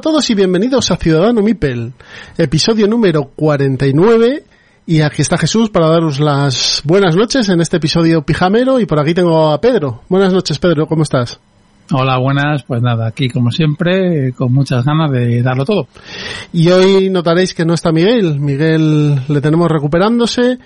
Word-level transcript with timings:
A 0.00 0.02
todos 0.02 0.30
y 0.30 0.34
bienvenidos 0.34 0.90
a 0.90 0.96
Ciudadano 0.96 1.42
Mipel, 1.42 1.92
episodio 2.38 2.86
número 2.86 3.32
49 3.36 4.44
y 4.86 5.02
aquí 5.02 5.20
está 5.20 5.36
Jesús 5.36 5.68
para 5.68 5.88
daros 5.88 6.20
las 6.20 6.80
buenas 6.86 7.16
noches 7.16 7.50
en 7.50 7.60
este 7.60 7.76
episodio 7.76 8.22
pijamero 8.22 8.80
y 8.80 8.86
por 8.86 8.98
aquí 8.98 9.12
tengo 9.12 9.50
a 9.50 9.60
Pedro. 9.60 10.00
Buenas 10.08 10.32
noches 10.32 10.58
Pedro, 10.58 10.86
¿cómo 10.86 11.02
estás? 11.02 11.38
Hola, 11.92 12.18
buenas. 12.18 12.62
Pues 12.62 12.80
nada, 12.80 13.08
aquí 13.08 13.28
como 13.28 13.50
siempre, 13.50 14.32
con 14.32 14.54
muchas 14.54 14.86
ganas 14.86 15.10
de 15.10 15.42
darlo 15.42 15.66
todo. 15.66 15.86
Y 16.54 16.70
hoy 16.70 17.10
notaréis 17.10 17.52
que 17.52 17.66
no 17.66 17.74
está 17.74 17.92
Miguel. 17.92 18.40
Miguel 18.40 19.20
le 19.28 19.40
tenemos 19.42 19.68
recuperándose, 19.68 20.60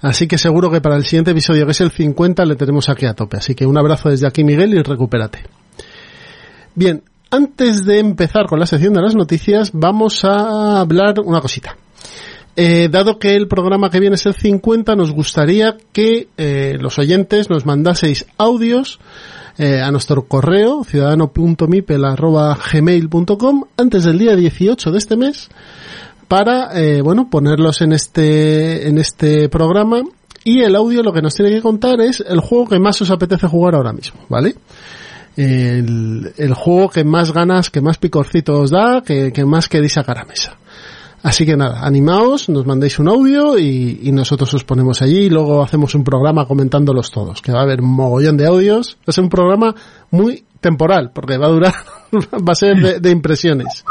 así 0.00 0.26
que 0.26 0.38
seguro 0.38 0.70
que 0.70 0.80
para 0.80 0.96
el 0.96 1.04
siguiente 1.04 1.32
episodio, 1.32 1.66
que 1.66 1.72
es 1.72 1.80
el 1.82 1.90
50, 1.90 2.42
le 2.46 2.56
tenemos 2.56 2.88
aquí 2.88 3.04
a 3.04 3.12
tope. 3.12 3.36
Así 3.36 3.54
que 3.54 3.66
un 3.66 3.76
abrazo 3.76 4.08
desde 4.08 4.26
aquí, 4.26 4.44
Miguel, 4.44 4.72
y 4.72 4.82
recupérate. 4.82 5.40
Bien, 6.74 7.02
antes 7.30 7.84
de 7.84 7.98
empezar 7.98 8.46
con 8.46 8.58
la 8.58 8.64
sección 8.66 8.94
de 8.94 9.02
las 9.02 9.14
noticias, 9.14 9.72
vamos 9.72 10.24
a 10.24 10.80
hablar 10.80 11.20
una 11.20 11.40
cosita. 11.40 11.76
Eh, 12.56 12.88
dado 12.90 13.20
que 13.20 13.36
el 13.36 13.46
programa 13.46 13.88
que 13.88 14.00
viene 14.00 14.16
es 14.16 14.26
el 14.26 14.34
50, 14.34 14.96
nos 14.96 15.12
gustaría 15.12 15.76
que 15.92 16.26
eh, 16.36 16.76
los 16.80 16.98
oyentes 16.98 17.48
nos 17.50 17.64
mandaseis 17.64 18.26
audios 18.36 18.98
eh, 19.58 19.80
a 19.80 19.92
nuestro 19.92 20.26
correo 20.26 20.82
ciudadano.mipel.gmail.com 20.82 23.64
antes 23.76 24.04
del 24.04 24.18
día 24.18 24.34
18 24.34 24.90
de 24.90 24.98
este 24.98 25.16
mes 25.16 25.50
para, 26.26 26.72
bueno, 27.02 27.30
ponerlos 27.30 27.80
en 27.80 27.92
este, 27.92 28.88
en 28.88 28.98
este 28.98 29.48
programa 29.48 30.02
y 30.44 30.60
el 30.60 30.76
audio 30.76 31.02
lo 31.02 31.12
que 31.12 31.22
nos 31.22 31.34
tiene 31.34 31.52
que 31.52 31.62
contar 31.62 32.00
es 32.00 32.22
el 32.26 32.40
juego 32.40 32.68
que 32.68 32.78
más 32.78 33.00
os 33.00 33.10
apetece 33.10 33.46
jugar 33.46 33.74
ahora 33.74 33.92
mismo, 33.92 34.20
¿vale? 34.28 34.54
El, 35.40 36.32
el 36.36 36.54
juego 36.54 36.90
que 36.90 37.04
más 37.04 37.32
ganas, 37.32 37.70
que 37.70 37.80
más 37.80 37.96
picorcito 37.96 38.60
os 38.60 38.70
da, 38.70 39.02
que, 39.06 39.32
que 39.32 39.44
más 39.44 39.68
queréis 39.68 39.92
sacar 39.92 40.18
a 40.18 40.24
mesa. 40.24 40.58
Así 41.22 41.46
que 41.46 41.56
nada, 41.56 41.84
animaos, 41.84 42.48
nos 42.48 42.66
mandéis 42.66 42.98
un 42.98 43.08
audio 43.08 43.58
y, 43.58 44.00
y, 44.02 44.12
nosotros 44.12 44.52
os 44.54 44.64
ponemos 44.64 45.02
allí 45.02 45.26
y 45.26 45.30
luego 45.30 45.62
hacemos 45.62 45.94
un 45.94 46.04
programa 46.04 46.46
comentándolos 46.46 47.10
todos, 47.10 47.42
que 47.42 47.52
va 47.52 47.60
a 47.60 47.62
haber 47.62 47.80
un 47.80 47.90
mogollón 47.90 48.36
de 48.36 48.46
audios. 48.46 48.96
Va 49.00 49.06
a 49.08 49.12
ser 49.12 49.24
un 49.24 49.30
programa 49.30 49.74
muy 50.10 50.44
temporal, 50.60 51.10
porque 51.12 51.36
va 51.36 51.46
a 51.46 51.50
durar, 51.50 51.74
va 52.12 52.52
a 52.52 52.54
ser 52.54 52.76
de, 52.76 53.00
de 53.00 53.10
impresiones. 53.10 53.84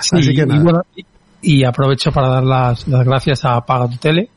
Sí, 0.00 0.16
Así 0.16 0.34
que 0.34 0.46
nada. 0.46 0.60
Y, 0.60 0.62
bueno, 0.64 0.80
y, 0.94 1.04
y, 1.42 1.64
aprovecho 1.64 2.12
para 2.12 2.28
dar 2.28 2.44
las, 2.44 2.86
las 2.88 3.04
gracias 3.04 3.44
a 3.44 3.60
Paga 3.60 3.88
tu 3.88 3.96
Tele. 3.96 4.28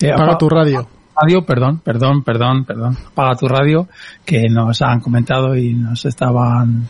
Eh, 0.00 0.12
Paga 0.16 0.36
tu 0.36 0.48
radio. 0.48 0.88
Radio, 1.20 1.44
perdón, 1.44 1.78
perdón, 1.78 2.22
perdón, 2.22 2.64
perdón. 2.64 2.96
Paga 3.14 3.36
tu 3.36 3.46
radio, 3.46 3.88
que 4.24 4.48
nos 4.48 4.82
han 4.82 5.00
comentado 5.00 5.56
y 5.56 5.72
nos 5.74 6.04
estaban 6.04 6.88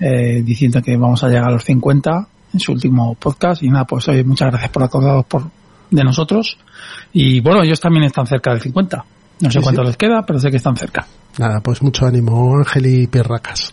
eh, 0.00 0.42
diciendo 0.42 0.82
que 0.82 0.96
vamos 0.96 1.22
a 1.22 1.28
llegar 1.28 1.48
a 1.48 1.52
los 1.52 1.64
50 1.64 2.28
en 2.52 2.60
su 2.60 2.72
último 2.72 3.14
podcast. 3.14 3.62
Y 3.62 3.68
nada, 3.68 3.84
pues 3.84 4.08
oye, 4.08 4.24
muchas 4.24 4.50
gracias 4.50 4.70
por 4.70 4.82
acordaros 4.82 5.24
por, 5.26 5.44
de 5.90 6.04
nosotros. 6.04 6.58
Y 7.12 7.40
bueno, 7.40 7.62
ellos 7.62 7.80
también 7.80 8.04
están 8.04 8.26
cerca 8.26 8.50
del 8.50 8.60
50. 8.60 9.04
No 9.40 9.50
sé 9.50 9.58
sí, 9.58 9.62
cuánto 9.62 9.82
sí. 9.82 9.86
les 9.86 9.96
queda, 9.96 10.22
pero 10.26 10.38
sé 10.38 10.50
que 10.50 10.56
están 10.56 10.76
cerca. 10.76 11.06
Nada, 11.38 11.60
pues 11.60 11.82
mucho 11.82 12.06
ánimo, 12.06 12.56
Ángel 12.56 12.86
y 12.86 13.06
Pierracas. 13.06 13.72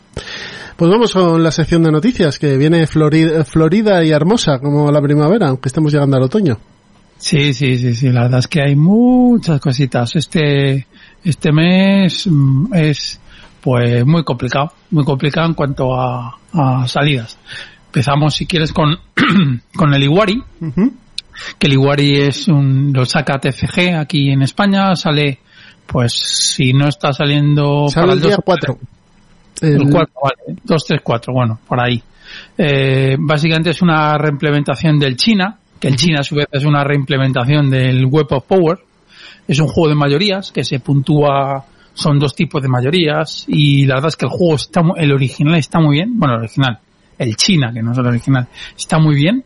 Pues 0.75 0.91
vamos 0.91 1.11
con 1.11 1.41
la 1.41 1.51
sección 1.51 1.83
de 1.83 1.91
noticias, 1.91 2.37
que 2.37 2.55
viene 2.55 2.85
Florida, 2.85 3.43
Florida 3.43 4.03
y 4.03 4.11
hermosa 4.11 4.59
como 4.59 4.91
la 4.91 5.01
primavera, 5.01 5.47
aunque 5.47 5.69
estemos 5.69 5.91
llegando 5.91 6.17
al 6.17 6.23
otoño. 6.23 6.57
Sí, 7.17 7.53
sí, 7.53 7.77
sí, 7.77 7.95
sí, 7.95 8.09
la 8.09 8.23
verdad 8.23 8.39
es 8.39 8.47
que 8.47 8.61
hay 8.61 8.75
muchas 8.75 9.59
cositas. 9.59 10.15
Este, 10.15 10.85
este 11.23 11.51
mes 11.51 12.29
es, 12.73 13.19
pues, 13.61 14.05
muy 14.05 14.23
complicado, 14.23 14.71
muy 14.91 15.03
complicado 15.03 15.47
en 15.47 15.53
cuanto 15.53 15.99
a, 15.99 16.37
a 16.53 16.87
salidas. 16.87 17.37
Empezamos, 17.87 18.35
si 18.35 18.45
quieres, 18.45 18.71
con, 18.71 18.97
con 19.75 19.93
el 19.93 20.03
Iguari. 20.03 20.37
Uh 20.61 20.65
-huh. 20.65 20.91
Que 21.59 21.67
el 21.67 21.73
Iguari 21.73 22.21
es 22.21 22.47
un, 22.47 22.91
lo 22.93 23.05
saca 23.05 23.39
TCG 23.39 23.95
aquí 23.99 24.29
en 24.31 24.41
España, 24.41 24.95
sale, 24.95 25.39
pues, 25.85 26.13
si 26.13 26.73
no 26.73 26.87
está 26.87 27.13
saliendo 27.13 27.87
sale 27.89 28.07
para 28.07 28.13
el, 28.13 28.23
el 28.23 28.27
día 28.27 28.37
4. 28.43 28.77
El, 29.61 29.73
el 29.73 29.89
4, 29.89 30.13
vale. 30.23 30.59
2, 30.63 30.85
3, 30.87 31.01
4, 31.03 31.33
bueno, 31.33 31.59
por 31.67 31.79
ahí. 31.79 32.01
Eh, 32.57 33.15
básicamente 33.19 33.71
es 33.71 33.81
una 33.81 34.17
reimplementación 34.17 34.99
del 34.99 35.15
China, 35.15 35.57
que 35.79 35.87
el 35.87 35.95
China 35.95 36.19
a 36.21 36.23
su 36.23 36.35
vez 36.35 36.47
es 36.51 36.65
una 36.65 36.83
reimplementación 36.83 37.69
del 37.69 38.05
Web 38.05 38.27
of 38.31 38.45
Power. 38.45 38.79
Es 39.47 39.59
un 39.59 39.67
juego 39.67 39.89
de 39.89 39.95
mayorías 39.95 40.51
que 40.51 40.63
se 40.63 40.79
puntúa, 40.79 41.65
son 41.93 42.19
dos 42.19 42.35
tipos 42.35 42.61
de 42.61 42.67
mayorías 42.67 43.45
y 43.47 43.85
la 43.85 43.95
verdad 43.95 44.09
es 44.09 44.15
que 44.15 44.25
el 44.25 44.31
juego 44.31 44.55
está, 44.55 44.81
el 44.97 45.11
original 45.11 45.55
está 45.55 45.79
muy 45.79 45.97
bien, 45.97 46.19
bueno, 46.19 46.35
el 46.35 46.41
original, 46.41 46.79
el 47.17 47.35
China, 47.35 47.71
que 47.73 47.81
no 47.81 47.91
es 47.93 47.97
el 47.97 48.07
original, 48.07 48.47
está 48.77 48.99
muy 48.99 49.15
bien 49.15 49.43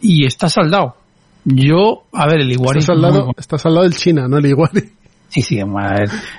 y 0.00 0.24
está 0.24 0.48
saldado. 0.48 0.96
Yo, 1.44 2.04
a 2.12 2.26
ver, 2.26 2.40
el 2.40 2.52
Iguari... 2.52 2.80
Está 2.80 2.94
saldado, 2.94 3.30
está 3.36 3.58
saldado 3.58 3.84
el 3.84 3.94
China, 3.94 4.26
no 4.28 4.38
el 4.38 4.46
Iguari. 4.46 4.90
Sí, 5.28 5.42
sí, 5.42 5.58
el, 5.58 5.66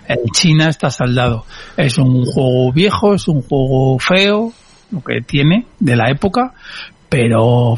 el 0.07 0.19
China 0.33 0.69
está 0.69 0.89
saldado. 0.89 1.45
Es 1.75 1.97
un 1.97 2.25
juego 2.25 2.71
viejo, 2.71 3.15
es 3.15 3.27
un 3.27 3.41
juego 3.41 3.97
feo, 3.99 4.53
lo 4.91 5.01
que 5.01 5.21
tiene 5.25 5.65
de 5.79 5.95
la 5.95 6.11
época, 6.11 6.53
pero 7.09 7.75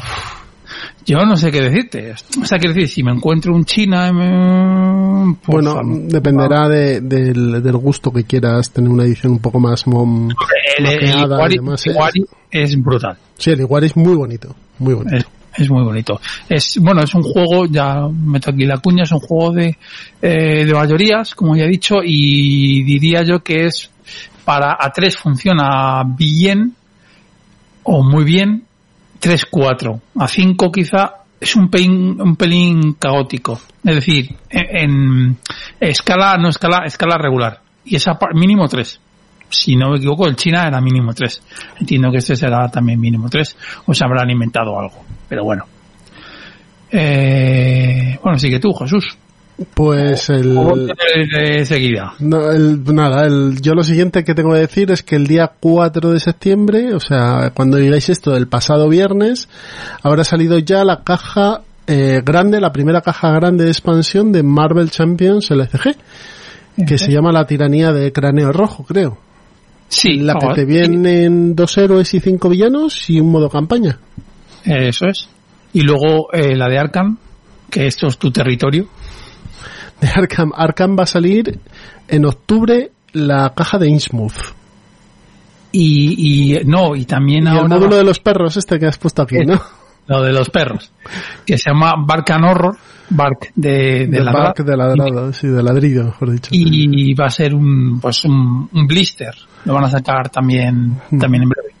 yo 1.04 1.18
no 1.24 1.36
sé 1.36 1.50
qué 1.50 1.60
decirte. 1.60 2.14
O 2.40 2.44
sea, 2.44 2.58
quiero 2.58 2.74
decir, 2.74 2.88
si 2.88 3.02
me 3.02 3.12
encuentro 3.12 3.54
un 3.54 3.64
China... 3.64 4.12
Me, 4.12 5.34
pues, 5.42 5.64
bueno, 5.64 5.80
dependerá 6.08 6.68
de, 6.68 7.00
del, 7.00 7.62
del, 7.62 7.76
gusto 7.76 8.10
que 8.12 8.24
quieras 8.24 8.70
tener 8.70 8.90
una 8.90 9.04
edición 9.04 9.32
un 9.32 9.38
poco 9.38 9.60
más... 9.60 9.86
Mom, 9.86 10.28
el, 10.78 10.86
el, 10.86 11.08
Iguari, 11.08 11.56
demás, 11.56 11.86
Iguari 11.86 12.24
es, 12.50 12.70
es, 12.70 12.82
brutal. 12.82 13.16
Sí, 13.36 13.50
el 13.50 13.60
Iguari 13.60 13.86
es 13.86 13.96
muy 13.96 14.14
bonito. 14.14 14.54
Muy 14.78 14.94
bonito. 14.94 15.16
Es, 15.16 15.26
es, 15.56 15.70
muy 15.70 15.84
bonito. 15.84 16.20
Es, 16.48 16.78
bueno, 16.80 17.02
es 17.02 17.14
un 17.14 17.22
juego, 17.22 17.66
ya 17.66 18.08
meto 18.08 18.50
aquí 18.50 18.64
la 18.64 18.78
cuña, 18.78 19.04
es 19.04 19.12
un 19.12 19.20
juego 19.20 19.52
de, 19.52 19.76
eh, 20.22 20.64
de 20.64 20.72
mayorías, 20.72 21.34
como 21.34 21.56
ya 21.56 21.64
he 21.64 21.68
dicho, 21.68 21.96
y 22.04 22.82
diría 22.84 23.22
yo 23.22 23.40
que 23.40 23.66
es 23.66 23.90
para 24.46 24.78
A3 24.78 25.16
funciona 25.16 26.04
bien 26.04 26.74
o 27.82 28.02
muy 28.02 28.24
bien 28.24 28.62
3-4. 29.20 30.00
A 30.18 30.28
5 30.28 30.72
quizá 30.72 31.14
es 31.40 31.56
un 31.56 31.68
pelín, 31.68 32.20
un 32.20 32.36
pelín 32.36 32.94
caótico. 32.94 33.60
Es 33.84 33.94
decir, 33.96 34.34
en, 34.50 34.90
en, 34.90 35.38
escala, 35.80 36.36
no 36.38 36.48
escala, 36.48 36.84
escala 36.86 37.18
regular. 37.18 37.60
Y 37.84 37.96
es 37.96 38.08
a 38.08 38.18
mínimo 38.34 38.68
3. 38.68 39.00
Si 39.48 39.76
no 39.76 39.90
me 39.90 39.98
equivoco, 39.98 40.26
el 40.26 40.36
China 40.36 40.66
era 40.66 40.80
mínimo 40.80 41.12
3. 41.14 41.42
Entiendo 41.80 42.10
que 42.10 42.18
este 42.18 42.34
será 42.34 42.68
también 42.68 43.00
mínimo 43.00 43.28
3. 43.28 43.56
O 43.86 43.94
se 43.94 44.04
habrán 44.04 44.30
inventado 44.30 44.78
algo. 44.78 45.04
Pero 45.28 45.44
bueno. 45.44 45.64
Eh, 46.90 48.18
bueno, 48.22 48.38
sigue 48.38 48.58
tú, 48.58 48.72
Jesús. 48.72 49.16
Pues 49.72 50.28
el... 50.28 50.54
De 50.54 51.64
seguida. 51.64 52.12
No, 52.18 52.50
el, 52.50 52.84
nada, 52.84 53.26
el, 53.26 53.58
yo 53.62 53.72
lo 53.72 53.82
siguiente 53.82 54.22
que 54.22 54.34
tengo 54.34 54.52
que 54.52 54.60
decir 54.60 54.90
es 54.90 55.02
que 55.02 55.16
el 55.16 55.26
día 55.26 55.50
4 55.58 56.10
de 56.10 56.20
septiembre, 56.20 56.94
o 56.94 57.00
sea, 57.00 57.52
cuando 57.54 57.78
digáis 57.78 58.10
esto, 58.10 58.36
el 58.36 58.48
pasado 58.48 58.88
viernes, 58.88 59.48
habrá 60.02 60.24
salido 60.24 60.58
ya 60.58 60.84
la 60.84 61.02
caja 61.02 61.62
eh, 61.86 62.20
grande, 62.22 62.60
la 62.60 62.72
primera 62.72 63.00
caja 63.00 63.30
grande 63.30 63.64
de 63.64 63.70
expansión 63.70 64.30
de 64.30 64.42
Marvel 64.42 64.90
Champions 64.90 65.50
LCG, 65.50 65.96
que 66.86 66.98
se 66.98 67.10
llama 67.10 67.32
La 67.32 67.46
tiranía 67.46 67.92
de 67.92 68.12
cráneo 68.12 68.52
rojo, 68.52 68.84
creo. 68.84 69.16
Sí. 69.88 70.16
La 70.16 70.34
que 70.34 70.48
te 70.54 70.64
vienen 70.66 71.54
dos 71.54 71.78
héroes 71.78 72.12
y 72.12 72.20
cinco 72.20 72.50
villanos 72.50 73.08
y 73.08 73.20
un 73.20 73.30
modo 73.30 73.48
campaña. 73.48 73.98
Eso 74.64 75.06
es. 75.06 75.30
Y 75.72 75.80
luego 75.80 76.30
eh, 76.32 76.54
la 76.54 76.68
de 76.68 76.78
Arkham, 76.78 77.16
que 77.70 77.86
esto 77.86 78.08
es 78.08 78.18
tu 78.18 78.30
territorio 78.30 78.88
de 80.00 80.08
Arkham. 80.08 80.52
Arkham 80.54 80.96
va 80.98 81.04
a 81.04 81.06
salir 81.06 81.58
en 82.08 82.24
octubre 82.24 82.90
la 83.12 83.52
caja 83.54 83.78
de 83.78 83.88
Innsmouth. 83.88 84.54
Y, 85.72 86.54
y 86.56 86.64
no, 86.64 86.94
y 86.94 87.04
también 87.04 87.44
y 87.44 87.48
ahora... 87.48 87.62
el 87.62 87.68
módulo 87.68 87.96
de 87.96 88.04
los 88.04 88.18
perros 88.20 88.56
este 88.56 88.78
que 88.78 88.86
has 88.86 88.98
puesto 88.98 89.22
aquí, 89.22 89.44
¿no? 89.44 89.60
Lo 90.06 90.22
de 90.22 90.32
los 90.32 90.50
perros. 90.50 90.92
Que 91.44 91.58
se 91.58 91.70
llama 91.70 91.94
Barkan 91.98 92.44
Horror. 92.44 92.76
Bark 93.08 93.52
de, 93.54 94.06
de, 94.06 94.06
de 94.08 94.22
Bark 94.22 94.64
de 94.64 94.76
ladrado, 94.76 95.30
y, 95.30 95.32
sí, 95.32 95.46
de 95.46 95.62
ladrillo, 95.62 96.04
mejor 96.04 96.32
dicho. 96.32 96.50
Y 96.52 97.14
va 97.14 97.26
a 97.26 97.30
ser 97.30 97.54
un, 97.54 98.00
pues 98.00 98.24
un, 98.24 98.68
un 98.72 98.86
blister. 98.86 99.32
Lo 99.64 99.74
van 99.74 99.84
a 99.84 99.90
sacar 99.90 100.28
también, 100.28 101.00
hmm. 101.10 101.18
también 101.18 101.44
en 101.44 101.48
breve. 101.48 101.75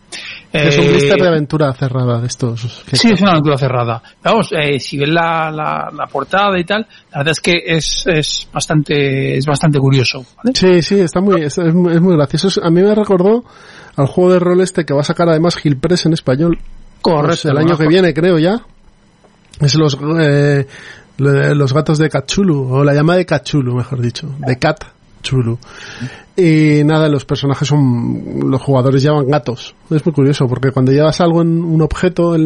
Es 0.56 0.78
un 0.78 0.84
Eh, 0.84 0.88
blister 0.90 1.20
de 1.20 1.28
aventura 1.28 1.72
cerrada 1.74 2.20
de 2.20 2.26
estos. 2.26 2.84
que- 2.88 2.96
Sí, 2.96 3.10
es 3.12 3.20
una 3.20 3.32
aventura 3.32 3.56
cerrada. 3.58 4.02
Vamos, 4.22 4.50
eh, 4.52 4.78
si 4.80 4.98
ves 4.98 5.08
la, 5.08 5.50
la, 5.50 5.90
la 5.94 6.06
portada 6.06 6.58
y 6.58 6.64
tal, 6.64 6.86
la 7.12 7.18
verdad 7.18 7.32
es 7.32 7.40
que 7.40 7.62
es, 7.64 8.04
es 8.06 8.48
bastante, 8.52 9.36
es 9.36 9.46
bastante 9.46 9.78
curioso, 9.78 10.24
¿vale? 10.36 10.52
Sí, 10.54 10.82
sí, 10.82 11.00
está 11.00 11.20
muy, 11.20 11.42
es, 11.42 11.56
es 11.58 11.74
muy, 11.74 12.16
gracioso. 12.16 12.60
A 12.64 12.70
mí 12.70 12.82
me 12.82 12.94
recordó 12.94 13.44
al 13.96 14.06
juego 14.06 14.32
de 14.32 14.38
rol 14.38 14.60
este 14.60 14.84
que 14.84 14.94
va 14.94 15.00
a 15.00 15.04
sacar 15.04 15.28
además 15.28 15.56
Gil 15.56 15.78
Press 15.78 16.06
en 16.06 16.12
español. 16.12 16.58
Correcto. 17.02 17.26
Pues 17.28 17.44
el 17.46 17.56
año 17.58 17.76
que 17.78 17.86
viene, 17.86 18.12
creo 18.14 18.38
ya. 18.38 18.60
Es 19.60 19.74
los, 19.74 19.96
eh, 20.20 20.66
lo- 21.18 21.54
los 21.54 21.72
gatos 21.72 21.98
de 21.98 22.10
Cachulu, 22.10 22.74
o 22.74 22.84
la 22.84 22.92
llama 22.92 23.16
de 23.16 23.24
Cachulu, 23.24 23.74
mejor 23.74 24.00
dicho, 24.02 24.28
de 24.38 24.58
Cat 24.58 24.84
Chulu. 25.26 25.58
Y 26.36 26.84
nada, 26.84 27.08
los 27.08 27.24
personajes 27.24 27.66
son, 27.66 28.50
los 28.50 28.60
jugadores 28.60 29.02
llevan 29.02 29.26
gatos. 29.26 29.74
Es 29.90 30.04
muy 30.04 30.12
curioso, 30.12 30.46
porque 30.46 30.70
cuando 30.70 30.92
llevas 30.92 31.20
algo 31.20 31.42
en 31.42 31.64
un 31.64 31.82
objeto, 31.82 32.36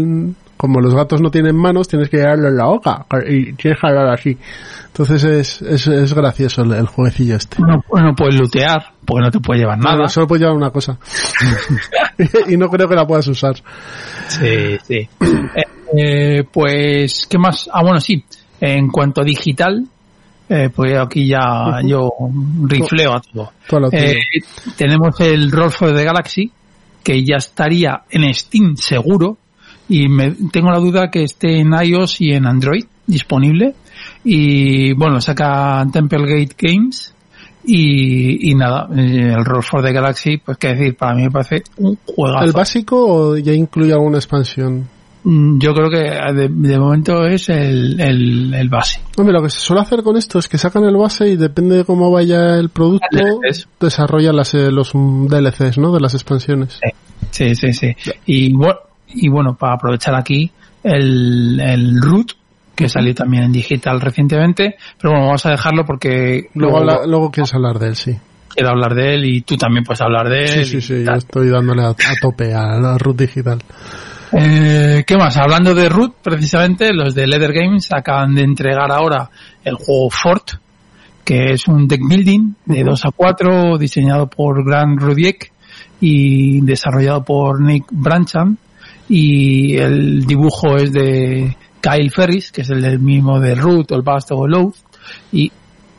como 0.57 0.81
los 0.81 0.95
gatos 0.95 1.21
no 1.21 1.31
tienen 1.31 1.57
manos, 1.57 1.89
tienes 1.89 2.09
que 2.09 2.19
llevarlo 2.19 2.49
en 2.49 2.57
la 2.57 2.67
boca, 2.67 3.05
y 3.27 3.53
tienes 3.53 3.79
que 3.81 3.87
hablar 3.87 4.09
así. 4.15 4.39
Entonces 4.87 5.25
es, 5.25 5.63
es, 5.63 5.87
es 5.87 6.15
gracioso 6.15 6.63
el, 6.63 6.73
el 6.73 6.87
jueguecillo 6.87 7.37
este. 7.37 7.59
No, 7.61 7.83
no 8.01 8.15
puedes 8.15 8.37
lootear, 8.37 8.93
porque 9.05 9.25
no 9.25 9.31
te 9.31 9.41
puede 9.41 9.61
llevar 9.61 9.79
nada. 9.79 9.97
No, 9.97 10.09
solo 10.09 10.27
puedes 10.27 10.43
llevar 10.43 10.57
una 10.57 10.71
cosa. 10.71 10.99
y 12.49 12.57
no 12.57 12.69
creo 12.69 12.89
que 12.89 12.95
la 12.95 13.07
puedas 13.07 13.27
usar. 13.29 13.57
Sí, 14.29 14.79
sí. 14.87 15.09
Eh, 15.53 15.65
eh, 15.93 16.45
pues, 16.45 17.27
¿qué 17.29 17.37
más? 17.37 17.69
Ah, 17.73 17.83
bueno, 17.83 18.01
sí. 18.01 18.25
En 18.61 18.89
cuanto 18.89 19.23
a 19.23 19.25
digital, 19.25 19.85
eh, 20.53 20.69
pues 20.75 20.99
aquí 20.99 21.29
ya 21.29 21.81
yo 21.85 22.11
rifleo 22.65 23.15
a 23.15 23.21
todo. 23.21 23.53
Eh, 23.93 24.19
tenemos 24.77 25.21
el 25.21 25.49
Roll 25.49 25.71
for 25.71 25.95
the 25.95 26.03
Galaxy, 26.03 26.51
que 27.05 27.25
ya 27.25 27.37
estaría 27.37 28.03
en 28.11 28.35
Steam 28.35 28.75
seguro, 28.77 29.39
y 29.89 30.09
me, 30.09 30.33
tengo 30.51 30.73
la 30.73 30.81
duda 30.81 31.09
que 31.09 31.23
esté 31.23 31.61
en 31.61 31.73
iOS 31.73 32.21
y 32.21 32.33
en 32.33 32.47
Android 32.47 32.85
disponible. 33.07 33.77
Y 34.25 34.93
bueno, 34.95 35.21
saca 35.21 35.87
Temple 35.93 36.27
Gate 36.27 36.57
Games. 36.59 37.15
Y, 37.63 38.51
y 38.51 38.55
nada, 38.55 38.89
eh, 38.97 39.35
el 39.37 39.45
Roll 39.45 39.63
for 39.63 39.85
the 39.85 39.93
Galaxy, 39.93 40.39
pues 40.39 40.59
qué 40.59 40.69
decir, 40.75 40.97
para 40.97 41.15
mí 41.15 41.25
me 41.25 41.31
parece 41.31 41.63
un 41.77 41.97
juegazo. 42.07 42.45
¿El 42.45 42.53
básico 42.53 42.97
o 43.07 43.37
ya 43.37 43.53
incluye 43.53 43.93
alguna 43.93 44.17
expansión? 44.17 44.89
Mm, 45.25 45.59
Yo 45.59 45.75
creo 45.75 45.91
que 45.91 45.99
de, 46.35 46.49
de 46.49 46.79
momento 46.79 47.27
es 47.27 47.49
el, 47.51 48.01
el, 48.01 48.55
el 48.55 48.69
base. 48.69 49.01
Hombre, 49.19 49.35
lo 49.35 49.43
que 49.43 49.51
se 49.51 49.61
suele 49.61 49.83
hacer 49.83 50.03
con 50.03 50.17
esto 50.17 50.39
es 50.39 50.49
que 50.49 50.57
sacan 50.59 50.85
el 50.85 50.97
base 50.97 51.29
y 51.29 51.37
depende 51.37 51.77
de 51.77 51.85
cómo 51.85 52.11
vaya 52.11 52.57
el 52.57 52.71
producto, 52.71 53.07
DLCs. 53.11 53.69
desarrollan 53.79 54.37
las, 54.37 54.55
eh, 54.55 54.71
los 54.71 54.95
mm, 54.95 55.27
DLCs, 55.27 55.79
¿no? 55.79 55.93
De 55.93 56.01
las 56.01 56.15
expansiones. 56.15 56.81
Sí, 57.31 57.55
sí, 57.55 57.73
sí. 57.73 57.95
Y 58.27 58.53
bueno, 58.55 58.79
y 59.09 59.29
bueno 59.29 59.55
para 59.57 59.75
aprovechar 59.75 60.15
aquí 60.15 60.51
el, 60.83 61.61
el 61.61 62.01
root 62.01 62.33
que 62.75 62.89
salió 62.89 63.15
también 63.15 63.43
en 63.45 63.53
digital 63.53 64.01
recientemente, 64.01 64.77
pero 64.99 65.11
bueno, 65.13 65.27
vamos 65.27 65.45
a 65.45 65.51
dejarlo 65.51 65.85
porque 65.85 66.49
Luego, 66.55 66.79
luego 66.79 66.79
habla- 66.79 67.07
luego 67.07 67.31
quieres 67.31 67.53
hablar 67.53 67.79
de 67.79 67.89
él, 67.89 67.97
sí. 67.97 68.17
quiero 68.49 68.71
hablar 68.71 68.95
de 68.95 69.15
él 69.15 69.25
y 69.27 69.43
tú 69.43 69.57
también 69.59 69.85
puedes 69.85 70.01
hablar 70.01 70.31
de 70.31 70.47
Sí, 70.47 70.59
él. 70.61 70.65
sí, 70.65 70.77
y 70.79 70.81
sí, 70.81 71.05
yo 71.05 71.13
estoy 71.13 71.51
dándole 71.51 71.83
a, 71.83 71.89
a 71.91 71.95
tope 72.23 72.55
a 72.55 72.79
la 72.81 72.97
root 72.97 73.19
digital. 73.19 73.59
Eh, 74.33 75.03
¿Qué 75.07 75.17
más? 75.17 75.37
Hablando 75.37 75.75
de 75.75 75.89
root, 75.89 76.15
precisamente, 76.23 76.93
los 76.93 77.15
de 77.15 77.27
Leather 77.27 77.53
Games 77.53 77.89
acaban 77.93 78.35
de 78.35 78.43
entregar 78.43 78.93
ahora 78.93 79.29
el 79.65 79.75
juego 79.75 80.09
Fort, 80.11 80.53
que 81.25 81.53
es 81.53 81.67
un 81.67 81.89
deck 81.89 82.01
building 82.09 82.55
de 82.65 82.85
2 82.85 83.05
a 83.07 83.11
4 83.11 83.79
diseñado 83.79 84.29
por 84.29 84.65
Grant 84.65 85.01
Rudiek 85.01 85.53
y 86.01 86.61
desarrollado 86.61 87.25
por 87.25 87.61
Nick 87.61 87.87
Brancham. 87.91 88.57
Y 89.09 89.77
el 89.77 90.25
dibujo 90.25 90.77
es 90.77 90.93
de 90.93 91.57
Kyle 91.81 92.11
Ferris, 92.11 92.53
que 92.53 92.63
es 92.63 92.71
el 92.71 93.01
mismo 93.01 93.41
de 93.41 93.57
Root 93.57 93.91
o 93.91 93.97
el 93.97 94.03
Bast 94.03 94.31
o 94.31 94.47
el 94.47 94.73
y 95.33 95.51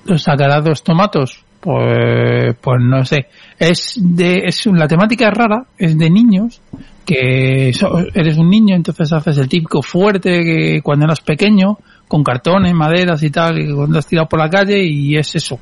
los 0.05 0.23
sacará 0.23 0.61
dos 0.61 0.83
tomatos 0.83 1.43
pues 1.61 2.55
pues 2.59 2.77
no 2.81 3.05
sé. 3.05 3.27
Es 3.59 3.97
de 4.01 4.43
es 4.45 4.65
un- 4.65 4.77
la 4.79 4.87
temática 4.87 5.27
es 5.29 5.33
rara 5.37 5.63
es 5.77 5.97
de 5.97 6.09
niños 6.09 6.61
que 7.05 7.71
so- 7.73 7.99
eres 8.13 8.37
un 8.37 8.49
niño 8.49 8.75
entonces 8.75 9.11
haces 9.13 9.37
el 9.37 9.47
típico 9.47 9.81
fuerte 9.81 10.41
que 10.43 10.81
cuando 10.83 11.05
eras 11.05 11.21
pequeño 11.21 11.77
con 12.07 12.23
cartones 12.23 12.73
maderas 12.73 13.23
y 13.23 13.29
tal 13.29 13.59
y 13.59 13.73
cuando 13.73 13.99
has 13.99 14.07
tirado 14.07 14.27
por 14.27 14.39
la 14.39 14.49
calle 14.49 14.83
y 14.83 15.15
es 15.17 15.33
eso. 15.35 15.59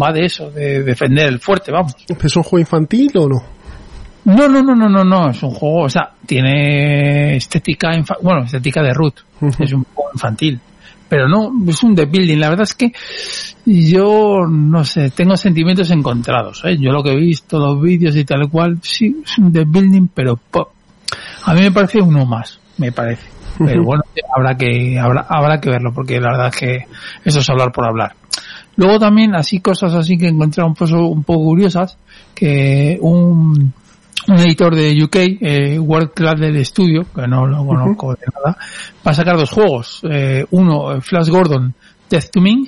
Va 0.00 0.12
de 0.12 0.24
eso 0.24 0.50
de 0.50 0.82
defender 0.82 1.28
el 1.28 1.38
fuerte 1.40 1.70
vamos. 1.70 1.94
¿Es 2.08 2.36
un 2.36 2.42
juego 2.42 2.60
infantil 2.60 3.10
o 3.16 3.28
no? 3.28 3.42
no 4.26 4.48
no 4.48 4.62
no 4.62 4.74
no 4.74 4.88
no 4.88 5.04
no 5.04 5.28
es 5.28 5.42
un 5.42 5.50
juego 5.50 5.82
o 5.82 5.88
sea 5.90 6.10
tiene 6.24 7.36
estética 7.36 7.90
bueno 8.22 8.44
estética 8.44 8.82
de 8.82 8.94
root 8.94 9.16
es 9.60 9.72
un 9.74 9.84
juego 9.84 10.10
infantil 10.14 10.58
pero 11.14 11.28
no 11.28 11.52
es 11.68 11.80
un 11.84 11.94
deck 11.94 12.10
building. 12.10 12.40
La 12.40 12.48
verdad 12.48 12.64
es 12.64 12.74
que 12.74 12.92
yo 13.64 14.48
no 14.50 14.84
sé 14.84 15.10
tengo 15.10 15.36
sentimientos 15.36 15.92
encontrados 15.92 16.62
¿eh? 16.64 16.76
yo 16.76 16.90
lo 16.90 17.04
que 17.04 17.12
he 17.12 17.16
visto 17.16 17.56
los 17.56 17.80
vídeos 17.80 18.16
y 18.16 18.24
tal 18.24 18.50
cual 18.50 18.78
sí 18.82 19.22
es 19.24 19.38
un 19.38 19.52
deck 19.52 19.68
building 19.68 20.08
pero 20.12 20.40
a 21.44 21.54
mí 21.54 21.60
me 21.60 21.70
parece 21.70 22.02
uno 22.02 22.26
más 22.26 22.58
me 22.78 22.90
parece. 22.90 23.28
Pero 23.58 23.84
bueno 23.84 24.02
habrá 24.36 24.56
que 24.56 24.98
habrá 24.98 25.24
habrá 25.28 25.60
que 25.60 25.70
verlo 25.70 25.92
porque 25.94 26.20
la 26.20 26.32
verdad 26.32 26.48
es 26.48 26.56
que 26.56 26.78
eso 27.24 27.38
es 27.38 27.48
hablar 27.48 27.70
por 27.70 27.86
hablar. 27.86 28.16
Luego 28.74 28.98
también 28.98 29.36
así 29.36 29.60
cosas 29.60 29.94
así 29.94 30.18
que 30.18 30.26
encontré 30.26 30.64
un 30.64 30.74
poco 30.74 31.06
un 31.06 31.22
poco 31.22 31.44
curiosas 31.44 31.96
que 32.34 32.98
un 33.00 33.72
un 34.28 34.38
editor 34.38 34.74
de 34.74 35.02
UK, 35.02 35.16
eh, 35.40 35.78
World 35.78 36.12
Class 36.14 36.40
del 36.40 36.64
Studio, 36.64 37.04
que 37.14 37.26
no 37.26 37.46
lo 37.46 37.64
conozco 37.66 38.12
de 38.14 38.20
nada, 38.34 38.56
va 39.06 39.10
a 39.10 39.14
sacar 39.14 39.36
dos 39.36 39.50
juegos. 39.50 40.00
Eh, 40.10 40.44
uno, 40.50 40.92
eh, 40.94 41.00
Flash 41.00 41.28
Gordon 41.28 41.74
Death 42.08 42.30
to 42.30 42.40
Ming, 42.40 42.66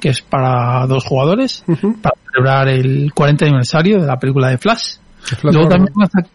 que 0.00 0.10
es 0.10 0.20
para 0.22 0.86
dos 0.86 1.04
jugadores, 1.04 1.64
para 2.02 2.14
celebrar 2.30 2.68
el 2.68 3.12
40 3.14 3.46
aniversario 3.46 4.00
de 4.00 4.06
la 4.06 4.18
película 4.18 4.48
de 4.48 4.58
Flash. 4.58 4.96
Flash 5.22 5.42
Luego 5.54 5.60
Gordon. 5.68 5.70
también 5.86 5.94
van 5.96 6.06
a, 6.06 6.10
sac- 6.10 6.30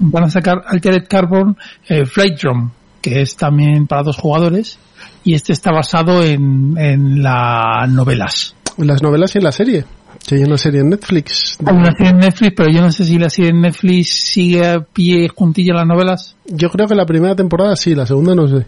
van 0.00 0.24
a 0.24 0.30
sacar 0.30 0.62
Altered 0.66 1.06
Carbon 1.08 1.56
eh, 1.88 2.04
Flight 2.06 2.40
Drum, 2.40 2.70
que 3.00 3.20
es 3.22 3.36
también 3.36 3.86
para 3.88 4.02
dos 4.04 4.16
jugadores, 4.16 4.78
y 5.24 5.34
este 5.34 5.52
está 5.52 5.72
basado 5.72 6.22
en, 6.22 6.76
en 6.78 7.22
las 7.22 7.88
novelas. 7.90 8.54
En 8.78 8.86
las 8.86 9.02
novelas 9.02 9.34
y 9.34 9.38
en 9.38 9.44
la 9.44 9.52
serie. 9.52 9.84
Que 10.26 10.36
hay 10.36 10.42
una 10.44 10.58
serie 10.58 10.80
en 10.80 10.90
Netflix. 10.90 11.58
Hay 11.64 11.74
una 11.74 11.92
serie 11.92 12.10
en 12.10 12.18
Netflix, 12.18 12.52
pero 12.56 12.70
yo 12.70 12.80
no 12.80 12.92
sé 12.92 13.04
si 13.04 13.18
la 13.18 13.30
serie 13.30 13.50
en 13.50 13.60
Netflix 13.60 14.08
sigue 14.08 14.66
a 14.66 14.80
pie 14.80 15.28
juntilla 15.28 15.74
las 15.74 15.86
novelas. 15.86 16.36
Yo 16.46 16.70
creo 16.70 16.86
que 16.86 16.94
la 16.94 17.06
primera 17.06 17.34
temporada 17.34 17.76
sí, 17.76 17.94
la 17.94 18.06
segunda 18.06 18.34
no 18.34 18.46
sé. 18.48 18.66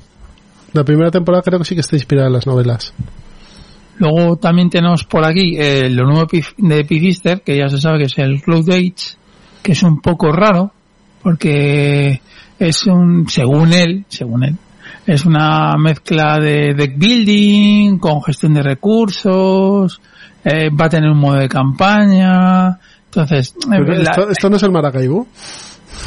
La 0.73 0.85
primera 0.85 1.11
temporada 1.11 1.43
creo 1.43 1.59
que 1.61 1.65
sí 1.65 1.75
que 1.75 1.83
está 1.83 1.97
inspirada 1.97 2.27
en 2.27 2.35
las 2.35 2.47
novelas. 2.47 2.93
Luego 3.99 4.37
también 4.37 4.71
tenemos 4.71 5.05
por 5.05 5.25
aquí 5.25 5.57
eh, 5.57 5.89
lo 5.89 6.05
nuevo 6.05 6.27
de 6.59 6.85
Pifister, 6.85 7.43
que 7.43 7.57
ya 7.57 7.69
se 7.69 7.81
sabe 7.81 7.99
que 7.99 8.05
es 8.05 8.19
el 8.19 8.43
Cloud 8.43 8.69
Age, 8.71 9.17
que 9.63 9.73
es 9.73 9.83
un 9.85 10.01
poco 10.01 10.33
raro, 10.33 10.73
porque 11.23 12.21
es 12.59 12.87
un, 12.87 13.29
según 13.29 13.73
él, 13.73 14.05
según 14.09 14.45
él, 14.45 14.57
es 15.07 15.25
una 15.25 15.77
mezcla 15.79 16.39
de 16.39 16.75
deck 16.75 16.99
building 16.99 17.99
con 17.99 18.23
gestión 18.23 18.55
de 18.55 18.63
recursos, 18.63 20.01
eh, 20.45 20.71
va 20.71 20.87
a 20.87 20.89
tener 20.89 21.11
un 21.11 21.19
modo 21.19 21.39
de 21.39 21.49
campaña, 21.49 22.79
entonces, 23.07 23.55
eh, 23.57 23.67
Pero 23.71 23.95
la- 23.95 24.03
esto, 24.11 24.31
esto 24.31 24.51
no 24.51 24.57
es 24.57 24.63
el 24.63 24.73
Maracaibo. 24.73 25.27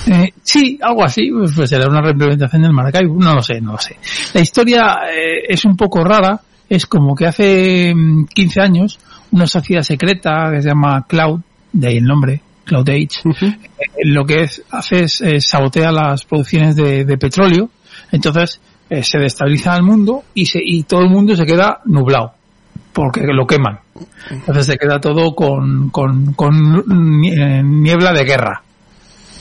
Eh, 0.08 0.32
sí, 0.44 0.78
algo 0.82 1.04
así, 1.04 1.30
pues, 1.32 1.54
pues 1.56 1.70
será 1.70 1.88
una 1.88 2.02
reimplementación 2.02 2.62
del 2.62 2.74
Maracaibo, 2.74 3.16
no 3.18 3.34
lo 3.34 3.42
sé, 3.42 3.62
no 3.62 3.74
lo 3.74 3.78
sé. 3.80 3.98
La 4.34 4.42
historia 4.42 4.98
eh, 5.10 5.44
es 5.48 5.64
un 5.66 5.76
poco 5.78 6.04
rara, 6.04 6.40
es 6.70 6.86
como 6.86 7.16
que 7.16 7.26
hace 7.26 7.94
mm, 7.96 8.26
15 8.26 8.62
años 8.62 9.00
una 9.32 9.48
sociedad 9.48 9.82
secreta 9.84 10.52
que 10.54 10.62
se 10.62 10.70
llama 10.70 11.06
Cloud, 11.08 11.42
de 11.74 11.88
ahí 11.88 11.98
el 11.98 12.04
nombre, 12.06 12.42
Cloud 12.66 12.90
Age, 12.90 13.08
eh, 13.46 13.56
lo 14.04 14.26
que 14.26 14.44
es, 14.44 14.62
hace 14.72 15.04
es 15.04 15.22
sabotea 15.48 15.92
las 15.92 16.26
producciones 16.26 16.76
de, 16.76 17.06
de 17.06 17.18
petróleo, 17.18 17.70
entonces 18.12 18.60
se 19.02 19.20
destabiliza 19.20 19.76
el 19.76 19.84
mundo 19.84 20.24
y, 20.34 20.46
se, 20.46 20.60
y 20.64 20.84
todo 20.84 21.02
el 21.02 21.10
mundo 21.10 21.36
se 21.36 21.46
queda 21.46 21.82
nublado 21.86 22.34
porque 22.98 23.22
lo 23.32 23.46
queman. 23.46 23.78
Entonces 24.32 24.66
se 24.66 24.76
queda 24.78 25.00
todo 25.00 25.36
con, 25.36 25.92
con, 25.92 26.34
eh, 27.26 27.62
niebla 27.64 28.12
de 28.12 28.24
guerra. 28.24 28.64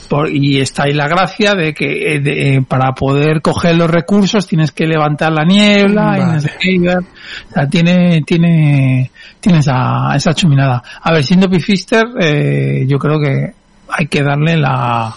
Por- 0.07 0.29
y 0.29 0.59
está 0.61 0.83
ahí 0.83 0.93
la 0.93 1.07
gracia 1.07 1.55
de 1.55 1.73
que 1.73 2.13
eh, 2.15 2.19
de- 2.19 2.55
eh, 2.57 2.61
para 2.61 2.93
poder 2.93 3.41
coger 3.41 3.75
los 3.75 3.89
recursos 3.89 4.45
tienes 4.45 4.71
que 4.71 4.85
levantar 4.85 5.33
la 5.33 5.43
niebla 5.43 6.17
y 6.17 6.21
no 6.21 6.27
Vale. 6.27 6.39
sé 6.41 6.51
qué, 6.59 6.77
o 6.87 7.53
sea, 7.53 7.67
tiene 7.67 8.21
tiene 8.25 9.09
tiene 9.41 9.57
esa, 9.57 10.15
esa 10.15 10.33
chuminada 10.33 10.81
a 11.01 11.11
ver 11.11 11.23
siendo 11.25 11.49
Pifister 11.49 12.05
eh, 12.21 12.85
yo 12.87 12.97
creo 12.99 13.19
que 13.19 13.53
hay 13.89 14.07
que 14.07 14.21
darle 14.23 14.55
la 14.55 15.13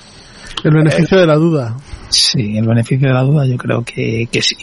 El 0.65 0.73
beneficio 0.73 1.21
de 1.21 1.27
la 1.27 1.37
duda. 1.37 1.77
sí 2.09 2.57
el 2.59 2.67
beneficio 2.67 3.07
de 3.07 3.15
la 3.15 3.23
duda 3.23 3.47
yo 3.47 3.57
creo 3.59 3.85
que, 3.85 4.27
que 4.33 4.43
sí 4.43 4.57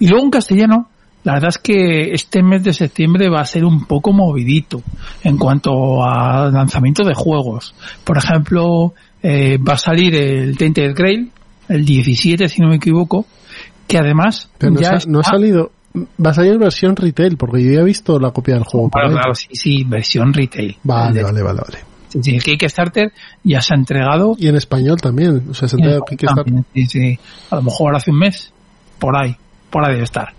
y 0.00 0.06
luego 0.08 0.24
en 0.26 0.30
castellano 0.32 0.88
la 1.24 1.34
verdad 1.34 1.50
es 1.50 1.58
que 1.58 2.12
este 2.12 2.42
mes 2.42 2.64
de 2.64 2.72
septiembre 2.72 3.28
va 3.28 3.40
a 3.40 3.46
ser 3.46 3.64
un 3.64 3.84
poco 3.86 4.12
movidito 4.12 4.82
en 5.22 5.38
cuanto 5.38 6.02
a 6.04 6.50
lanzamiento 6.50 7.04
de 7.04 7.14
juegos. 7.14 7.74
Por 8.04 8.18
ejemplo, 8.18 8.92
eh, 9.22 9.56
va 9.58 9.74
a 9.74 9.78
salir 9.78 10.14
el 10.16 10.56
Tainted 10.58 10.94
Grail, 10.96 11.30
el 11.68 11.84
17 11.84 12.48
si 12.48 12.60
no 12.60 12.68
me 12.68 12.76
equivoco, 12.76 13.24
que 13.86 13.98
además 13.98 14.50
Pero 14.58 14.72
no, 14.72 14.80
ya 14.80 14.98
sa- 15.00 15.08
no 15.08 15.20
ha 15.20 15.24
salido. 15.24 15.70
Va 15.94 16.30
a 16.30 16.34
salir 16.34 16.58
versión 16.58 16.96
retail, 16.96 17.36
porque 17.36 17.62
yo 17.62 17.72
ya 17.72 17.80
he 17.80 17.84
visto 17.84 18.18
la 18.18 18.30
copia 18.30 18.54
del 18.54 18.64
juego. 18.64 18.88
Claro, 18.88 19.12
claro, 19.12 19.34
sí, 19.34 19.48
sí, 19.52 19.84
versión 19.84 20.32
retail. 20.32 20.76
Vale, 20.82 21.22
vale, 21.22 21.42
vale, 21.42 21.60
vale. 21.60 21.78
sí, 22.08 22.18
sí, 22.22 22.34
el 22.34 22.42
Kickstarter 22.42 23.12
ya 23.44 23.60
se 23.60 23.74
ha 23.74 23.76
entregado. 23.76 24.34
Y 24.38 24.48
en 24.48 24.56
español 24.56 24.96
también. 25.00 25.44
O 25.50 25.54
sea, 25.54 25.68
se 25.68 25.76
Kickstarter. 25.76 26.64
Sí, 26.74 26.86
sí. 26.86 27.18
A 27.50 27.56
lo 27.56 27.62
mejor 27.62 27.94
hace 27.94 28.10
un 28.10 28.18
mes, 28.18 28.52
por 28.98 29.14
ahí, 29.16 29.36
por 29.72 29.88
ahí 29.88 30.00
estar. 30.00 30.32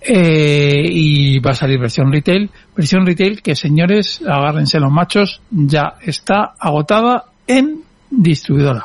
Eh, 0.00 0.82
y 0.90 1.38
va 1.38 1.52
a 1.52 1.54
salir 1.54 1.78
versión 1.78 2.12
retail. 2.12 2.50
Versión 2.76 3.06
retail 3.06 3.40
que, 3.40 3.54
señores, 3.54 4.20
agárrense 4.28 4.80
los 4.80 4.92
machos, 4.92 5.40
ya 5.50 5.94
está 6.02 6.54
agotada 6.58 7.24
en 7.46 7.82
distribuidora. 8.10 8.84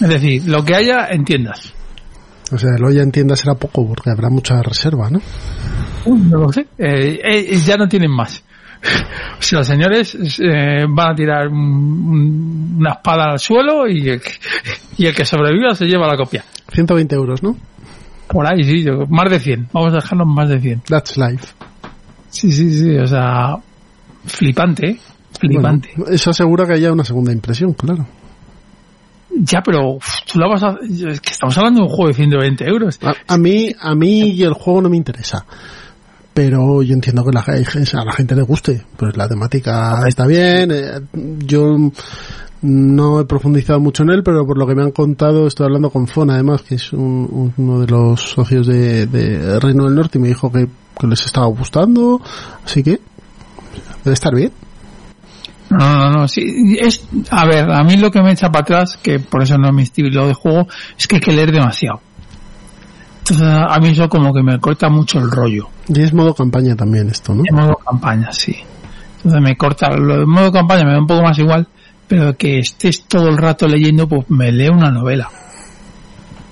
Es 0.00 0.08
decir, 0.08 0.48
lo 0.48 0.64
que 0.64 0.74
haya 0.74 1.08
en 1.10 1.24
tiendas. 1.24 1.72
O 2.52 2.58
sea, 2.58 2.70
el 2.76 2.84
olla 2.84 3.02
en 3.02 3.12
tienda 3.12 3.36
será 3.36 3.54
poco, 3.54 3.86
porque 3.86 4.10
habrá 4.10 4.28
mucha 4.30 4.60
reserva, 4.62 5.08
¿no? 5.10 5.20
No 6.06 6.38
lo 6.38 6.52
sé. 6.52 6.62
Eh, 6.78 7.20
eh, 7.22 7.56
ya 7.64 7.76
no 7.76 7.86
tienen 7.86 8.10
más. 8.10 8.42
O 9.38 9.42
sea, 9.42 9.58
los 9.60 9.68
señores 9.68 10.14
eh, 10.38 10.84
van 10.88 11.12
a 11.12 11.14
tirar 11.14 11.48
un- 11.48 11.56
un- 11.58 12.76
una 12.78 12.92
espada 12.92 13.32
al 13.32 13.38
suelo 13.38 13.88
y 13.88 14.08
el, 14.08 14.20
y 14.98 15.06
el 15.06 15.14
que 15.14 15.24
sobreviva 15.24 15.74
se 15.74 15.86
lleva 15.86 16.06
la 16.06 16.16
copia. 16.16 16.44
120 16.72 17.14
euros, 17.14 17.42
¿no? 17.42 17.56
Por 18.30 18.46
ahí, 18.46 18.62
sí, 18.64 18.82
yo- 18.84 19.06
más 19.08 19.30
de 19.30 19.40
100. 19.40 19.68
Vamos 19.72 19.92
a 19.92 19.96
dejarlo 19.96 20.24
en 20.24 20.30
más 20.34 20.48
de 20.48 20.60
100. 20.60 20.82
That's 20.88 21.16
life. 21.16 21.46
Sí, 22.30 22.52
sí, 22.52 22.72
sí, 22.72 22.96
o 22.96 23.06
sea, 23.06 23.56
flipante, 24.24 24.90
¿eh? 24.90 24.98
flipante. 25.38 25.90
Bueno, 25.96 26.12
eso 26.12 26.30
asegura 26.30 26.66
que 26.66 26.74
haya 26.74 26.92
una 26.92 27.04
segunda 27.04 27.32
impresión, 27.32 27.72
claro. 27.72 28.06
Ya, 29.36 29.62
pero 29.62 29.94
uf, 29.94 30.04
tú 30.30 30.38
la 30.38 30.48
vas 30.48 30.62
a... 30.62 30.76
Es 30.82 31.20
que 31.20 31.30
estamos 31.30 31.56
hablando 31.56 31.80
de 31.80 31.86
un 31.86 31.92
juego 31.92 32.08
de 32.08 32.14
120 32.14 32.64
euros. 32.68 32.98
A, 33.02 33.14
a 33.34 33.38
mí, 33.38 33.72
a 33.80 33.94
mí 33.94 34.42
el 34.42 34.52
juego 34.52 34.82
no 34.82 34.88
me 34.90 34.96
interesa. 34.96 35.44
Pero 36.34 36.82
yo 36.82 36.94
entiendo 36.94 37.24
que 37.24 37.32
la, 37.32 37.40
a 37.40 38.04
la 38.04 38.12
gente 38.12 38.34
le 38.36 38.42
guste. 38.42 38.82
Pues 38.96 39.16
la 39.16 39.28
temática 39.28 40.02
está 40.06 40.26
bien. 40.26 40.70
eh, 40.72 41.00
yo 41.46 41.76
no 42.62 43.20
he 43.20 43.24
profundizado 43.24 43.80
mucho 43.80 44.02
en 44.02 44.10
él, 44.10 44.22
pero 44.22 44.46
por 44.46 44.58
lo 44.58 44.66
que 44.66 44.74
me 44.74 44.82
han 44.82 44.90
contado, 44.90 45.46
estoy 45.46 45.64
hablando 45.66 45.90
con 45.90 46.06
Fon, 46.06 46.30
además, 46.30 46.62
que 46.62 46.74
es 46.74 46.92
un- 46.92 47.52
uno 47.56 47.80
de 47.80 47.86
los 47.86 48.20
socios 48.20 48.66
de, 48.66 49.06
de 49.06 49.58
Reino 49.60 49.84
del 49.84 49.94
Norte, 49.94 50.18
y 50.18 50.20
me 50.22 50.28
dijo 50.28 50.50
que, 50.52 50.68
que 50.98 51.06
les 51.06 51.24
estaba 51.24 51.46
gustando. 51.46 52.20
Así 52.64 52.82
que 52.82 53.00
debe 54.04 54.14
estar 54.14 54.34
bien. 54.34 54.52
No, 55.70 55.78
no, 55.78 56.10
no, 56.10 56.28
sí, 56.28 56.76
es, 56.80 57.06
a 57.30 57.46
ver, 57.46 57.70
a 57.70 57.82
mí 57.84 57.96
lo 57.96 58.10
que 58.10 58.20
me 58.22 58.32
echa 58.32 58.50
para 58.50 58.62
atrás, 58.62 58.98
que 59.00 59.20
por 59.20 59.42
eso 59.42 59.56
no 59.56 59.68
es 59.68 59.74
mi 59.74 59.82
estilo 59.84 60.26
de 60.26 60.34
juego, 60.34 60.66
es 60.98 61.06
que 61.06 61.16
hay 61.16 61.20
que 61.20 61.32
leer 61.32 61.52
demasiado. 61.52 62.00
Entonces, 63.20 63.46
a 63.46 63.78
mí 63.78 63.88
eso 63.90 64.08
como 64.08 64.32
que 64.34 64.42
me 64.42 64.58
corta 64.58 64.88
mucho 64.88 65.20
el 65.20 65.30
rollo. 65.30 65.68
Y 65.86 66.00
es 66.02 66.12
modo 66.12 66.34
campaña 66.34 66.74
también 66.74 67.08
esto, 67.08 67.32
¿no? 67.34 67.44
En 67.48 67.54
modo 67.54 67.76
campaña, 67.76 68.32
sí. 68.32 68.56
Entonces 69.18 69.40
me 69.40 69.56
corta, 69.56 69.90
lo 69.96 70.18
de 70.18 70.26
modo 70.26 70.50
campaña 70.50 70.84
me 70.84 70.92
da 70.92 70.98
un 70.98 71.06
poco 71.06 71.22
más 71.22 71.38
igual, 71.38 71.68
pero 72.10 72.36
que 72.36 72.58
estés 72.58 73.04
todo 73.04 73.28
el 73.28 73.36
rato 73.38 73.68
leyendo, 73.68 74.08
pues 74.08 74.28
me 74.30 74.50
leo 74.50 74.72
una 74.72 74.90
novela. 74.90 75.30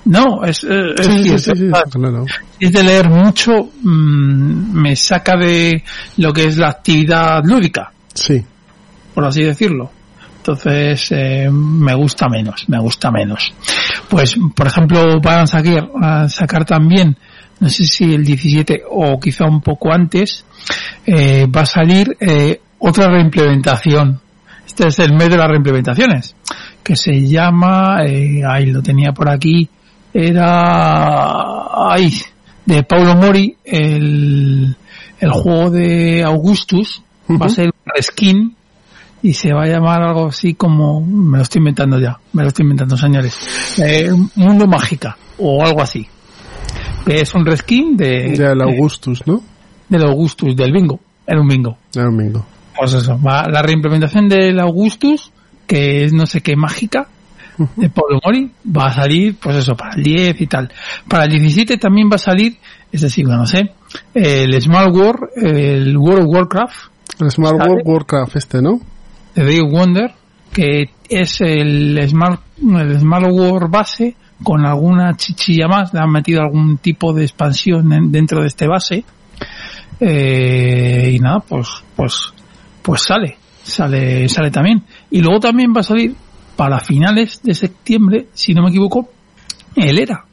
No, 0.05 0.41
es, 0.45 0.63
eh, 0.63 0.93
es, 0.97 1.05
Sí, 1.05 1.23
cierto, 1.23 1.37
sí, 1.37 1.51
sí, 1.57 1.69
¿sabes? 1.69 1.93
claro. 1.93 2.25
es 2.61 2.71
de 2.71 2.81
leer 2.83 3.09
mucho, 3.09 3.51
mm, 3.83 4.71
me 4.81 4.95
saca 4.95 5.35
de 5.35 5.83
lo 6.15 6.31
que 6.31 6.45
es 6.45 6.57
la 6.57 6.69
actividad 6.69 7.41
lúdica, 7.43 7.91
Sí. 8.13 8.41
por 9.13 9.25
así 9.25 9.43
decirlo. 9.43 9.91
Entonces, 10.37 11.11
eh, 11.11 11.49
me 11.51 11.93
gusta 11.93 12.29
menos, 12.29 12.69
me 12.69 12.79
gusta 12.79 13.11
menos. 13.11 13.53
Pues, 14.07 14.37
por 14.55 14.65
ejemplo, 14.65 15.19
van 15.21 15.41
a 15.41 15.45
sacar, 15.47 15.89
a 16.01 16.29
sacar 16.29 16.63
también, 16.63 17.17
no 17.59 17.67
sé 17.67 17.83
si 17.83 18.13
el 18.13 18.23
17 18.23 18.83
o 18.89 19.19
quizá 19.19 19.43
un 19.45 19.59
poco 19.59 19.91
antes, 19.91 20.45
eh, 21.05 21.45
va 21.53 21.61
a 21.63 21.65
salir 21.65 22.15
eh, 22.21 22.61
otra 22.79 23.09
reimplementación. 23.09 24.21
Este 24.69 24.87
es 24.87 24.99
el 24.99 25.13
mes 25.13 25.29
de 25.29 25.37
las 25.37 25.47
reimplementaciones, 25.47 26.35
que 26.83 26.95
se 26.95 27.27
llama, 27.27 28.03
eh, 28.05 28.43
ahí 28.47 28.67
lo 28.67 28.83
tenía 28.83 29.13
por 29.13 29.27
aquí, 29.27 29.67
era, 30.13 31.91
ahí, 31.91 32.13
de 32.67 32.83
Paulo 32.83 33.15
Mori, 33.15 33.57
el, 33.65 34.75
el 35.19 35.31
juego 35.31 35.71
de 35.71 36.23
Augustus, 36.23 37.01
va 37.29 37.47
a 37.47 37.49
ser 37.49 37.65
un 37.65 37.91
reskin 37.95 38.55
y 39.23 39.33
se 39.33 39.53
va 39.53 39.63
a 39.63 39.67
llamar 39.67 40.03
algo 40.03 40.27
así 40.27 40.53
como, 40.53 41.01
me 41.01 41.37
lo 41.37 41.43
estoy 41.43 41.59
inventando 41.61 41.99
ya, 41.99 42.19
me 42.33 42.43
lo 42.43 42.49
estoy 42.49 42.61
inventando 42.61 42.95
señores, 42.95 43.79
eh, 43.79 44.11
Mundo 44.35 44.67
Mágica 44.67 45.17
o 45.39 45.65
algo 45.65 45.81
así. 45.81 46.07
Que 47.07 47.21
es 47.21 47.33
un 47.33 47.43
reskin 47.43 47.97
de, 47.97 48.55
Augustus, 48.61 49.25
¿no? 49.25 49.41
del 49.89 50.03
Augustus, 50.03 50.55
del 50.55 50.71
bingo, 50.71 50.99
era 51.25 51.41
un 51.41 51.47
bingo. 51.47 51.77
El 51.95 52.03
domingo. 52.03 52.45
Pues 52.79 52.93
eso, 52.93 53.19
va 53.21 53.47
la 53.49 53.61
reimplementación 53.61 54.29
del 54.29 54.59
Augustus, 54.59 55.31
que 55.67 56.03
es 56.05 56.13
no 56.13 56.25
sé 56.25 56.41
qué 56.41 56.55
mágica, 56.55 57.07
de 57.75 57.89
Pablo 57.89 58.21
Mori, 58.23 58.49
va 58.65 58.85
a 58.87 58.93
salir, 58.95 59.35
pues 59.37 59.57
eso, 59.57 59.75
para 59.75 59.95
el 59.95 60.03
10 60.03 60.39
y 60.39 60.47
tal. 60.47 60.71
Para 61.09 61.25
el 61.25 61.31
17 61.31 61.77
también 61.77 62.09
va 62.09 62.15
a 62.15 62.19
salir, 62.19 62.57
es 62.89 63.01
decir, 63.01 63.25
no 63.27 63.45
sé, 63.45 63.71
el 64.13 64.61
Small 64.61 64.91
War, 64.91 65.15
el 65.35 65.97
World 65.97 66.21
of 66.27 66.33
Warcraft, 66.33 66.75
El 67.19 67.31
¿Sabe? 67.31 67.49
World 67.57 67.81
Warcraft 67.85 68.35
este, 68.37 68.61
¿no? 68.61 68.79
de 69.35 69.43
Day 69.43 69.59
of 69.59 69.71
Wonder, 69.73 70.13
que 70.53 70.89
es 71.09 71.41
el 71.41 71.99
Smart, 72.07 72.39
el 72.61 72.97
Smart 72.99 73.25
War 73.29 73.69
base, 73.69 74.15
con 74.41 74.65
alguna 74.65 75.17
chichilla 75.17 75.67
más, 75.67 75.93
le 75.93 75.99
han 75.99 76.11
metido 76.11 76.41
algún 76.41 76.77
tipo 76.77 77.11
de 77.13 77.23
expansión 77.23 77.91
en- 77.91 78.09
dentro 78.09 78.39
de 78.39 78.47
este 78.47 78.67
base, 78.67 79.03
eh, 79.99 81.11
y 81.13 81.19
nada, 81.19 81.39
pues, 81.41 81.67
pues, 81.95 82.33
pues 82.81 83.03
sale, 83.03 83.37
sale, 83.63 84.27
sale 84.29 84.51
también. 84.51 84.83
Y 85.11 85.21
luego 85.21 85.39
también 85.39 85.73
va 85.75 85.81
a 85.81 85.83
salir 85.83 86.15
para 86.55 86.79
finales 86.79 87.41
de 87.43 87.53
septiembre, 87.53 88.27
si 88.33 88.53
no 88.53 88.63
me 88.63 88.69
equivoco, 88.69 89.09
el 89.75 89.99
ERA. 89.99 90.25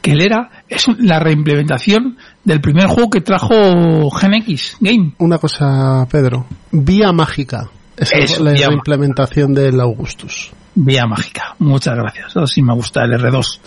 Que 0.00 0.12
el 0.12 0.22
ERA 0.22 0.50
es 0.68 0.86
la 0.98 1.20
reimplementación 1.20 2.16
del 2.44 2.60
primer 2.60 2.86
juego 2.86 3.10
que 3.10 3.20
trajo 3.20 4.10
Gen 4.10 4.34
X 4.34 4.78
Game. 4.80 5.12
Una 5.18 5.38
cosa, 5.38 6.06
Pedro. 6.10 6.46
Vía 6.72 7.12
mágica. 7.12 7.68
Es 7.96 8.12
Eso, 8.12 8.44
la 8.44 8.52
vía 8.52 8.68
implementación 8.72 9.52
del 9.52 9.80
Augustus. 9.80 10.52
Vía 10.74 11.06
mágica. 11.06 11.54
Muchas 11.58 11.94
gracias. 11.96 12.28
Eso 12.28 12.46
sí 12.46 12.62
me 12.62 12.74
gusta, 12.74 13.04
el 13.04 13.12
R2. 13.12 13.60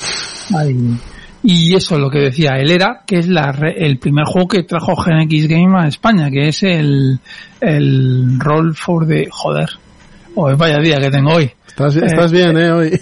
Ay. 0.56 0.98
Y 1.44 1.74
eso 1.74 1.96
es 1.96 2.02
lo 2.02 2.10
que 2.10 2.20
decía, 2.20 2.58
el 2.58 2.70
ERA, 2.70 3.04
que 3.08 3.20
es 3.20 3.28
la 3.28 3.56
el 3.76 3.98
primer 3.98 4.26
juego 4.26 4.48
que 4.50 4.64
trajo 4.64 4.96
Gen 4.98 5.22
X 5.22 5.48
Game 5.48 5.74
a 5.80 5.88
España, 5.88 6.30
que 6.30 6.50
es 6.50 6.64
el, 6.64 7.20
el 7.62 8.40
Roll 8.40 8.76
for 8.76 9.08
the... 9.08 9.28
Joder. 9.32 9.70
Oh, 10.36 10.56
vaya 10.58 10.80
día 10.80 10.98
que 10.98 11.10
tengo 11.10 11.34
hoy. 11.34 11.52
Estás, 11.68 11.96
estás 11.96 12.32
bien, 12.32 12.58
¿eh? 12.58 12.72
Hoy. 12.72 13.02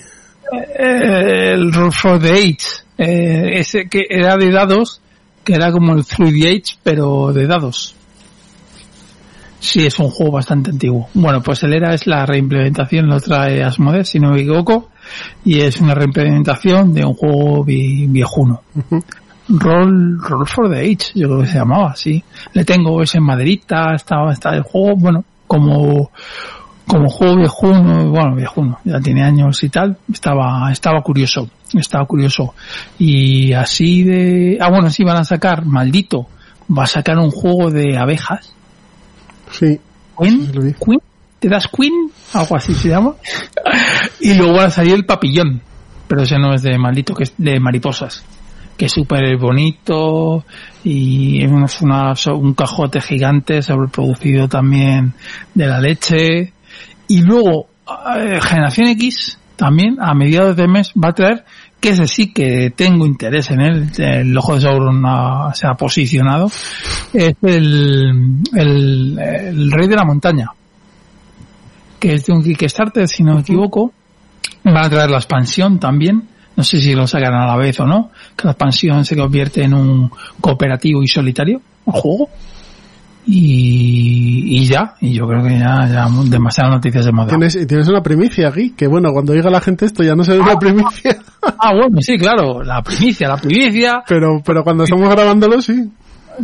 Eh, 0.80 1.54
el 1.54 1.74
Roll 1.74 1.92
for 1.92 2.20
the 2.20 2.32
Age. 2.32 2.58
Eh, 2.98 3.60
ese 3.60 3.88
que 3.88 4.06
era 4.10 4.38
de 4.38 4.52
dados, 4.52 5.02
que 5.44 5.54
era 5.54 5.72
como 5.72 5.94
el 5.94 6.06
Through 6.06 6.32
the 6.32 6.50
Age, 6.50 6.78
pero 6.84 7.34
de 7.34 7.48
dados. 7.48 7.96
Sí, 9.60 9.86
es 9.86 9.98
un 10.00 10.10
juego 10.10 10.34
bastante 10.34 10.70
antiguo. 10.70 11.10
Bueno, 11.14 11.42
pues 11.42 11.64
el 11.64 11.74
ERA 11.74 11.94
es 11.94 12.06
la 12.06 12.26
reimplementación, 12.26 13.08
lo 13.08 13.20
trae 13.20 13.64
Asmodeus, 13.64 14.10
si 14.10 14.20
no 14.20 14.32
me 14.32 14.42
equivoco, 14.42 14.90
y 15.46 15.60
es 15.62 15.80
una 15.82 15.94
reimplementación 15.94 16.94
de 16.94 17.06
un 17.06 17.14
juego 17.14 17.64
vi- 17.64 18.08
viejuno. 18.08 18.62
Roll, 19.50 20.20
Roll 20.22 20.46
for 20.48 20.70
the 20.70 20.80
Age, 20.80 21.12
yo 21.16 21.28
creo 21.28 21.40
que 21.42 21.48
se 21.48 21.58
llamaba 21.58 21.92
así. 21.92 22.22
Le 22.54 22.66
tengo 22.66 23.02
ese 23.02 23.18
en 23.20 23.24
maderita, 23.24 23.94
estaba, 23.96 24.34
está 24.34 24.54
el 24.56 24.64
juego, 24.64 24.96
bueno, 24.98 25.24
como, 25.48 26.12
como 26.86 27.10
juego 27.10 27.38
viejuno, 27.38 28.10
bueno, 28.10 28.36
viejuno, 28.36 28.80
ya 28.84 29.00
tiene 29.00 29.24
años 29.24 29.64
y 29.64 29.70
tal, 29.70 29.98
estaba, 30.12 30.70
estaba 30.72 31.02
curioso, 31.02 31.50
estaba 31.74 32.06
curioso. 32.06 32.54
Y 33.00 33.54
así 33.54 34.04
de, 34.04 34.58
ah 34.60 34.70
bueno, 34.70 34.90
sí 34.90 35.06
van 35.06 35.18
a 35.18 35.24
sacar, 35.24 35.66
maldito, 35.66 36.28
va 36.78 36.84
a 36.84 36.88
sacar 36.88 37.18
un 37.18 37.32
juego 37.32 37.72
de 37.72 37.98
abejas, 37.98 38.54
Sí. 39.50 39.80
Queen, 40.20 40.52
Sí. 40.52 40.76
Queen, 40.84 41.00
¿te 41.40 41.50
das 41.50 41.68
Queen? 41.68 42.12
Algo 42.34 42.56
así 42.56 42.74
se 42.74 42.90
llama. 42.90 43.16
y 44.20 44.34
luego 44.34 44.54
va 44.56 44.66
a 44.66 44.70
salir 44.70 44.96
el 44.96 45.06
papillón, 45.06 45.62
pero 46.08 46.24
ese 46.24 46.38
no 46.38 46.54
es 46.54 46.62
de 46.64 46.78
maldito, 46.78 47.14
que 47.14 47.24
es 47.24 47.34
de 47.38 47.60
mariposas. 47.60 48.24
Que 48.78 48.86
es 48.86 48.92
súper 48.92 49.38
bonito 49.38 50.46
y 50.84 51.44
es 51.44 51.82
una, 51.82 52.14
un 52.34 52.54
cajote 52.54 53.02
gigante 53.02 53.64
sobreproducido 53.64 54.48
también 54.48 55.14
de 55.56 55.66
la 55.66 55.80
leche. 55.80 56.54
Y 57.08 57.24
luego, 57.24 57.70
eh, 58.16 58.40
Generación 58.40 58.90
X 58.90 59.40
también 59.56 59.98
a 60.00 60.14
mediados 60.14 60.56
de 60.56 60.68
mes 60.68 60.94
va 60.94 61.10
a 61.10 61.14
traer, 61.14 61.44
que 61.80 61.90
ese 61.90 62.08
sí 62.08 62.32
que 62.32 62.72
tengo 62.76 63.06
interés 63.06 63.52
en 63.52 63.62
él, 63.62 63.90
el 63.98 64.38
ojo 64.38 64.56
de 64.56 64.62
Sauron 64.62 65.04
se 65.54 65.68
ha 65.68 65.74
posicionado, 65.74 66.46
es 67.14 67.36
el, 67.42 68.42
el, 68.54 69.20
el 69.20 69.72
Rey 69.72 69.88
de 69.88 69.96
la 69.96 70.06
Montaña, 70.06 70.52
que 72.00 72.14
es 72.14 72.26
de 72.26 72.34
un 72.34 72.44
Kickstarter, 72.44 73.08
si 73.08 73.24
no 73.24 73.36
me 73.36 73.42
equivoco, 73.42 73.94
Van 74.64 74.86
a 74.86 74.90
traer 74.90 75.10
la 75.10 75.18
expansión 75.18 75.80
también. 75.80 76.24
No 76.56 76.64
sé 76.64 76.82
si 76.82 76.94
lo 76.94 77.08
sacarán 77.08 77.44
a 77.44 77.48
la 77.48 77.56
vez 77.56 77.80
o 77.80 77.86
no. 77.86 78.12
Que 78.36 78.46
la 78.46 78.52
expansión 78.52 79.06
se 79.06 79.16
convierte 79.16 79.64
en 79.64 79.74
un 79.74 80.12
cooperativo 80.42 81.04
y 81.04 81.08
solitario, 81.08 81.62
un 81.86 81.94
juego. 81.94 82.30
Y, 83.30 84.58
y 84.58 84.66
ya, 84.66 84.96
y 85.02 85.14
yo 85.14 85.28
creo 85.28 85.44
que 85.44 85.60
ya, 85.60 85.86
ya 85.88 86.08
demasiadas 86.26 86.76
noticias 86.76 87.06
de 87.06 87.12
moda. 87.12 87.28
Tienes, 87.28 87.68
tienes 87.68 87.88
una 87.90 88.02
primicia 88.02 88.48
aquí, 88.48 88.72
que 88.72 88.88
bueno, 88.88 89.12
cuando 89.12 89.34
diga 89.34 89.50
la 89.50 89.60
gente 89.60 89.86
esto 89.86 90.02
ya 90.02 90.16
no 90.16 90.24
se 90.24 90.34
ve 90.34 90.40
una 90.40 90.58
primicia. 90.58 91.18
Ah, 91.60 91.74
bueno, 91.74 92.02
sí, 92.02 92.18
claro, 92.18 92.62
la 92.62 92.84
primicia, 92.84 93.28
la 93.30 93.38
primicia. 93.38 94.04
Pero, 94.08 94.42
pero 94.46 94.64
cuando 94.64 94.84
estamos 94.84 95.10
grabándolo, 95.10 95.62
sí. 95.62 95.90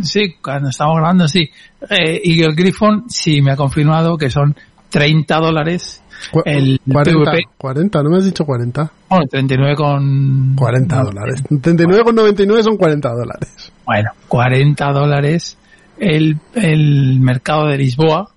Sí, 0.02 0.36
cuando 0.42 0.70
estamos 0.70 0.96
grabando, 0.96 1.28
sí. 1.28 1.50
Eh, 1.88 2.20
Eagle 2.24 2.54
Griffon 2.54 3.04
sí 3.08 3.40
me 3.40 3.52
ha 3.52 3.56
confirmado 3.56 4.16
que 4.16 4.30
son 4.30 4.56
30 4.94 5.40
dólares 5.40 6.02
el 6.44 6.80
40, 6.88 7.32
PvP. 7.32 7.48
40, 7.58 8.02
no 8.04 8.10
me 8.10 8.18
has 8.18 8.26
dicho 8.26 8.44
40. 8.44 8.92
Bueno, 9.10 9.26
39 9.28 9.74
con... 9.74 10.54
40 10.54 11.02
dólares. 11.02 11.42
39 11.60 12.04
con 12.04 12.14
99 12.14 12.62
son 12.62 12.76
40 12.76 13.08
dólares. 13.08 13.72
Bueno, 13.84 14.10
40 14.28 14.92
dólares 14.92 15.58
el, 15.98 16.38
el 16.54 17.18
mercado 17.18 17.66
de 17.66 17.78
Lisboa, 17.78 18.30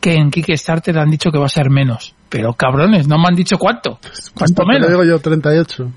que 0.00 0.14
en 0.14 0.32
Kickstarter 0.32 0.98
han 0.98 1.10
dicho 1.10 1.30
que 1.30 1.38
va 1.38 1.46
a 1.46 1.48
ser 1.48 1.70
menos. 1.70 2.16
Pero 2.28 2.54
cabrones, 2.54 3.06
no 3.06 3.18
me 3.18 3.28
han 3.28 3.36
dicho 3.36 3.56
cuánto. 3.56 4.00
¿Cuánto 4.34 4.66
menos? 4.66 4.88
digo 4.88 5.04
yo 5.04 5.20
38. 5.20 5.86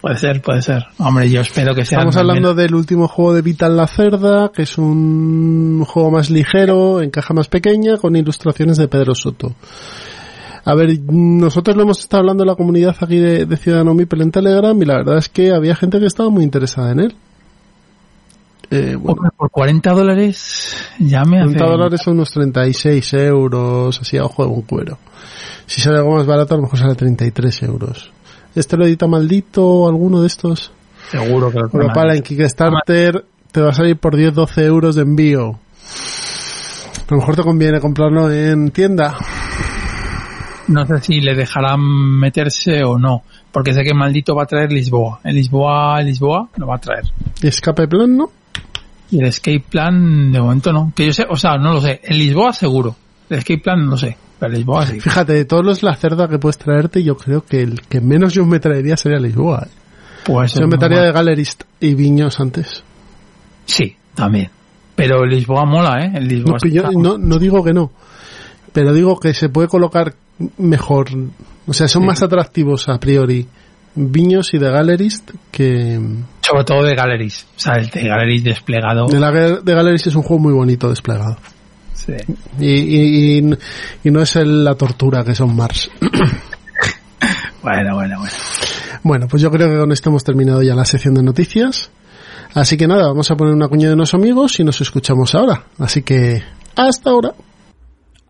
Puede 0.00 0.16
ser, 0.16 0.40
puede 0.40 0.62
ser. 0.62 0.86
Hombre, 0.98 1.28
yo 1.28 1.42
espero 1.42 1.74
que 1.74 1.84
sea. 1.84 1.98
Estamos 1.98 2.16
hablando 2.16 2.54
del 2.54 2.74
último 2.74 3.06
juego 3.06 3.34
de 3.34 3.42
Vital 3.42 3.76
la 3.76 3.86
Cerda, 3.86 4.50
que 4.50 4.62
es 4.62 4.78
un 4.78 5.84
juego 5.86 6.10
más 6.10 6.30
ligero, 6.30 7.02
en 7.02 7.10
caja 7.10 7.34
más 7.34 7.48
pequeña, 7.48 7.98
con 7.98 8.16
ilustraciones 8.16 8.78
de 8.78 8.88
Pedro 8.88 9.14
Soto. 9.14 9.54
A 10.64 10.74
ver, 10.74 10.98
nosotros 11.00 11.76
lo 11.76 11.82
hemos 11.82 12.00
estado 12.00 12.20
hablando 12.20 12.44
en 12.44 12.48
la 12.48 12.54
comunidad 12.54 12.96
aquí 13.00 13.18
de, 13.18 13.44
de 13.46 13.56
Ciudadano 13.56 13.94
Mipel 13.94 14.22
en 14.22 14.30
Telegram 14.30 14.80
y 14.80 14.84
la 14.84 14.96
verdad 14.98 15.18
es 15.18 15.28
que 15.28 15.52
había 15.52 15.74
gente 15.74 15.98
que 15.98 16.06
estaba 16.06 16.30
muy 16.30 16.44
interesada 16.44 16.92
en 16.92 17.00
él. 17.00 17.16
Eh, 18.70 18.94
bueno, 18.94 19.32
por 19.36 19.50
40 19.50 19.90
dólares 19.90 20.76
ya 21.00 21.24
me 21.24 21.38
40 21.38 21.64
dólares 21.64 22.02
son 22.04 22.14
unos 22.14 22.30
36 22.30 23.14
euros, 23.14 24.00
así 24.00 24.16
a 24.16 24.24
ojo 24.24 24.44
de 24.44 24.50
un 24.50 24.62
cuero. 24.62 24.98
Si 25.66 25.80
sale 25.80 25.98
algo 25.98 26.14
más 26.14 26.26
barato, 26.26 26.54
a 26.54 26.56
lo 26.56 26.64
mejor 26.64 26.78
sale 26.78 26.94
33 26.94 27.62
euros. 27.64 28.12
¿Este 28.54 28.76
lo 28.76 28.84
edita 28.84 29.06
maldito 29.06 29.66
o 29.66 29.88
alguno 29.88 30.22
de 30.22 30.26
estos? 30.26 30.72
Seguro 31.10 31.50
que 31.50 31.58
lo 31.58 31.68
Pero 31.68 31.92
para 31.92 32.14
en 32.14 32.22
Kickstarter 32.22 33.24
te 33.50 33.60
va 33.60 33.70
a 33.70 33.74
salir 33.74 33.96
por 33.96 34.16
10-12 34.16 34.62
euros 34.64 34.94
de 34.96 35.02
envío. 35.02 35.50
A 35.50 37.14
lo 37.14 37.16
mejor 37.16 37.36
te 37.36 37.42
conviene 37.42 37.80
comprarlo 37.80 38.30
en 38.30 38.70
tienda. 38.70 39.16
No 40.68 40.86
sé 40.86 41.00
si 41.00 41.20
le 41.20 41.34
dejarán 41.34 41.80
meterse 41.80 42.84
o 42.84 42.96
no, 42.96 43.24
porque 43.50 43.72
sé 43.72 43.82
que 43.82 43.92
maldito 43.92 44.36
va 44.36 44.44
a 44.44 44.46
traer 44.46 44.70
Lisboa. 44.70 45.20
En 45.24 45.34
Lisboa, 45.34 46.00
Lisboa 46.02 46.48
lo 46.56 46.66
va 46.68 46.76
a 46.76 46.78
traer. 46.78 47.04
¿Y 47.42 47.48
Escape 47.48 47.88
Plan 47.88 48.16
no? 48.16 48.30
Y 49.10 49.18
el 49.18 49.26
Escape 49.26 49.64
Plan, 49.68 50.30
de 50.30 50.40
momento 50.40 50.72
no. 50.72 50.92
Que 50.94 51.06
yo 51.06 51.12
sé, 51.12 51.26
o 51.28 51.36
sea, 51.36 51.56
no 51.56 51.72
lo 51.72 51.80
sé. 51.80 52.00
En 52.04 52.18
Lisboa 52.18 52.52
seguro. 52.52 52.94
El 53.28 53.38
Escape 53.38 53.58
Plan 53.58 53.84
no 53.84 53.90
lo 53.92 53.96
sé. 53.96 54.16
Pero 54.40 54.52
Lisboa 54.52 54.86
sí. 54.86 55.00
Fíjate, 55.00 55.34
de 55.34 55.44
todos 55.44 55.64
los 55.64 55.82
la 55.82 55.94
cerda 55.94 56.26
que 56.26 56.38
puedes 56.38 56.56
traerte, 56.56 57.04
yo 57.04 57.16
creo 57.16 57.44
que 57.44 57.62
el 57.62 57.82
que 57.82 58.00
menos 58.00 58.32
yo 58.32 58.46
me 58.46 58.58
traería 58.58 58.96
sería 58.96 59.18
Lisboa. 59.18 59.66
¿eh? 59.66 59.70
Pues 60.24 60.54
yo 60.54 60.66
me 60.66 60.78
traería 60.78 61.02
de 61.02 61.12
Gallerist 61.12 61.64
y 61.78 61.94
Viños 61.94 62.40
antes. 62.40 62.82
Sí, 63.66 63.94
también. 64.14 64.50
Pero 64.96 65.24
Lisboa 65.26 65.66
mola, 65.66 66.04
¿eh? 66.04 66.12
El 66.14 66.26
Lisboa 66.26 66.58
no, 66.62 66.70
yo, 66.70 66.90
no, 66.90 67.18
no 67.18 67.38
digo 67.38 67.62
que 67.62 67.72
no. 67.72 67.90
Pero 68.72 68.94
digo 68.94 69.20
que 69.20 69.34
se 69.34 69.50
puede 69.50 69.68
colocar 69.68 70.14
mejor. 70.56 71.08
O 71.66 71.72
sea, 71.74 71.86
son 71.86 72.02
sí. 72.02 72.06
más 72.06 72.22
atractivos 72.22 72.88
a 72.88 72.98
priori 72.98 73.46
Viños 73.94 74.54
y 74.54 74.58
de 74.58 74.70
Gallerist 74.70 75.32
que... 75.50 76.00
Sobre 76.40 76.64
todo 76.64 76.82
de 76.84 76.94
Gallerist. 76.94 77.48
O 77.56 77.60
sea, 77.60 77.74
el 77.74 77.90
de 77.90 78.08
Gallerist 78.08 78.44
desplegado. 78.44 79.06
De, 79.06 79.20
la, 79.20 79.30
de 79.32 79.74
Gallerist 79.74 80.06
es 80.06 80.14
un 80.14 80.22
juego 80.22 80.42
muy 80.42 80.52
bonito 80.52 80.88
desplegado. 80.88 81.36
Sí. 82.06 82.14
Y, 82.58 82.66
y, 82.66 83.38
y, 83.38 83.54
y 84.04 84.10
no 84.10 84.22
es 84.22 84.36
el, 84.36 84.64
la 84.64 84.74
tortura 84.74 85.24
que 85.24 85.34
son 85.34 85.54
Mars. 85.54 85.90
bueno, 87.62 87.94
bueno, 87.94 88.18
bueno. 88.18 88.34
Bueno, 89.02 89.28
pues 89.28 89.42
yo 89.42 89.50
creo 89.50 89.70
que 89.70 89.78
con 89.78 89.92
esto 89.92 90.10
hemos 90.10 90.24
terminado 90.24 90.62
ya 90.62 90.74
la 90.74 90.84
sección 90.84 91.14
de 91.14 91.22
noticias. 91.22 91.90
Así 92.54 92.76
que 92.76 92.86
nada, 92.86 93.08
vamos 93.08 93.30
a 93.30 93.36
poner 93.36 93.54
una 93.54 93.68
cuña 93.68 93.88
de 93.88 93.94
unos 93.94 94.14
amigos 94.14 94.58
y 94.60 94.64
nos 94.64 94.80
escuchamos 94.80 95.34
ahora. 95.34 95.64
Así 95.78 96.02
que, 96.02 96.42
hasta 96.76 97.10
ahora. 97.10 97.32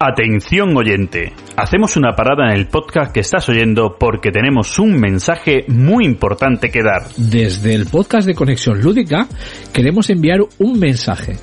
Atención 0.02 0.74
oyente, 0.74 1.34
hacemos 1.58 1.94
una 1.98 2.16
parada 2.16 2.50
en 2.50 2.58
el 2.58 2.68
podcast 2.68 3.12
que 3.12 3.20
estás 3.20 3.46
oyendo 3.50 3.96
porque 3.98 4.30
tenemos 4.30 4.78
un 4.78 4.98
mensaje 4.98 5.66
muy 5.68 6.06
importante 6.06 6.70
que 6.70 6.82
dar. 6.82 7.02
Desde 7.18 7.74
el 7.74 7.84
podcast 7.84 8.26
de 8.26 8.34
Conexión 8.34 8.80
Lúdica 8.80 9.26
queremos 9.74 10.08
enviar 10.08 10.38
un 10.58 10.78
mensaje, 10.78 11.36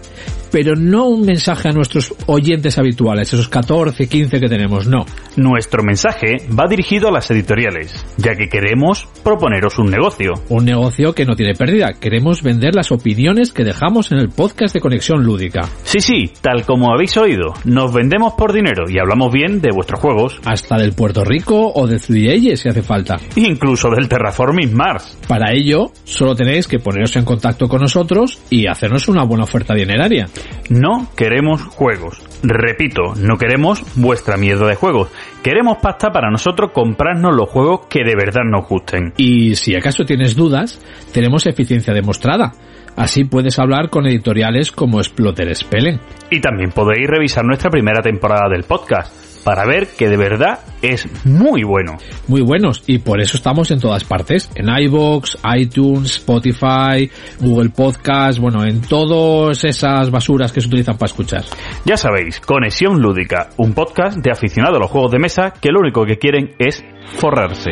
pero 0.51 0.75
no 0.75 1.07
un 1.07 1.25
mensaje 1.25 1.69
a 1.69 1.71
nuestros 1.71 2.13
oyentes 2.25 2.77
habituales, 2.77 3.33
esos 3.33 3.49
14, 3.49 4.07
15 4.07 4.39
que 4.39 4.47
tenemos, 4.47 4.87
no. 4.87 5.05
Nuestro 5.35 5.83
mensaje 5.83 6.37
va 6.49 6.67
dirigido 6.69 7.09
a 7.09 7.11
las 7.11 7.29
editoriales, 7.31 8.05
ya 8.17 8.35
que 8.35 8.49
queremos 8.49 9.07
proponeros 9.23 9.79
un 9.79 9.91
negocio. 9.91 10.33
Un 10.49 10.65
negocio 10.65 11.13
que 11.13 11.25
no 11.25 11.35
tiene 11.35 11.53
pérdida, 11.53 11.93
queremos 11.93 12.41
vender 12.41 12.75
las 12.75 12.91
opiniones 12.91 13.51
que 13.51 13.63
dejamos 13.63 14.11
en 14.11 14.19
el 14.19 14.29
podcast 14.29 14.73
de 14.73 14.81
Conexión 14.81 15.23
Lúdica. 15.23 15.69
Sí, 15.83 15.99
sí, 16.01 16.31
tal 16.41 16.65
como 16.65 16.91
habéis 16.93 17.17
oído, 17.17 17.53
nos 17.65 17.93
vendemos 17.93 18.33
por 18.33 18.53
dinero 18.53 18.85
y 18.89 18.99
hablamos 18.99 19.31
bien 19.31 19.61
de 19.61 19.71
vuestros 19.71 19.99
juegos. 19.99 20.39
Hasta 20.45 20.77
del 20.77 20.93
Puerto 20.93 21.23
Rico 21.23 21.71
o 21.73 21.87
de 21.87 21.99
3 21.99 22.59
si 22.59 22.69
hace 22.69 22.81
falta. 22.81 23.17
Incluso 23.35 23.89
del 23.89 24.07
Terraforming 24.07 24.75
Mars. 24.75 25.17
Para 25.27 25.53
ello, 25.53 25.91
solo 26.03 26.35
tenéis 26.35 26.67
que 26.67 26.79
poneros 26.79 27.15
en 27.15 27.25
contacto 27.25 27.67
con 27.67 27.81
nosotros 27.81 28.39
y 28.49 28.67
hacernos 28.67 29.07
una 29.07 29.23
buena 29.23 29.43
oferta 29.43 29.73
dineraria. 29.73 30.27
No 30.69 31.07
queremos 31.15 31.61
juegos. 31.63 32.21
Repito, 32.43 33.15
no 33.17 33.37
queremos 33.37 33.83
vuestra 33.95 34.37
mierda 34.37 34.67
de 34.67 34.75
juegos. 34.75 35.09
Queremos 35.43 35.77
pasta 35.81 36.11
para 36.11 36.29
nosotros 36.29 36.71
comprarnos 36.71 37.35
los 37.35 37.49
juegos 37.49 37.87
que 37.89 38.03
de 38.03 38.15
verdad 38.15 38.43
nos 38.45 38.67
gusten. 38.67 39.13
Y 39.17 39.55
si 39.55 39.75
acaso 39.75 40.05
tienes 40.05 40.35
dudas, 40.35 40.79
tenemos 41.13 41.45
eficiencia 41.47 41.93
demostrada. 41.93 42.53
Así 42.95 43.25
puedes 43.25 43.59
hablar 43.59 43.89
con 43.89 44.07
editoriales 44.07 44.71
como 44.71 45.01
Splotter 45.01 45.55
Spellen. 45.55 45.99
Y 46.31 46.41
también 46.41 46.71
podéis 46.71 47.07
revisar 47.07 47.45
nuestra 47.45 47.69
primera 47.69 48.01
temporada 48.01 48.49
del 48.49 48.63
podcast 48.63 49.26
para 49.47 49.65
ver 49.65 49.87
que 49.87 50.09
de 50.09 50.17
verdad 50.17 50.59
es 50.81 51.07
muy 51.25 51.63
bueno. 51.63 51.93
Muy 52.27 52.41
buenos 52.41 52.83
y 52.85 52.97
por 52.97 53.21
eso 53.21 53.37
estamos 53.37 53.71
en 53.71 53.79
todas 53.79 54.03
partes, 54.03 54.51
en 54.55 54.67
iBox, 54.67 55.37
iTunes, 55.55 56.17
Spotify, 56.17 57.09
Google 57.39 57.69
Podcast, 57.69 58.39
bueno, 58.39 58.65
en 58.65 58.81
todas 58.81 59.63
esas 59.63 60.11
basuras 60.11 60.51
que 60.51 60.59
se 60.59 60.67
utilizan 60.67 60.97
para 60.97 61.07
escuchar. 61.07 61.45
Ya 61.85 61.95
sabéis, 61.95 62.41
Conexión 62.41 63.01
Lúdica, 63.01 63.47
un 63.55 63.71
podcast 63.71 64.17
de 64.17 64.31
aficionados 64.31 64.75
a 64.75 64.81
los 64.81 64.91
juegos 64.91 65.13
de 65.13 65.19
mesa 65.19 65.53
que 65.61 65.71
lo 65.71 65.79
único 65.79 66.03
que 66.03 66.17
quieren 66.17 66.53
es 66.59 66.83
forrarse. 67.17 67.71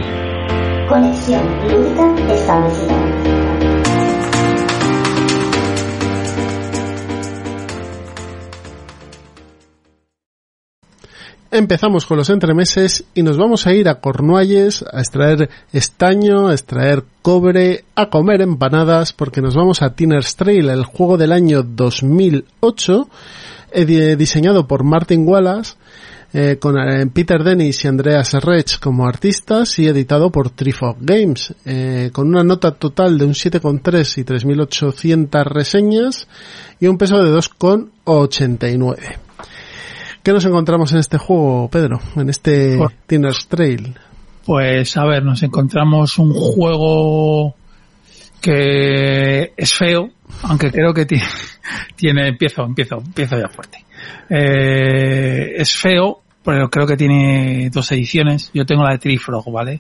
Conexión 0.88 1.44
Lúdica 1.68 2.34
establecida. 2.34 2.95
Empezamos 11.52 12.06
con 12.06 12.18
los 12.18 12.30
entremeses 12.30 13.06
y 13.14 13.24
nos 13.24 13.38
vamos 13.38 13.68
a 13.68 13.74
ir 13.74 13.90
a 13.90 14.00
Cornualles 14.00 14.84
a 14.92 15.00
extraer 15.00 15.50
estaño, 15.74 16.48
a 16.48 16.54
extraer 16.54 17.04
cobre, 17.22 17.86
a 17.96 18.10
comer 18.10 18.42
empanadas 18.42 19.14
porque 19.14 19.42
nos 19.42 19.56
vamos 19.56 19.82
a 19.82 19.94
Tinner's 19.96 20.36
Trail, 20.36 20.70
el 20.70 20.86
juego 20.86 21.18
del 21.18 21.32
año 21.32 21.64
2008, 21.64 23.10
eh, 23.72 24.16
diseñado 24.16 24.68
por 24.68 24.84
Martin 24.84 25.28
Wallace, 25.28 25.76
eh, 26.38 26.58
con 26.60 26.78
eh, 26.78 27.08
Peter 27.08 27.42
Dennis 27.46 27.86
y 27.86 27.88
Andreas 27.88 28.34
Rech 28.34 28.78
como 28.80 29.08
artistas 29.08 29.80
y 29.80 29.88
editado 29.88 30.32
por 30.32 30.50
Trifog 30.50 30.98
Games, 31.00 31.54
eh, 31.64 32.10
con 32.12 32.28
una 32.28 32.44
nota 32.44 32.72
total 32.72 33.18
de 33.18 33.24
un 33.24 33.34
7,3 33.34 34.18
y 34.18 34.24
3.800 34.26 35.46
reseñas 35.46 36.28
y 36.78 36.88
un 36.88 36.98
peso 36.98 37.24
de 37.24 37.32
2,89. 37.32 39.25
¿Qué 40.26 40.34
nos 40.34 40.44
encontramos 40.44 40.92
en 40.92 40.98
este 40.98 41.20
juego, 41.20 41.70
Pedro? 41.70 42.00
En 42.16 42.32
este 42.32 42.78
pues, 42.80 42.96
Tinner's 43.06 43.48
Trail. 43.48 43.94
Pues 44.44 44.98
a 44.98 45.06
ver, 45.06 45.24
nos 45.24 45.44
encontramos 45.44 46.18
un 46.18 46.34
juego 46.34 47.54
que 48.42 49.54
es 49.56 49.74
feo, 49.76 50.10
aunque 50.42 50.72
creo 50.72 50.96
que 50.96 51.06
tiene, 51.06 51.26
tiene 51.96 52.28
empiezo, 52.30 52.64
empiezo, 52.64 52.96
empiezo 52.96 53.38
ya 53.40 53.50
fuerte. 53.50 53.86
Eh, 54.28 55.58
es 55.58 55.76
feo, 55.76 56.24
pero 56.44 56.72
creo 56.72 56.88
que 56.88 56.98
tiene 56.98 57.70
dos 57.70 57.92
ediciones. 57.92 58.50
Yo 58.52 58.66
tengo 58.66 58.82
la 58.82 58.94
de 58.94 58.98
Trifrog, 58.98 59.52
¿vale? 59.52 59.80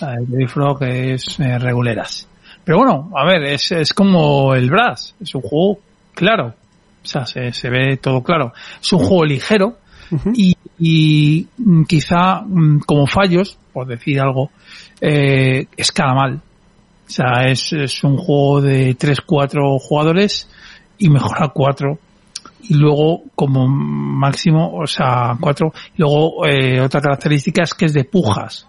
La 0.00 0.12
de 0.12 0.24
Trifrog 0.24 0.84
es 0.84 1.38
eh, 1.38 1.58
reguleras. 1.58 2.26
Pero 2.64 2.78
bueno, 2.78 3.10
a 3.14 3.26
ver, 3.26 3.42
es, 3.42 3.70
es 3.72 3.92
como 3.92 4.54
el 4.54 4.70
Brass, 4.70 5.16
es 5.20 5.34
un 5.34 5.42
juego 5.42 5.80
claro. 6.14 6.54
O 7.02 7.06
sea, 7.06 7.26
se, 7.26 7.52
se 7.52 7.68
ve 7.68 7.98
todo 7.98 8.22
claro. 8.22 8.54
Es 8.80 8.90
un 8.92 9.00
juego 9.00 9.24
ligero, 9.24 9.81
Uh 10.12 10.16
-huh. 10.16 10.32
y, 10.36 10.56
y 10.78 11.46
mm, 11.58 11.84
quizá 11.84 12.42
mm, 12.42 12.80
como 12.86 13.06
fallos, 13.06 13.58
por 13.72 13.86
decir 13.86 14.20
algo, 14.20 14.50
eh, 15.00 15.66
escala 15.76 16.14
mal. 16.14 16.40
O 17.06 17.10
sea, 17.10 17.44
es, 17.46 17.72
es 17.72 18.04
un 18.04 18.16
juego 18.16 18.60
de 18.60 18.96
3-4 18.96 19.78
jugadores 19.80 20.48
y 20.98 21.08
mejora 21.08 21.48
4 21.48 21.98
y 22.62 22.74
luego 22.74 23.24
como 23.34 23.66
máximo, 23.66 24.72
o 24.72 24.86
sea, 24.86 25.36
4 25.40 25.72
y 25.96 26.00
luego 26.00 26.46
eh, 26.46 26.80
otra 26.80 27.00
característica 27.00 27.64
es 27.64 27.74
que 27.74 27.86
es 27.86 27.92
de 27.92 28.04
pujas. 28.04 28.66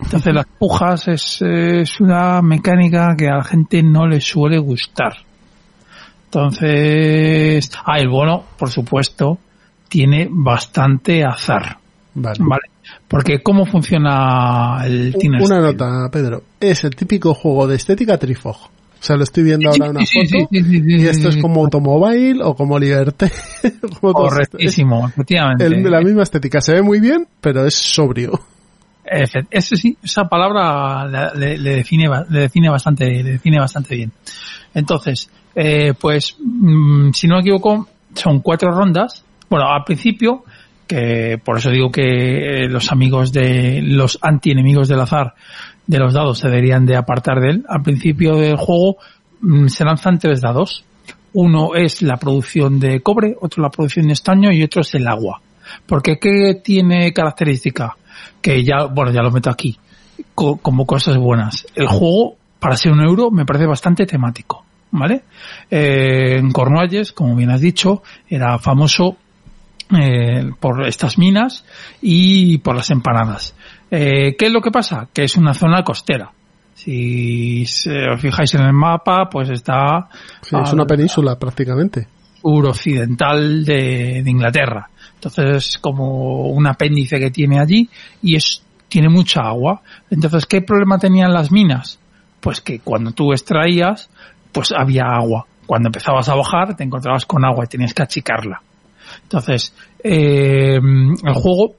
Entonces 0.00 0.34
las 0.34 0.46
pujas 0.58 1.08
es, 1.08 1.42
es 1.42 2.00
una 2.00 2.42
mecánica 2.42 3.14
que 3.16 3.28
a 3.28 3.36
la 3.36 3.44
gente 3.44 3.82
no 3.82 4.06
le 4.06 4.20
suele 4.20 4.58
gustar. 4.58 5.14
Entonces, 6.26 7.70
ah, 7.84 7.98
el 7.98 8.08
bono, 8.08 8.44
por 8.58 8.68
supuesto, 8.68 9.38
tiene 9.88 10.28
bastante 10.30 11.24
azar. 11.24 11.78
Vale. 12.14 12.38
¿Vale? 12.40 12.62
Porque 13.08 13.42
¿cómo 13.42 13.66
funciona 13.66 14.82
el 14.84 15.14
Tiner 15.18 15.40
Una 15.42 15.60
nota, 15.60 16.08
Pedro. 16.12 16.42
Es 16.60 16.84
el 16.84 16.94
típico 16.94 17.34
juego 17.34 17.66
de 17.66 17.76
estética 17.76 18.18
trifog. 18.18 18.56
O 18.56 19.06
sea, 19.06 19.16
lo 19.16 19.24
estoy 19.24 19.42
viendo 19.44 19.68
ahora 19.68 19.86
en 19.86 19.90
una 19.96 20.06
Sí, 20.06 20.18
foto. 20.26 20.48
sí, 20.50 20.82
y 20.86 21.06
esto 21.06 21.28
es 21.28 21.36
como 21.36 21.62
Automobile 21.64 22.40
o 22.42 22.54
como 22.54 22.78
Liberté. 22.78 23.30
Como. 24.00 24.12
Correctísimo, 24.14 25.06
efectivamente. 25.08 25.66
El- 25.66 25.82
la 25.90 26.00
misma 26.00 26.22
estética. 26.22 26.60
Se 26.62 26.72
ve 26.72 26.82
muy 26.82 27.00
bien, 27.00 27.26
pero 27.40 27.66
es 27.66 27.74
sobrio. 27.74 28.32
Ese 29.04 29.76
sí, 29.76 29.98
esa 30.02 30.24
palabra 30.24 31.04
la- 31.06 31.34
le, 31.34 31.58
le 31.58 31.76
define, 31.76 32.08
le 32.30 32.40
define 32.40 32.70
bastante, 32.70 33.04
le 33.22 33.32
define 33.32 33.58
bastante 33.58 33.94
bien. 33.96 34.12
Entonces, 34.72 35.28
eh, 35.54 35.92
pues, 36.00 36.36
mm, 36.42 37.10
si 37.12 37.26
no 37.28 37.34
me 37.34 37.40
equivoco, 37.42 37.86
son 38.14 38.40
cuatro 38.40 38.70
rondas. 38.70 39.22
Bueno, 39.50 39.68
al 39.68 39.84
principio, 39.84 40.44
que 40.86 41.40
por 41.42 41.58
eso 41.58 41.70
digo 41.70 41.90
que 41.90 42.64
eh, 42.64 42.68
los 42.68 42.90
amigos 42.92 43.32
de, 43.32 43.80
los 43.82 44.18
antienemigos 44.22 44.88
del 44.88 45.00
azar 45.00 45.34
de 45.86 45.98
los 45.98 46.14
dados 46.14 46.38
se 46.38 46.48
deberían 46.48 46.86
de 46.86 46.96
apartar 46.96 47.40
de 47.40 47.50
él. 47.50 47.64
Al 47.68 47.82
principio 47.82 48.36
del 48.36 48.56
juego 48.56 48.96
mm, 49.40 49.66
se 49.68 49.84
lanzan 49.84 50.18
tres 50.18 50.40
dados. 50.40 50.84
Uno 51.32 51.74
es 51.74 52.00
la 52.02 52.16
producción 52.16 52.78
de 52.78 53.00
cobre, 53.00 53.34
otro 53.40 53.62
la 53.62 53.70
producción 53.70 54.06
de 54.06 54.12
estaño 54.12 54.52
y 54.52 54.62
otro 54.62 54.82
es 54.82 54.94
el 54.94 55.06
agua. 55.08 55.40
Porque 55.86 56.18
¿qué 56.18 56.60
tiene 56.62 57.12
característica? 57.12 57.96
Que 58.40 58.62
ya, 58.62 58.84
bueno, 58.84 59.10
ya 59.10 59.22
lo 59.22 59.30
meto 59.30 59.50
aquí, 59.50 59.76
co- 60.34 60.58
como 60.58 60.86
cosas 60.86 61.16
buenas. 61.16 61.66
El 61.74 61.86
juego, 61.88 62.36
para 62.60 62.76
ser 62.76 62.92
un 62.92 63.00
euro, 63.00 63.30
me 63.30 63.44
parece 63.44 63.66
bastante 63.66 64.06
temático, 64.06 64.64
¿vale? 64.92 65.22
Eh, 65.70 66.36
en 66.38 66.52
Cornualles, 66.52 67.12
como 67.12 67.34
bien 67.34 67.50
has 67.50 67.60
dicho, 67.60 68.02
era 68.28 68.58
famoso 68.58 69.16
eh, 69.90 70.50
por 70.60 70.86
estas 70.86 71.18
minas 71.18 71.64
y 72.00 72.58
por 72.58 72.76
las 72.76 72.90
empanadas. 72.90 73.54
Eh, 73.90 74.34
¿Qué 74.38 74.46
es 74.46 74.52
lo 74.52 74.60
que 74.60 74.70
pasa? 74.70 75.08
Que 75.12 75.24
es 75.24 75.36
una 75.36 75.54
zona 75.54 75.82
costera. 75.82 76.30
Si 76.74 77.64
se- 77.66 78.08
os 78.10 78.20
fijáis 78.20 78.54
en 78.54 78.62
el 78.62 78.72
mapa, 78.72 79.28
pues 79.30 79.50
está 79.50 80.08
Sí, 80.42 80.56
es 80.62 80.72
una 80.72 80.84
península 80.86 81.38
prácticamente. 81.38 82.08
suroccidental 82.42 83.64
de, 83.64 84.22
de 84.24 84.30
Inglaterra. 84.30 84.88
Entonces 85.14 85.56
es 85.68 85.78
como 85.78 86.48
un 86.48 86.66
apéndice 86.66 87.18
que 87.18 87.30
tiene 87.30 87.58
allí 87.60 87.88
y 88.22 88.36
es 88.36 88.62
tiene 88.88 89.08
mucha 89.08 89.40
agua. 89.42 89.80
Entonces, 90.10 90.46
¿qué 90.46 90.60
problema 90.62 90.98
tenían 90.98 91.32
las 91.32 91.50
minas? 91.50 91.98
Pues 92.40 92.60
que 92.60 92.78
cuando 92.80 93.10
tú 93.12 93.32
extraías, 93.32 94.08
pues 94.52 94.72
había 94.76 95.04
agua. 95.06 95.46
Cuando 95.66 95.88
empezabas 95.88 96.28
a 96.28 96.34
bajar, 96.34 96.76
te 96.76 96.84
encontrabas 96.84 97.24
con 97.24 97.44
agua 97.44 97.64
y 97.64 97.68
tenías 97.68 97.94
que 97.94 98.02
achicarla. 98.02 98.60
Entonces, 99.22 99.72
eh, 100.02 100.76
el 100.76 101.34
juego 101.34 101.74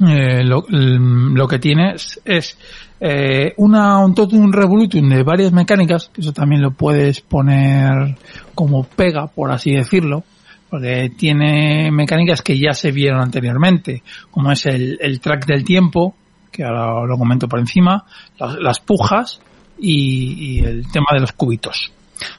eh, 0.00 0.42
lo, 0.44 0.64
lo 0.68 1.46
que 1.46 1.58
tiene 1.58 1.92
es, 1.94 2.20
es, 2.24 2.58
eh, 3.00 3.52
una, 3.56 3.98
un 3.98 4.14
totum 4.14 4.50
revolutum 4.52 5.08
de 5.08 5.22
varias 5.22 5.52
mecánicas, 5.52 6.10
que 6.12 6.20
eso 6.20 6.32
también 6.32 6.62
lo 6.62 6.70
puedes 6.70 7.20
poner 7.20 8.16
como 8.54 8.84
pega, 8.84 9.26
por 9.26 9.50
así 9.50 9.72
decirlo, 9.72 10.24
porque 10.70 11.10
tiene 11.16 11.90
mecánicas 11.90 12.42
que 12.42 12.58
ya 12.58 12.72
se 12.72 12.92
vieron 12.92 13.20
anteriormente, 13.20 14.02
como 14.30 14.52
es 14.52 14.66
el, 14.66 14.98
el 15.00 15.20
track 15.20 15.46
del 15.46 15.64
tiempo, 15.64 16.14
que 16.50 16.64
ahora 16.64 17.06
lo 17.06 17.18
comento 17.18 17.48
por 17.48 17.58
encima, 17.58 18.04
las, 18.38 18.54
las 18.58 18.80
pujas 18.80 19.40
y, 19.78 20.58
y 20.58 20.58
el 20.60 20.90
tema 20.90 21.08
de 21.12 21.20
los 21.20 21.32
cubitos. 21.32 21.92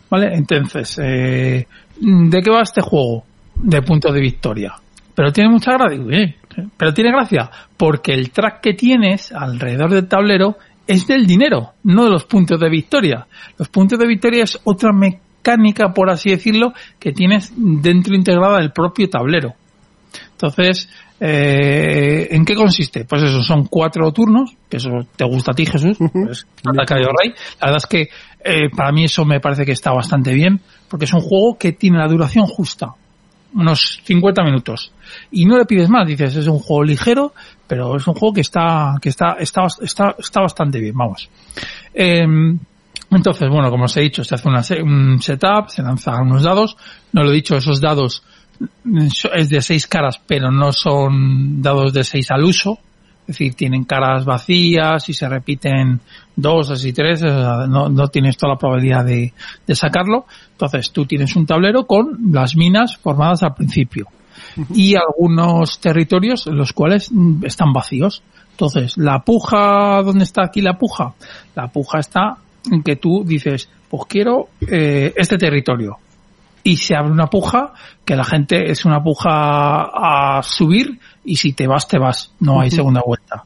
¿Vale? 0.10 0.34
Entonces, 0.34 0.98
eh, 1.04 1.68
¿de 2.00 2.42
qué 2.42 2.50
va 2.50 2.62
este 2.62 2.82
juego? 2.82 3.26
De 3.56 3.82
punto 3.82 4.12
de 4.12 4.20
victoria. 4.20 4.74
Pero 5.16 5.32
tiene 5.32 5.50
mucha 5.52 5.74
gracia. 5.74 5.98
Digo, 5.98 6.12
"Eh, 6.12 6.36
Pero 6.78 6.94
tiene 6.94 7.12
gracia 7.12 7.50
porque 7.78 8.14
el 8.14 8.30
track 8.30 8.62
que 8.62 8.74
tienes 8.74 9.32
alrededor 9.32 9.90
del 9.90 10.08
tablero 10.08 10.58
es 10.86 11.08
del 11.08 11.26
dinero, 11.26 11.74
no 11.84 12.06
de 12.06 12.12
los 12.12 12.26
puntos 12.26 12.60
de 12.60 12.70
victoria. 12.70 13.26
Los 13.58 13.70
puntos 13.70 13.98
de 13.98 14.06
victoria 14.06 14.44
es 14.44 14.60
otra 14.64 14.92
mecánica, 14.92 15.94
por 15.94 16.12
así 16.12 16.30
decirlo, 16.30 16.74
que 17.00 17.12
tienes 17.12 17.54
dentro 17.58 18.16
integrada 18.16 18.60
del 18.60 18.72
propio 18.72 19.10
tablero. 19.10 19.54
Entonces, 20.34 20.90
eh, 21.20 22.28
¿en 22.32 22.46
qué 22.46 22.54
consiste? 22.54 23.06
Pues 23.06 23.24
eso, 23.24 23.42
son 23.42 23.66
cuatro 23.68 24.12
turnos, 24.12 24.56
que 24.70 24.78
eso 24.78 24.90
te 25.16 25.26
gusta 25.26 25.54
a 25.54 25.56
ti, 25.56 25.66
Jesús, 25.66 25.98
pues, 26.12 26.46
Ataca 26.66 26.96
Rey. 26.96 27.34
La 27.62 27.68
verdad 27.72 27.78
es 27.78 27.86
que 27.88 28.10
eh, 28.44 28.70
para 28.76 28.92
mí 28.92 29.06
eso 29.06 29.26
me 29.26 29.40
parece 29.40 29.66
que 29.66 29.72
está 29.72 29.92
bastante 29.92 30.34
bien, 30.34 30.60
porque 30.90 31.06
es 31.06 31.14
un 31.14 31.22
juego 31.22 31.58
que 31.58 31.72
tiene 31.72 31.98
la 31.98 32.08
duración 32.08 32.46
justa, 32.46 32.94
unos 33.54 34.02
50 34.04 34.44
minutos. 34.44 34.92
Y 35.32 35.46
no 35.46 35.58
le 35.58 35.66
pides 35.66 35.90
más, 35.90 36.08
dices, 36.08 36.36
es 36.36 36.48
un 36.48 36.60
juego 36.60 36.84
ligero, 36.84 37.34
pero 37.68 37.96
es 37.96 38.08
un 38.08 38.14
juego 38.14 38.34
que 38.34 38.42
está, 38.42 38.96
que 39.02 39.10
está, 39.10 39.36
está, 39.40 39.68
está, 39.82 40.16
está 40.18 40.42
bastante 40.42 40.80
bien, 40.80 40.96
vamos. 40.96 41.30
Eh, 41.94 42.26
entonces, 43.16 43.50
bueno, 43.50 43.70
como 43.70 43.86
os 43.86 43.98
he 43.98 44.02
dicho, 44.02 44.24
se 44.24 44.36
hace 44.36 44.48
una 44.48 44.62
un 44.82 45.22
setup, 45.22 45.70
se 45.70 45.84
lanzan 45.84 46.24
unos 46.24 46.44
dados. 46.44 46.76
No 47.12 47.24
lo 47.24 47.32
he 47.32 47.36
dicho, 47.36 47.56
esos 47.56 47.80
dados 47.80 48.24
es 49.34 49.50
de 49.50 49.62
seis 49.62 49.88
caras, 49.88 50.20
pero 50.26 50.52
no 50.52 50.72
son 50.72 51.62
dados 51.62 51.94
de 51.94 52.04
seis 52.04 52.32
al 52.32 52.44
uso. 52.44 52.80
Es 53.24 53.38
decir, 53.38 53.56
tienen 53.56 53.86
caras 53.86 54.26
vacías 54.26 55.08
y 55.08 55.14
se 55.14 55.30
repiten 55.30 56.02
dos, 56.36 56.70
así 56.70 56.92
tres, 56.92 57.24
o 57.24 57.30
sea, 57.30 57.68
no, 57.68 57.90
no 57.90 58.08
tienes 58.10 58.36
toda 58.38 58.54
la 58.54 58.60
probabilidad 58.60 59.06
de, 59.06 59.34
de 59.66 59.76
sacarlo. 59.76 60.26
Entonces, 60.52 60.92
tú 60.92 61.06
tienes 61.06 61.36
un 61.36 61.46
tablero 61.46 61.86
con 61.88 62.32
las 62.32 62.56
minas 62.56 62.98
formadas 62.98 63.44
al 63.44 63.56
principio 63.56 64.08
y 64.74 64.96
algunos 64.96 65.80
territorios 65.80 66.48
en 66.48 66.58
los 66.58 66.74
cuales 66.74 67.12
mm, 67.12 67.46
están 67.46 67.74
vacíos. 67.74 68.24
Entonces, 68.52 68.98
la 68.98 69.20
puja, 69.20 70.02
¿dónde 70.04 70.24
está 70.24 70.44
aquí 70.44 70.62
la 70.62 70.78
puja? 70.78 71.14
La 71.56 71.68
puja 71.68 72.00
está 72.00 72.38
en 72.72 72.84
que 72.84 72.96
tú 72.96 73.24
dices, 73.26 73.70
pues 73.90 74.04
quiero 74.08 74.50
eh, 74.70 75.14
este 75.16 75.38
territorio. 75.38 75.98
Y 76.64 76.78
se 76.78 76.96
abre 76.96 77.12
una 77.12 77.28
puja 77.28 77.74
que 78.06 78.16
la 78.16 78.24
gente 78.24 78.72
es 78.72 78.86
una 78.86 79.04
puja 79.04 79.30
a 79.30 80.42
subir 80.44 81.00
y 81.26 81.36
si 81.36 81.54
te 81.54 81.68
vas, 81.68 81.88
te 81.88 82.00
vas. 82.00 82.32
No 82.40 82.62
hay 82.62 82.70
segunda 82.72 83.02
vuelta. 83.06 83.44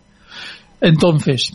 Entonces, 0.82 1.54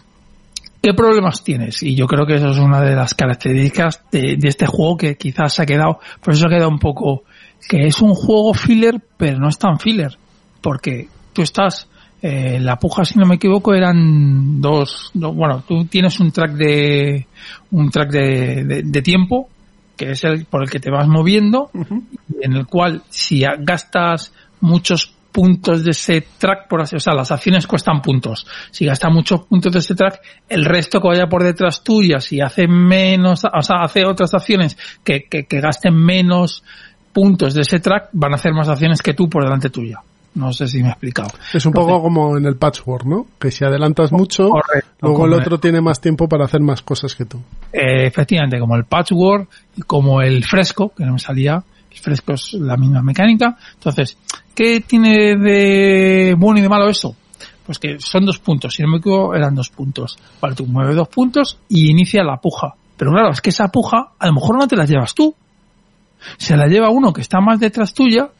¿qué 0.83 0.93
problemas 0.95 1.45
tienes? 1.45 1.83
Y 1.83 1.95
yo 1.95 2.07
creo 2.07 2.27
que 2.27 2.35
eso 2.35 2.49
es 2.49 2.59
una 2.59 2.81
de 2.81 2.97
las 2.97 3.15
características 3.15 4.03
de, 4.11 4.37
de 4.37 4.49
este 4.49 4.67
juego 4.67 4.97
que 4.97 5.17
quizás 5.17 5.53
se 5.55 5.63
ha 5.63 5.67
quedado, 5.67 6.01
por 6.23 6.35
eso 6.35 6.47
ha 6.47 6.51
quedado 6.51 6.69
un 6.69 6.79
poco, 6.81 7.23
que 7.69 7.87
es 7.87 8.01
un 8.03 8.15
juego 8.15 8.55
filler, 8.55 9.01
pero 9.17 9.39
no 9.39 9.49
es 9.49 9.59
tan 9.59 9.79
filler. 9.79 10.19
Porque 10.61 11.09
tú 11.33 11.43
estás, 11.43 11.89
eh, 12.23 12.59
la 12.61 12.77
puja, 12.79 13.05
si 13.05 13.19
no 13.19 13.27
me 13.27 13.37
equivoco, 13.37 13.75
eran 13.75 14.61
dos, 14.61 15.11
do- 15.15 15.33
bueno, 15.33 15.63
tú 15.67 15.85
tienes 15.85 16.19
un 16.21 16.33
track 16.33 16.53
de, 16.53 17.27
un 17.71 17.91
track 17.91 18.11
de, 18.11 18.65
de- 18.65 18.83
de 18.85 19.03
tiempo, 19.03 19.49
que 19.97 20.13
es 20.13 20.25
el 20.25 20.45
por 20.47 20.63
el 20.63 20.71
que 20.71 20.81
te 20.81 20.91
vas 20.91 21.09
moviendo, 21.09 21.71
en 22.41 22.53
el 22.53 22.67
cual 22.67 23.03
si 23.09 23.45
gastas 23.61 24.33
muchos 24.61 25.15
puntos 25.33 25.83
de 25.83 25.91
ese 25.93 26.27
track, 26.39 26.69
por 26.69 26.83
así, 26.83 26.97
o 26.97 27.01
sea, 27.01 27.15
las 27.15 27.33
acciones 27.33 27.67
cuestan 27.67 28.03
puntos. 28.03 28.47
Si 28.71 28.85
gastas 28.85 29.11
muchos 29.13 29.47
puntos 29.47 29.73
de 29.73 29.79
ese 29.79 29.95
track, 29.95 30.21
el 30.49 30.65
resto 30.65 31.01
que 31.01 31.09
vaya 31.09 31.27
por 31.27 31.43
detrás 31.43 31.83
tuya, 31.83 32.21
si 32.21 32.41
hace 32.41 32.69
menos, 32.69 33.45
o 33.45 33.63
sea, 33.63 33.77
hace 33.83 34.05
otras 34.05 34.35
acciones 34.35 34.77
que, 35.03 35.25
que, 35.29 35.45
que 35.45 35.61
gasten 35.61 35.95
menos 35.97 36.63
puntos 37.13 37.55
de 37.55 37.63
ese 37.63 37.81
track, 37.81 38.11
van 38.13 38.33
a 38.33 38.37
hacer 38.37 38.53
más 38.53 38.69
acciones 38.69 39.01
que 39.03 39.15
tú 39.15 39.29
por 39.29 39.43
delante 39.43 39.71
tuya. 39.71 40.01
No 40.35 40.53
sé 40.53 40.67
si 40.67 40.83
me 40.83 40.89
he 40.89 40.91
explicado. 40.91 41.29
Es 41.53 41.67
un 41.67 41.73
poco 41.73 42.01
como 42.01 42.39
en 42.39 42.47
el 42.47 42.57
patchwork, 42.57 43.05
¿no? 43.05 43.27
Que 43.39 43.51
si 43.51 43.65
adelantas 43.65 44.13
mucho, 44.13 44.49
Correcto, 44.49 44.89
luego 45.03 45.27
el 45.27 45.35
otro 45.35 45.59
tiene 45.59 45.81
más 45.83 46.01
tiempo 46.01 46.27
para 46.27 46.47
hacer 46.47 46.61
más 46.61 46.81
cosas 46.81 47.15
que 47.15 47.27
tú. 47.27 47.39
Eh, 47.73 48.07
efectivamente, 48.07 48.59
como 48.59 48.77
el 48.77 48.85
patchwork 48.85 49.49
y 49.77 49.83
como 49.83 50.23
el 50.23 50.43
fresco, 50.45 50.93
que 50.97 51.05
no 51.05 51.13
me 51.13 51.19
salía, 51.19 51.63
el 51.91 51.99
fresco 51.99 52.33
es 52.33 52.55
la 52.55 52.79
misma 52.79 53.03
mecánica. 53.03 53.57
Entonces, 53.75 54.17
¿qué 54.55 54.81
tiene 54.81 55.37
de 55.37 56.35
bueno 56.39 56.59
y 56.59 56.63
de 56.63 56.69
malo 56.69 56.89
eso? 56.89 57.15
Pues 57.67 57.79
que 57.79 58.01
son 58.01 58.25
dos 58.25 58.39
puntos, 58.39 58.75
si 58.75 58.83
no 58.83 58.89
me 58.89 58.99
equivoco 58.99 59.35
eran 59.35 59.55
dos 59.55 59.69
puntos. 59.69 60.19
Vale, 60.41 60.55
tú 60.55 60.67
mueves 60.67 60.97
dos 60.97 61.09
puntos 61.09 61.59
y 61.69 61.91
inicia 61.91 62.25
la 62.25 62.39
puja. 62.39 62.75
Pero 62.97 63.13
claro, 63.13 63.31
es 63.31 63.41
que 63.41 63.51
esa 63.51 63.69
puja 63.69 64.13
a 64.19 64.27
lo 64.27 64.33
mejor 64.33 64.59
no 64.59 64.67
te 64.67 64.77
la 64.77 64.87
llevas 64.87 65.15
tú. 65.15 65.35
Se 66.39 66.57
la 66.57 66.67
lleva 66.67 66.89
uno 66.89 67.13
que 67.13 67.21
está 67.21 67.41
más 67.41 67.61
detrás 67.61 67.93
tuya 67.93 68.31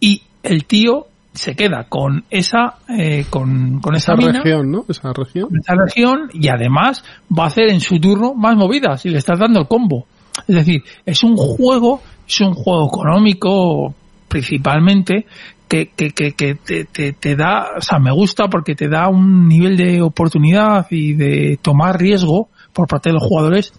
y 0.00 0.22
el 0.42 0.64
tío 0.64 1.06
se 1.32 1.54
queda 1.54 1.84
con 1.88 2.24
esa, 2.30 2.78
eh, 2.88 3.26
con, 3.30 3.80
con 3.80 3.94
esa, 3.94 4.14
Esa 4.14 4.26
mina, 4.26 4.40
región, 4.42 4.72
¿no? 4.72 4.84
Esa 4.88 5.12
región. 5.12 5.48
esa 5.60 5.74
región 5.74 6.30
y 6.32 6.48
además 6.48 7.04
va 7.36 7.44
a 7.44 7.46
hacer 7.46 7.70
en 7.70 7.80
su 7.80 8.00
turno 8.00 8.34
más 8.34 8.56
movidas 8.56 9.04
y 9.06 9.10
le 9.10 9.18
estás 9.18 9.38
dando 9.38 9.60
el 9.60 9.68
combo. 9.68 10.06
Es 10.46 10.56
decir, 10.56 10.82
es 11.04 11.22
un 11.22 11.36
juego, 11.36 12.00
es 12.26 12.40
un 12.40 12.54
juego 12.54 12.88
económico 12.88 13.94
principalmente 14.28 15.26
que, 15.68 15.90
que, 15.94 16.10
que, 16.10 16.32
que 16.32 16.54
te, 16.54 16.84
te, 16.84 17.12
te 17.12 17.36
da, 17.36 17.68
o 17.76 17.80
sea, 17.80 17.98
me 17.98 18.12
gusta 18.12 18.48
porque 18.48 18.74
te 18.74 18.88
da 18.88 19.08
un 19.08 19.46
nivel 19.46 19.76
de 19.76 20.02
oportunidad 20.02 20.86
y 20.90 21.14
de 21.14 21.58
tomar 21.60 21.98
riesgo 21.98 22.48
por 22.72 22.88
parte 22.88 23.10
de 23.10 23.14
los 23.14 23.24
jugadores 23.24 23.72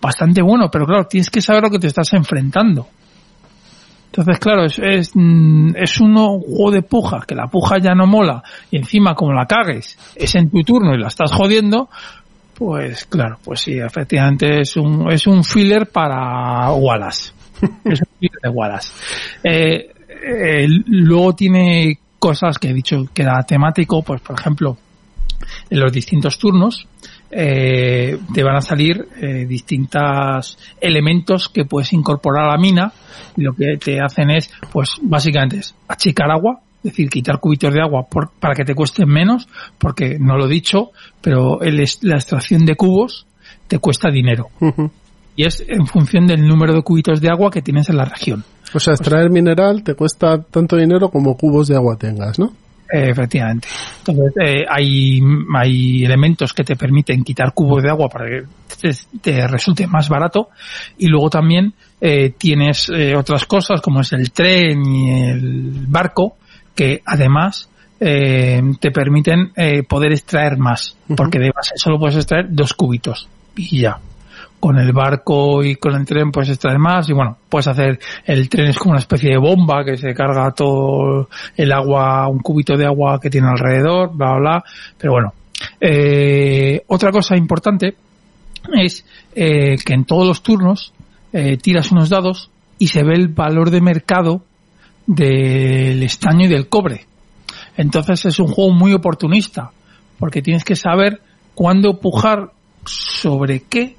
bastante 0.00 0.42
bueno, 0.42 0.68
pero 0.70 0.86
claro, 0.86 1.06
tienes 1.06 1.30
que 1.30 1.40
saber 1.40 1.62
lo 1.62 1.70
que 1.70 1.78
te 1.78 1.86
estás 1.86 2.12
enfrentando. 2.12 2.88
Entonces, 4.16 4.38
claro, 4.38 4.64
es, 4.64 4.78
es, 4.78 5.10
mm, 5.14 5.76
es 5.76 6.00
un 6.00 6.16
juego 6.16 6.70
de 6.70 6.80
puja, 6.80 7.20
que 7.28 7.34
la 7.34 7.48
puja 7.48 7.76
ya 7.78 7.94
no 7.94 8.06
mola, 8.06 8.42
y 8.70 8.78
encima 8.78 9.14
como 9.14 9.34
la 9.34 9.44
cagues, 9.44 9.98
es 10.14 10.34
en 10.36 10.48
tu 10.48 10.62
turno 10.62 10.94
y 10.94 10.98
la 10.98 11.08
estás 11.08 11.30
jodiendo, 11.32 11.90
pues 12.54 13.04
claro, 13.04 13.38
pues 13.44 13.60
sí, 13.60 13.78
efectivamente 13.78 14.60
es 14.60 14.74
un, 14.78 15.12
es 15.12 15.26
un 15.26 15.44
filler 15.44 15.88
para 15.88 16.72
Wallace. 16.72 17.32
es 17.84 18.00
un 18.00 18.08
filler 18.18 18.38
de 18.42 18.48
Wallace. 18.48 18.92
Eh, 19.44 19.92
eh, 20.08 20.66
luego 20.86 21.34
tiene 21.34 21.98
cosas 22.18 22.58
que 22.58 22.70
he 22.70 22.72
dicho 22.72 23.04
que 23.12 23.20
era 23.20 23.42
temático, 23.42 24.02
pues 24.02 24.22
por 24.22 24.40
ejemplo, 24.40 24.78
en 25.68 25.78
los 25.78 25.92
distintos 25.92 26.38
turnos 26.38 26.88
eh, 27.30 28.18
te 28.32 28.42
van 28.42 28.56
a 28.56 28.60
salir 28.60 29.08
eh, 29.20 29.46
distintos 29.46 30.58
elementos 30.80 31.48
que 31.48 31.64
puedes 31.64 31.92
incorporar 31.92 32.44
a 32.44 32.52
la 32.52 32.58
mina 32.58 32.92
y 33.36 33.42
lo 33.42 33.52
que 33.54 33.76
te 33.76 34.00
hacen 34.00 34.30
es, 34.30 34.50
pues 34.72 34.90
básicamente 35.02 35.58
es 35.58 35.74
achicar 35.88 36.30
agua, 36.30 36.60
es 36.78 36.92
decir, 36.92 37.08
quitar 37.10 37.40
cubitos 37.40 37.72
de 37.74 37.80
agua 37.80 38.06
por- 38.08 38.30
para 38.38 38.54
que 38.54 38.64
te 38.64 38.74
cuesten 38.74 39.08
menos, 39.08 39.48
porque 39.78 40.18
no 40.18 40.36
lo 40.36 40.46
he 40.46 40.50
dicho, 40.50 40.90
pero 41.20 41.60
el 41.62 41.76
la 42.02 42.16
extracción 42.16 42.64
de 42.64 42.76
cubos 42.76 43.26
te 43.66 43.78
cuesta 43.78 44.10
dinero 44.10 44.48
y 45.34 45.44
es 45.44 45.62
en 45.66 45.86
función 45.86 46.26
del 46.26 46.46
número 46.46 46.72
de 46.74 46.82
cubitos 46.82 47.20
de 47.20 47.28
agua 47.28 47.50
que 47.50 47.60
tienes 47.62 47.88
en 47.90 47.96
la 47.96 48.04
región. 48.04 48.44
O 48.74 48.80
sea, 48.80 48.94
extraer 48.94 49.30
mineral 49.30 49.82
te 49.82 49.94
cuesta 49.94 50.40
tanto 50.42 50.76
dinero 50.76 51.08
como 51.10 51.36
cubos 51.36 51.68
de 51.68 51.76
agua 51.76 51.96
tengas, 51.98 52.38
¿no? 52.38 52.52
Eh, 52.92 53.10
efectivamente. 53.10 53.68
Entonces, 54.06 54.32
eh, 54.40 54.64
hay, 54.68 55.20
hay 55.54 56.04
elementos 56.04 56.52
que 56.52 56.62
te 56.62 56.76
permiten 56.76 57.24
quitar 57.24 57.52
cubos 57.52 57.82
de 57.82 57.90
agua 57.90 58.08
para 58.08 58.26
que 58.26 58.42
te, 58.80 58.90
te 59.20 59.46
resulte 59.48 59.86
más 59.86 60.08
barato 60.08 60.50
y 60.98 61.08
luego 61.08 61.28
también 61.28 61.74
eh, 62.00 62.30
tienes 62.36 62.88
eh, 62.90 63.16
otras 63.16 63.44
cosas 63.46 63.80
como 63.80 64.00
es 64.00 64.12
el 64.12 64.30
tren 64.30 64.84
y 64.86 65.30
el 65.30 65.86
barco 65.88 66.36
que 66.74 67.02
además 67.04 67.68
eh, 67.98 68.60
te 68.78 68.90
permiten 68.90 69.52
eh, 69.56 69.82
poder 69.82 70.12
extraer 70.12 70.58
más 70.58 70.96
porque 71.16 71.38
de 71.38 71.50
base 71.50 71.72
solo 71.76 71.98
puedes 71.98 72.16
extraer 72.16 72.46
dos 72.50 72.74
cubitos 72.74 73.28
y 73.56 73.80
ya 73.80 73.98
con 74.60 74.78
el 74.78 74.92
barco 74.92 75.62
y 75.62 75.76
con 75.76 75.94
el 75.94 76.04
tren 76.04 76.30
puedes 76.30 76.50
extraer 76.50 76.78
más 76.78 77.08
y 77.08 77.12
bueno, 77.12 77.36
puedes 77.48 77.68
hacer, 77.68 77.98
el 78.24 78.48
tren 78.48 78.68
es 78.68 78.78
como 78.78 78.92
una 78.92 79.00
especie 79.00 79.30
de 79.30 79.38
bomba 79.38 79.84
que 79.84 79.96
se 79.96 80.14
carga 80.14 80.50
todo 80.52 81.28
el 81.56 81.72
agua, 81.72 82.28
un 82.28 82.38
cubito 82.40 82.76
de 82.76 82.86
agua 82.86 83.20
que 83.20 83.30
tiene 83.30 83.48
alrededor, 83.48 84.16
bla, 84.16 84.32
bla, 84.32 84.38
bla. 84.38 84.64
pero 84.98 85.12
bueno. 85.12 85.32
Eh, 85.80 86.82
otra 86.88 87.10
cosa 87.10 87.36
importante 87.36 87.96
es 88.74 89.04
eh, 89.34 89.76
que 89.84 89.94
en 89.94 90.04
todos 90.04 90.26
los 90.26 90.42
turnos 90.42 90.92
eh, 91.32 91.56
tiras 91.56 91.92
unos 91.92 92.08
dados 92.08 92.50
y 92.78 92.88
se 92.88 93.02
ve 93.02 93.14
el 93.14 93.28
valor 93.28 93.70
de 93.70 93.80
mercado 93.80 94.42
del 95.06 96.02
estaño 96.02 96.46
y 96.46 96.48
del 96.48 96.68
cobre. 96.68 97.06
Entonces 97.76 98.24
es 98.26 98.38
un 98.38 98.48
juego 98.48 98.72
muy 98.72 98.92
oportunista, 98.92 99.70
porque 100.18 100.42
tienes 100.42 100.64
que 100.64 100.76
saber 100.76 101.20
cuándo 101.54 102.00
pujar 102.00 102.52
sobre 102.84 103.60
qué, 103.60 103.96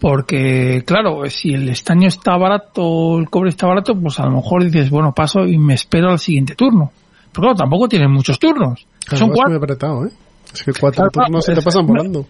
porque 0.00 0.82
claro, 0.86 1.22
si 1.28 1.52
el 1.54 1.68
estaño 1.68 2.08
está 2.08 2.36
barato, 2.36 3.18
el 3.18 3.28
cobre 3.30 3.50
está 3.50 3.66
barato, 3.66 3.94
pues 4.00 4.18
a 4.20 4.24
lo 4.26 4.36
mejor 4.36 4.64
dices, 4.64 4.90
bueno, 4.90 5.12
paso 5.12 5.40
y 5.46 5.58
me 5.58 5.74
espero 5.74 6.10
al 6.10 6.18
siguiente 6.18 6.54
turno. 6.54 6.92
Pero 7.32 7.42
claro, 7.42 7.56
tampoco 7.56 7.88
tienen 7.88 8.10
muchos 8.10 8.38
turnos. 8.38 8.86
Claro, 9.04 9.18
Son 9.18 9.28
es 9.30 9.34
cuatro. 9.36 9.50
muy 9.50 9.56
apretado, 9.58 10.06
¿eh? 10.06 10.10
Es 10.52 10.62
que 10.62 10.72
cuatro 10.72 11.08
Claro, 11.10 11.26
turnos 11.26 11.44
se 11.44 11.54
te 11.54 11.62
pasan 11.62 11.86
volando. 11.86 12.26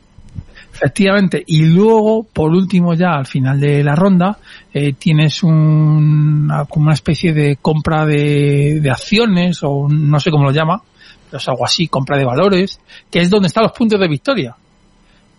Efectivamente. 0.73 1.43
Y 1.47 1.65
luego, 1.65 2.25
por 2.25 2.51
último, 2.51 2.95
ya 2.95 3.13
al 3.13 3.27
final 3.27 3.59
de 3.61 3.83
la 3.83 3.95
ronda, 3.95 4.39
eh, 4.73 4.93
tienes 4.95 5.43
un, 5.43 5.53
una- 6.45 6.65
como 6.67 6.85
una 6.87 6.95
especie 6.95 7.33
de 7.33 7.57
compra 7.57 8.05
de, 8.07 8.81
de 8.81 8.91
acciones, 8.91 9.61
o 9.63 9.89
no 9.89 10.21
sé 10.21 10.31
cómo 10.31 10.45
lo 10.45 10.53
llama, 10.53 10.81
pero 11.31 11.39
es 11.39 11.49
algo 11.49 11.65
así, 11.65 11.89
compra 11.89 12.17
de 12.17 12.25
valores, 12.25 12.81
que 13.11 13.21
es 13.21 13.31
donde 13.31 13.49
están 13.49 13.65
los 13.65 13.73
puntos 13.73 13.99
de 14.01 14.09
victoria. 14.09 14.55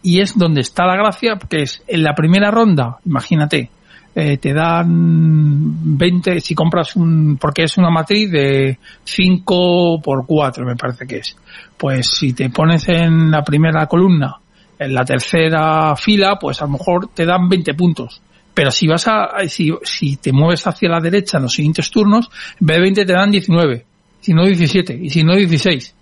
Y 0.01 0.21
es 0.21 0.37
donde 0.37 0.61
está 0.61 0.85
la 0.85 0.95
gracia, 0.95 1.37
que 1.49 1.63
es 1.63 1.83
en 1.87 2.03
la 2.03 2.15
primera 2.15 2.51
ronda, 2.51 2.97
imagínate, 3.05 3.69
eh, 4.15 4.37
te 4.37 4.53
dan 4.53 5.97
20, 5.97 6.41
si 6.41 6.55
compras 6.55 6.95
un, 6.95 7.37
porque 7.39 7.63
es 7.63 7.77
una 7.77 7.89
matriz 7.89 8.31
de 8.31 8.79
5 9.03 10.01
por 10.01 10.25
4, 10.25 10.65
me 10.65 10.75
parece 10.75 11.05
que 11.05 11.17
es. 11.17 11.35
Pues 11.77 12.07
si 12.07 12.33
te 12.33 12.49
pones 12.49 12.89
en 12.89 13.29
la 13.29 13.43
primera 13.43 13.85
columna, 13.85 14.37
en 14.79 14.93
la 14.93 15.05
tercera 15.05 15.95
fila, 15.95 16.37
pues 16.39 16.61
a 16.61 16.65
lo 16.65 16.71
mejor 16.71 17.09
te 17.13 17.25
dan 17.25 17.47
20 17.47 17.73
puntos. 17.75 18.21
Pero 18.53 18.71
si 18.71 18.87
vas 18.87 19.07
a, 19.07 19.29
si, 19.47 19.71
si 19.83 20.17
te 20.17 20.33
mueves 20.33 20.65
hacia 20.65 20.89
la 20.89 20.99
derecha 20.99 21.37
en 21.37 21.43
los 21.43 21.53
siguientes 21.53 21.91
turnos, 21.91 22.29
en 22.59 22.67
vez 22.67 22.77
de 22.77 22.81
20 22.81 23.05
te 23.05 23.13
dan 23.13 23.31
19, 23.31 23.85
si 24.21 24.33
no 24.33 24.45
17, 24.45 24.99
y 25.01 25.09
si 25.09 25.23
no 25.23 25.35
16. 25.35 25.95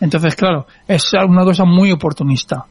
Entonces, 0.00 0.34
claro, 0.34 0.66
es 0.88 1.12
una 1.12 1.44
cosa 1.44 1.64
muy 1.64 1.92
oportunista. 1.92 2.64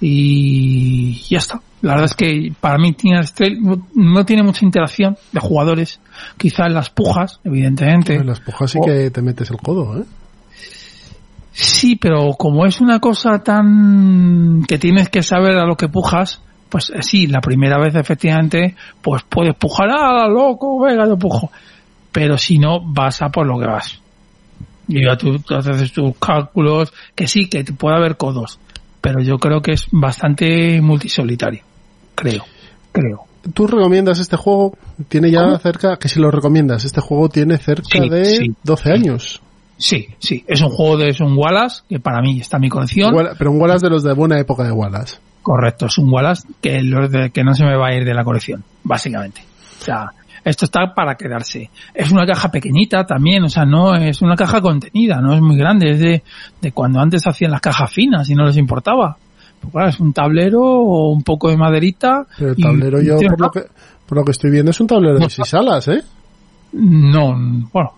Y 0.00 1.24
ya 1.28 1.38
está. 1.38 1.60
La 1.82 1.92
verdad 1.92 2.06
es 2.06 2.14
que 2.14 2.52
para 2.60 2.78
mí 2.78 2.92
Teenage 2.92 3.32
Trail 3.34 3.58
no, 3.94 4.24
tiene 4.24 4.42
mucha 4.42 4.64
interacción 4.64 5.16
de 5.32 5.40
jugadores. 5.40 6.00
Quizá 6.36 6.66
en 6.66 6.74
las 6.74 6.90
pujas, 6.90 7.40
evidentemente. 7.44 8.14
En 8.14 8.26
las 8.26 8.40
pujas 8.40 8.70
sí 8.70 8.78
O- 8.80 8.84
que 8.84 9.10
te 9.10 9.22
metes 9.22 9.50
el 9.50 9.58
codo, 9.58 9.98
¿eh? 10.00 10.04
Sí, 11.52 11.96
pero 11.96 12.34
como 12.34 12.66
es 12.66 12.80
una 12.82 13.00
cosa 13.00 13.38
tan 13.42 14.62
que 14.68 14.78
tienes 14.78 15.08
que 15.08 15.22
saber 15.22 15.56
a 15.56 15.64
lo 15.64 15.74
que 15.74 15.88
pujas, 15.88 16.42
pues 16.68 16.90
eh, 16.90 17.02
sí, 17.02 17.26
la 17.28 17.40
primera 17.40 17.78
vez 17.78 17.94
efectivamente, 17.94 18.74
pues 19.00 19.22
puedes 19.26 19.54
pujar, 19.54 19.88
ah, 19.90 20.28
loco, 20.28 20.80
venga, 20.80 21.06
yo 21.06 21.16
pujo. 21.16 21.50
Pero 22.12 22.36
si 22.36 22.58
no, 22.58 22.80
vas 22.82 23.22
a 23.22 23.30
por 23.30 23.46
lo 23.46 23.58
que 23.58 23.66
vas. 23.66 23.98
Y 24.88 25.04
ya 25.04 25.16
tú, 25.16 25.38
tú 25.38 25.54
haces 25.54 25.92
tus 25.92 26.16
cálculos, 26.18 26.92
que 27.14 27.26
sí, 27.26 27.48
que 27.48 27.64
puede 27.64 27.96
haber 27.96 28.16
codos, 28.18 28.58
pero 29.06 29.20
yo 29.22 29.38
creo 29.38 29.60
que 29.62 29.72
es 29.72 29.86
bastante 29.92 30.80
multisolitario. 30.80 31.62
Creo, 32.14 32.44
creo. 32.92 33.24
¿Tú 33.54 33.66
recomiendas 33.68 34.18
este 34.18 34.36
juego? 34.36 34.76
Tiene 35.08 35.30
ya 35.30 35.56
cerca, 35.58 35.96
que 35.98 36.08
si 36.08 36.18
lo 36.18 36.30
recomiendas, 36.32 36.84
este 36.84 37.00
juego 37.00 37.28
tiene 37.28 37.56
cerca 37.58 37.84
Sí, 37.88 38.08
de 38.08 38.24
sí. 38.24 38.46
12 38.64 38.92
años. 38.92 39.40
Sí, 39.78 40.08
sí, 40.18 40.42
es 40.48 40.60
un 40.62 40.70
juego 40.70 40.96
de 40.96 41.10
es 41.10 41.20
un 41.20 41.36
Wallace, 41.38 41.82
que 41.88 42.00
para 42.00 42.20
mí 42.22 42.40
está 42.40 42.56
en 42.56 42.62
mi 42.62 42.68
colección. 42.68 43.14
Pero 43.38 43.52
un 43.52 43.60
Wallace 43.60 43.86
de 43.86 43.90
los 43.90 44.02
de 44.02 44.12
buena 44.14 44.40
época 44.40 44.64
de 44.64 44.72
Wallace. 44.72 45.18
Correcto, 45.42 45.86
es 45.86 45.96
un 45.98 46.12
Wallace 46.12 46.48
que, 46.60 46.82
los 46.82 47.08
de- 47.12 47.30
que 47.30 47.44
no 47.44 47.54
se 47.54 47.64
me 47.64 47.76
va 47.76 47.88
a 47.88 47.94
ir 47.94 48.04
de 48.04 48.14
la 48.14 48.24
colección, 48.24 48.64
básicamente. 48.82 49.42
O 49.80 49.84
sea, 49.84 50.10
esto 50.46 50.64
está 50.64 50.94
para 50.94 51.16
quedarse. 51.16 51.70
Es 51.92 52.10
una 52.12 52.24
caja 52.24 52.50
pequeñita 52.50 53.04
también, 53.04 53.42
o 53.44 53.48
sea, 53.48 53.64
no 53.64 53.94
es 53.96 54.22
una 54.22 54.36
caja 54.36 54.60
contenida, 54.60 55.20
no 55.20 55.34
es 55.34 55.40
muy 55.40 55.56
grande, 55.56 55.90
es 55.90 55.98
de, 56.00 56.22
de 56.62 56.72
cuando 56.72 57.00
antes 57.00 57.26
hacían 57.26 57.50
las 57.50 57.60
cajas 57.60 57.92
finas 57.92 58.30
y 58.30 58.34
no 58.34 58.44
les 58.46 58.56
importaba. 58.56 59.16
Pues 59.60 59.72
claro, 59.72 59.88
es 59.88 59.98
un 60.00 60.12
tablero 60.12 60.60
o 60.62 61.10
un 61.12 61.22
poco 61.22 61.50
de 61.50 61.56
maderita. 61.56 62.26
Pero 62.38 62.52
el 62.52 62.58
y- 62.58 62.62
tablero 62.62 63.02
yo, 63.02 63.16
por 63.28 63.40
lo, 63.40 63.50
que, 63.50 63.62
por 64.06 64.18
lo 64.18 64.24
que 64.24 64.30
estoy 64.30 64.50
viendo, 64.50 64.70
es 64.70 64.80
un 64.80 64.86
tablero 64.86 65.18
de 65.18 65.28
seis 65.30 65.52
alas, 65.54 65.88
¿eh? 65.88 66.02
No, 66.72 67.34
bueno, 67.72 67.92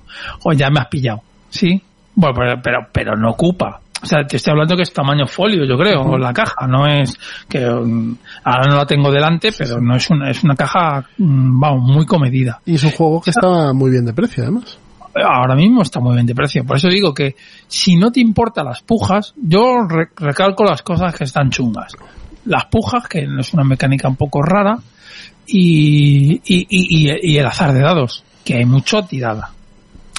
o 0.44 0.52
ya 0.52 0.70
me 0.70 0.80
has 0.80 0.86
pillado, 0.88 1.20
¿sí? 1.50 1.82
Bueno, 2.14 2.34
pero, 2.38 2.60
pero, 2.62 2.78
pero 2.92 3.16
no 3.16 3.30
ocupa. 3.30 3.80
O 4.02 4.06
sea, 4.06 4.24
te 4.24 4.36
estoy 4.36 4.52
hablando 4.52 4.76
que 4.76 4.82
es 4.82 4.92
tamaño 4.92 5.26
folio, 5.26 5.64
yo 5.64 5.76
creo, 5.76 6.16
la 6.18 6.32
caja. 6.32 6.66
No 6.68 6.86
es 6.86 7.16
que 7.48 7.66
mm, 7.66 8.16
ahora 8.44 8.70
no 8.70 8.76
la 8.76 8.86
tengo 8.86 9.10
delante, 9.10 9.50
pero 9.56 9.80
no 9.80 9.96
es 9.96 10.08
una, 10.10 10.30
es 10.30 10.44
una 10.44 10.54
caja, 10.54 11.04
mm, 11.18 11.60
vamos, 11.60 11.90
muy 11.90 12.06
comedida. 12.06 12.60
Y 12.64 12.74
es 12.76 12.84
un 12.84 12.92
juego 12.92 13.20
que 13.20 13.30
está 13.30 13.72
muy 13.72 13.90
bien 13.90 14.04
de 14.04 14.12
precio, 14.12 14.44
además. 14.44 14.78
Ahora 15.14 15.56
mismo 15.56 15.82
está 15.82 15.98
muy 15.98 16.14
bien 16.14 16.26
de 16.26 16.34
precio. 16.34 16.64
Por 16.64 16.76
eso 16.76 16.86
digo 16.88 17.12
que 17.12 17.34
si 17.66 17.96
no 17.96 18.12
te 18.12 18.20
importa 18.20 18.62
las 18.62 18.82
pujas, 18.82 19.34
yo 19.36 19.80
re- 19.88 20.10
recalco 20.16 20.62
las 20.64 20.82
cosas 20.82 21.12
que 21.16 21.24
están 21.24 21.50
chungas. 21.50 21.92
Las 22.44 22.66
pujas, 22.66 23.08
que 23.08 23.26
es 23.40 23.52
una 23.52 23.64
mecánica 23.64 24.06
un 24.08 24.14
poco 24.16 24.42
rara, 24.42 24.78
y, 25.46 26.34
y, 26.34 26.66
y, 26.68 27.08
y- 27.10 27.32
y 27.34 27.38
el 27.38 27.46
azar 27.46 27.72
de 27.72 27.80
dados, 27.80 28.22
que 28.44 28.54
hay 28.58 28.64
mucha 28.64 29.02
tirada. 29.06 29.50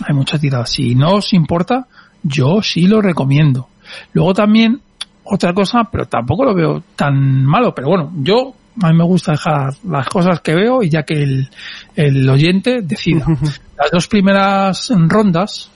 Hay 0.08 0.16
mucha 0.16 0.38
tirada. 0.40 0.66
Si 0.66 0.96
no 0.96 1.14
os 1.16 1.34
importa, 1.34 1.88
yo 2.24 2.62
sí 2.62 2.88
lo 2.88 3.02
recomiendo. 3.02 3.68
Luego 4.14 4.34
también, 4.34 4.82
otra 5.24 5.54
cosa, 5.54 5.88
pero 5.92 6.06
tampoco 6.06 6.46
lo 6.46 6.54
veo 6.56 6.84
tan 6.96 7.44
malo, 7.46 7.74
pero 7.74 7.90
bueno, 7.90 8.12
yo, 8.18 8.54
a 8.82 8.92
mí 8.92 8.98
me 8.98 9.04
gusta 9.04 9.34
dejar 9.34 9.74
las 9.88 10.08
cosas 10.08 10.42
que 10.42 10.56
veo 10.56 10.84
y 10.84 10.90
ya 10.90 11.04
que 11.04 11.22
el, 11.22 11.50
el 11.96 12.30
oyente 12.30 12.82
decida. 12.82 13.26
Las 13.78 13.92
dos 13.92 14.08
primeras 14.08 14.92
rondas, 15.08 15.72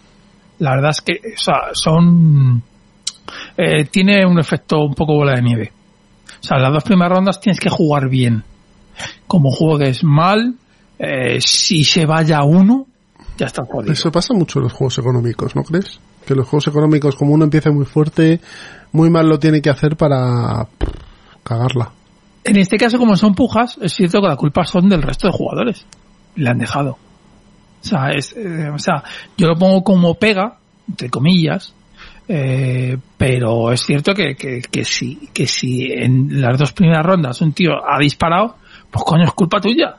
La 0.59 0.71
verdad 0.71 0.91
es 0.91 1.01
que 1.01 1.13
o 1.13 1.37
sea, 1.41 1.55
son... 1.73 2.61
eh, 3.57 3.85
tiene 3.85 4.25
un 4.25 4.39
efecto 4.39 4.79
un 4.83 4.93
poco 4.93 5.13
bola 5.15 5.35
de 5.35 5.41
nieve. 5.41 5.71
O 6.41 6.45
sea, 6.45 6.57
las 6.57 6.73
dos 6.73 6.83
primeras 6.83 7.15
rondas 7.17 7.39
tienes 7.39 7.59
que 7.61 7.69
jugar 7.69 8.09
bien. 8.09 8.43
Como 9.27 9.49
juegues 9.49 10.03
mal, 10.03 10.55
eh, 10.99 11.39
si 11.39 11.85
se 11.85 12.05
vaya 12.05 12.43
uno, 12.43 12.85
ya 13.37 13.45
está 13.45 13.63
jodido. 13.63 13.93
Eso 13.93 14.11
pasa 14.11 14.33
mucho 14.33 14.59
en 14.59 14.63
los 14.63 14.73
juegos 14.73 14.97
económicos, 14.97 15.55
¿no 15.55 15.63
crees? 15.63 15.99
Que 16.25 16.35
los 16.35 16.47
juegos 16.47 16.67
económicos, 16.67 17.15
como 17.15 17.33
uno 17.33 17.43
empieza 17.43 17.71
muy 17.71 17.85
fuerte, 17.85 18.39
muy 18.91 19.09
mal 19.09 19.27
lo 19.27 19.39
tiene 19.39 19.61
que 19.61 19.69
hacer 19.69 19.97
para 19.97 20.67
cagarla. 21.43 21.91
En 22.43 22.57
este 22.57 22.77
caso, 22.77 22.97
como 22.97 23.15
son 23.15 23.35
pujas, 23.35 23.77
es 23.81 23.93
cierto 23.93 24.21
que 24.21 24.27
la 24.27 24.35
culpa 24.35 24.65
son 24.65 24.89
del 24.89 25.01
resto 25.01 25.27
de 25.27 25.33
jugadores. 25.33 25.85
Le 26.35 26.49
han 26.49 26.57
dejado. 26.57 26.97
O 27.81 27.85
sea, 27.85 28.11
es, 28.11 28.33
eh, 28.37 28.69
o 28.69 28.79
sea, 28.79 29.03
yo 29.37 29.47
lo 29.47 29.57
pongo 29.57 29.83
como 29.83 30.15
pega, 30.15 30.57
entre 30.87 31.09
comillas, 31.09 31.73
eh, 32.27 32.97
pero 33.17 33.71
es 33.71 33.81
cierto 33.81 34.13
que, 34.13 34.35
que, 34.35 34.61
que 34.61 34.85
si, 34.85 35.29
que 35.33 35.47
si 35.47 35.91
en 35.91 36.41
las 36.41 36.57
dos 36.57 36.71
primeras 36.71 37.05
rondas 37.05 37.41
un 37.41 37.53
tío 37.53 37.71
ha 37.85 37.99
disparado, 37.99 38.55
pues 38.89 39.03
coño, 39.03 39.25
es 39.25 39.33
culpa 39.33 39.59
tuya. 39.59 39.95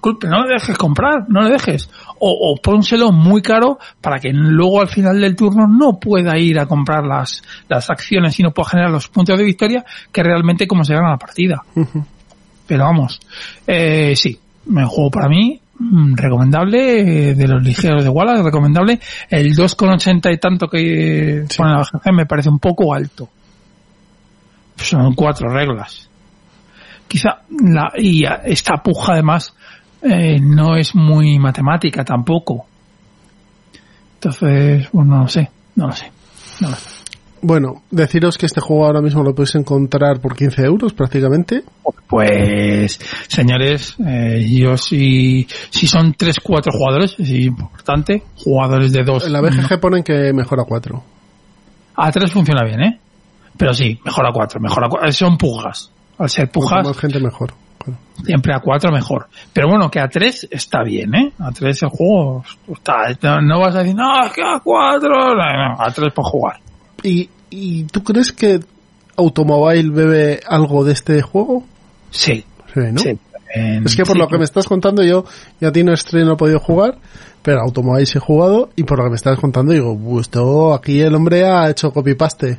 Es 0.00 0.02
culpa, 0.02 0.28
no 0.28 0.46
le 0.46 0.54
dejes 0.54 0.78
comprar, 0.78 1.26
no 1.28 1.42
le 1.42 1.50
dejes. 1.50 1.90
O, 2.18 2.30
o 2.52 2.56
pónselo 2.62 3.12
muy 3.12 3.42
caro 3.42 3.78
para 4.00 4.18
que 4.18 4.30
luego 4.32 4.80
al 4.80 4.88
final 4.88 5.20
del 5.20 5.36
turno 5.36 5.66
no 5.68 6.00
pueda 6.00 6.38
ir 6.38 6.58
a 6.58 6.64
comprar 6.66 7.04
las, 7.04 7.42
las 7.68 7.90
acciones 7.90 8.38
y 8.40 8.42
no 8.42 8.50
pueda 8.52 8.70
generar 8.70 8.90
los 8.90 9.08
puntos 9.08 9.36
de 9.38 9.44
victoria 9.44 9.84
que 10.10 10.22
realmente 10.22 10.66
como 10.66 10.84
se 10.84 10.94
gana 10.94 11.10
la 11.10 11.18
partida. 11.18 11.62
Pero 12.66 12.84
vamos, 12.84 13.20
eh, 13.66 14.14
sí, 14.16 14.38
el 14.74 14.86
juego 14.86 15.10
para 15.10 15.28
mí 15.28 15.60
mm, 15.78 16.14
recomendable, 16.16 17.30
eh, 17.30 17.34
de 17.34 17.48
los 17.48 17.62
ligeros 17.62 18.02
de 18.02 18.08
Wallace, 18.08 18.42
recomendable. 18.42 19.00
El 19.28 19.54
2,80 19.54 20.32
y 20.32 20.38
tanto 20.38 20.68
que 20.68 21.44
Sí. 21.48 21.58
pone 21.58 21.72
la 21.72 21.82
GG 21.84 22.12
me 22.14 22.26
parece 22.26 22.48
un 22.48 22.58
poco 22.58 22.94
alto. 22.94 23.28
Son 24.76 25.14
cuatro 25.14 25.48
reglas. 25.52 26.08
Quizá 27.06 27.40
la, 27.64 27.92
y 27.98 28.22
esta 28.44 28.76
puja 28.76 29.14
además 29.14 29.54
eh, 30.02 30.38
no 30.40 30.76
es 30.76 30.94
muy 30.94 31.38
matemática 31.38 32.04
tampoco. 32.04 32.66
Entonces, 34.14 34.88
pues 34.92 35.06
no 35.06 35.18
lo 35.18 35.28
sé, 35.28 35.50
no 35.76 35.86
lo 35.86 35.92
sé. 35.92 36.10
No 36.60 36.70
lo 36.70 36.76
sé. 36.76 37.00
Bueno, 37.42 37.82
deciros 37.90 38.36
que 38.36 38.44
este 38.44 38.60
juego 38.60 38.84
ahora 38.84 39.00
mismo 39.00 39.22
lo 39.22 39.34
podéis 39.34 39.54
encontrar 39.54 40.20
por 40.20 40.36
15 40.36 40.62
euros 40.62 40.92
prácticamente. 40.92 41.62
Pues, 42.06 43.00
señores, 43.28 43.96
eh, 44.06 44.46
yo 44.46 44.76
si, 44.76 45.46
si 45.70 45.86
son 45.86 46.12
3-4 46.14 46.70
jugadores, 46.70 47.14
es 47.18 47.30
importante, 47.30 48.24
jugadores 48.36 48.92
de 48.92 49.04
dos. 49.04 49.26
En 49.26 49.32
la 49.32 49.40
BGG 49.40 49.80
ponen 49.80 50.02
que 50.02 50.32
mejora 50.34 50.64
4. 50.68 51.02
A 51.96 52.12
3 52.12 52.30
funciona 52.30 52.62
bien, 52.64 52.82
¿eh? 52.82 53.00
Pero 53.56 53.72
sí, 53.72 53.98
mejor 54.04 54.26
a 54.26 54.32
4, 54.32 54.60
mejor 54.60 54.84
a 54.84 54.88
4. 54.88 55.12
Son 55.12 55.38
pujas. 55.38 55.90
Al 56.18 56.28
ser 56.28 56.50
Cuanto 56.50 56.60
pujas, 56.60 56.86
más 56.86 56.98
gente 56.98 57.20
mejor. 57.20 57.54
Siempre 58.24 58.54
a 58.54 58.60
4 58.60 58.92
mejor. 58.92 59.28
Pero 59.52 59.68
bueno, 59.68 59.90
que 59.90 59.98
a 60.00 60.08
3 60.08 60.48
está 60.50 60.82
bien, 60.82 61.14
¿eh? 61.14 61.32
A 61.38 61.50
3 61.52 61.82
el 61.84 61.88
juego 61.88 62.44
está, 62.72 63.08
no, 63.22 63.40
no 63.40 63.60
vas 63.60 63.74
a 63.74 63.78
decir, 63.80 63.94
no, 63.96 64.24
es 64.26 64.32
que 64.32 64.42
a 64.42 64.60
4, 64.62 65.08
no, 65.08 65.34
no, 65.34 65.76
a 65.82 65.90
3 65.90 66.12
por 66.12 66.24
jugar. 66.26 66.56
¿Y, 67.02 67.28
¿Y 67.50 67.84
tú 67.84 68.02
crees 68.04 68.32
que 68.32 68.60
Automobile 69.16 69.90
bebe 69.90 70.40
algo 70.46 70.84
de 70.84 70.92
este 70.92 71.22
juego? 71.22 71.64
Sí, 72.10 72.44
Sí, 72.74 72.80
¿no? 72.92 72.98
sí. 73.00 73.18
En- 73.52 73.84
Es 73.84 73.96
que 73.96 74.04
por 74.04 74.12
sí, 74.14 74.18
lo 74.18 74.28
que 74.28 74.38
me 74.38 74.44
estás 74.44 74.66
contando 74.66 75.02
yo 75.02 75.24
ya 75.60 75.72
tiene 75.72 75.96
Stream 75.96 76.26
no 76.28 76.34
he 76.34 76.36
podido 76.36 76.60
jugar, 76.60 76.98
pero 77.42 77.60
Automobile 77.62 78.06
sí 78.06 78.18
he 78.18 78.20
jugado 78.20 78.70
y 78.76 78.84
por 78.84 78.98
lo 78.98 79.04
que 79.04 79.10
me 79.10 79.16
estás 79.16 79.40
contando 79.40 79.72
digo, 79.72 79.96
"Bu, 79.96 80.20
esto 80.20 80.72
aquí 80.72 81.00
el 81.00 81.14
hombre 81.16 81.44
ha 81.46 81.68
hecho 81.68 81.90
copy-paste. 81.90 82.58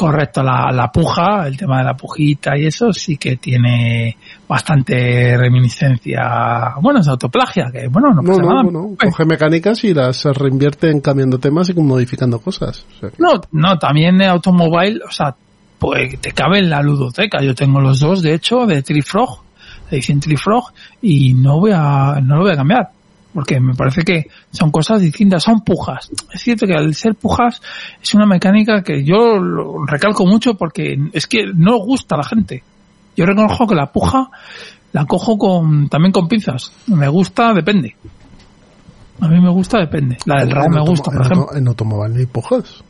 Correcto, 0.00 0.42
la, 0.42 0.70
la 0.72 0.90
puja, 0.90 1.46
el 1.46 1.58
tema 1.58 1.76
de 1.76 1.84
la 1.84 1.94
pujita 1.94 2.56
y 2.56 2.64
eso 2.64 2.90
sí 2.90 3.18
que 3.18 3.36
tiene 3.36 4.16
bastante 4.48 5.36
reminiscencia. 5.36 6.74
Bueno, 6.80 7.00
es 7.00 7.08
autoplagia, 7.08 7.66
que 7.70 7.86
bueno, 7.88 8.08
no 8.14 8.22
No, 8.22 8.28
pasa 8.28 8.40
no, 8.42 8.48
nada. 8.48 8.62
no, 8.62 8.94
Pues, 8.98 9.10
coge 9.10 9.26
mecánicas 9.26 9.84
y 9.84 9.92
las 9.92 10.24
reinvierte 10.24 10.90
en 10.90 11.00
cambiando 11.02 11.36
temas 11.38 11.68
y 11.68 11.74
modificando 11.74 12.38
cosas. 12.38 12.86
O 12.96 13.00
sea 13.00 13.10
que- 13.10 13.16
no, 13.18 13.40
no, 13.52 13.78
también 13.78 14.22
Automobile, 14.22 15.00
o 15.06 15.10
sea, 15.10 15.34
pues 15.78 16.18
te 16.18 16.32
cabe 16.32 16.60
en 16.60 16.70
la 16.70 16.80
ludoteca. 16.82 17.42
Yo 17.42 17.54
tengo 17.54 17.78
los 17.80 18.00
dos, 18.00 18.22
de 18.22 18.32
hecho, 18.32 18.64
de 18.66 18.82
Trifrog, 18.82 19.42
edición 19.90 20.18
Trifrog, 20.20 20.72
y 21.02 21.34
no 21.34 21.60
voy 21.60 21.72
a, 21.74 22.20
no 22.22 22.36
lo 22.36 22.42
voy 22.44 22.52
a 22.52 22.56
cambiar. 22.56 22.88
Porque 23.32 23.60
me 23.60 23.74
parece 23.74 24.02
que 24.02 24.26
son 24.50 24.70
cosas 24.70 25.00
distintas, 25.00 25.42
son 25.44 25.60
pujas. 25.60 26.10
Es 26.32 26.42
cierto 26.42 26.66
que 26.66 26.74
al 26.74 26.94
ser 26.94 27.14
pujas 27.14 27.62
es 28.02 28.14
una 28.14 28.26
mecánica 28.26 28.82
que 28.82 29.04
yo 29.04 29.38
lo 29.38 29.86
recalco 29.86 30.26
mucho 30.26 30.54
porque 30.54 30.98
es 31.12 31.26
que 31.26 31.44
no 31.54 31.78
gusta 31.78 32.16
a 32.16 32.18
la 32.18 32.24
gente. 32.24 32.64
Yo 33.16 33.26
reconozco 33.26 33.66
que 33.66 33.74
la 33.74 33.92
puja 33.92 34.30
la 34.92 35.04
cojo 35.04 35.38
con, 35.38 35.88
también 35.88 36.12
con 36.12 36.26
pinzas. 36.26 36.72
Me 36.88 37.08
gusta, 37.08 37.52
depende. 37.52 37.94
A 39.20 39.28
mí 39.28 39.40
me 39.40 39.50
gusta, 39.50 39.78
depende. 39.78 40.16
La 40.24 40.44
del 40.44 40.50
en 40.50 40.70
me 40.72 40.80
gusta, 40.80 41.10
por 41.10 41.20
ejemplo. 41.20 41.54
En 41.54 41.68
Automobile 41.68 42.14
no 42.14 42.20
hay 42.20 42.26
pujas. 42.26 42.82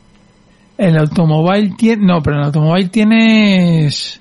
El 0.81 0.97
automóvil 0.97 1.75
tiene, 1.77 2.07
no, 2.07 2.23
pero 2.23 2.37
en 2.37 2.39
el 2.39 2.45
automóvil 2.47 2.89
tienes, 2.89 4.19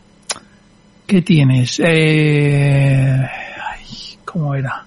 ¿qué 1.06 1.22
tienes? 1.22 1.80
Eh, 1.83 3.16
ay, 3.16 4.18
¿cómo 4.26 4.54
era? 4.54 4.85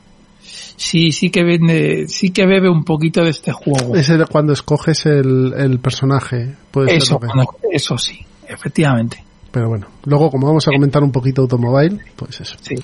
Sí, 0.84 1.12
sí 1.14 1.30
que 1.30 1.44
vende, 1.44 2.08
sí 2.10 2.32
que 2.32 2.46
bebe 2.46 2.70
un 2.70 2.84
poquito 2.84 3.24
de 3.24 3.30
este 3.30 3.54
juego. 3.54 3.96
Ese 3.96 4.18
de 4.18 4.26
cuando 4.26 4.52
escoges 4.52 5.06
el, 5.06 5.54
el 5.56 5.80
personaje. 5.80 6.56
Puede 6.72 6.96
Eso, 6.98 7.20
ser 7.20 7.30
cuando- 7.30 7.56
eso 7.72 7.98
sí, 7.98 8.20
efectivamente. 8.48 9.24
Pero 9.50 9.70
bueno, 9.70 9.88
luego 10.06 10.30
como 10.30 10.48
vamos 10.48 10.68
a 10.68 10.72
comentar 10.72 11.02
un 11.04 11.12
poquito 11.12 11.44
Automobile, 11.44 12.00
pues 12.18 12.42
eso. 12.42 12.56
Sí. 12.62 12.76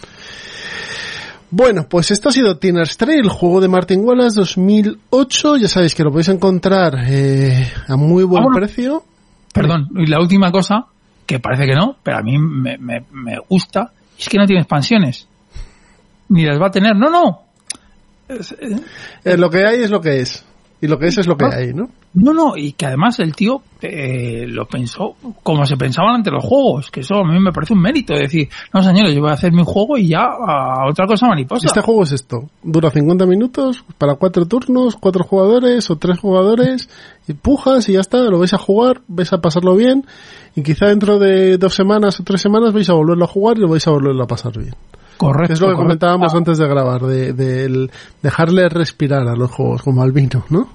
Bueno, 1.52 1.88
pues 1.90 2.12
esto 2.12 2.30
ha 2.30 2.32
sido 2.32 2.58
Tinner's 2.58 2.96
Trail, 2.96 3.28
juego 3.28 3.60
de 3.60 3.68
Martin 3.68 4.02
Wallace 4.06 4.36
2008. 4.40 5.58
Ya 5.58 5.68
sabéis 5.68 5.96
que 5.96 6.04
lo 6.04 6.12
podéis 6.12 6.30
encontrar 6.30 6.94
eh, 7.08 7.68
a 7.88 7.96
muy 7.98 8.24
buen 8.24 8.46
precio. 8.54 9.04
Perdón, 9.52 9.90
y 9.96 10.06
la 10.06 10.20
última 10.22 10.52
cosa, 10.52 10.86
que 11.26 11.40
parece 11.40 11.66
que 11.66 11.74
no, 11.74 11.98
pero 12.04 12.20
a 12.20 12.22
mí 12.22 12.38
me, 12.38 12.78
me, 12.78 13.04
me 13.12 13.40
gusta, 13.50 13.92
es 14.18 14.30
que 14.30 14.38
no 14.38 14.46
tiene 14.46 14.62
expansiones. 14.62 15.28
Ni 16.30 16.46
las 16.46 16.62
va 16.62 16.68
a 16.68 16.72
tener, 16.72 16.96
no, 16.96 17.10
no. 17.10 17.49
Eh, 19.26 19.38
lo 19.38 19.50
que 19.50 19.66
hay 19.66 19.82
es 19.84 19.90
lo 19.90 20.02
que 20.02 20.20
es. 20.22 20.46
Y 20.82 20.88
lo 20.88 20.98
que 20.98 21.08
es 21.08 21.18
es 21.18 21.28
lo 21.28 21.36
que 21.36 21.44
Ah. 21.46 21.56
hay, 21.58 21.74
¿no? 21.74 21.90
No, 22.14 22.34
no, 22.34 22.56
y 22.56 22.72
que 22.72 22.86
además 22.86 23.20
el 23.20 23.36
tío 23.36 23.62
eh, 23.82 24.46
lo 24.48 24.66
pensó 24.66 25.16
como 25.44 25.66
se 25.66 25.76
pensaban 25.76 26.16
ante 26.16 26.32
los 26.32 26.44
juegos, 26.44 26.90
que 26.90 27.02
eso 27.02 27.16
a 27.16 27.24
mí 27.24 27.38
me 27.40 27.52
parece 27.52 27.74
un 27.74 27.82
mérito, 27.82 28.14
de 28.14 28.22
decir, 28.22 28.50
no 28.74 28.82
señores, 28.82 29.14
yo 29.14 29.22
voy 29.22 29.30
a 29.30 29.34
hacer 29.34 29.52
mi 29.52 29.64
juego 29.64 29.98
y 29.98 30.08
ya 30.08 30.22
a 30.24 30.90
otra 30.90 31.06
cosa 31.06 31.28
mariposa. 31.28 31.68
Este 31.68 31.82
juego 31.82 32.04
es 32.04 32.14
esto. 32.14 32.50
Dura 32.64 32.90
50 32.92 33.26
minutos 33.26 33.84
para 33.98 34.16
cuatro 34.16 34.46
turnos, 34.46 34.96
cuatro 34.96 35.24
jugadores 35.26 35.90
o 35.92 35.98
tres 35.98 36.18
jugadores. 36.20 36.90
Y 37.28 37.34
pujas 37.34 37.88
y 37.90 37.94
ya 37.94 38.00
está. 38.00 38.18
Lo 38.24 38.40
vais 38.40 38.54
a 38.54 38.58
jugar, 38.58 39.02
vais 39.08 39.32
a 39.34 39.40
pasarlo 39.42 39.76
bien. 39.76 40.06
Y 40.56 40.64
quizá 40.64 40.88
dentro 40.88 41.20
de 41.20 41.58
dos 41.58 41.76
semanas 41.76 42.20
o 42.20 42.24
tres 42.24 42.42
semanas 42.42 42.74
vais 42.74 42.90
a 42.90 42.94
volverlo 42.94 43.26
a 43.26 43.28
jugar 43.28 43.58
y 43.58 43.62
lo 43.62 43.68
vais 43.68 43.86
a 43.86 43.92
volverlo 43.92 44.24
a 44.24 44.28
pasar 44.28 44.58
bien. 44.58 44.74
Correcto. 45.20 45.54
es 45.54 45.60
lo 45.62 45.68
que 45.68 45.74
correcto. 45.74 45.84
comentábamos 45.88 46.34
antes 46.34 46.58
de 46.58 46.68
grabar, 46.68 47.02
de, 47.02 47.90
dejarle 48.22 48.70
respirar 48.70 49.28
a 49.28 49.36
los 49.36 49.52
juegos, 49.52 49.82
como 49.84 50.02
al 50.02 50.12
vino, 50.12 50.46
¿no? 50.50 50.68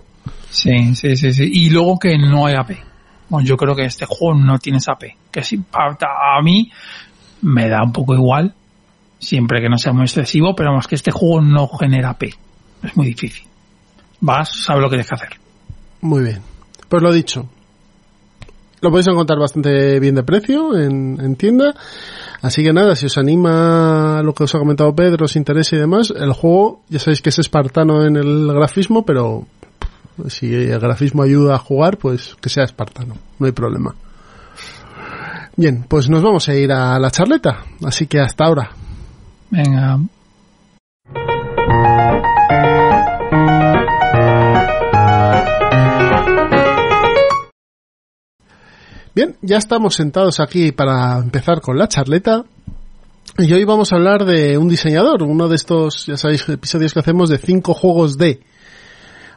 Sí, 0.50 0.94
sí, 0.94 1.16
sí, 1.16 1.32
sí. 1.32 1.50
Y 1.52 1.70
luego 1.70 1.98
que 1.98 2.16
no 2.16 2.46
hay 2.46 2.54
AP. 2.54 2.70
Bueno, 3.28 3.46
yo 3.46 3.56
creo 3.56 3.74
que 3.74 3.84
este 3.86 4.06
juego 4.06 4.38
no 4.38 4.58
tiene 4.58 4.78
esa 4.78 4.92
AP. 4.92 5.04
Que 5.32 5.42
sí, 5.42 5.56
pa- 5.58 5.96
a 5.98 6.40
mí 6.42 6.70
me 7.42 7.68
da 7.68 7.82
un 7.82 7.92
poco 7.92 8.14
igual, 8.14 8.54
siempre 9.18 9.60
que 9.60 9.68
no 9.68 9.78
sea 9.78 9.92
muy 9.92 10.02
excesivo, 10.04 10.54
pero 10.54 10.72
más 10.74 10.86
que 10.86 10.94
este 10.94 11.10
juego 11.10 11.40
no 11.40 11.66
genera 11.68 12.10
AP. 12.10 12.24
Es 12.82 12.96
muy 12.96 13.06
difícil. 13.06 13.46
Vas, 14.20 14.50
sabes 14.64 14.82
lo 14.82 14.88
que 14.88 14.96
tienes 14.96 15.08
que 15.08 15.14
hacer. 15.14 15.40
Muy 16.02 16.22
bien. 16.22 16.40
Pues 16.88 17.02
lo 17.02 17.12
dicho. 17.12 17.48
Lo 18.84 18.90
podéis 18.90 19.06
encontrar 19.06 19.38
bastante 19.38 19.98
bien 19.98 20.14
de 20.14 20.22
precio 20.24 20.78
en, 20.78 21.18
en 21.18 21.36
tienda. 21.36 21.74
Así 22.42 22.62
que 22.62 22.74
nada, 22.74 22.94
si 22.94 23.06
os 23.06 23.16
anima 23.16 24.20
lo 24.22 24.34
que 24.34 24.44
os 24.44 24.54
ha 24.54 24.58
comentado 24.58 24.94
Pedro, 24.94 25.24
os 25.24 25.36
interesa 25.36 25.76
y 25.76 25.78
demás, 25.78 26.12
el 26.14 26.34
juego, 26.34 26.82
ya 26.90 26.98
sabéis 26.98 27.22
que 27.22 27.30
es 27.30 27.38
espartano 27.38 28.04
en 28.04 28.16
el 28.16 28.46
grafismo, 28.52 29.06
pero 29.06 29.46
si 30.28 30.52
el 30.54 30.78
grafismo 30.78 31.22
ayuda 31.22 31.54
a 31.54 31.58
jugar, 31.58 31.96
pues 31.96 32.36
que 32.42 32.50
sea 32.50 32.64
espartano, 32.64 33.14
no 33.38 33.46
hay 33.46 33.52
problema. 33.52 33.94
Bien, 35.56 35.86
pues 35.88 36.10
nos 36.10 36.22
vamos 36.22 36.46
a 36.50 36.54
ir 36.54 36.70
a 36.70 36.98
la 36.98 37.10
charleta, 37.10 37.64
así 37.86 38.06
que 38.06 38.20
hasta 38.20 38.44
ahora. 38.44 38.70
Venga. 39.48 39.98
Bien, 49.14 49.36
ya 49.42 49.58
estamos 49.58 49.94
sentados 49.94 50.40
aquí 50.40 50.72
para 50.72 51.18
empezar 51.18 51.60
con 51.60 51.78
la 51.78 51.86
charleta. 51.86 52.44
Y 53.38 53.52
hoy 53.52 53.64
vamos 53.64 53.92
a 53.92 53.96
hablar 53.96 54.24
de 54.24 54.58
un 54.58 54.68
diseñador, 54.68 55.22
uno 55.22 55.46
de 55.46 55.54
estos, 55.54 56.06
ya 56.06 56.16
sabéis, 56.16 56.48
episodios 56.48 56.92
que 56.92 56.98
hacemos 56.98 57.28
de 57.28 57.38
cinco 57.38 57.74
juegos 57.74 58.18
de. 58.18 58.40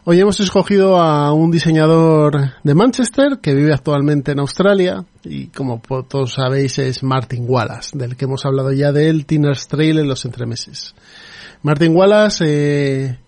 Hoy 0.03 0.19
hemos 0.19 0.39
escogido 0.39 0.99
a 0.99 1.31
un 1.31 1.51
diseñador 1.51 2.53
de 2.63 2.73
Manchester 2.73 3.37
que 3.39 3.53
vive 3.53 3.71
actualmente 3.71 4.31
en 4.31 4.39
Australia 4.39 5.05
y 5.23 5.49
como 5.49 5.79
todos 6.09 6.33
sabéis 6.33 6.79
es 6.79 7.03
Martin 7.03 7.45
Wallace, 7.47 7.95
del 7.95 8.15
que 8.15 8.25
hemos 8.25 8.47
hablado 8.47 8.71
ya 8.71 8.91
de 8.91 9.09
él, 9.09 9.27
Tinner's 9.27 9.67
Trail 9.67 9.99
en 9.99 10.07
los 10.07 10.25
entremeses. 10.25 10.95
Martin 11.61 11.95
Wallace, 11.95 12.45
eh, 12.47 13.19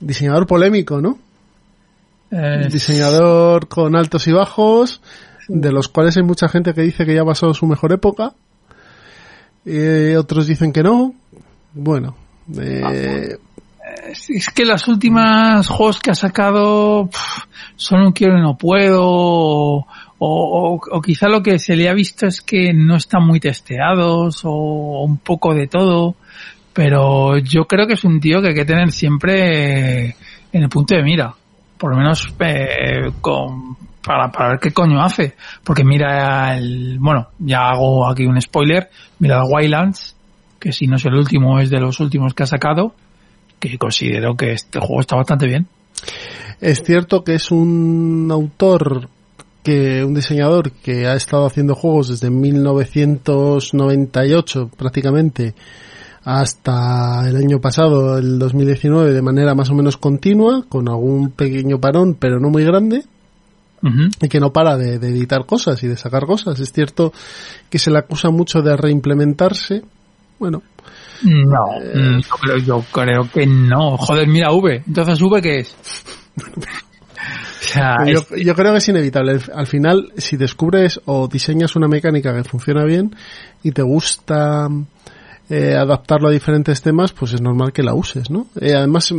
diseñador 0.00 0.48
polémico, 0.48 1.00
¿no? 1.00 1.20
Eh, 2.30 2.68
Diseñador 2.70 3.68
con 3.68 3.96
altos 3.96 4.26
y 4.26 4.32
bajos, 4.32 5.00
de 5.48 5.72
los 5.72 5.88
cuales 5.88 6.16
hay 6.16 6.22
mucha 6.22 6.48
gente 6.48 6.74
que 6.74 6.82
dice 6.82 7.04
que 7.06 7.14
ya 7.14 7.22
ha 7.22 7.26
pasado 7.26 7.54
su 7.54 7.66
mejor 7.66 7.92
época. 7.92 8.32
Eh, 9.64 10.14
otros 10.18 10.46
dicen 10.46 10.72
que 10.72 10.82
no. 10.82 11.14
Bueno, 11.74 12.16
eh, 12.58 13.36
es, 14.28 14.48
que 14.50 14.64
las 14.64 14.88
últimas 14.88 15.66
juegos 15.68 16.00
que 16.00 16.10
ha 16.10 16.14
sacado 16.14 17.10
son 17.76 18.02
un 18.02 18.12
quiero 18.12 18.38
y 18.38 18.42
no 18.42 18.56
puedo 18.56 19.02
o, 19.04 19.86
o- 20.18 20.80
o 20.90 21.00
quizá 21.02 21.28
lo 21.28 21.42
que 21.42 21.58
se 21.58 21.76
le 21.76 21.88
ha 21.88 21.94
visto 21.94 22.26
es 22.26 22.40
que 22.40 22.72
no 22.72 22.96
están 22.96 23.24
muy 23.26 23.40
testeados 23.40 24.40
o 24.44 25.04
un 25.04 25.18
poco 25.18 25.54
de 25.54 25.66
todo 25.66 26.16
pero 26.72 27.38
yo 27.38 27.64
creo 27.66 27.86
que 27.86 27.94
es 27.94 28.04
un 28.04 28.20
tío 28.20 28.40
que 28.40 28.48
hay 28.48 28.54
que 28.54 28.64
tener 28.64 28.90
siempre 28.92 30.08
en 30.52 30.62
el 30.62 30.68
punto 30.68 30.94
de 30.96 31.02
mira 31.02 31.34
por 31.76 31.90
lo 31.92 31.98
menos 31.98 32.26
eh, 32.40 33.10
con, 33.20 33.76
para, 34.02 34.30
para 34.30 34.50
ver 34.50 34.58
qué 34.60 34.72
coño 34.72 35.02
hace. 35.02 35.34
Porque 35.64 35.84
mira 35.84 36.56
el 36.56 36.98
bueno 36.98 37.28
ya 37.38 37.70
hago 37.70 38.08
aquí 38.08 38.26
un 38.26 38.40
spoiler. 38.40 38.90
Mira 39.18 39.42
el 39.42 39.50
Wildlands 39.50 40.16
que 40.58 40.72
si 40.72 40.86
no 40.86 40.96
es 40.96 41.04
el 41.04 41.14
último 41.14 41.60
es 41.60 41.70
de 41.70 41.80
los 41.80 42.00
últimos 42.00 42.34
que 42.34 42.42
ha 42.42 42.46
sacado 42.46 42.94
que 43.58 43.78
considero 43.78 44.36
que 44.36 44.52
este 44.52 44.80
juego 44.80 45.00
está 45.00 45.16
bastante 45.16 45.46
bien. 45.46 45.66
Es 46.60 46.82
cierto 46.82 47.24
que 47.24 47.34
es 47.34 47.50
un 47.50 48.28
autor 48.30 49.08
que 49.62 50.04
un 50.04 50.12
diseñador 50.14 50.72
que 50.72 51.06
ha 51.06 51.14
estado 51.14 51.46
haciendo 51.46 51.74
juegos 51.74 52.08
desde 52.08 52.28
1998 52.30 54.70
prácticamente 54.76 55.54
hasta 56.24 57.28
el 57.28 57.36
año 57.36 57.60
pasado, 57.60 58.18
el 58.18 58.38
2019, 58.38 59.12
de 59.12 59.22
manera 59.22 59.54
más 59.54 59.70
o 59.70 59.74
menos 59.74 59.96
continua, 59.96 60.64
con 60.68 60.88
algún 60.88 61.30
pequeño 61.30 61.80
parón, 61.80 62.14
pero 62.14 62.38
no 62.38 62.50
muy 62.50 62.64
grande, 62.64 63.04
Y 64.20 64.28
que 64.28 64.40
no 64.40 64.52
para 64.52 64.76
de, 64.76 64.98
de 64.98 65.08
editar 65.08 65.46
cosas 65.46 65.82
y 65.82 65.88
de 65.88 65.96
sacar 65.96 66.26
cosas. 66.26 66.58
Es 66.60 66.72
cierto 66.72 67.12
que 67.70 67.78
se 67.78 67.90
le 67.90 67.98
acusa 67.98 68.30
mucho 68.30 68.60
de 68.62 68.76
reimplementarse. 68.76 69.82
Bueno, 70.38 70.62
No, 71.22 71.64
mm, 71.94 72.20
yo 72.20 72.34
creo, 72.40 72.56
yo 72.58 72.84
creo 72.92 73.30
que 73.32 73.46
no. 73.46 73.96
Joder, 73.96 74.28
mira 74.28 74.50
V. 74.52 74.82
Entonces 74.86 75.20
V 75.20 75.40
qué 75.42 75.58
es? 75.60 75.76
o 76.36 76.42
sea, 77.60 77.96
Yo, 78.06 78.20
es- 78.20 78.44
yo 78.44 78.54
creo 78.54 78.72
que 78.72 78.78
es 78.78 78.88
inevitable. 78.88 79.38
Al 79.54 79.66
final, 79.66 80.12
si 80.16 80.36
descubres 80.36 81.00
o 81.06 81.28
diseñas 81.28 81.76
una 81.76 81.88
mecánica 81.88 82.34
que 82.34 82.44
funciona 82.44 82.84
bien 82.84 83.14
y 83.62 83.72
te 83.72 83.82
gusta 83.82 84.68
eh, 85.50 85.74
adaptarlo 85.74 86.28
a 86.28 86.30
diferentes 86.30 86.82
temas, 86.82 87.12
pues 87.12 87.32
es 87.32 87.40
normal 87.40 87.72
que 87.72 87.82
la 87.82 87.94
uses, 87.94 88.30
¿no? 88.30 88.48
Eh, 88.60 88.74
además, 88.74 89.10
mm, 89.12 89.16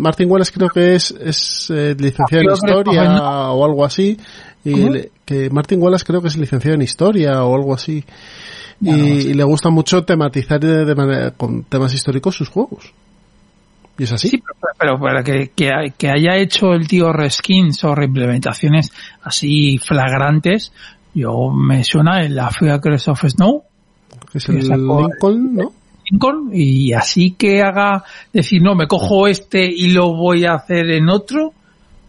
Martin 0.00 0.30
Wallace 0.30 0.52
creo 0.52 0.70
que 0.70 0.94
es, 0.94 1.10
es 1.10 1.70
eh, 1.70 1.94
licenciado 1.98 2.42
en 2.42 2.50
Ah, 2.50 2.54
historia 2.54 3.22
o 3.50 3.64
algo 3.64 3.84
así. 3.84 4.16
Y 4.64 4.88
que 5.24 5.50
Martin 5.50 5.80
Wallace 5.80 6.04
creo 6.04 6.22
que 6.22 6.28
es 6.28 6.36
licenciado 6.36 6.74
en 6.74 6.82
historia 6.82 7.44
o 7.44 7.54
algo 7.54 7.74
así. 7.74 8.04
Y, 8.80 8.86
Bueno, 8.86 9.04
y 9.04 9.34
le 9.34 9.44
gusta 9.44 9.70
mucho 9.70 10.02
tematizar 10.04 10.60
de, 10.60 10.84
de 10.84 10.94
manera, 10.94 11.30
con 11.32 11.64
temas 11.64 11.92
históricos 11.94 12.36
sus 12.36 12.48
juegos. 12.48 12.92
Y 13.98 14.04
es 14.04 14.12
así. 14.12 14.28
sí, 14.28 14.42
pero, 14.42 14.74
pero, 14.78 15.00
pero 15.00 15.24
que, 15.24 15.52
que, 15.54 15.92
que 15.96 16.08
haya 16.08 16.36
hecho 16.36 16.72
el 16.72 16.88
tío 16.88 17.12
reskins 17.12 17.82
o 17.84 17.94
reimplementaciones 17.94 18.92
así 19.22 19.78
flagrantes, 19.78 20.72
yo 21.14 21.50
me 21.50 21.84
suena 21.84 22.22
en 22.22 22.34
la 22.34 22.50
Fea 22.50 22.80
Crest 22.80 23.08
of 23.08 23.24
Snow, 23.26 23.64
que 24.30 24.38
es 24.38 24.48
el 24.48 24.58
Lincoln, 24.58 25.54
¿no? 25.54 25.72
Lincoln, 26.10 26.50
y 26.52 26.92
así 26.92 27.32
que 27.32 27.62
haga, 27.62 28.04
decir, 28.32 28.62
no, 28.62 28.74
me 28.74 28.86
cojo 28.86 29.26
este 29.26 29.64
y 29.64 29.92
lo 29.92 30.14
voy 30.14 30.44
a 30.44 30.54
hacer 30.54 30.90
en 30.90 31.08
otro, 31.08 31.52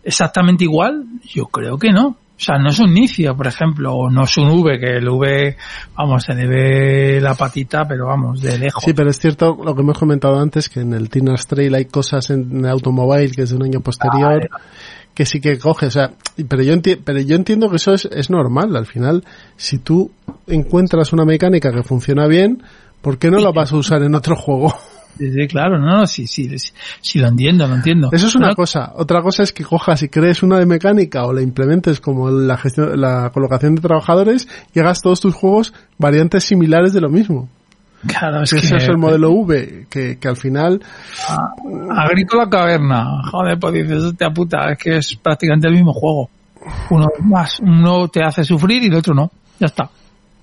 exactamente 0.04 0.64
igual, 0.66 1.06
yo 1.24 1.46
creo 1.46 1.78
que 1.78 1.92
no. 1.92 2.18
O 2.38 2.40
sea, 2.40 2.60
no 2.60 2.70
es 2.70 2.78
un 2.80 2.96
inicio, 2.96 3.36
por 3.36 3.48
ejemplo, 3.48 3.96
o 3.96 4.12
no 4.12 4.26
es 4.26 4.38
un 4.38 4.50
V, 4.50 4.80
que 4.80 4.98
el 4.98 5.10
V, 5.10 5.58
vamos, 5.96 6.24
se 6.24 6.36
le 6.36 6.48
ve 6.48 7.20
la 7.20 7.34
patita, 7.34 7.88
pero 7.88 8.06
vamos, 8.06 8.44
de 8.44 8.60
lejos. 8.60 8.84
Sí, 8.84 8.94
pero 8.94 9.10
es 9.10 9.18
cierto 9.18 9.58
lo 9.64 9.74
que 9.74 9.82
hemos 9.82 9.98
comentado 9.98 10.40
antes, 10.40 10.70
que 10.70 10.82
en 10.82 10.94
el 10.94 11.10
Tinner's 11.10 11.48
Trail 11.48 11.74
hay 11.74 11.86
cosas 11.86 12.30
en 12.30 12.64
Automobile 12.68 13.32
que 13.32 13.42
es 13.42 13.50
de 13.50 13.56
un 13.56 13.64
año 13.64 13.80
posterior, 13.80 14.48
que 15.18 15.26
sí 15.26 15.42
que 15.42 15.58
coge, 15.58 15.88
o 15.88 15.92
sea, 15.92 16.12
pero 16.48 16.62
yo, 16.62 16.76
enti- 16.76 17.00
pero 17.04 17.20
yo 17.20 17.36
entiendo 17.36 17.72
que 17.72 17.78
eso 17.78 17.92
es, 17.92 18.06
es 18.06 18.30
normal, 18.30 18.76
al 18.76 18.86
final, 18.86 19.24
si 19.56 19.80
tú 19.80 20.12
encuentras 20.46 21.12
una 21.12 21.26
mecánica 21.26 21.72
que 21.72 21.82
funciona 21.82 22.28
bien, 22.28 22.62
¿por 23.02 23.18
qué 23.18 23.32
no 23.32 23.40
la 23.40 23.50
vas 23.52 23.72
a 23.74 23.78
usar 23.78 24.04
en 24.04 24.14
otro 24.14 24.36
juego? 24.36 24.72
Sí, 25.18 25.48
claro, 25.48 25.80
no, 25.80 26.06
sí, 26.06 26.28
sí, 26.28 26.48
sí, 26.60 26.72
sí, 27.02 27.18
lo 27.18 27.30
entiendo, 27.30 27.66
lo 27.68 27.74
entiendo. 27.74 28.10
Eso 28.12 28.28
es 28.28 28.36
una 28.36 28.50
Pero- 28.50 28.58
cosa. 28.58 28.92
Otra 28.96 29.24
cosa 29.24 29.42
es 29.42 29.52
que 29.52 29.64
cojas 29.64 30.04
y 30.04 30.10
crees 30.10 30.44
una 30.44 30.60
de 30.60 30.68
mecánica 30.68 31.26
o 31.26 31.34
la 31.34 31.42
implementes 31.42 32.00
como 32.00 32.30
la 32.30 32.56
gestión, 32.58 33.02
la 33.02 33.32
colocación 33.34 33.74
de 33.74 33.82
trabajadores 33.82 34.48
y 34.76 34.80
hagas 34.80 35.02
todos 35.02 35.20
tus 35.20 35.34
juegos 35.34 35.74
variantes 35.98 36.44
similares 36.44 36.94
de 36.94 37.02
lo 37.02 37.10
mismo. 37.10 37.50
Claro, 38.06 38.44
es 38.44 38.54
Ese 38.54 38.70
que... 38.70 38.78
es 38.78 38.88
el 38.88 38.98
modelo 38.98 39.32
V, 39.32 39.88
que, 39.90 40.20
que 40.20 40.28
al 40.28 40.36
final 40.36 40.82
Agrícola 41.90 42.50
Caverna, 42.50 43.24
joder, 43.32 43.58
pues 43.60 43.74
dices, 43.74 44.04
hostia 44.04 44.30
puta, 44.30 44.72
es 44.72 44.78
que 44.78 44.98
es 44.98 45.16
prácticamente 45.16 45.68
el 45.68 45.74
mismo 45.74 45.94
juego. 45.94 46.30
Uno 46.90 47.08
más, 47.22 47.60
uno 47.60 48.08
te 48.08 48.24
hace 48.24 48.44
sufrir 48.44 48.84
y 48.84 48.88
el 48.88 48.96
otro 48.96 49.14
no. 49.14 49.32
Ya 49.60 49.68
está. 49.68 49.90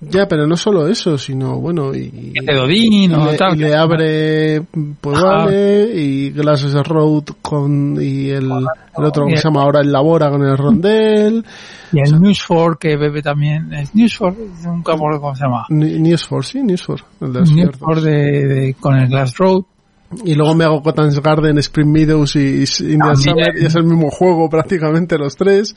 Ya, 0.09 0.27
pero 0.27 0.45
no 0.47 0.55
solo 0.57 0.87
eso, 0.87 1.17
sino 1.17 1.59
bueno, 1.59 1.93
y, 1.95 2.33
o 3.13 3.27
y 3.27 3.31
le, 3.31 3.37
tal. 3.37 3.55
y 3.55 3.59
le 3.59 3.75
abre, 3.75 4.61
pues 5.01 5.21
vale, 5.21 5.91
y 5.93 6.31
Glasses 6.31 6.73
Road 6.87 7.23
con, 7.41 7.97
y 8.01 8.29
el, 8.29 8.45
el 8.51 9.03
otro 9.03 9.25
que 9.27 9.37
se 9.37 9.43
llama 9.47 9.63
ahora 9.63 9.81
el 9.81 9.91
Labora 9.91 10.29
con 10.29 10.43
el 10.43 10.57
Rondel, 10.57 11.45
Y 11.93 11.99
el 11.99 12.19
News 12.19 12.43
4 12.47 12.77
que 12.79 12.97
bebe 12.97 13.21
también. 13.21 13.71
Es 13.73 13.93
News 13.95 14.17
4, 14.17 14.43
nunca 14.65 14.91
me 14.93 14.97
acuerdo 14.97 15.21
cómo 15.21 15.35
se 15.35 15.43
llama. 15.43 15.65
Ni- 15.69 15.99
News 15.99 16.27
for, 16.27 16.45
sí, 16.45 16.61
News 16.63 16.83
for, 16.83 17.01
el 17.21 17.33
de 17.33 17.39
los 17.39 17.49
News 17.51 17.59
ciertos. 17.61 17.81
4 17.81 18.01
de, 18.01 18.11
de- 18.47 18.73
con 18.79 18.95
el 18.97 19.07
Glass 19.07 19.37
Road. 19.37 19.63
Y 20.23 20.35
luego 20.35 20.53
me 20.53 20.63
hago 20.63 20.81
Cotton's 20.81 21.19
Garden, 21.19 21.57
Spring 21.57 21.91
Meadows 21.91 22.35
y, 22.35 22.39
y 22.39 22.65
Indian 22.79 23.13
También. 23.13 23.15
Summer, 23.15 23.61
y 23.61 23.65
es 23.65 23.75
el 23.75 23.83
mismo 23.83 24.09
juego 24.11 24.49
prácticamente 24.51 25.17
los 25.17 25.35
tres, 25.35 25.75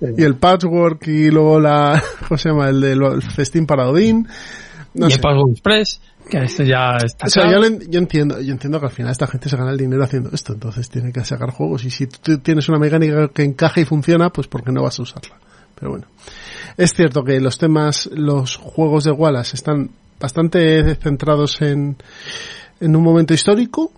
y 0.00 0.22
el 0.22 0.36
Patchwork 0.36 1.06
y 1.08 1.30
luego 1.30 1.60
la, 1.60 2.02
¿cómo 2.28 2.38
se 2.38 2.50
llama? 2.50 2.68
El 2.68 2.80
del 2.80 3.02
el 3.02 3.22
Festín 3.22 3.66
para 3.66 3.88
Odín, 3.88 4.28
no 4.94 5.06
y 5.06 5.10
sé. 5.10 5.16
el 5.16 5.20
Password 5.20 5.50
Express, 5.50 6.00
que 6.30 6.38
esto 6.38 6.62
ya 6.62 6.96
está 7.04 7.26
O 7.26 7.28
sea, 7.28 7.50
yo, 7.50 7.98
entiendo, 7.98 8.40
yo 8.40 8.52
entiendo 8.52 8.78
que 8.78 8.86
al 8.86 8.92
final 8.92 9.10
esta 9.10 9.26
gente 9.26 9.48
se 9.48 9.56
gana 9.56 9.70
el 9.70 9.76
dinero 9.76 10.04
haciendo 10.04 10.30
esto, 10.32 10.52
entonces 10.52 10.88
tiene 10.88 11.12
que 11.12 11.24
sacar 11.24 11.50
juegos 11.50 11.84
y 11.84 11.90
si 11.90 12.06
tú 12.06 12.38
tienes 12.38 12.68
una 12.68 12.78
mecánica 12.78 13.28
que 13.28 13.42
encaja 13.42 13.80
y 13.80 13.84
funciona, 13.84 14.30
pues 14.30 14.46
¿por 14.46 14.62
qué 14.62 14.70
no 14.70 14.82
vas 14.82 14.98
a 15.00 15.02
usarla? 15.02 15.36
Pero 15.74 15.90
bueno, 15.90 16.06
es 16.76 16.94
cierto 16.94 17.24
que 17.24 17.40
los 17.40 17.58
temas, 17.58 18.08
los 18.12 18.56
juegos 18.56 19.04
de 19.04 19.10
Wallace 19.10 19.56
están 19.56 19.90
bastante 20.20 20.94
centrados 20.94 21.60
en, 21.60 21.96
en 22.80 22.96
un 22.96 23.02
momento 23.02 23.34
histórico. 23.34 23.92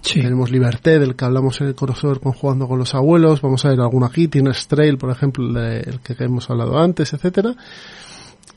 Sí. 0.00 0.20
Tenemos 0.20 0.50
Liberté, 0.50 0.98
del 0.98 1.16
que 1.16 1.24
hablamos 1.24 1.60
en 1.60 1.68
el 1.68 1.74
crossover 1.74 2.20
con 2.20 2.32
Jugando 2.32 2.68
con 2.68 2.78
los 2.78 2.94
Abuelos, 2.94 3.40
vamos 3.40 3.64
a 3.64 3.70
ver 3.70 3.80
alguno 3.80 4.04
aquí, 4.04 4.28
Tinner's 4.28 4.66
Trail, 4.68 4.98
por 4.98 5.10
ejemplo, 5.10 5.58
el, 5.64 6.00
que 6.00 6.14
hemos 6.22 6.50
hablado 6.50 6.78
antes, 6.78 7.14
etcétera 7.14 7.56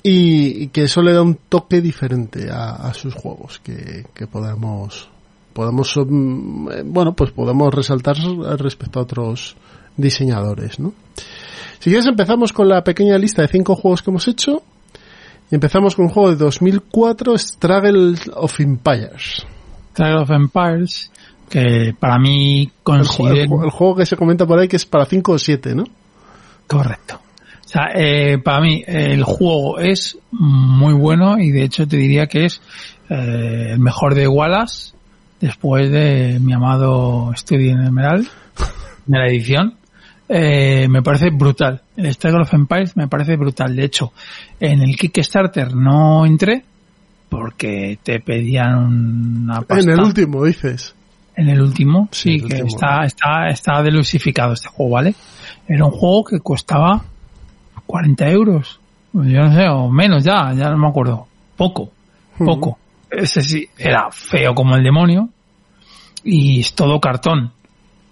y, 0.04 0.64
y 0.64 0.68
que 0.68 0.84
eso 0.84 1.02
le 1.02 1.14
da 1.14 1.22
un 1.22 1.36
toque 1.50 1.82
diferente 1.82 2.50
a, 2.50 2.76
a 2.76 2.94
sus 2.94 3.14
juegos 3.14 3.60
que, 3.60 4.06
que 4.14 4.28
podamos 4.28 5.10
podamos 5.54 5.94
mm, 5.98 6.70
eh, 6.72 6.84
bueno 6.86 7.14
pues 7.14 7.32
podemos 7.32 7.74
resaltar 7.74 8.16
respecto 8.58 9.00
a 9.00 9.04
otros 9.04 9.58
diseñadores 9.98 10.80
¿no? 10.80 10.94
si 11.80 11.90
quieres 11.90 12.06
empezamos 12.06 12.54
con 12.54 12.70
la 12.70 12.84
pequeña 12.84 13.18
lista 13.18 13.42
de 13.42 13.48
cinco 13.48 13.76
juegos 13.76 14.02
que 14.02 14.12
hemos 14.12 14.28
hecho 14.28 14.64
y 15.52 15.56
empezamos 15.56 15.96
con 15.96 16.06
un 16.06 16.12
juego 16.12 16.30
de 16.30 16.38
2004 16.38 17.38
Struggle 17.38 18.16
of 18.34 18.60
Empires 18.60 19.46
Trial 19.98 20.18
of 20.20 20.30
Empires, 20.30 21.12
que 21.50 21.96
para 22.00 22.20
mí 22.20 22.62
el, 22.62 22.70
ju- 22.70 22.70
el 22.70 22.74
considero... 23.08 23.64
el 23.64 23.70
juego 23.72 23.96
que 23.96 24.06
se 24.06 24.16
comenta 24.16 24.46
por 24.46 24.60
ahí 24.60 24.68
que 24.68 24.76
es 24.76 24.86
para 24.86 25.06
5 25.06 25.32
o 25.32 25.40
7 25.40 25.74
¿no? 25.74 25.86
Correcto. 26.68 27.20
O 27.66 27.68
sea, 27.68 27.90
eh, 27.96 28.38
para 28.38 28.62
mí 28.62 28.84
el 28.86 29.24
juego 29.24 29.80
es 29.80 30.18
muy 30.32 30.94
bueno 30.94 31.38
y 31.40 31.50
de 31.52 31.64
hecho 31.64 31.88
te 31.88 31.98
diría 31.98 32.28
que 32.28 32.46
es 32.46 32.62
eh, 33.10 33.72
el 33.72 33.80
mejor 33.80 34.14
de 34.16 34.28
Wallace 34.28 34.94
después 35.42 35.90
de 35.92 36.40
mi 36.40 36.54
amado 36.54 37.32
Studio 37.36 37.72
en 37.72 37.86
Emerald, 37.86 38.28
de 39.06 39.18
la 39.18 39.28
edición. 39.28 39.76
Eh, 40.30 40.88
me 40.90 41.02
parece 41.02 41.30
brutal. 41.30 41.82
El 41.96 42.14
Struggle 42.14 42.42
of 42.44 42.54
Empires 42.54 42.96
me 42.98 43.08
parece 43.08 43.36
brutal. 43.38 43.76
De 43.76 43.86
hecho, 43.86 44.12
en 44.60 44.82
el 44.82 44.96
Kickstarter 44.96 45.74
no 45.76 46.26
entré 46.26 46.64
porque 47.30 48.00
te 48.04 48.20
pedían 48.20 49.44
una 49.44 49.62
pasta. 49.62 49.84
en 49.84 49.90
el 49.90 50.00
último 50.00 50.44
dices 50.46 50.96
En 51.36 51.50
el 51.50 51.62
último, 51.62 52.08
Sí, 52.12 52.40
sí, 52.40 52.46
el 52.46 52.50
que 52.50 52.62
último. 52.64 52.68
está, 52.68 53.04
está, 53.06 53.48
está 53.50 53.84
delusificado 53.84 54.54
este 54.54 54.70
juego, 54.70 54.94
¿vale? 54.94 55.16
Era 55.68 55.86
un 55.86 55.92
juego 55.92 56.24
que 56.24 56.40
costaba 56.40 57.04
40 57.86 58.30
euros. 58.30 58.80
Yo 59.14 59.22
no 59.42 59.54
sé, 59.54 59.68
o 59.70 59.90
menos 59.90 60.24
ya, 60.24 60.54
ya 60.54 60.70
no 60.70 60.78
me 60.78 60.88
acuerdo. 60.88 61.28
Poco, 61.56 61.90
poco. 62.38 62.78
Ese 63.10 63.42
sí, 63.42 63.68
era 63.78 64.10
feo 64.12 64.54
como 64.54 64.76
el 64.76 64.84
demonio. 64.84 65.30
Y 66.24 66.60
es 66.60 66.74
todo 66.76 67.00
cartón. 67.00 67.52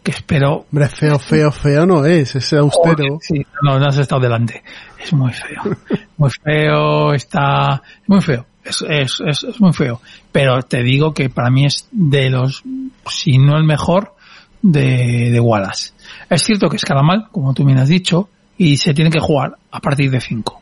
Que 0.03 0.11
espero 0.11 0.65
Hombre, 0.71 0.87
feo, 0.87 1.17
feo, 1.17 1.51
feo 1.51 1.85
no 1.85 2.05
es, 2.05 2.35
es 2.35 2.53
austero. 2.53 3.17
Sí, 3.21 3.43
no, 3.63 3.79
no 3.79 3.85
has 3.87 3.97
estado 3.97 4.21
delante. 4.21 4.63
Es 5.03 5.11
muy 5.13 5.33
feo. 5.33 5.61
Muy 6.17 6.29
feo, 6.29 7.13
está 7.13 7.81
muy 8.07 8.21
feo. 8.21 8.45
Es, 8.65 8.83
es, 8.87 9.21
es, 9.25 9.43
es 9.43 9.61
muy 9.61 9.71
feo. 9.73 10.01
Pero 10.31 10.61
te 10.63 10.81
digo 10.83 11.13
que 11.13 11.29
para 11.29 11.49
mí 11.49 11.65
es 11.65 11.87
de 11.91 12.29
los, 12.29 12.63
si 13.07 13.37
no 13.37 13.57
el 13.57 13.63
mejor, 13.63 14.15
de, 14.61 15.29
de 15.31 15.39
Wallace. 15.39 15.93
Es 16.29 16.41
cierto 16.43 16.67
que 16.69 16.77
escala 16.77 17.03
mal, 17.03 17.27
como 17.31 17.53
tú 17.53 17.63
bien 17.63 17.77
has 17.77 17.87
dicho, 17.89 18.29
y 18.57 18.77
se 18.77 18.93
tiene 18.93 19.11
que 19.11 19.19
jugar 19.19 19.55
a 19.71 19.79
partir 19.79 20.09
de 20.09 20.19
5. 20.19 20.61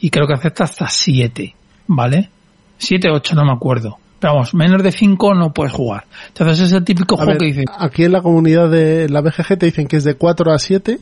Y 0.00 0.08
creo 0.10 0.26
que 0.26 0.32
acepta 0.34 0.64
hasta 0.64 0.88
7, 0.88 1.54
¿vale? 1.88 2.30
7, 2.78 3.10
8, 3.10 3.34
no 3.34 3.44
me 3.44 3.52
acuerdo. 3.52 3.98
Pero 4.18 4.34
vamos, 4.34 4.54
menos 4.54 4.82
de 4.82 4.92
5 4.92 5.34
no 5.34 5.52
puedes 5.52 5.72
jugar. 5.72 6.04
Entonces 6.28 6.60
es 6.66 6.72
el 6.72 6.84
típico 6.84 7.14
A 7.16 7.18
juego 7.18 7.32
ver, 7.32 7.38
que 7.38 7.46
dices, 7.46 7.64
aquí 7.78 8.04
en 8.04 8.12
la 8.12 8.22
comunidad 8.22 8.70
de 8.70 9.08
la 9.10 9.20
BGG 9.20 9.58
te 9.58 9.66
dicen 9.66 9.86
que 9.86 9.96
es 9.96 10.04
de 10.04 10.14
4 10.14 10.52
a 10.52 10.58
7, 10.58 10.98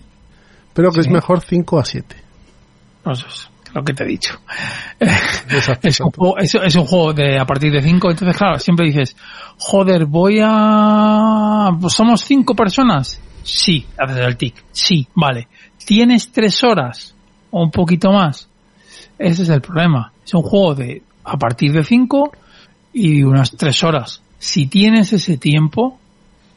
pero 0.75 0.91
que 0.91 1.03
Sí. 1.03 1.09
es 1.09 1.12
mejor 1.12 1.41
5 1.41 1.79
a 1.79 1.85
7. 1.85 2.16
pues 3.05 3.25
es 3.29 3.51
lo 3.75 3.85
que 3.85 3.95
te 3.95 4.05
he 4.05 4.07
dicho. 4.07 4.39
Exacto, 5.01 5.89
es, 5.89 6.01
un 6.01 6.11
juego, 6.11 6.39
es, 6.39 6.55
es 6.55 6.77
un 6.77 6.87
juego 6.87 7.12
de 7.12 7.39
a 7.39 7.45
partir 7.45 7.73
de 7.73 7.83
5, 7.83 8.11
entonces 8.11 8.37
claro, 8.37 8.59
siempre 8.59 8.87
dices, 8.87 9.16
joder, 9.59 10.07
voy 10.07 10.41
a... 10.43 11.71
¿Somos 11.89 12.23
5 12.23 12.55
personas? 12.55 13.21
Sí, 13.43 13.87
haces 13.97 14.19
el 14.19 14.37
tic. 14.37 14.64
Sí, 14.73 15.09
vale. 15.14 15.49
¿Tienes 15.85 16.31
3 16.33 16.64
horas 16.64 17.14
o 17.51 17.62
un 17.62 17.71
poquito 17.71 18.12
más? 18.12 18.49
Ese 19.19 19.43
es 19.43 19.49
el 19.49 19.61
problema. 19.61 20.12
Es 20.25 20.35
un 20.35 20.43
juego 20.43 20.75
de 20.75 21.03
a 21.25 21.37
partir 21.37 21.73
de 21.73 21.85
5 21.85 22.33
y 22.93 23.23
unas 23.23 23.51
3 23.53 23.85
horas. 23.85 24.23
Si 24.39 24.66
tienes 24.66 25.12
ese 25.12 25.37
tiempo, 25.37 25.99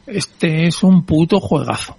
este 0.06 0.66
es 0.66 0.82
un 0.82 1.04
puto 1.04 1.40
juegazo. 1.40 1.96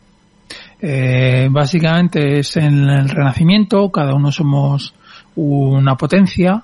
Eh, 0.80 1.48
básicamente 1.50 2.40
es 2.40 2.58
en 2.58 2.90
el 2.90 3.10
Renacimiento, 3.10 3.90
cada 3.90 4.14
uno 4.14 4.32
somos 4.32 4.94
una 5.36 5.96
potencia, 5.96 6.62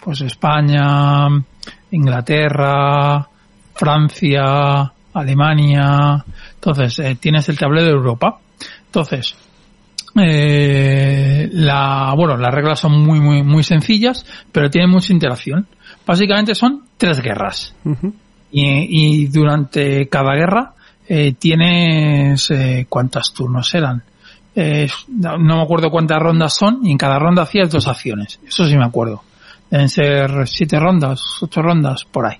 pues 0.00 0.20
España, 0.22 1.28
Inglaterra, 1.90 3.28
Francia, 3.74 4.92
Alemania. 5.12 6.24
Entonces, 6.54 6.98
eh, 7.00 7.16
tienes 7.20 7.48
el 7.48 7.58
tablero 7.58 7.86
de 7.86 7.92
Europa. 7.92 8.38
Entonces, 8.86 9.36
eh, 10.20 11.48
la, 11.52 12.14
bueno, 12.16 12.36
las 12.36 12.52
reglas 12.52 12.80
son 12.80 13.00
muy, 13.00 13.20
muy, 13.20 13.42
muy 13.42 13.62
sencillas, 13.62 14.26
pero 14.50 14.70
tienen 14.70 14.90
mucha 14.90 15.12
interacción. 15.12 15.66
Básicamente 16.06 16.54
son 16.54 16.84
tres 16.96 17.20
guerras. 17.20 17.74
Y, 18.50 19.22
y 19.22 19.26
durante 19.26 20.08
cada 20.08 20.34
guerra 20.34 20.72
eh, 21.06 21.34
tienes 21.38 22.50
eh, 22.50 22.86
cuántos 22.88 23.32
turnos 23.32 23.74
eran. 23.74 24.02
Eh, 24.60 24.88
no, 25.06 25.38
me 25.38 25.62
acuerdo 25.62 25.88
cuántas 25.88 26.18
rondas 26.18 26.52
son 26.52 26.80
y 26.82 26.90
en 26.90 26.98
cada 26.98 27.20
ronda 27.20 27.42
hacías 27.42 27.70
dos 27.70 27.86
acciones. 27.86 28.40
Eso 28.44 28.64
sí 28.64 28.76
me 28.76 28.84
acuerdo. 28.84 29.22
Deben 29.70 29.88
ser 29.88 30.48
siete 30.48 30.80
rondas, 30.80 31.22
ocho 31.40 31.62
rondas, 31.62 32.04
por 32.04 32.26
ahí. 32.26 32.38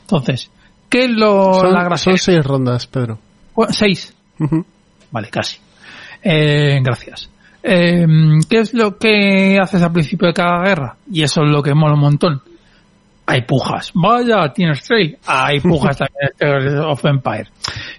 Entonces, 0.00 0.50
¿qué 0.88 1.04
es 1.04 1.10
lo, 1.10 1.52
Son, 1.52 1.74
la 1.74 1.84
gracia? 1.84 2.12
son 2.12 2.18
6 2.18 2.42
rondas, 2.42 2.86
Pedro. 2.86 3.18
Seis. 3.68 4.16
Vale, 5.10 5.28
casi. 5.28 5.58
Eh, 6.22 6.80
gracias. 6.82 7.28
Eh, 7.62 8.06
¿Qué 8.48 8.60
es 8.60 8.72
lo 8.72 8.96
que 8.96 9.58
haces 9.60 9.82
al 9.82 9.92
principio 9.92 10.28
de 10.28 10.32
cada 10.32 10.64
guerra? 10.64 10.96
Y 11.12 11.22
eso 11.22 11.42
es 11.42 11.50
lo 11.50 11.62
que 11.62 11.74
mola 11.74 11.94
un 11.94 12.00
montón. 12.00 12.42
Hay 13.26 13.42
pujas. 13.42 13.90
Vaya, 13.94 14.50
tienes 14.54 14.82
trail. 14.84 15.18
Hay 15.26 15.60
pujas 15.60 15.98
también 15.98 16.30
en 16.30 16.38
Tales 16.38 16.80
of 16.86 17.04
Empire. 17.04 17.48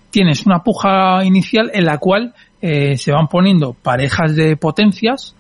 Tienes 0.09 0.43
una 0.47 0.63
puja 0.63 1.24
inicial 1.24 1.70
en 1.72 1.86
la 1.86 1.99
cual 1.99 2.34
eh, 2.62 2.97
se 2.97 3.12
van 3.12 3.28
poniendo 3.28 3.74
parejas 3.74 4.36
de 4.36 4.57
potencias 4.57 5.36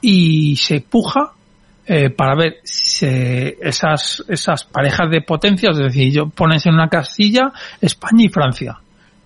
y 0.00 0.56
se 0.56 0.80
puja 0.80 1.32
eh, 1.84 2.10
para 2.10 2.34
ver 2.36 2.56
si 2.62 3.06
esas, 3.60 4.22
esas 4.28 4.64
parejas 4.64 5.10
de 5.10 5.22
potencias, 5.22 5.76
es 5.76 5.84
decir, 5.84 6.12
yo 6.12 6.28
pones 6.28 6.64
en 6.66 6.74
una 6.74 6.88
casilla 6.88 7.52
España 7.80 8.24
y 8.24 8.28
Francia. 8.28 8.78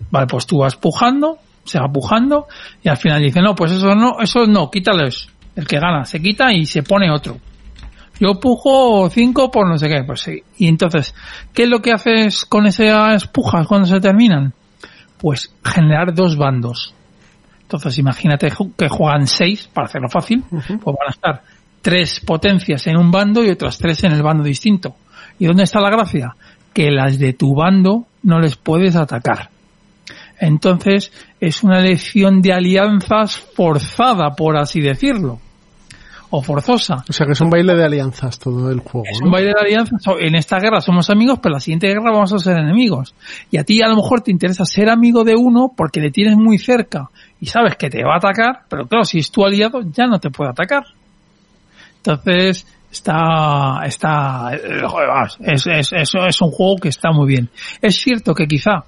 Vale, 0.09 0.27
pues 0.27 0.45
tú 0.45 0.59
vas 0.59 0.75
pujando, 0.75 1.37
se 1.63 1.79
va 1.79 1.87
pujando 1.87 2.47
y 2.81 2.89
al 2.89 2.97
final 2.97 3.21
dice, 3.21 3.41
no, 3.41 3.55
pues 3.55 3.71
eso 3.73 3.93
no, 3.95 4.19
eso 4.21 4.45
no, 4.45 4.71
quítales. 4.71 5.29
El 5.55 5.67
que 5.67 5.79
gana 5.79 6.05
se 6.05 6.21
quita 6.21 6.53
y 6.53 6.65
se 6.65 6.83
pone 6.83 7.11
otro. 7.11 7.37
Yo 8.19 8.39
pujo 8.39 9.09
cinco 9.09 9.51
por 9.51 9.67
no 9.67 9.77
sé 9.77 9.87
qué, 9.89 10.03
pues 10.03 10.21
sí. 10.21 10.41
Y 10.57 10.67
entonces, 10.67 11.13
¿qué 11.53 11.63
es 11.63 11.69
lo 11.69 11.81
que 11.81 11.91
haces 11.91 12.45
con 12.45 12.65
esas 12.65 13.27
pujas 13.27 13.67
cuando 13.67 13.87
se 13.87 13.99
terminan? 13.99 14.53
Pues 15.19 15.53
generar 15.63 16.13
dos 16.13 16.37
bandos. 16.37 16.95
Entonces, 17.67 17.97
imagínate 17.97 18.47
que 18.77 18.87
juegan 18.87 19.27
seis, 19.27 19.69
para 19.73 19.87
hacerlo 19.87 20.07
fácil, 20.07 20.41
pues 20.49 20.85
van 20.85 21.07
a 21.07 21.11
estar 21.11 21.43
tres 21.81 22.21
potencias 22.21 22.87
en 22.87 22.95
un 22.95 23.11
bando 23.11 23.43
y 23.43 23.49
otras 23.49 23.77
tres 23.77 24.05
en 24.05 24.13
el 24.13 24.23
bando 24.23 24.41
distinto. 24.41 24.95
¿Y 25.37 25.47
dónde 25.47 25.63
está 25.63 25.81
la 25.81 25.89
gracia? 25.89 26.33
Que 26.73 26.89
las 26.91 27.19
de 27.19 27.33
tu 27.33 27.53
bando 27.53 28.05
no 28.23 28.39
les 28.39 28.55
puedes 28.55 28.95
atacar. 28.95 29.49
Entonces, 30.39 31.11
es 31.41 31.61
una 31.61 31.79
elección 31.79 32.41
de 32.41 32.53
alianzas 32.53 33.37
forzada, 33.37 34.31
por 34.31 34.55
así 34.55 34.79
decirlo. 34.79 35.41
O 36.29 36.41
forzosa. 36.41 37.03
O 37.07 37.13
sea 37.13 37.25
que 37.25 37.31
es 37.31 37.41
un 37.41 37.49
baile 37.49 37.75
de 37.75 37.85
alianzas 37.85 38.37
todo 38.37 38.69
el 38.69 38.79
juego. 38.79 39.05
Es 39.09 39.19
¿no? 39.21 39.27
un 39.27 39.31
baile 39.31 39.53
de 39.53 39.61
alianzas. 39.61 40.01
En 40.19 40.35
esta 40.35 40.59
guerra 40.59 40.81
somos 40.81 41.09
amigos, 41.09 41.39
pero 41.41 41.53
en 41.53 41.57
la 41.57 41.59
siguiente 41.61 41.87
guerra 41.87 42.11
vamos 42.11 42.33
a 42.33 42.39
ser 42.39 42.57
enemigos. 42.57 43.15
Y 43.49 43.57
a 43.57 43.63
ti 43.63 43.81
a 43.81 43.87
lo 43.87 43.95
mejor 43.95 44.21
te 44.21 44.31
interesa 44.31 44.65
ser 44.65 44.89
amigo 44.89 45.23
de 45.23 45.35
uno 45.35 45.71
porque 45.75 46.01
le 46.01 46.11
tienes 46.11 46.35
muy 46.35 46.57
cerca 46.57 47.09
y 47.39 47.45
sabes 47.45 47.75
que 47.75 47.89
te 47.89 48.03
va 48.03 48.15
a 48.15 48.17
atacar, 48.17 48.63
pero 48.69 48.87
claro, 48.87 49.05
si 49.05 49.19
es 49.19 49.31
tu 49.31 49.45
aliado 49.45 49.81
ya 49.83 50.07
no 50.07 50.19
te 50.19 50.29
puede 50.29 50.49
atacar. 50.49 50.83
Entonces, 51.97 52.65
está, 52.91 53.81
está, 53.85 54.51
eh, 54.53 54.81
es, 55.41 55.67
es, 55.67 55.93
es, 55.93 56.11
es 56.15 56.41
un 56.41 56.51
juego 56.51 56.75
que 56.81 56.89
está 56.89 57.11
muy 57.11 57.27
bien. 57.27 57.49
Es 57.81 57.95
cierto 57.97 58.33
que 58.33 58.47
quizá 58.47 58.83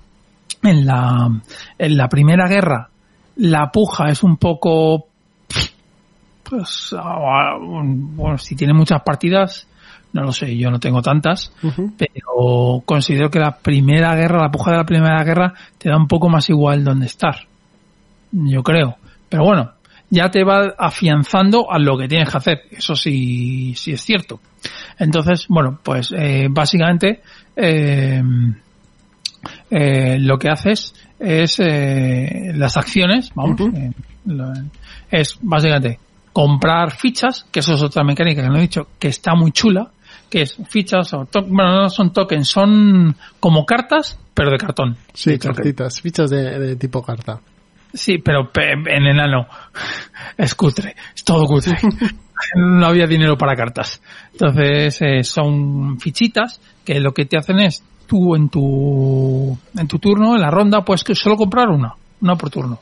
en 0.63 0.85
la, 0.85 1.29
en 1.77 1.97
la 1.97 2.07
primera 2.07 2.47
guerra 2.47 2.89
la 3.35 3.71
puja 3.71 4.09
es 4.09 4.23
un 4.23 4.37
poco 4.37 5.08
pues 6.49 6.93
ah, 6.97 7.55
un- 7.57 8.15
bueno, 8.15 8.37
si 8.37 8.55
tiene 8.55 8.73
muchas 8.73 9.01
partidas, 9.03 9.67
no 10.13 10.23
lo 10.23 10.31
sé, 10.31 10.57
yo 10.57 10.71
no 10.71 10.79
tengo 10.79 11.01
tantas, 11.01 11.51
pero 11.97 12.81
considero 12.85 13.29
que 13.29 13.39
la 13.39 13.57
primera 13.57 14.15
guerra, 14.15 14.41
la 14.41 14.51
puja 14.51 14.71
de 14.71 14.77
la 14.77 14.83
primera 14.85 15.23
guerra, 15.23 15.53
te 15.77 15.89
da 15.89 15.97
un 15.97 16.07
poco 16.07 16.29
más 16.29 16.49
igual 16.49 16.83
dónde 16.83 17.05
estar. 17.05 17.35
Yo 18.31 18.63
creo. 18.63 18.95
Pero 19.29 19.43
bueno, 19.43 19.71
ya 20.09 20.29
te 20.31 20.43
va 20.43 20.73
afianzando 20.77 21.71
a 21.71 21.77
lo 21.77 21.95
que 21.97 22.07
tienes 22.07 22.29
que 22.29 22.37
hacer. 22.37 22.61
Eso 22.71 22.95
sí, 22.95 23.73
sí 23.75 23.91
es 23.91 24.01
cierto. 24.01 24.39
Entonces, 24.97 25.45
bueno, 25.47 25.79
pues 25.83 26.11
eh, 26.17 26.47
básicamente 26.49 27.21
eh, 27.55 28.21
eh, 29.69 30.17
lo 30.19 30.37
que 30.37 30.49
haces 30.49 30.93
es 31.19 31.59
eh, 31.59 32.51
las 32.55 32.77
acciones, 32.77 33.31
vamos, 33.35 33.59
eh, 33.75 33.91
lo- 34.25 34.53
es 35.11 35.37
básicamente 35.41 35.99
comprar 36.33 36.91
fichas, 36.95 37.45
que 37.51 37.59
eso 37.61 37.73
es 37.73 37.81
otra 37.81 38.03
mecánica 38.03 38.41
que 38.41 38.49
no 38.49 38.57
he 38.57 38.61
dicho, 38.61 38.87
que 38.99 39.07
está 39.07 39.33
muy 39.35 39.51
chula, 39.51 39.91
que 40.29 40.43
es 40.43 40.55
fichas 40.69 41.13
o 41.13 41.27
bueno, 41.47 41.81
no 41.83 41.89
son 41.89 42.13
tokens, 42.13 42.47
son 42.47 43.15
como 43.39 43.65
cartas, 43.65 44.19
pero 44.33 44.51
de 44.51 44.57
cartón. 44.57 44.97
Sí, 45.13 45.31
De 45.31 45.37
token. 45.39 45.55
cartitas, 45.55 46.01
fichas 46.01 46.29
de, 46.29 46.59
de 46.59 46.75
tipo 46.75 47.01
carta. 47.03 47.39
Sí, 47.93 48.19
pero 48.19 48.51
pe- 48.51 48.73
en 48.73 49.07
enano. 49.07 49.47
Es 50.37 50.53
cutre, 50.55 50.95
es 51.15 51.23
todo 51.23 51.45
cutre. 51.45 51.77
No 52.55 52.85
había 52.85 53.05
dinero 53.05 53.37
para 53.37 53.53
cartas. 53.53 54.01
Entonces, 54.31 54.97
eh, 55.01 55.23
son 55.25 55.99
fichitas 55.99 56.61
que 56.85 57.01
lo 57.01 57.11
que 57.13 57.25
te 57.25 57.37
hacen 57.37 57.59
es 57.59 57.83
tú 58.07 58.33
en 58.33 58.47
tu, 58.47 59.57
en 59.77 59.87
tu 59.89 59.99
turno, 59.99 60.35
en 60.35 60.41
la 60.41 60.49
ronda, 60.49 60.85
pues 60.85 61.03
que 61.03 61.15
solo 61.15 61.35
comprar 61.35 61.67
una, 61.67 61.95
una 62.21 62.35
por 62.37 62.49
turno. 62.49 62.79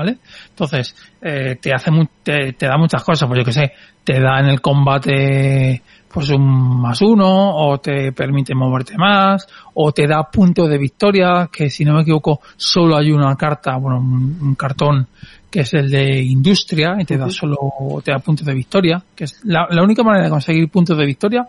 ¿Vale? 0.00 0.16
Entonces, 0.48 0.96
eh, 1.20 1.56
te 1.60 1.74
hace 1.74 1.90
mu- 1.90 2.06
te, 2.22 2.54
te 2.54 2.66
da 2.66 2.78
muchas 2.78 3.04
cosas, 3.04 3.28
pues 3.28 3.40
yo 3.40 3.44
que 3.44 3.52
sé, 3.52 3.72
te 4.02 4.18
da 4.18 4.40
en 4.40 4.46
el 4.46 4.62
combate 4.62 5.82
pues 6.10 6.30
un 6.30 6.80
más 6.80 7.02
uno, 7.02 7.54
o 7.54 7.78
te 7.78 8.12
permite 8.12 8.54
moverte 8.54 8.96
más, 8.96 9.46
o 9.74 9.92
te 9.92 10.06
da 10.06 10.22
punto 10.24 10.66
de 10.66 10.78
victoria, 10.78 11.50
que 11.52 11.68
si 11.68 11.84
no 11.84 11.92
me 11.94 12.00
equivoco, 12.00 12.40
solo 12.56 12.96
hay 12.96 13.12
una 13.12 13.36
carta, 13.36 13.76
bueno, 13.76 13.98
un, 13.98 14.38
un 14.40 14.54
cartón 14.54 15.06
que 15.50 15.60
es 15.60 15.74
el 15.74 15.90
de 15.90 16.22
industria, 16.22 16.96
y 16.98 17.04
te 17.04 17.18
da 17.18 17.28
solo, 17.28 17.56
te 18.02 18.10
da 18.10 18.20
puntos 18.20 18.46
de 18.46 18.54
victoria, 18.54 19.02
que 19.14 19.24
es 19.24 19.40
la, 19.44 19.66
la 19.70 19.82
única 19.82 20.02
manera 20.02 20.24
de 20.24 20.30
conseguir 20.30 20.68
puntos 20.70 20.96
de 20.96 21.04
victoria 21.04 21.46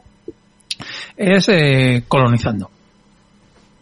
es 1.15 1.47
eh, 1.49 2.03
colonizando. 2.07 2.69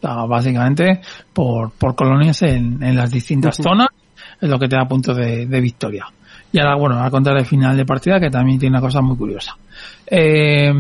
Básicamente 0.02 1.02
por, 1.34 1.72
por 1.72 1.94
colonias 1.94 2.42
en, 2.44 2.82
en 2.82 2.96
las 2.96 3.12
distintas 3.12 3.58
zonas 3.58 3.90
es 4.42 4.50
lo 4.50 4.60
que 4.60 4.68
te 4.68 4.76
da 4.76 4.88
puntos 4.88 5.16
de, 5.18 5.46
de 5.46 5.62
victoria. 5.62 6.06
Y 6.52 6.60
ahora, 6.60 6.76
bueno, 6.76 7.04
a 7.04 7.12
contar 7.12 7.38
el 7.38 7.46
final 7.46 7.78
de 7.78 7.86
partida 7.86 8.20
que 8.20 8.30
también 8.30 8.58
tiene 8.58 8.76
una 8.76 8.82
cosa 8.82 9.02
muy 9.02 9.16
curiosa. 9.16 9.56
Eh, 10.08 10.74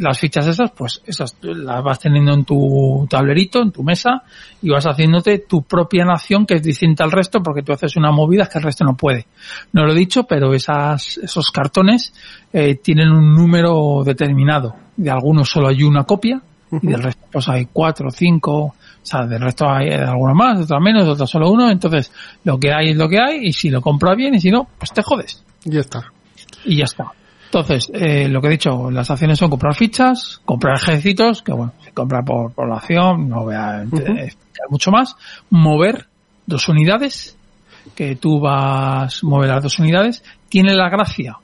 las 0.00 0.18
fichas 0.18 0.48
esas, 0.48 0.72
pues 0.72 1.00
esas 1.06 1.36
las 1.42 1.82
vas 1.84 2.00
teniendo 2.00 2.34
en 2.34 2.44
tu 2.44 3.06
tablerito, 3.08 3.62
en 3.62 3.70
tu 3.70 3.84
mesa, 3.84 4.24
y 4.60 4.70
vas 4.70 4.84
haciéndote 4.84 5.44
tu 5.48 5.62
propia 5.62 6.04
nación 6.04 6.44
que 6.44 6.54
es 6.54 6.62
distinta 6.62 7.04
al 7.04 7.12
resto 7.12 7.40
porque 7.40 7.62
tú 7.62 7.72
haces 7.72 7.96
una 7.96 8.10
movida 8.10 8.48
que 8.48 8.58
el 8.58 8.64
resto 8.64 8.84
no 8.84 8.96
puede. 8.96 9.26
No 9.72 9.84
lo 9.84 9.92
he 9.92 9.96
dicho, 9.96 10.24
pero 10.24 10.54
esas, 10.54 11.18
esos 11.18 11.52
cartones 11.52 12.12
eh, 12.52 12.74
tienen 12.74 13.10
un 13.10 13.32
número 13.36 14.02
determinado. 14.04 14.74
De 14.96 15.10
algunos 15.10 15.48
solo 15.48 15.68
hay 15.68 15.84
una 15.84 16.02
copia 16.02 16.42
y 16.72 16.86
del 16.86 17.02
resto 17.02 17.26
pues 17.30 17.48
hay 17.48 17.68
cuatro, 17.72 18.10
cinco, 18.10 18.74
o 19.02 19.06
sea, 19.06 19.26
del 19.26 19.40
resto 19.40 19.68
hay 19.68 19.88
de 19.88 20.04
algunos 20.04 20.36
más, 20.36 20.60
otros 20.60 20.80
menos, 20.80 21.04
de 21.04 21.10
otros 21.10 21.28
solo 21.28 21.50
uno, 21.50 21.70
entonces 21.70 22.12
lo 22.44 22.58
que 22.58 22.72
hay 22.72 22.90
es 22.90 22.96
lo 22.96 23.08
que 23.08 23.18
hay 23.18 23.46
y 23.46 23.52
si 23.52 23.68
lo 23.68 23.80
compras 23.80 24.16
bien 24.16 24.34
y 24.34 24.40
si 24.40 24.50
no, 24.50 24.68
pues 24.78 24.92
te 24.92 25.02
jodes. 25.02 25.44
Ya 25.64 25.80
está. 25.80 26.04
y 26.64 26.76
ya 26.76 26.84
está. 26.84 27.12
Entonces, 27.46 27.90
eh, 27.92 28.28
lo 28.28 28.40
que 28.40 28.46
he 28.46 28.50
dicho, 28.52 28.90
las 28.90 29.10
acciones 29.10 29.38
son 29.38 29.50
comprar 29.50 29.74
fichas, 29.74 30.40
comprar 30.44 30.76
ejércitos, 30.76 31.42
que 31.42 31.52
bueno, 31.52 31.74
se 31.80 31.92
compra 31.92 32.22
por 32.22 32.52
población, 32.52 33.28
no 33.28 33.42
voy 33.42 33.54
a 33.54 33.82
explicar 33.82 34.68
mucho 34.70 34.90
más, 34.90 35.16
mover 35.50 36.06
dos 36.46 36.68
unidades, 36.68 37.36
que 37.94 38.16
tú 38.16 38.40
vas 38.40 39.22
a 39.22 39.26
mover 39.26 39.50
las 39.50 39.62
dos 39.62 39.78
unidades, 39.78 40.24
tiene 40.48 40.74
la 40.74 40.88
gracia 40.88 41.38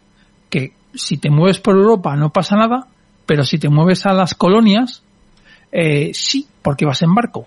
que 0.48 0.72
si 0.94 1.18
te 1.18 1.30
mueves 1.30 1.58
por 1.60 1.76
Europa 1.76 2.16
no 2.16 2.30
pasa 2.30 2.56
nada, 2.56 2.86
pero 3.26 3.44
si 3.44 3.58
te 3.58 3.68
mueves 3.68 4.06
a 4.06 4.12
las 4.12 4.34
colonias, 4.34 5.02
eh, 5.72 6.10
sí, 6.14 6.46
porque 6.62 6.84
vas 6.86 7.02
en 7.02 7.14
barco. 7.14 7.46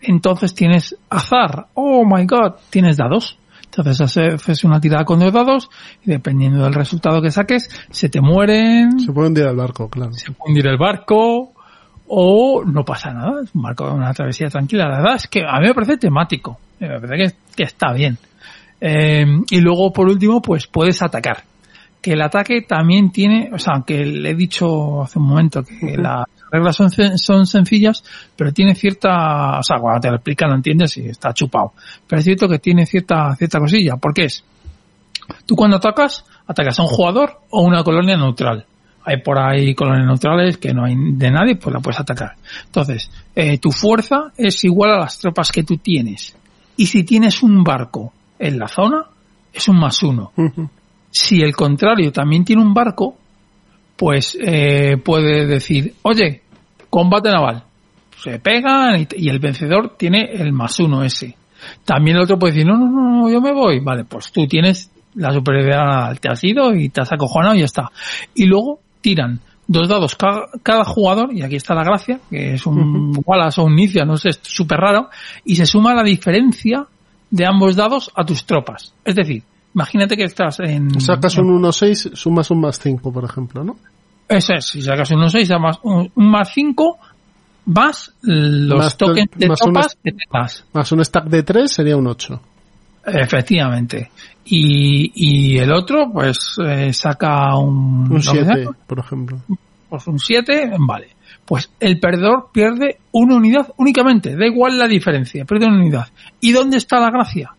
Entonces 0.00 0.54
tienes 0.54 0.96
azar, 1.10 1.66
oh 1.74 2.04
my 2.04 2.24
god, 2.26 2.54
tienes 2.70 2.96
dados. 2.96 3.38
Entonces 3.64 4.00
hace- 4.00 4.34
haces 4.34 4.64
una 4.64 4.80
tirada 4.80 5.04
con 5.04 5.18
dos 5.20 5.32
dados 5.32 5.68
y 6.04 6.10
dependiendo 6.10 6.64
del 6.64 6.72
resultado 6.74 7.20
que 7.20 7.30
saques, 7.30 7.68
se 7.90 8.08
te 8.08 8.20
mueren, 8.20 8.98
Se 9.00 9.12
puede 9.12 9.28
hundir 9.28 9.44
al 9.44 9.56
barco, 9.56 9.88
claro. 9.90 10.12
se 10.12 10.32
puede 10.32 10.50
hundir 10.52 10.66
el 10.68 10.78
barco 10.78 11.52
o 12.06 12.64
no 12.64 12.84
pasa 12.84 13.12
nada. 13.12 13.42
Es 13.44 13.54
un 13.54 13.62
barco, 13.62 13.92
una 13.92 14.12
travesía 14.14 14.48
tranquila. 14.48 14.88
La 14.88 14.98
verdad 14.98 15.16
es 15.16 15.28
que 15.28 15.40
a 15.46 15.60
mí 15.60 15.66
me 15.66 15.74
parece 15.74 15.98
temático. 15.98 16.58
Me 16.80 16.88
parece 17.00 17.16
que, 17.16 17.54
que 17.56 17.62
está 17.64 17.92
bien. 17.92 18.16
Eh, 18.80 19.26
y 19.50 19.60
luego, 19.60 19.92
por 19.92 20.06
último, 20.08 20.40
pues 20.40 20.66
puedes 20.66 21.02
atacar. 21.02 21.42
Que 22.00 22.12
el 22.12 22.22
ataque 22.22 22.62
también 22.62 23.10
tiene, 23.10 23.50
o 23.52 23.58
sea, 23.58 23.74
aunque 23.74 24.04
le 24.04 24.30
he 24.30 24.34
dicho 24.34 25.02
hace 25.02 25.18
un 25.18 25.26
momento 25.26 25.62
que 25.64 25.96
las 25.98 26.24
reglas 26.50 26.76
son, 26.76 26.90
son 27.18 27.46
sencillas, 27.46 28.02
pero 28.36 28.52
tiene 28.52 28.74
cierta, 28.74 29.58
o 29.58 29.62
sea, 29.62 29.78
cuando 29.78 30.00
te 30.00 30.08
lo 30.08 30.16
explican 30.16 30.50
lo 30.50 30.56
entiendes 30.56 30.96
y 30.96 31.08
está 31.08 31.32
chupado. 31.32 31.72
Pero 32.06 32.18
es 32.20 32.24
cierto 32.24 32.48
que 32.48 32.58
tiene 32.58 32.86
cierta, 32.86 33.34
cierta 33.36 33.58
cosilla. 33.58 33.96
¿Por 33.96 34.14
qué 34.14 34.24
es? 34.24 34.44
Tú 35.46 35.54
cuando 35.56 35.76
atacas, 35.76 36.24
atacas 36.46 36.78
a 36.78 36.82
un 36.82 36.88
jugador 36.88 37.40
o 37.50 37.62
una 37.62 37.82
colonia 37.82 38.16
neutral. 38.16 38.66
Hay 39.04 39.22
por 39.22 39.38
ahí 39.38 39.74
colonias 39.74 40.06
neutrales 40.06 40.58
que 40.58 40.74
no 40.74 40.84
hay 40.84 40.94
de 40.96 41.30
nadie, 41.30 41.56
pues 41.56 41.72
la 41.72 41.80
puedes 41.80 42.00
atacar. 42.00 42.36
Entonces, 42.66 43.10
eh, 43.34 43.58
tu 43.58 43.70
fuerza 43.70 44.32
es 44.36 44.62
igual 44.64 44.90
a 44.90 44.98
las 44.98 45.18
tropas 45.18 45.50
que 45.50 45.62
tú 45.62 45.78
tienes. 45.78 46.36
Y 46.76 46.86
si 46.86 47.04
tienes 47.04 47.42
un 47.42 47.64
barco 47.64 48.12
en 48.38 48.58
la 48.58 48.68
zona, 48.68 49.06
es 49.52 49.68
un 49.68 49.78
más 49.78 50.02
uno. 50.02 50.32
Si 51.10 51.40
el 51.40 51.56
contrario 51.56 52.12
también 52.12 52.44
tiene 52.44 52.62
un 52.62 52.74
barco, 52.74 53.16
pues 53.98 54.38
eh, 54.40 54.96
puede 55.04 55.46
decir, 55.46 55.94
oye, 56.02 56.42
combate 56.88 57.30
naval. 57.30 57.64
Se 58.16 58.38
pegan 58.38 59.00
y, 59.00 59.08
y 59.16 59.28
el 59.28 59.40
vencedor 59.40 59.96
tiene 59.96 60.30
el 60.32 60.52
más 60.52 60.78
uno 60.78 61.02
ese. 61.02 61.36
También 61.84 62.16
el 62.16 62.22
otro 62.22 62.38
puede 62.38 62.54
decir, 62.54 62.66
no, 62.66 62.78
no, 62.78 62.86
no, 62.86 63.22
no, 63.22 63.30
yo 63.30 63.40
me 63.40 63.52
voy. 63.52 63.80
Vale, 63.80 64.04
pues 64.04 64.30
tú 64.30 64.46
tienes 64.46 64.90
la 65.14 65.32
superioridad 65.32 65.84
naval, 65.84 66.20
te 66.20 66.30
has 66.30 66.42
ido 66.44 66.72
y 66.74 66.90
te 66.90 67.00
has 67.00 67.12
acojonado 67.12 67.56
y 67.56 67.58
ya 67.58 67.64
está. 67.64 67.90
Y 68.34 68.46
luego 68.46 68.78
tiran 69.00 69.40
dos 69.66 69.88
dados 69.88 70.14
cada, 70.14 70.46
cada 70.62 70.84
jugador, 70.84 71.32
y 71.34 71.42
aquí 71.42 71.56
está 71.56 71.74
la 71.74 71.82
gracia, 71.82 72.20
que 72.30 72.54
es 72.54 72.66
un 72.66 73.20
Wallace 73.26 73.60
o 73.60 73.64
un 73.64 73.74
Nicia, 73.74 74.04
no 74.04 74.16
sé, 74.16 74.30
es 74.30 74.40
súper 74.42 74.78
raro, 74.78 75.10
y 75.44 75.56
se 75.56 75.66
suma 75.66 75.94
la 75.94 76.04
diferencia 76.04 76.86
de 77.30 77.46
ambos 77.46 77.76
dados 77.76 78.10
a 78.14 78.24
tus 78.24 78.46
tropas. 78.46 78.94
Es 79.04 79.16
decir, 79.16 79.42
imagínate 79.74 80.16
que 80.16 80.24
estás 80.24 80.60
en... 80.60 81.00
Sacas 81.00 81.38
un 81.38 81.62
1-6, 81.62 82.14
sumas 82.14 82.50
un 82.50 82.60
más 82.60 82.78
5, 82.78 83.12
por 83.12 83.24
ejemplo, 83.24 83.62
¿no? 83.64 83.76
Eso 84.28 84.54
es, 84.54 84.66
si 84.66 84.82
sacas 84.82 85.10
un 85.10 85.28
6, 85.30 85.50
más 85.60 85.78
un, 85.82 86.10
un 86.14 86.30
más 86.30 86.50
5, 86.52 86.98
más 87.66 88.12
los 88.22 88.78
Más 88.78 88.96
tokens 88.96 89.30
to- 89.30 89.38
de 89.38 89.48
más 89.48 89.58
tropas 89.58 89.86
unas- 89.86 89.98
que 90.02 90.12
tengas. 90.12 90.64
Más 90.72 90.92
un 90.92 91.04
stack 91.04 91.24
de 91.26 91.42
3 91.42 91.70
sería 91.72 91.96
un 91.96 92.06
8. 92.06 92.40
Efectivamente. 93.06 94.10
Y, 94.44 95.12
y 95.14 95.58
el 95.58 95.72
otro, 95.72 96.10
pues, 96.12 96.56
eh, 96.64 96.92
saca 96.92 97.56
un... 97.56 98.02
Un 98.02 98.08
lo 98.10 98.16
que 98.16 98.22
7, 98.44 98.44
sea, 98.54 98.70
por 98.86 98.98
ejemplo. 98.98 99.38
pues 99.88 100.06
un 100.06 100.18
7, 100.18 100.72
vale. 100.78 101.08
Pues 101.44 101.70
el 101.80 101.98
perdedor 101.98 102.48
pierde 102.52 102.98
una 103.12 103.36
unidad 103.36 103.72
únicamente, 103.78 104.36
da 104.36 104.46
igual 104.46 104.78
la 104.78 104.86
diferencia, 104.86 105.44
pierde 105.46 105.66
una 105.66 105.80
unidad. 105.80 106.06
¿Y 106.40 106.52
dónde 106.52 106.76
está 106.76 107.00
la 107.00 107.10
gracia? 107.10 107.50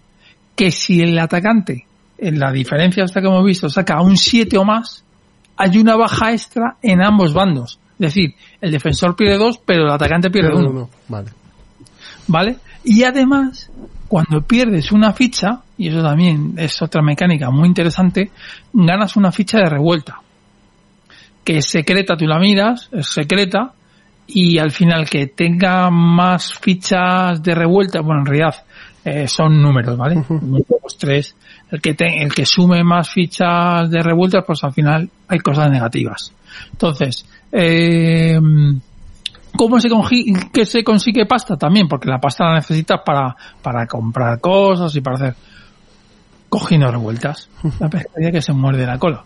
Que 0.55 0.69
si 0.71 1.01
el 1.01 1.17
atacante, 1.17 1.85
en 2.21 2.39
la 2.39 2.51
diferencia 2.51 3.03
hasta 3.03 3.21
que 3.21 3.27
hemos 3.27 3.43
visto, 3.43 3.69
saca 3.69 4.01
un 4.01 4.17
7 4.17 4.57
o 4.57 4.65
más, 4.65 5.03
hay 5.57 5.77
una 5.77 5.95
baja 5.95 6.31
extra 6.31 6.77
en 6.81 7.01
ambos 7.03 7.33
bandos. 7.33 7.79
Es 7.93 8.13
decir, 8.13 8.35
el 8.61 8.71
defensor 8.71 9.15
pierde 9.15 9.37
2, 9.37 9.59
pero 9.65 9.83
el 9.83 9.91
atacante 9.91 10.29
pierde 10.29 10.49
Pero 10.49 10.59
1. 10.59 10.69
uno, 10.69 10.89
Vale. 11.09 11.29
¿vale? 12.27 12.57
Y 12.83 13.03
además, 13.03 13.69
cuando 14.07 14.41
pierdes 14.41 14.91
una 14.91 15.11
ficha, 15.11 15.61
y 15.77 15.89
eso 15.89 16.01
también 16.01 16.53
es 16.57 16.81
otra 16.81 17.01
mecánica 17.01 17.49
muy 17.51 17.67
interesante, 17.67 18.31
ganas 18.71 19.17
una 19.17 19.31
ficha 19.31 19.57
de 19.57 19.65
revuelta. 19.69 20.21
Que 21.43 21.57
es 21.57 21.65
secreta, 21.67 22.15
tú 22.15 22.25
la 22.25 22.39
miras, 22.39 22.89
es 22.91 23.07
secreta, 23.07 23.73
y 24.27 24.59
al 24.59 24.71
final 24.71 25.09
que 25.09 25.27
tenga 25.27 25.89
más 25.89 26.53
fichas 26.53 27.41
de 27.43 27.55
revuelta, 27.55 28.01
bueno, 28.01 28.21
en 28.21 28.25
realidad 28.27 28.55
eh, 29.03 29.27
son 29.27 29.61
números, 29.61 29.97
¿vale? 29.97 30.23
Uno, 30.29 30.59
dos, 30.69 30.97
tres. 30.97 31.35
El 31.71 31.81
que, 31.81 31.93
te- 31.93 32.23
el 32.23 32.33
que 32.33 32.45
sume 32.45 32.83
más 32.83 33.09
fichas 33.09 33.89
de 33.89 34.01
revuelta, 34.01 34.41
pues 34.41 34.63
al 34.63 34.73
final 34.73 35.09
hay 35.27 35.39
cosas 35.39 35.69
negativas. 35.71 36.33
Entonces, 36.71 37.25
eh, 37.51 38.39
¿Cómo 39.57 39.79
se, 39.79 39.89
que 40.53 40.65
se 40.65 40.83
consigue 40.83 41.25
pasta? 41.25 41.57
También, 41.57 41.87
porque 41.87 42.07
la 42.07 42.19
pasta 42.19 42.45
la 42.45 42.55
necesitas 42.55 43.01
para, 43.05 43.35
para 43.61 43.87
comprar 43.87 44.39
cosas 44.39 44.95
y 44.95 45.01
para 45.01 45.15
hacer 45.15 45.35
cogiendo 46.47 46.89
revueltas. 46.91 47.49
La 47.79 47.89
pescadilla 47.89 48.31
que 48.31 48.41
se 48.41 48.53
muerde 48.53 48.85
la 48.85 48.97
cola. 48.97 49.23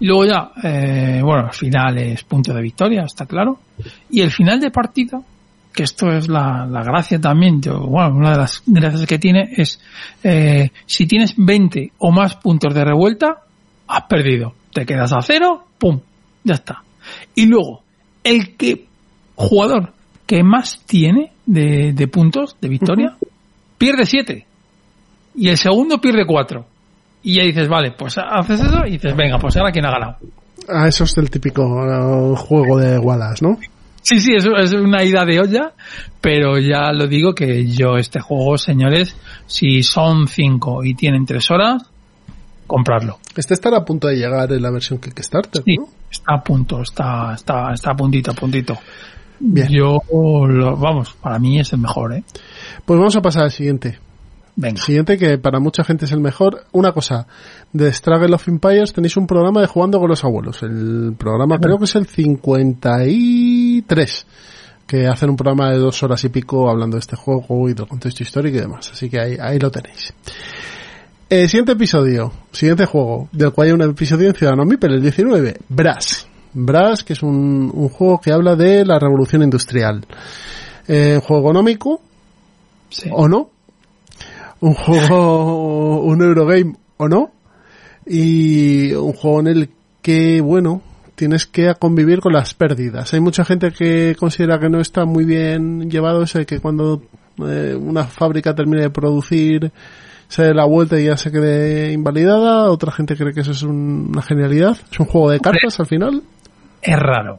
Y 0.00 0.06
luego 0.06 0.24
ya, 0.26 0.50
eh, 0.62 1.20
bueno, 1.22 1.50
final 1.52 1.98
es 1.98 2.22
punto 2.24 2.52
de 2.54 2.62
victoria, 2.62 3.02
está 3.02 3.26
claro. 3.26 3.58
Y 4.10 4.20
el 4.22 4.30
final 4.30 4.60
de 4.60 4.70
partida, 4.70 5.20
que 5.74 5.82
esto 5.82 6.10
es 6.10 6.28
la, 6.28 6.66
la 6.66 6.82
gracia 6.82 7.20
también, 7.20 7.60
yo, 7.60 7.80
bueno, 7.80 8.16
una 8.16 8.30
de 8.32 8.38
las 8.38 8.62
gracias 8.64 9.06
que 9.06 9.18
tiene 9.18 9.50
es, 9.56 9.80
eh, 10.22 10.70
si 10.86 11.06
tienes 11.06 11.34
20 11.36 11.92
o 11.98 12.12
más 12.12 12.36
puntos 12.36 12.72
de 12.72 12.84
revuelta, 12.84 13.42
has 13.88 14.02
perdido. 14.04 14.54
Te 14.72 14.86
quedas 14.86 15.12
a 15.12 15.20
cero, 15.20 15.66
pum, 15.78 16.00
ya 16.44 16.54
está. 16.54 16.82
Y 17.34 17.46
luego, 17.46 17.82
el 18.22 18.56
que 18.56 18.86
jugador 19.34 19.92
que 20.26 20.42
más 20.42 20.80
tiene 20.86 21.32
de, 21.44 21.92
de 21.92 22.08
puntos 22.08 22.56
de 22.60 22.68
victoria 22.68 23.16
pierde 23.76 24.06
7 24.06 24.46
y 25.34 25.48
el 25.48 25.58
segundo 25.58 26.00
pierde 26.00 26.24
4 26.24 26.64
y 27.24 27.34
ya 27.34 27.42
dices 27.42 27.68
vale 27.68 27.90
pues 27.90 28.16
haces 28.16 28.60
eso 28.60 28.86
y 28.86 28.92
dices 28.92 29.14
venga 29.14 29.38
pues 29.38 29.56
ahora 29.56 29.70
quién 29.70 29.84
ha 29.84 29.90
ganado 29.90 30.16
Ah, 30.68 30.88
eso 30.88 31.04
es 31.04 31.16
el 31.18 31.30
típico 31.30 31.62
eh, 31.62 32.36
juego 32.36 32.78
de 32.78 32.98
Wallace, 32.98 33.44
¿no? 33.44 33.58
Sí 34.04 34.20
sí 34.20 34.34
es, 34.36 34.44
es 34.46 34.72
una 34.74 35.02
ida 35.02 35.24
de 35.24 35.40
olla 35.40 35.72
pero 36.20 36.58
ya 36.58 36.92
lo 36.92 37.06
digo 37.08 37.34
que 37.34 37.66
yo 37.66 37.96
este 37.96 38.20
juego 38.20 38.56
señores 38.58 39.16
si 39.46 39.82
son 39.82 40.28
5 40.28 40.84
y 40.84 40.94
tienen 40.94 41.26
3 41.26 41.50
horas 41.50 41.82
comprarlo 42.66 43.18
Este 43.36 43.54
estará 43.54 43.78
a 43.78 43.84
punto 43.84 44.06
de 44.08 44.16
llegar 44.16 44.50
en 44.52 44.62
la 44.62 44.70
versión 44.70 44.98
Kickstarter, 45.00 45.62
sí 45.64 45.76
¿no? 45.76 45.88
está 46.10 46.34
a 46.34 46.42
punto 46.42 46.80
está 46.82 47.34
está 47.34 47.72
está 47.72 47.90
a 47.90 47.96
puntito 47.96 48.30
a 48.30 48.34
puntito 48.34 48.78
Bien. 49.40 49.68
yo 49.68 49.98
lo- 50.46 50.76
vamos 50.76 51.14
para 51.20 51.38
mí 51.40 51.58
es 51.58 51.72
el 51.72 51.80
mejor 51.80 52.14
eh 52.14 52.22
Pues 52.84 52.98
vamos 52.98 53.16
a 53.16 53.20
pasar 53.20 53.42
al 53.44 53.50
siguiente. 53.50 53.98
Venga 54.56 54.80
Siguiente 54.82 55.18
que 55.18 55.38
para 55.38 55.60
mucha 55.60 55.84
gente 55.84 56.04
es 56.04 56.12
el 56.12 56.20
mejor. 56.20 56.64
Una 56.72 56.92
cosa, 56.92 57.26
de 57.72 57.92
Struggle 57.92 58.34
of 58.34 58.48
Empires 58.48 58.92
tenéis 58.92 59.16
un 59.16 59.26
programa 59.26 59.60
de 59.60 59.66
Jugando 59.66 59.98
con 59.98 60.08
los 60.08 60.24
Abuelos. 60.24 60.62
El 60.62 61.14
programa 61.18 61.58
creo 61.58 61.78
que 61.78 61.84
es 61.84 61.96
el 61.96 62.06
53. 62.06 64.26
Que 64.86 65.06
hacen 65.06 65.30
un 65.30 65.36
programa 65.36 65.70
de 65.70 65.78
dos 65.78 66.02
horas 66.02 66.22
y 66.24 66.28
pico 66.28 66.68
hablando 66.68 66.96
de 66.96 67.00
este 67.00 67.16
juego 67.16 67.68
y 67.68 67.74
del 67.74 67.88
contexto 67.88 68.22
histórico 68.22 68.58
y 68.58 68.60
demás. 68.60 68.90
Así 68.92 69.08
que 69.08 69.18
ahí, 69.18 69.36
ahí 69.40 69.58
lo 69.58 69.70
tenéis. 69.70 70.12
Eh, 71.30 71.48
siguiente 71.48 71.72
episodio, 71.72 72.30
siguiente 72.52 72.84
juego, 72.84 73.28
del 73.32 73.50
cual 73.52 73.68
hay 73.68 73.72
un 73.72 73.80
episodio 73.82 74.28
en 74.28 74.34
Ciudadano 74.34 74.64
Mipel, 74.66 74.92
el 74.92 75.00
19, 75.02 75.56
Brass. 75.70 76.28
Brass, 76.52 77.02
que 77.02 77.14
es 77.14 77.22
un, 77.22 77.70
un 77.74 77.88
juego 77.88 78.20
que 78.20 78.30
habla 78.30 78.54
de 78.56 78.84
la 78.84 78.98
revolución 78.98 79.42
industrial. 79.42 80.04
Eh, 80.86 81.18
juego 81.26 81.48
económico, 81.48 82.00
Sí. 82.90 83.08
o 83.10 83.26
no. 83.26 83.50
Un 84.64 84.74
juego, 84.74 86.00
un 86.04 86.22
Eurogame, 86.22 86.74
o 86.96 87.08
no. 87.08 87.30
Y 88.06 88.92
un 88.92 89.12
juego 89.12 89.40
en 89.40 89.46
el 89.46 89.70
que, 90.02 90.40
bueno, 90.40 90.82
tienes 91.14 91.46
que 91.46 91.72
convivir 91.78 92.20
con 92.20 92.32
las 92.32 92.54
pérdidas. 92.54 93.12
Hay 93.14 93.20
mucha 93.20 93.44
gente 93.44 93.72
que 93.72 94.16
considera 94.18 94.58
que 94.58 94.68
no 94.68 94.80
está 94.80 95.04
muy 95.04 95.24
bien 95.24 95.90
llevado 95.90 96.22
ese 96.22 96.44
que 96.46 96.60
cuando 96.60 97.02
eh, 97.46 97.74
una 97.78 98.04
fábrica 98.04 98.54
termine 98.54 98.82
de 98.82 98.90
producir 98.90 99.72
se 100.28 100.42
dé 100.42 100.54
la 100.54 100.64
vuelta 100.64 100.98
y 101.00 101.04
ya 101.06 101.16
se 101.16 101.30
quede 101.30 101.92
invalidada. 101.92 102.70
Otra 102.70 102.90
gente 102.92 103.16
cree 103.16 103.32
que 103.32 103.40
eso 103.40 103.52
es 103.52 103.62
un- 103.62 104.08
una 104.10 104.22
genialidad. 104.22 104.76
Es 104.90 104.98
un 105.00 105.06
juego 105.06 105.30
de 105.30 105.40
cartas 105.40 105.78
al 105.80 105.86
final. 105.86 106.22
Es 106.82 106.98
raro. 106.98 107.38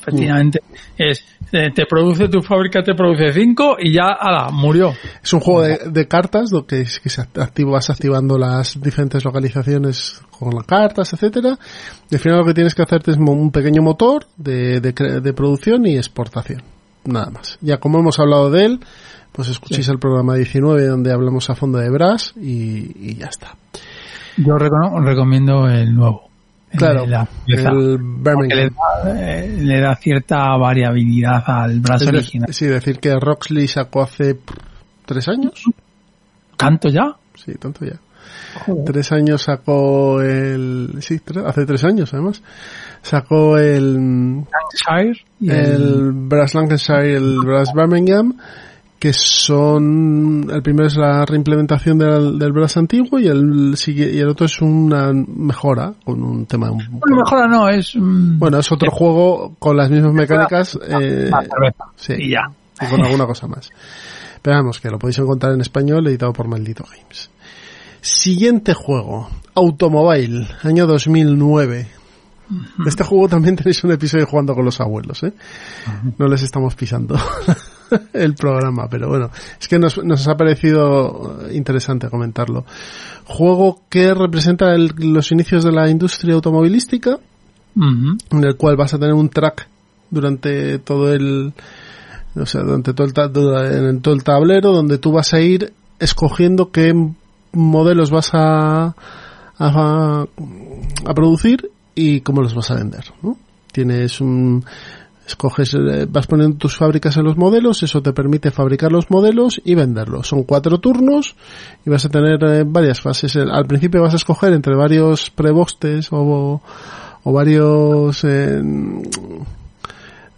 Efectivamente, 0.00 0.60
es 0.96 1.24
eh, 1.52 1.70
te 1.74 1.86
produce 1.86 2.28
tu 2.28 2.40
fábrica, 2.42 2.82
te 2.82 2.94
produce 2.94 3.32
cinco 3.32 3.76
y 3.78 3.92
ya, 3.92 4.08
ala, 4.20 4.50
murió. 4.50 4.92
Es 5.22 5.32
un 5.32 5.40
juego 5.40 5.62
de, 5.62 5.78
de 5.90 6.06
cartas, 6.08 6.50
lo 6.52 6.66
que, 6.66 6.82
es 6.82 7.00
que 7.00 7.08
se 7.08 7.22
activa, 7.22 7.72
vas 7.72 7.90
activando 7.90 8.38
las 8.38 8.80
diferentes 8.80 9.24
localizaciones 9.24 10.20
con 10.38 10.54
las 10.54 10.64
cartas, 10.64 11.12
etcétera. 11.12 11.58
Y 12.10 12.14
al 12.14 12.20
final 12.20 12.38
lo 12.38 12.44
que 12.44 12.54
tienes 12.54 12.74
que 12.74 12.82
hacerte 12.82 13.10
es 13.12 13.16
un 13.16 13.50
pequeño 13.50 13.82
motor 13.82 14.26
de, 14.36 14.80
de, 14.80 14.92
de 15.20 15.32
producción 15.32 15.86
y 15.86 15.96
exportación. 15.96 16.62
Nada 17.04 17.30
más. 17.30 17.58
Ya 17.60 17.78
como 17.78 17.98
hemos 18.00 18.18
hablado 18.18 18.50
de 18.50 18.64
él, 18.66 18.80
pues 19.32 19.48
escuchéis 19.48 19.88
el 19.88 19.98
programa 19.98 20.34
19 20.34 20.86
donde 20.86 21.12
hablamos 21.12 21.48
a 21.48 21.54
fondo 21.54 21.78
de 21.78 21.88
Brass 21.90 22.34
y, 22.36 23.10
y 23.10 23.14
ya 23.16 23.26
está. 23.26 23.56
Yo 24.36 24.54
recono- 24.56 25.02
recomiendo 25.02 25.66
el 25.68 25.94
nuevo. 25.94 26.27
El 26.70 26.78
Claro, 26.78 27.04
el 27.04 27.98
porque 28.24 28.54
le 28.54 28.70
Birmingham. 28.70 28.74
da, 29.04 29.20
eh, 29.20 29.56
le 29.58 29.80
da 29.80 29.96
cierta 29.96 30.56
variabilidad 30.58 31.42
al 31.46 31.80
brazo 31.80 32.04
Es 32.04 32.12
de- 32.12 32.18
original. 32.18 32.52
sí, 32.52 32.66
decir 32.66 32.98
que 32.98 33.14
Roxley 33.18 33.66
sacó 33.68 34.02
hace 34.02 34.38
tres 35.06 35.28
años. 35.28 35.64
¿Tanto 36.56 36.88
ya? 36.88 37.14
Sí, 37.34 37.54
tanto 37.54 37.84
ya. 37.86 37.98
Tres 38.84 39.12
años 39.12 39.42
sacó 39.42 40.20
el... 40.20 40.96
Sí, 41.00 41.20
tres- 41.20 41.44
hace 41.46 41.64
tres 41.64 41.84
años 41.84 42.12
además. 42.12 42.42
Sacó 43.02 43.56
el... 43.56 44.44
Shire 44.74 45.18
y 45.40 45.50
el, 45.50 45.56
el 45.56 46.12
Brass 46.12 46.54
Lancashire 46.54 47.12
y 47.12 47.14
el 47.14 47.38
Brass 47.44 47.72
Birmingham, 47.74 48.36
que 48.98 49.12
son, 49.12 50.48
el 50.52 50.60
primero 50.62 50.88
es 50.88 50.96
la 50.96 51.24
reimplementación 51.24 51.98
del, 51.98 52.38
del 52.38 52.52
Brass 52.52 52.76
antiguo 52.78 53.18
y 53.20 53.28
el, 53.28 53.74
y 53.86 54.18
el 54.18 54.28
otro 54.28 54.46
es 54.46 54.60
una 54.60 55.12
mejora 55.12 55.94
con 56.04 56.22
un 56.22 56.46
tema. 56.46 56.70
un- 56.70 56.98
Bueno, 56.98 57.16
mejora 57.22 57.46
no, 57.46 57.68
es... 57.68 57.94
mm, 57.94 58.38
Bueno, 58.38 58.58
es 58.58 58.72
otro 58.72 58.90
juego 58.90 59.54
con 59.58 59.76
las 59.76 59.88
mismas 59.90 60.12
mecánicas 60.12 60.76
eh, 60.82 61.30
cerveza. 61.30 61.84
sí, 61.96 62.14
Y 62.18 62.30
ya. 62.30 62.50
y 62.80 62.86
con 62.90 63.04
alguna 63.04 63.26
cosa 63.26 63.46
más. 63.46 63.70
Pero 64.42 64.56
vamos, 64.56 64.80
que 64.80 64.90
lo 64.90 64.98
podéis 64.98 65.18
encontrar 65.18 65.52
en 65.52 65.60
español 65.60 66.06
editado 66.08 66.32
por 66.32 66.48
Maldito 66.48 66.84
Games. 66.84 67.30
Siguiente 68.00 68.74
juego, 68.74 69.28
Automobile, 69.54 70.46
año 70.62 70.86
2009. 70.86 71.88
De 72.78 72.88
este 72.88 73.04
juego 73.04 73.28
también 73.28 73.56
tenéis 73.56 73.84
un 73.84 73.92
episodio 73.92 74.24
jugando 74.26 74.54
con 74.54 74.64
los 74.64 74.80
abuelos, 74.80 75.22
¿eh? 75.22 75.34
No 76.18 76.26
les 76.28 76.42
estamos 76.42 76.74
pisando 76.76 77.14
el 78.12 78.34
programa, 78.34 78.88
pero 78.88 79.08
bueno, 79.08 79.30
es 79.60 79.68
que 79.68 79.78
nos, 79.78 80.02
nos 80.04 80.26
ha 80.28 80.36
parecido 80.36 81.38
interesante 81.52 82.08
comentarlo. 82.08 82.64
Juego 83.24 83.82
que 83.88 84.14
representa 84.14 84.74
el- 84.74 84.92
los 84.98 85.30
inicios 85.32 85.64
de 85.64 85.72
la 85.72 85.88
industria 85.88 86.34
automovilística, 86.34 87.18
en 88.30 88.44
el 88.44 88.56
cual 88.56 88.76
vas 88.76 88.94
a 88.94 88.98
tener 88.98 89.14
un 89.14 89.28
track 89.28 89.68
durante 90.10 90.78
todo 90.80 91.12
el 91.12 91.52
o 92.34 92.46
sea 92.46 92.62
durante 92.62 92.92
todo 92.94 93.06
el, 93.06 93.86
en 93.88 94.00
todo 94.00 94.14
el 94.14 94.24
tablero 94.24 94.72
donde 94.72 94.98
tú 94.98 95.12
vas 95.12 95.32
a 95.34 95.40
ir 95.40 95.72
escogiendo 96.00 96.70
qué 96.72 96.92
modelos 97.52 98.10
vas 98.10 98.30
a 98.32 98.94
a, 99.58 100.24
a 101.06 101.14
producir 101.14 101.70
y 101.94 102.20
cómo 102.22 102.42
los 102.42 102.54
vas 102.54 102.70
a 102.70 102.74
vender 102.76 103.04
¿no? 103.22 103.36
tienes 103.70 104.20
un 104.20 104.64
escoges 105.28 105.74
eh, 105.74 106.06
vas 106.08 106.26
poniendo 106.26 106.56
tus 106.56 106.76
fábricas 106.76 107.16
en 107.16 107.24
los 107.24 107.36
modelos 107.36 107.82
eso 107.82 108.02
te 108.02 108.12
permite 108.12 108.50
fabricar 108.50 108.90
los 108.92 109.10
modelos 109.10 109.60
y 109.64 109.74
venderlos. 109.74 110.26
Son 110.28 110.42
cuatro 110.44 110.78
turnos 110.78 111.36
y 111.86 111.90
vas 111.90 112.04
a 112.04 112.08
tener 112.08 112.42
eh, 112.44 112.64
varias 112.66 113.00
fases. 113.00 113.36
El- 113.36 113.50
al 113.50 113.66
principio 113.66 114.02
vas 114.02 114.14
a 114.14 114.16
escoger 114.16 114.52
entre 114.52 114.74
varios 114.74 115.30
prebostes 115.30 116.08
o 116.10 116.60
o 117.24 117.32
varios 117.32 118.22
eh, 118.24 118.62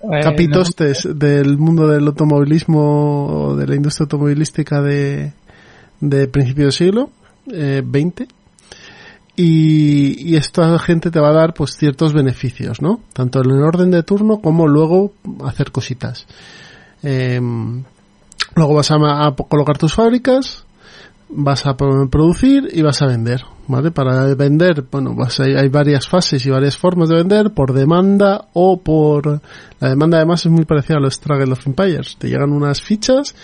Eh, 0.03 0.20
capitostes 0.22 1.07
del 1.14 1.59
mundo 1.59 1.86
del 1.86 2.07
automovilismo 2.07 3.26
o 3.51 3.55
de 3.57 3.66
la 3.66 3.74
industria 3.76 4.05
automovilística 4.05 4.80
de, 4.80 5.32
de 6.01 6.26
principio 6.26 6.64
del 6.64 6.72
siglo 6.72 7.11
eh, 7.53 7.82
20 7.84 8.26
y, 9.43 10.36
esta 10.36 10.78
gente 10.78 11.11
te 11.11 11.20
va 11.20 11.30
a 11.30 11.34
dar 11.34 11.55
pues 11.55 11.76
ciertos 11.76 12.12
beneficios 12.12 12.82
no 12.82 13.01
tanto 13.12 13.41
en 13.43 13.51
el 13.51 13.62
orden 13.62 13.91
de 13.91 14.03
turno 14.03 14.41
como 14.41 14.66
luego 14.66 15.12
hacer 15.45 15.70
cositas 15.70 16.26
Em, 17.03 17.82
luego 18.55 18.74
vas 18.74 18.91
a, 18.91 18.97
a 19.26 19.34
colocar 19.34 19.78
tus 19.78 19.95
fábricas 19.95 20.64
vas 21.30 21.64
a 21.66 21.76
pro- 21.76 22.09
producir 22.11 22.68
y 22.72 22.82
vas 22.82 23.01
a 23.03 23.07
vender, 23.07 23.43
¿vale? 23.68 23.91
Para 23.93 24.34
vender, 24.34 24.84
bueno, 24.91 25.14
vas 25.14 25.38
a- 25.41 25.45
hay 25.45 25.68
varias 25.68 26.09
fases 26.09 26.45
y 26.45 26.51
varias 26.51 26.76
formas 26.76 27.09
de 27.09 27.14
vender, 27.14 27.53
por 27.55 27.72
demanda 27.72 28.49
o 28.53 28.80
por... 28.80 29.41
La 29.78 29.88
demanda 29.88 30.16
además 30.18 30.45
es 30.45 30.51
muy 30.53 30.64
parecida 30.64 30.97
a 30.99 31.01
los 31.01 31.14
Struggle 31.14 31.53
of 31.53 31.66
Empires. 31.66 32.16
Te 32.18 32.28
llegan 32.28 32.53
unas 32.53 32.82
fichas 32.82 33.34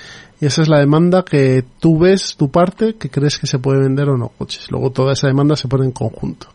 y 0.40 0.46
esa 0.46 0.62
es 0.62 0.68
la 0.68 0.78
demanda 0.78 1.24
que 1.24 1.64
tú 1.80 1.98
ves, 1.98 2.36
tu 2.36 2.50
parte, 2.50 2.96
que 2.96 3.08
crees 3.08 3.38
que 3.38 3.46
se 3.46 3.58
puede 3.58 3.80
vender 3.80 4.08
o 4.08 4.18
no 4.18 4.28
coches. 4.28 4.70
Luego 4.70 4.90
toda 4.90 5.14
esa 5.14 5.28
demanda 5.28 5.56
se 5.56 5.68
pone 5.68 5.86
en 5.86 5.92
conjunto. 5.92 6.48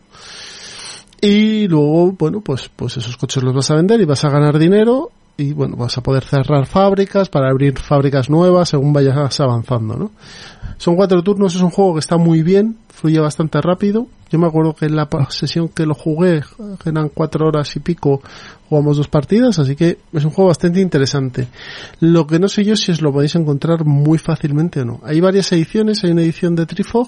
Y 1.20 1.68
luego, 1.68 2.12
bueno, 2.12 2.40
pues, 2.40 2.70
pues 2.74 2.96
esos 2.96 3.16
coches 3.16 3.42
los 3.42 3.54
vas 3.54 3.70
a 3.70 3.76
vender 3.76 4.00
y 4.00 4.04
vas 4.04 4.24
a 4.24 4.30
ganar 4.30 4.58
dinero 4.58 5.10
y 5.36 5.52
bueno, 5.52 5.76
vas 5.76 5.96
a 5.98 6.02
poder 6.02 6.24
cerrar 6.24 6.66
fábricas 6.66 7.28
para 7.28 7.48
abrir 7.50 7.78
fábricas 7.78 8.28
nuevas 8.28 8.68
según 8.68 8.92
vayas 8.92 9.40
avanzando, 9.40 9.96
¿no? 9.96 10.10
Son 10.82 10.96
cuatro 10.96 11.22
turnos, 11.22 11.54
es 11.54 11.62
un 11.62 11.70
juego 11.70 11.94
que 11.94 12.00
está 12.00 12.16
muy 12.16 12.42
bien, 12.42 12.76
fluye 12.88 13.20
bastante 13.20 13.60
rápido. 13.60 14.08
Yo 14.32 14.40
me 14.40 14.48
acuerdo 14.48 14.74
que 14.74 14.86
en 14.86 14.96
la 14.96 15.08
sesión 15.28 15.68
que 15.68 15.86
lo 15.86 15.94
jugué, 15.94 16.40
que 16.82 16.90
eran 16.90 17.08
cuatro 17.08 17.46
horas 17.46 17.76
y 17.76 17.78
pico, 17.78 18.20
jugamos 18.68 18.96
dos 18.96 19.06
partidas, 19.06 19.60
así 19.60 19.76
que 19.76 19.98
es 20.12 20.24
un 20.24 20.32
juego 20.32 20.48
bastante 20.48 20.80
interesante. 20.80 21.46
Lo 22.00 22.26
que 22.26 22.40
no 22.40 22.48
sé 22.48 22.64
yo 22.64 22.74
si 22.74 22.90
os 22.90 23.00
lo 23.00 23.12
podéis 23.12 23.36
encontrar 23.36 23.84
muy 23.84 24.18
fácilmente 24.18 24.80
o 24.80 24.84
no. 24.84 25.00
Hay 25.04 25.20
varias 25.20 25.52
ediciones, 25.52 26.02
hay 26.02 26.10
una 26.10 26.22
edición 26.22 26.56
de 26.56 26.66
Trifog, 26.66 27.06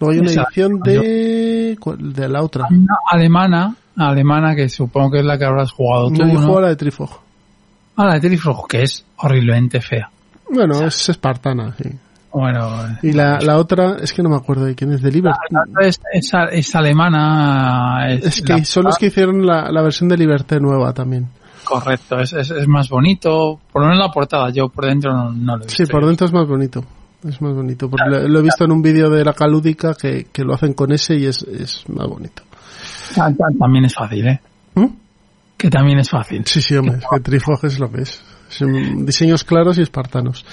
luego 0.00 0.12
hay 0.12 0.18
una 0.18 0.32
edición 0.32 0.80
de, 0.80 1.78
de 2.00 2.28
la 2.28 2.42
otra. 2.42 2.66
Alemana, 3.12 3.76
alemana 3.96 4.56
que 4.56 4.68
supongo 4.68 5.12
que 5.12 5.18
es 5.20 5.24
la 5.24 5.38
que 5.38 5.44
habrás 5.44 5.70
jugado 5.70 6.08
tú, 6.08 6.20
No, 6.20 6.26
yo 6.26 6.34
¿no? 6.40 6.46
juego 6.46 6.60
la 6.62 6.68
de 6.70 6.76
Trifog. 6.76 7.10
Ah, 7.94 8.06
la 8.06 8.14
de 8.14 8.22
Trifrojo, 8.22 8.66
que 8.66 8.82
es 8.82 9.06
horriblemente 9.18 9.80
fea. 9.80 10.10
Bueno, 10.50 10.84
es 10.84 11.08
espartana, 11.08 11.76
sí. 11.80 11.90
Bueno, 12.34 12.68
Y 13.00 13.12
la, 13.12 13.38
la 13.40 13.56
otra, 13.58 13.96
es 14.02 14.12
que 14.12 14.20
no 14.22 14.28
me 14.28 14.34
acuerdo 14.36 14.64
de 14.64 14.74
quién 14.74 14.92
es, 14.92 15.00
de 15.00 15.12
Liberty. 15.12 15.38
la 15.50 15.86
es, 15.86 16.00
es, 16.12 16.32
es 16.50 16.74
alemana. 16.74 18.08
Es, 18.12 18.24
Es 18.26 18.42
que 18.42 18.64
son 18.64 18.84
los 18.84 18.98
que 18.98 19.06
hicieron 19.06 19.46
la, 19.46 19.70
la 19.70 19.82
versión 19.82 20.08
de 20.08 20.16
Liberté 20.18 20.58
nueva 20.58 20.92
también. 20.92 21.28
Correcto, 21.64 22.18
es, 22.18 22.32
es, 22.32 22.66
más 22.68 22.88
bonito. 22.88 23.60
Por 23.72 23.82
lo 23.82 23.88
menos 23.88 24.04
la 24.06 24.12
portada, 24.12 24.50
yo 24.50 24.68
por 24.68 24.84
dentro 24.86 25.12
no, 25.12 25.30
no 25.32 25.56
lo 25.56 25.62
he 25.62 25.66
visto. 25.66 25.84
Sí, 25.86 25.90
por 25.90 26.04
dentro 26.04 26.26
es 26.26 26.32
más 26.32 26.46
bonito. 26.46 26.84
Es 27.26 27.40
más 27.40 27.54
bonito. 27.54 27.88
Porque 27.88 28.10
lo, 28.10 28.28
lo 28.28 28.38
he 28.40 28.42
visto 28.42 28.64
en 28.64 28.72
un 28.72 28.82
vídeo 28.82 29.08
de 29.08 29.24
la 29.24 29.32
Calúdica 29.32 29.94
que, 29.94 30.26
que 30.32 30.42
lo 30.44 30.54
hacen 30.54 30.74
con 30.74 30.92
ese 30.92 31.14
y 31.14 31.26
es, 31.26 31.42
es 31.44 31.88
más 31.88 32.06
bonito. 32.08 32.42
Ta- 33.14 33.32
También 33.58 33.84
es 33.86 33.94
fácil, 33.94 34.26
¿eh? 34.26 34.40
¿Mm? 34.74 34.86
Que 35.56 35.70
también 35.70 36.00
es 36.00 36.10
fácil. 36.10 36.44
Sí, 36.44 36.60
sí, 36.60 36.76
hombre, 36.76 36.98
es 36.98 37.04
que 37.10 37.20
Trifog 37.20 37.64
es 37.64 37.78
lo 37.78 37.90
que 37.90 38.02
es. 38.02 38.20
Son 38.50 39.06
diseños 39.06 39.42
claros 39.42 39.78
y 39.78 39.82
espartanos. 39.82 40.44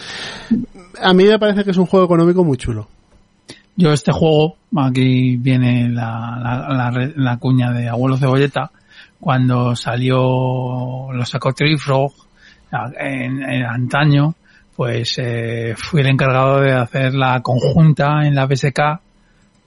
A 1.02 1.14
mí 1.14 1.24
me 1.26 1.39
parece 1.39 1.64
que 1.64 1.72
es 1.72 1.78
un 1.78 1.86
juego 1.86 2.06
económico 2.06 2.43
muy 2.43 2.58
chulo. 2.58 2.88
Yo 3.76 3.91
este 3.91 4.12
juego, 4.12 4.58
aquí 4.78 5.38
viene 5.38 5.89
la, 5.89 6.38
la, 6.41 6.91
la 6.91 7.12
la 7.16 7.38
cuña 7.38 7.72
de 7.72 7.89
Abuelo 7.89 8.18
Cebolleta, 8.18 8.72
cuando 9.20 9.76
salió, 9.76 11.12
lo 11.12 11.26
sacó 11.26 11.54
Trifrog 11.54 12.12
en, 12.99 13.41
en 13.43 13.64
antaño, 13.64 14.36
pues 14.76 15.16
eh, 15.18 15.74
fui 15.78 16.02
el 16.02 16.08
encargado 16.08 16.60
de 16.62 16.74
hacer 16.74 17.14
la 17.14 17.41
conjunta 17.41 18.22
en 18.24 18.36
la 18.36 18.45
BSK 18.45 18.99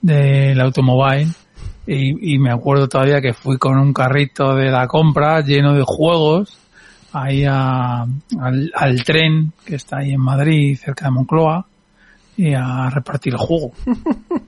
del 0.01 0.59
automóvil 0.61 1.33
y 1.87 2.39
me 2.39 2.51
acuerdo 2.51 2.87
todavía 2.87 3.21
que 3.21 3.33
fui 3.33 3.57
con 3.57 3.77
un 3.77 3.93
carrito 3.93 4.55
de 4.55 4.71
la 4.71 4.87
compra 4.87 5.41
lleno 5.41 5.73
de 5.73 5.83
juegos 5.85 6.64
ahí 7.23 7.45
a- 7.45 8.01
al, 8.39 8.71
al 8.75 9.03
tren 9.03 9.51
que 9.65 9.75
está 9.75 9.97
ahí 9.99 10.11
en 10.11 10.21
Madrid, 10.21 10.77
cerca 10.77 11.05
de 11.05 11.11
Moncloa, 11.11 11.65
y 12.37 12.53
a 12.53 12.89
repartir 12.89 13.33
el 13.33 13.39
juego. 13.39 13.71
o 14.29 14.39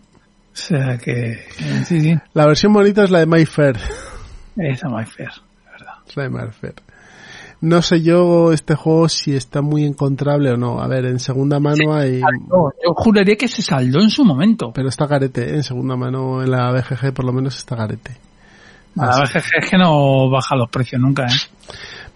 sea 0.54 0.98
que, 0.98 1.32
eh, 1.32 1.84
sí, 1.86 2.00
sí, 2.02 2.16
La 2.34 2.46
versión 2.46 2.74
bonita 2.74 3.04
es 3.04 3.12
la 3.12 3.20
de 3.20 3.26
My 3.26 3.46
Fair. 3.46 3.78
esa 4.58 4.90
my 4.90 5.06
fair, 5.06 5.30
de 5.30 5.72
verdad. 5.72 5.94
Es 6.08 6.18
la 6.18 6.24
de 6.24 6.30
My 6.30 6.52
Fair. 6.52 6.74
No 7.60 7.82
sé 7.82 8.04
yo 8.04 8.52
este 8.54 8.76
juego 8.76 9.10
si 9.10 9.36
está 9.36 9.62
muy 9.64 9.84
encontrable 9.84 10.52
o 10.52 10.58
no. 10.58 10.80
A 10.80 10.88
ver, 10.88 11.06
en 11.06 11.20
segunda 11.20 11.60
mano 11.60 11.96
hay... 11.96 12.22
No, 12.22 12.70
yo 12.86 12.94
juraría 12.96 13.36
que 13.36 13.48
se 13.48 13.64
saldó 13.64 14.00
en 14.00 14.12
su 14.12 14.24
momento. 14.24 14.72
Pero 14.76 14.90
está 14.90 15.08
garete, 15.08 15.44
¿eh? 15.50 15.56
en 15.56 15.64
segunda 15.64 15.96
mano 15.96 16.44
en 16.44 16.52
la 16.52 16.72
BGG 16.72 17.14
por 17.14 17.26
lo 17.26 17.34
menos 17.34 17.58
está 17.58 17.76
garete. 17.76 18.16
La 18.94 19.06
verdad 19.22 19.44
es 19.60 19.70
que 19.72 19.78
no 19.78 20.30
baja 20.30 20.56
los 20.56 20.70
precios 20.70 21.02
nunca, 21.02 21.26
¿eh? 21.26 21.30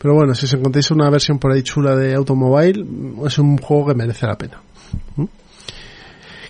Pero 0.02 0.16
bueno, 0.16 0.34
si 0.34 0.46
os 0.46 0.54
encontráis 0.54 0.90
una 0.92 1.10
versión 1.10 1.38
por 1.38 1.52
ahí 1.52 1.62
chula 1.64 1.96
de 1.96 2.16
Automobile, 2.16 2.84
es 3.28 3.38
un 3.38 3.58
juego 3.58 3.88
que 3.88 3.96
merece 3.96 4.26
la 4.26 4.36
pena. 4.38 4.58
¿Mm? 5.16 5.26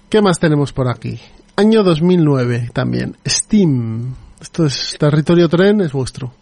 ¿Qué 0.09 0.21
más 0.21 0.39
tenemos 0.39 0.71
por 0.73 0.89
aquí? 0.89 1.19
Año 1.57 1.83
2009 1.83 2.69
también. 2.73 3.15
Steam. 3.27 4.13
Esto 4.39 4.65
es 4.65 4.95
territorio 4.99 5.47
tren, 5.49 5.81
es 5.81 5.91
vuestro. 5.91 6.33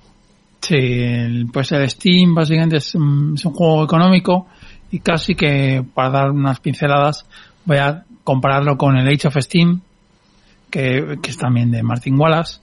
Sí, 0.61 1.45
pues 1.51 1.71
el 1.71 1.89
Steam 1.89 2.35
básicamente 2.35 2.77
es, 2.77 2.93
un- 2.95 3.33
es 3.35 3.45
un 3.45 3.53
juego 3.53 3.83
económico 3.83 4.47
y 4.91 4.99
casi 4.99 5.33
que 5.35 5.83
para 5.93 6.09
dar 6.09 6.31
unas 6.31 6.59
pinceladas 6.59 7.25
voy 7.65 7.77
a 7.77 8.03
compararlo 8.23 8.77
con 8.77 8.95
el 8.97 9.07
Age 9.07 9.27
of 9.29 9.37
Steam, 9.39 9.81
que, 10.69 11.17
que 11.21 11.29
es 11.31 11.37
también 11.37 11.71
de 11.71 11.81
Martin 11.83 12.19
Wallace. 12.19 12.59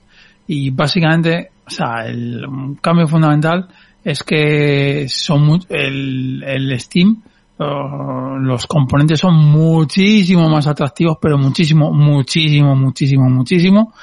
Y 0.47 0.69
básicamente, 0.69 1.49
o 1.65 1.69
sea, 1.69 2.05
el 2.05 2.45
cambio 2.81 3.07
fundamental 3.07 3.67
es 4.09 4.23
que 4.23 5.05
son 5.09 5.45
mu- 5.45 5.59
el, 5.67 6.41
el 6.41 6.79
Steam, 6.79 7.21
los 7.59 8.65
componentes 8.67 9.19
son 9.19 9.35
muchísimo 9.35 10.47
más 10.47 10.65
atractivos, 10.65 11.17
pero 11.21 11.37
muchísimo, 11.37 11.91
muchísimo, 11.91 12.73
muchísimo, 12.73 13.29
muchísimo 13.29 13.93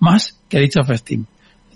más 0.00 0.38
que 0.50 0.68
of 0.78 0.90
Steam. 0.94 1.24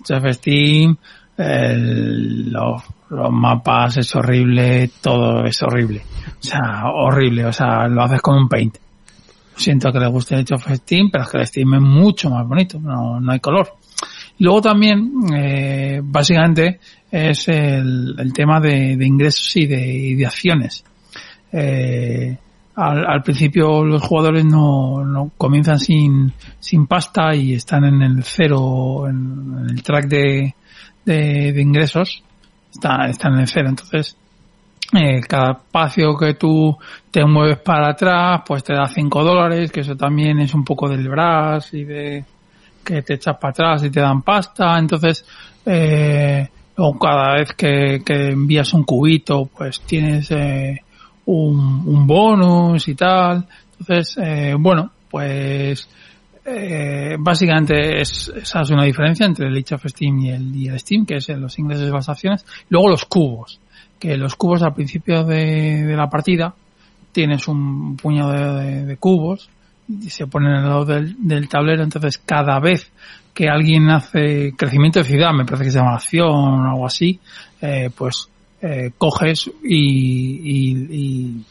Of 0.07 0.33
Steam, 0.33 0.95
el- 1.35 2.51
los, 2.51 2.83
los 3.09 3.31
mapas 3.31 3.97
es 3.97 4.15
horrible, 4.15 4.91
todo 5.01 5.45
es 5.45 5.59
horrible. 5.63 6.03
O 6.39 6.43
sea, 6.43 6.83
horrible, 6.93 7.45
o 7.47 7.53
sea, 7.53 7.87
lo 7.87 8.03
haces 8.03 8.21
con 8.21 8.37
un 8.37 8.47
paint. 8.47 8.77
Siento 9.55 9.91
que 9.91 9.99
le 9.99 10.07
guste 10.09 10.35
el 10.35 10.45
of 10.53 10.67
Steam, 10.71 11.09
pero 11.11 11.23
es 11.23 11.31
que 11.31 11.37
el 11.39 11.47
Steam 11.47 11.73
es 11.73 11.81
mucho 11.81 12.29
más 12.29 12.47
bonito, 12.47 12.79
no, 12.79 13.19
no 13.19 13.31
hay 13.31 13.39
color. 13.39 13.67
Luego 14.37 14.61
también, 14.61 15.11
eh, 15.35 15.99
básicamente, 16.03 16.79
es 17.11 17.47
el, 17.47 18.15
el 18.17 18.33
tema 18.33 18.59
de, 18.59 18.93
ingresos 18.93 19.55
y 19.55 19.65
de, 19.65 20.25
acciones. 20.25 20.83
Eh, 21.51 22.37
al, 22.75 23.21
principio 23.23 23.83
los 23.83 24.01
jugadores 24.01 24.45
no, 24.45 25.03
no 25.03 25.31
comienzan 25.37 25.79
sin, 25.79 26.31
sin 26.59 26.87
pasta 26.87 27.35
y 27.35 27.53
están 27.53 27.83
en 27.83 28.01
el 28.01 28.23
cero, 28.23 29.07
en, 29.07 29.67
el 29.69 29.83
track 29.83 30.07
de, 30.07 30.55
de, 31.03 31.61
ingresos, 31.61 32.23
está, 32.71 33.07
están 33.07 33.33
en 33.33 33.39
el 33.41 33.47
cero. 33.47 33.69
Entonces, 33.69 34.15
eh, 34.93 35.21
cada 35.27 35.51
espacio 35.51 36.15
que 36.17 36.35
tú 36.35 36.77
te 37.11 37.25
mueves 37.25 37.59
para 37.59 37.91
atrás, 37.91 38.41
pues 38.45 38.63
te 38.63 38.73
da 38.73 38.87
5 38.87 39.23
dólares, 39.23 39.71
que 39.71 39.81
eso 39.81 39.95
también 39.95 40.39
es 40.39 40.53
un 40.53 40.63
poco 40.63 40.87
del 40.87 41.07
brass 41.09 41.73
y 41.73 41.83
de 41.83 42.25
que 42.83 43.01
te 43.01 43.15
echas 43.15 43.37
para 43.37 43.51
atrás 43.51 43.83
y 43.83 43.89
te 43.89 43.99
dan 43.99 44.21
pasta. 44.21 44.79
Entonces, 44.79 45.25
eh, 45.65 46.47
luego 46.79 46.97
cada 46.97 47.33
vez 47.35 47.51
que, 47.53 48.01
que 48.05 48.29
envías 48.29 48.73
un 48.73 48.83
cubito, 48.83 49.49
pues 49.57 49.81
tienes 49.81 50.31
eh, 50.31 50.79
un, 51.25 51.83
un 51.85 52.07
bonus 52.07 52.87
y 52.87 52.95
tal. 52.95 53.45
Entonces, 53.79 54.17
eh, 54.21 54.55
bueno, 54.57 54.89
pues 55.11 55.89
eh, 56.45 57.17
básicamente 57.19 57.99
es, 57.99 58.31
esa 58.33 58.61
es 58.61 58.69
una 58.69 58.85
diferencia 58.85 59.25
entre 59.25 59.47
el 59.47 59.57
Age 59.57 59.75
of 59.75 59.85
Steam 59.87 60.19
y 60.19 60.29
el, 60.29 60.55
y 60.55 60.67
el 60.69 60.79
Steam, 60.79 61.05
que 61.05 61.15
es 61.17 61.27
en 61.27 61.41
los 61.41 61.59
ingresos 61.59 61.89
y 61.89 61.91
las 61.91 62.07
acciones. 62.07 62.45
Luego 62.69 62.87
los 62.89 63.03
cubos, 63.03 63.59
que 63.99 64.15
los 64.15 64.35
cubos 64.35 64.63
al 64.63 64.73
principio 64.73 65.25
de, 65.25 65.83
de 65.83 65.95
la 65.97 66.09
partida 66.09 66.55
tienes 67.11 67.45
un 67.49 67.97
puñado 67.97 68.31
de, 68.31 68.63
de- 68.63 68.85
de 68.85 68.97
cubos 68.97 69.49
y 69.89 70.09
se 70.11 70.27
ponen 70.27 70.51
al 70.53 70.63
lado 70.69 70.85
del 70.85 71.49
tablero, 71.49 71.83
entonces 71.83 72.19
cada 72.19 72.59
vez 72.59 72.89
que 73.33 73.47
alguien 73.47 73.89
hace 73.89 74.53
crecimiento 74.55 74.99
de 74.99 75.05
ciudad, 75.05 75.31
me 75.33 75.45
parece 75.45 75.65
que 75.65 75.71
se 75.71 75.79
llama 75.79 75.95
acción 75.95 76.27
o 76.27 76.71
algo 76.71 76.85
así, 76.85 77.19
eh, 77.61 77.89
pues 77.95 78.29
eh, 78.61 78.91
coges 78.97 79.49
y, 79.63 81.41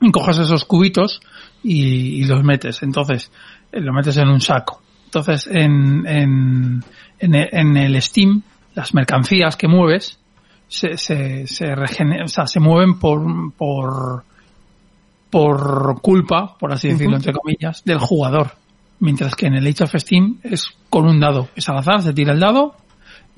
y, 0.00 0.10
coges 0.12 0.38
esos 0.38 0.64
cubitos 0.64 1.20
y, 1.62 2.20
y 2.20 2.24
los 2.24 2.44
metes. 2.44 2.82
Entonces, 2.82 3.30
eh, 3.72 3.80
lo 3.80 3.92
metes 3.92 4.16
en 4.16 4.28
un 4.28 4.40
saco. 4.40 4.80
Entonces, 5.06 5.48
en, 5.50 6.06
en, 6.06 6.84
en, 7.18 7.34
el, 7.34 7.48
en 7.50 7.76
el 7.76 8.02
Steam, 8.02 8.42
las 8.74 8.94
mercancías 8.94 9.56
que 9.56 9.66
mueves 9.66 10.18
se, 10.68 10.96
se, 10.98 11.46
se 11.46 11.72
o 11.72 12.28
sea, 12.28 12.46
se 12.46 12.60
mueven 12.60 12.98
por, 12.98 13.52
por, 13.54 14.24
por 15.30 16.00
culpa, 16.00 16.56
por 16.58 16.72
así 16.72 16.88
decirlo, 16.88 17.16
entre 17.16 17.32
comillas, 17.32 17.82
del 17.84 17.98
jugador. 17.98 18.52
Mientras 19.00 19.34
que 19.34 19.46
en 19.46 19.54
el 19.54 19.66
Age 19.66 19.84
of 19.84 19.94
Steam 19.96 20.38
es 20.42 20.66
con 20.90 21.06
un 21.06 21.20
dado. 21.20 21.48
Es 21.54 21.68
al 21.68 21.78
azar, 21.78 22.02
se 22.02 22.12
tira 22.12 22.32
el 22.32 22.40
dado 22.40 22.74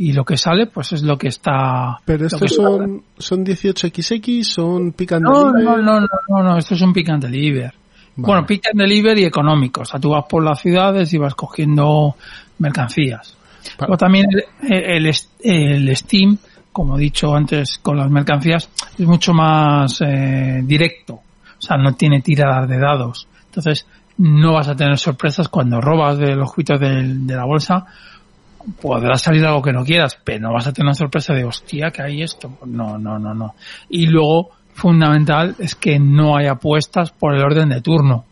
y 0.00 0.14
lo 0.14 0.24
que 0.24 0.38
sale, 0.38 0.66
pues 0.66 0.92
es 0.92 1.02
lo 1.02 1.18
que 1.18 1.28
está. 1.28 1.98
Pero 2.06 2.26
estos 2.26 2.54
son, 2.54 3.02
son 3.18 3.44
18XX, 3.44 4.42
son 4.42 4.92
pick 4.92 5.12
and 5.12 5.22
no, 5.22 5.52
deliver? 5.52 5.62
no, 5.62 5.76
no, 5.76 6.00
no, 6.00 6.06
no, 6.28 6.42
no, 6.42 6.56
esto 6.56 6.74
es 6.74 6.80
un 6.80 6.94
pick 6.94 7.10
and 7.10 7.22
deliver. 7.22 7.74
Vale. 8.16 8.32
Bueno, 8.32 8.46
pick 8.46 8.66
and 8.68 8.80
deliver 8.80 9.18
y 9.18 9.24
económico. 9.24 9.82
O 9.82 9.84
sea, 9.84 10.00
tú 10.00 10.08
vas 10.08 10.24
por 10.26 10.42
las 10.42 10.58
ciudades 10.58 11.12
y 11.12 11.18
vas 11.18 11.34
cogiendo 11.34 12.16
mercancías. 12.60 13.36
Vale. 13.62 13.76
Luego 13.78 13.96
también 13.98 14.26
el, 14.62 15.06
el, 15.06 15.12
el 15.42 15.96
Steam, 15.96 16.38
como 16.72 16.96
he 16.96 17.02
dicho 17.02 17.34
antes 17.34 17.78
con 17.82 17.98
las 17.98 18.10
mercancías, 18.10 18.70
es 18.98 19.06
mucho 19.06 19.34
más 19.34 20.00
eh, 20.00 20.62
directo. 20.64 21.12
O 21.14 21.60
sea, 21.60 21.76
no 21.76 21.92
tiene 21.92 22.22
tiradas 22.22 22.66
de 22.66 22.78
dados. 22.78 23.28
Entonces, 23.44 23.86
no 24.20 24.52
vas 24.52 24.68
a 24.68 24.76
tener 24.76 24.98
sorpresas 24.98 25.48
cuando 25.48 25.80
robas 25.80 26.18
de 26.18 26.36
los 26.36 26.52
cuitos 26.52 26.78
del- 26.78 27.26
de 27.26 27.34
la 27.34 27.44
bolsa. 27.46 27.86
Podrá 28.82 29.16
salir 29.16 29.44
algo 29.46 29.62
que 29.62 29.72
no 29.72 29.82
quieras, 29.82 30.18
pero 30.22 30.40
no 30.40 30.52
vas 30.52 30.66
a 30.66 30.72
tener 30.74 30.88
una 30.88 30.94
sorpresa 30.94 31.32
de 31.32 31.44
hostia 31.44 31.90
que 31.90 32.02
hay 32.02 32.20
esto. 32.22 32.58
No, 32.66 32.98
no, 32.98 33.18
no, 33.18 33.32
no. 33.32 33.54
Y 33.88 34.06
luego, 34.06 34.50
fundamental, 34.74 35.56
es 35.58 35.74
que 35.74 35.98
no 35.98 36.36
hay 36.36 36.46
apuestas 36.48 37.10
por 37.12 37.34
el 37.34 37.42
orden 37.42 37.70
de 37.70 37.80
turno. 37.80 38.26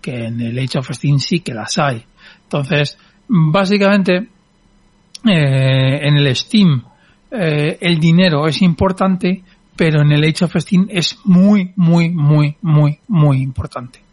Que 0.00 0.26
en 0.26 0.40
el 0.40 0.56
Age 0.58 0.78
of 0.78 0.90
Steam 0.92 1.18
sí 1.18 1.40
que 1.40 1.52
las 1.52 1.78
hay. 1.78 2.04
Entonces, 2.44 2.96
básicamente, 3.26 4.28
eh, 5.24 5.98
en 6.02 6.16
el 6.16 6.36
Steam 6.36 6.84
eh, 7.32 7.78
el 7.80 7.98
dinero 7.98 8.46
es 8.46 8.62
importante, 8.62 9.42
pero 9.74 10.02
en 10.02 10.12
el 10.12 10.22
Age 10.22 10.44
of 10.44 10.54
Steam 10.58 10.86
es 10.88 11.18
muy, 11.24 11.72
muy, 11.74 12.10
muy, 12.10 12.56
muy, 12.62 13.00
muy 13.08 13.42
importante. 13.42 14.03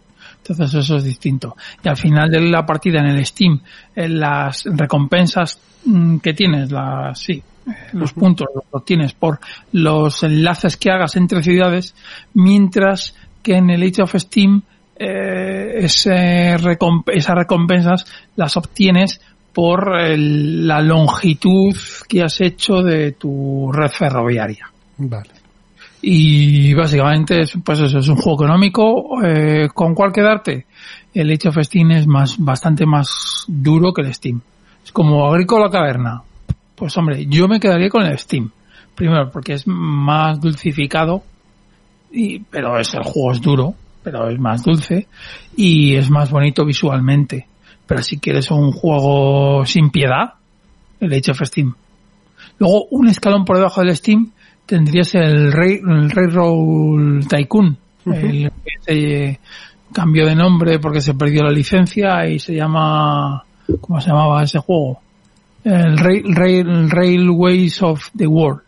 Entonces 0.48 0.74
eso 0.74 0.98
es 0.98 1.04
distinto. 1.04 1.56
Y 1.84 1.88
al 1.90 1.98
final 1.98 2.30
de 2.32 2.42
la 2.42 2.66
partida 2.66 3.00
en 3.00 3.06
el 3.08 3.26
Steam, 3.26 3.60
eh, 3.96 4.08
las 4.10 4.64
recompensas 4.66 5.60
mm, 5.86 6.18
que 6.18 6.34
tienes, 6.34 6.72
las, 6.72 7.20
sí, 7.20 7.34
eh, 7.68 7.72
los 7.94 8.12
puntos 8.14 8.48
los 8.56 8.64
obtienes 8.72 9.14
por 9.14 9.40
los 9.72 10.24
enlaces 10.24 10.78
que 10.78 10.90
hagas 10.92 11.16
entre 11.16 11.44
ciudades, 11.44 11.94
mientras 12.34 13.16
que 13.44 13.56
en 13.56 13.70
el 13.70 13.84
Age 13.84 14.02
of 14.02 14.16
Steam 14.18 14.62
eh, 14.96 15.80
ese 15.86 16.58
recomp- 16.58 17.10
esas 17.12 17.36
recompensas 17.36 18.06
las 18.36 18.56
obtienes 18.58 19.20
por 19.54 20.00
el- 20.00 20.68
la 20.68 20.80
longitud 20.82 21.76
que 22.08 22.22
has 22.24 22.40
hecho 22.42 22.82
de 22.84 23.12
tu 23.14 23.72
red 23.72 23.90
ferroviaria. 23.90 24.70
Vale. 24.98 25.30
Y 26.02 26.74
básicamente, 26.74 27.42
es, 27.42 27.54
pues 27.64 27.80
eso 27.80 28.00
es 28.00 28.08
un 28.08 28.16
juego 28.16 28.44
económico. 28.44 29.24
Eh, 29.24 29.70
¿Con 29.74 29.94
cuál 29.94 30.12
quedarte? 30.12 30.66
El 31.14 31.32
Age 31.32 31.50
of 31.50 31.58
Steam 31.62 31.92
es 31.92 32.08
más, 32.08 32.38
bastante 32.40 32.86
más 32.86 33.46
duro 33.48 33.94
que 33.94 34.02
el 34.02 34.14
Steam. 34.14 34.42
Es 34.84 34.92
como 34.92 35.26
Agrícola 35.28 35.70
Caverna. 35.70 36.24
Pues 36.76 36.98
hombre, 36.98 37.26
yo 37.28 37.48
me 37.48 37.60
quedaría 37.60 37.90
con 37.90 38.04
el 38.04 38.18
Steam. 38.18 38.50
Primero, 38.96 39.30
porque 39.30 39.54
es 39.54 39.68
más 39.68 40.40
dulcificado, 40.42 41.24
y, 42.12 42.40
pero 42.40 42.78
es, 42.80 42.94
el 42.94 43.04
juego 43.04 43.32
es 43.32 43.42
duro, 43.42 43.76
pero 44.04 44.30
es 44.30 44.40
más 44.40 44.64
dulce, 44.64 45.08
y 45.56 45.96
es 45.96 46.10
más 46.10 46.32
bonito 46.32 46.66
visualmente. 46.66 47.48
Pero 47.86 48.02
si 48.02 48.20
quieres 48.20 48.50
un 48.52 48.72
juego 48.72 49.66
sin 49.66 49.92
piedad, 49.92 50.34
el 51.00 51.14
Age 51.14 51.32
of 51.32 51.42
Steam. 51.44 51.74
Luego, 52.58 52.86
un 52.92 53.08
escalón 53.08 53.46
por 53.46 53.58
debajo 53.58 53.82
del 53.82 53.96
Steam, 53.96 54.32
tendrías 54.66 55.14
el, 55.16 55.52
Ray, 55.52 55.80
el 55.86 56.10
Railroad 56.10 57.28
Tycoon, 57.28 57.78
el 58.06 58.52
que 58.64 58.72
se 58.82 59.40
cambió 59.94 60.26
de 60.26 60.36
nombre 60.36 60.80
porque 60.80 61.02
se 61.02 61.14
perdió 61.14 61.44
la 61.44 61.52
licencia 61.52 62.28
y 62.28 62.40
se 62.40 62.56
llama, 62.56 63.44
¿cómo 63.82 64.00
se 64.02 64.10
llamaba 64.10 64.44
ese 64.44 64.60
juego? 64.60 65.00
El 65.64 65.98
Rail, 65.98 66.24
Rail- 66.36 66.90
Railways 66.90 67.84
of 67.84 68.10
the 68.18 68.26
World. 68.28 68.62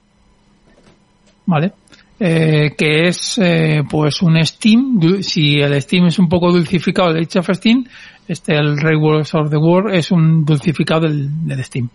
¿Vale? 1.46 1.74
Eh, 2.20 2.74
que 2.78 3.08
es 3.08 3.38
eh, 3.39 3.84
pues 3.89 4.22
un 4.22 4.38
Steam, 4.46 5.00
si 5.22 5.60
el 5.60 5.82
Steam 5.82 6.06
es 6.06 6.20
un 6.20 6.30
poco 6.30 6.52
dulcificado 6.52 7.12
del 7.12 7.24
Age 7.24 7.39
of 7.39 7.50
Steam, 7.54 7.84
este 8.28 8.56
el 8.56 8.78
Railways 8.80 9.34
of 9.34 9.50
the 9.50 9.58
World 9.58 9.94
es 9.96 10.12
un 10.12 10.46
dulcificado 10.46 11.02
del, 11.02 11.46
del 11.48 11.64
Steam. 11.64 11.89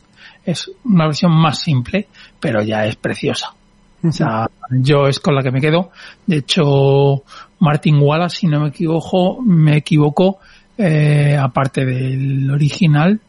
Es 0.44 0.70
una 0.84 1.06
versión 1.06 1.32
más 1.32 1.60
simple, 1.60 2.08
pero 2.40 2.62
ya 2.62 2.84
es 2.86 2.96
preciosa. 2.96 3.54
O 4.02 4.12
sea, 4.12 4.48
yo 4.70 5.06
es 5.08 5.18
con 5.18 5.34
la 5.34 5.42
que 5.42 5.50
me 5.50 5.60
quedo. 5.60 5.90
De 6.26 6.36
hecho, 6.36 7.24
Martin 7.60 7.96
Wallace, 8.00 8.36
si 8.38 8.46
no 8.46 8.60
me 8.60 8.68
equivoco, 8.68 9.42
me 9.42 9.78
equivoco, 9.78 10.38
eh, 10.76 11.36
aparte 11.40 11.84
del 11.84 12.48
original, 12.50 13.20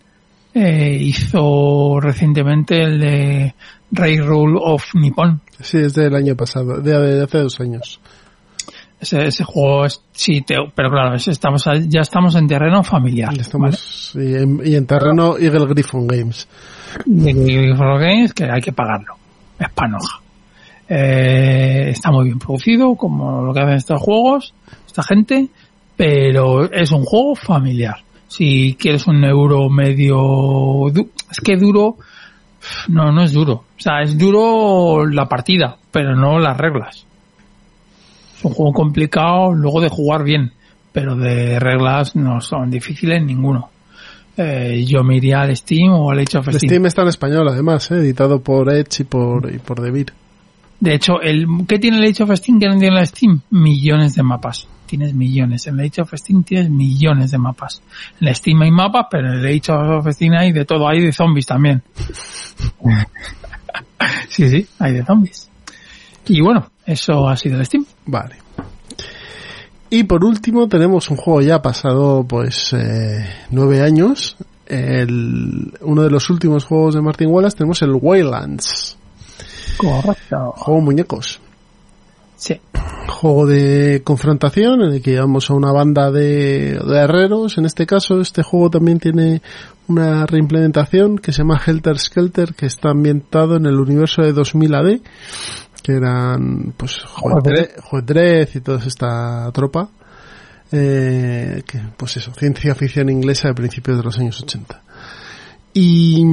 eh, 0.54 0.98
hizo 1.02 2.00
recientemente 2.00 2.84
el 2.84 3.00
de 3.00 3.56
Railroad 3.92 4.56
of 4.62 4.84
Nippon. 4.96 5.42
Sí, 5.60 5.78
es 5.80 5.94
del 5.96 6.14
año 6.16 6.36
pasado, 6.36 6.80
de, 6.80 7.24
hace 7.24 7.38
dos 7.40 7.60
años. 7.60 8.00
Ese, 9.00 9.28
ese 9.28 9.44
juego 9.46 9.86
es, 9.86 10.02
sí, 10.12 10.42
te- 10.42 10.56
pero 10.76 10.90
claro, 10.92 11.16
es- 11.16 11.28
estamos, 11.30 11.64
ya 11.88 12.02
estamos 12.02 12.36
en 12.36 12.48
terreno 12.48 12.84
familiar. 12.84 13.34
Estamos, 13.40 14.12
y, 14.16 14.36
en, 14.36 14.62
y 14.64 14.76
en 14.76 14.86
terreno 14.86 15.38
Eagle 15.38 15.66
Griffon 15.68 16.06
Games. 16.06 16.48
Game 17.06 17.76
for 17.78 18.00
Games 18.00 18.34
que 18.34 18.44
hay 18.44 18.62
que 18.62 18.74
pagarlo. 18.74 19.16
Es 19.58 19.70
panoja. 19.72 20.22
Eh, 20.90 21.92
está 21.92 22.12
muy 22.12 22.26
bien 22.26 22.40
producido, 22.40 22.96
como 22.96 23.44
lo 23.44 23.54
que 23.54 23.60
hacen 23.60 23.76
estos 23.76 24.02
juegos, 24.02 24.56
esta 24.88 25.04
gente, 25.04 25.48
pero 25.96 26.72
es 26.72 26.92
un 26.92 27.04
juego 27.04 27.36
familiar. 27.36 27.98
Si 28.28 28.76
quieres 28.80 29.06
un 29.08 29.24
euro 29.24 29.70
medio, 29.70 30.88
es 30.88 31.40
que 31.44 31.58
duro, 31.58 31.98
no, 32.88 33.12
no 33.12 33.24
es 33.24 33.34
duro. 33.34 33.54
O 33.54 33.82
sea, 33.82 34.02
es 34.02 34.18
duro 34.18 35.06
la 35.06 35.28
partida, 35.28 35.78
pero 35.92 36.16
no 36.16 36.40
las 36.40 36.58
reglas. 36.58 37.06
Es 38.36 38.46
un 38.46 38.54
juego 38.54 38.74
complicado 38.74 39.54
luego 39.54 39.82
de 39.82 39.90
jugar 39.90 40.24
bien, 40.24 40.54
pero 40.92 41.16
de 41.16 41.60
reglas 41.60 42.16
no 42.16 42.42
son 42.42 42.72
difíciles 42.72 43.24
ninguno. 43.24 43.70
Eh, 44.38 44.86
yo 44.86 45.04
me 45.04 45.18
iría 45.18 45.42
al 45.42 45.56
Steam 45.56 45.92
o 45.92 46.12
al 46.12 46.20
Age 46.20 46.38
of 46.38 46.48
El 46.48 46.54
Steam. 46.56 46.70
Steam 46.70 46.86
está 46.86 47.02
en 47.02 47.10
español, 47.10 47.48
además, 47.50 47.92
¿eh? 47.92 47.96
editado 47.96 48.42
por 48.42 48.72
Edge 48.72 49.02
y 49.02 49.04
por, 49.04 49.54
y 49.54 49.60
por 49.60 49.82
Devir. 49.82 50.14
De 50.80 50.94
hecho, 50.94 51.22
el 51.22 51.46
¿qué 51.68 51.78
tiene 51.78 51.98
el 51.98 52.10
Age 52.10 52.24
of 52.24 52.32
Steam 52.36 52.60
que 52.60 52.68
no 52.68 52.78
tiene 52.78 53.00
el 53.00 53.08
Steam? 53.08 53.42
Millones 53.50 54.16
de 54.16 54.24
mapas. 54.24 54.68
Tienes 54.86 55.14
millones. 55.14 55.68
En 55.68 55.80
el 55.80 55.88
Age 55.88 56.02
of 56.02 56.14
Steam 56.14 56.44
tienes 56.44 56.70
millones 56.70 57.32
de 57.32 57.38
mapas. 57.38 57.82
En 58.22 58.30
el 58.30 58.36
Steam 58.36 58.62
hay 58.62 58.72
mapas, 58.72 59.08
pero 59.12 59.34
en 59.34 59.40
el 59.40 59.46
Age 59.46 59.72
of 59.72 60.08
Steam 60.10 60.34
hay 60.34 60.52
de 60.52 60.66
todo. 60.66 60.88
Hay 60.88 61.02
de 61.02 61.12
zombies 61.12 61.46
también. 61.46 61.84
sí, 64.30 64.50
sí, 64.50 64.68
hay 64.80 64.94
de 64.94 65.04
zombies. 65.04 65.50
Y 66.28 66.42
bueno, 66.42 66.70
eso 66.86 67.28
ha 67.28 67.36
sido 67.36 67.58
el 67.58 67.66
Steam. 67.66 67.86
Vale. 68.06 68.36
Y 69.90 70.04
por 70.04 70.24
último 70.24 70.68
tenemos 70.68 71.10
un 71.10 71.18
juego 71.18 71.42
ya 71.42 71.62
pasado 71.62 72.24
pues 72.24 72.74
eh, 72.74 73.28
nueve 73.50 73.82
años. 73.82 74.38
El, 74.68 75.74
uno 75.82 76.04
de 76.04 76.12
los 76.12 76.30
últimos 76.30 76.64
juegos 76.64 76.94
de 76.94 77.02
Martin 77.02 77.30
Wallace 77.30 77.58
tenemos 77.58 77.82
el 77.82 77.92
Waylands. 77.94 78.99
Correcto. 79.80 80.54
Juego 80.58 80.82
muñecos. 80.82 81.40
Sí. 82.36 82.60
Juego 83.08 83.48
de 83.48 84.02
confrontación 84.04 84.82
en 84.82 84.94
el 84.94 85.02
que 85.02 85.12
llevamos 85.12 85.50
a 85.50 85.54
una 85.54 85.72
banda 85.72 86.12
de, 86.12 86.80
de 86.80 86.98
herreros. 86.98 87.58
En 87.58 87.66
este 87.66 87.86
caso, 87.86 88.20
este 88.22 88.44
juego 88.44 88.70
también 88.70 89.00
tiene 89.00 89.42
una 89.88 90.26
reimplementación 90.26 91.18
que 91.18 91.32
se 91.32 91.40
llama 91.40 91.62
Helter 91.66 91.98
Skelter, 91.98 92.54
que 92.54 92.66
está 92.66 92.92
ambientado 92.92 93.56
en 93.56 93.66
el 93.66 93.76
universo 93.80 94.22
de 94.22 94.34
2000 94.34 94.76
AD, 94.76 95.00
que 95.82 95.94
eran 95.94 96.74
pues 96.78 97.02
Dredd 98.06 98.50
y 98.56 98.60
toda 98.62 98.80
esta 98.86 99.52
tropa. 99.54 99.90
Eh, 100.72 101.64
que, 101.66 101.80
pues 101.98 102.18
eso, 102.18 102.32
ciencia 102.34 102.76
ficción 102.76 103.10
inglesa 103.10 103.48
de 103.48 103.56
principios 103.56 103.98
de 103.98 104.04
los 104.04 104.20
años 104.20 104.42
80. 104.44 104.82
Y 105.74 106.24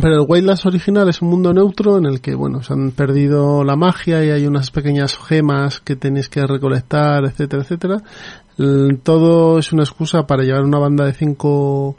pero 0.00 0.14
el 0.22 0.26
Wildlands 0.28 0.64
original 0.66 1.08
es 1.08 1.20
un 1.22 1.28
mundo 1.28 1.52
neutro 1.52 1.98
en 1.98 2.06
el 2.06 2.20
que, 2.20 2.34
bueno, 2.34 2.62
se 2.62 2.72
han 2.72 2.92
perdido 2.92 3.62
la 3.64 3.76
magia 3.76 4.24
y 4.24 4.30
hay 4.30 4.46
unas 4.46 4.70
pequeñas 4.70 5.16
gemas 5.18 5.80
que 5.80 5.96
tenéis 5.96 6.28
que 6.28 6.46
recolectar, 6.46 7.24
etcétera, 7.24 7.62
etcétera. 7.62 8.02
El- 8.58 9.00
Todo 9.02 9.58
es 9.58 9.72
una 9.72 9.82
excusa 9.82 10.26
para 10.26 10.44
llevar 10.44 10.62
una 10.64 10.78
banda 10.78 11.04
de 11.04 11.12
cinco 11.12 11.96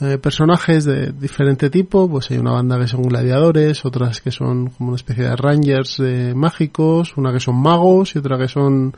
eh, 0.00 0.18
personajes 0.18 0.84
de 0.84 1.12
diferente 1.12 1.68
tipo. 1.70 2.08
Pues 2.08 2.30
hay 2.30 2.38
una 2.38 2.52
banda 2.52 2.78
que 2.78 2.88
son 2.88 3.02
gladiadores, 3.02 3.84
otras 3.84 4.20
que 4.20 4.30
son 4.30 4.70
como 4.70 4.88
una 4.90 4.96
especie 4.96 5.24
de 5.24 5.36
rangers 5.36 5.98
de 5.98 6.34
mágicos, 6.34 7.16
una 7.16 7.32
que 7.32 7.40
son 7.40 7.56
magos 7.60 8.14
y 8.14 8.18
otra 8.18 8.38
que 8.38 8.48
son 8.48 8.94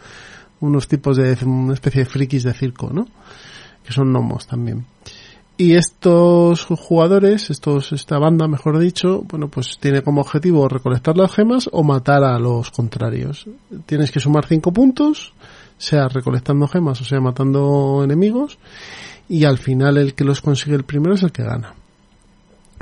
unos 0.60 0.86
tipos 0.88 1.16
de 1.16 1.36
una 1.44 1.74
especie 1.74 2.04
de 2.04 2.08
frikis 2.08 2.44
de 2.44 2.52
circo, 2.54 2.90
¿no? 2.92 3.08
Que 3.84 3.92
son 3.92 4.12
gnomos 4.12 4.46
también. 4.46 4.86
Y 5.56 5.74
estos 5.74 6.64
jugadores, 6.64 7.50
estos, 7.50 7.92
esta 7.92 8.18
banda, 8.18 8.48
mejor 8.48 8.78
dicho, 8.78 9.22
bueno, 9.28 9.48
pues 9.48 9.78
tiene 9.78 10.02
como 10.02 10.22
objetivo 10.22 10.66
recolectar 10.68 11.16
las 11.16 11.32
gemas 11.32 11.68
o 11.72 11.82
matar 11.84 12.24
a 12.24 12.38
los 12.38 12.70
contrarios. 12.70 13.46
Tienes 13.86 14.10
que 14.10 14.18
sumar 14.18 14.46
cinco 14.46 14.72
puntos, 14.72 15.34
sea 15.76 16.08
recolectando 16.08 16.66
gemas 16.68 17.00
o 17.00 17.04
sea 17.04 17.20
matando 17.20 18.00
enemigos, 18.02 18.58
y 19.28 19.44
al 19.44 19.58
final 19.58 19.98
el 19.98 20.14
que 20.14 20.24
los 20.24 20.40
consigue 20.40 20.74
el 20.74 20.84
primero 20.84 21.14
es 21.14 21.22
el 21.22 21.32
que 21.32 21.44
gana. 21.44 21.74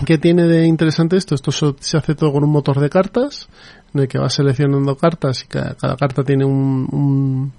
¿Qué 0.06 0.16
tiene 0.16 0.44
de 0.44 0.66
interesante 0.66 1.16
esto? 1.16 1.34
Esto 1.34 1.50
se 1.52 1.96
hace 1.96 2.14
todo 2.14 2.32
con 2.32 2.44
un 2.44 2.50
motor 2.50 2.80
de 2.80 2.88
cartas, 2.88 3.48
en 3.92 4.02
el 4.02 4.08
que 4.08 4.18
vas 4.18 4.34
seleccionando 4.34 4.96
cartas 4.96 5.42
y 5.42 5.46
cada, 5.46 5.74
cada 5.74 5.96
carta 5.96 6.22
tiene 6.22 6.44
un, 6.44 6.88
un, 6.90 7.52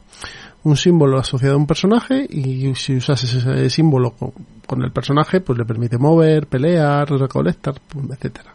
un 0.64 0.78
símbolo 0.78 1.18
asociado 1.18 1.56
a 1.56 1.58
un 1.58 1.66
personaje 1.68 2.26
y 2.30 2.74
si 2.76 2.96
usas 2.98 3.24
ese 3.24 3.70
símbolo 3.70 4.12
con, 4.12 4.32
con 4.66 4.84
el 4.84 4.92
personaje, 4.92 5.42
pues 5.42 5.58
le 5.58 5.66
permite 5.66 5.98
mover, 5.98 6.48
pelear, 6.48 7.10
recolectar, 7.10 7.76
pum, 7.88 8.08
etcétera. 8.12 8.54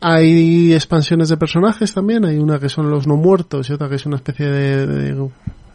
Hay 0.00 0.74
expansiones 0.74 1.30
de 1.30 1.36
personajes 1.38 1.92
también, 1.94 2.24
hay 2.26 2.36
una 2.36 2.58
que 2.58 2.68
son 2.68 2.90
los 2.90 3.06
no 3.06 3.16
muertos 3.16 3.68
y 3.70 3.72
otra 3.72 3.88
que 3.88 3.94
es 3.96 4.04
una 4.06 4.16
especie 4.16 4.46
de, 4.46 4.86
de, 4.86 5.28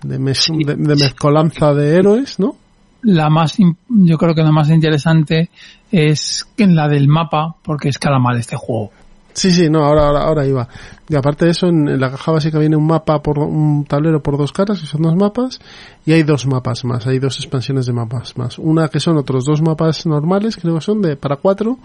de 0.03 0.19
mes- 0.19 0.47
de- 0.55 0.75
de 0.75 0.95
mezcolanza 0.95 1.73
de 1.73 1.95
héroes, 1.95 2.39
¿no? 2.39 2.55
La 3.01 3.31
más, 3.31 3.57
yo 3.89 4.17
creo 4.19 4.35
que 4.35 4.43
la 4.43 4.51
más 4.51 4.69
interesante 4.69 5.49
es 5.91 6.47
que 6.55 6.65
en 6.65 6.75
la 6.75 6.87
del 6.87 7.07
mapa, 7.07 7.55
porque 7.63 7.89
escala 7.89 8.19
mal 8.19 8.37
este 8.37 8.55
juego. 8.55 8.91
Sí, 9.33 9.51
sí, 9.51 9.69
no, 9.69 9.83
ahora, 9.85 10.07
ahora, 10.07 10.23
ahora 10.23 10.45
iba. 10.45 10.67
Y 11.07 11.15
aparte 11.15 11.45
de 11.45 11.51
eso, 11.51 11.67
en, 11.67 11.99
la 11.99 12.11
caja 12.11 12.31
básica 12.31 12.59
viene 12.59 12.75
un 12.75 12.85
mapa 12.87 13.21
por 13.21 13.39
un 13.39 13.85
tablero 13.85 14.21
por 14.21 14.37
dos 14.37 14.51
caras, 14.51 14.79
que 14.79 14.87
son 14.87 15.01
dos 15.01 15.15
mapas, 15.15 15.59
y 16.05 16.13
hay 16.13 16.23
dos 16.23 16.45
mapas 16.45 16.83
más, 16.85 17.07
hay 17.07 17.19
dos 17.19 17.37
expansiones 17.37 17.85
de 17.85 17.93
mapas 17.93 18.37
más. 18.37 18.57
Una 18.59 18.87
que 18.87 18.99
son 18.99 19.17
otros 19.17 19.45
dos 19.45 19.61
mapas 19.61 20.05
normales, 20.05 20.57
creo 20.57 20.75
que 20.75 20.81
son 20.81 21.01
de 21.01 21.15
para 21.15 21.37
cuatro. 21.37 21.79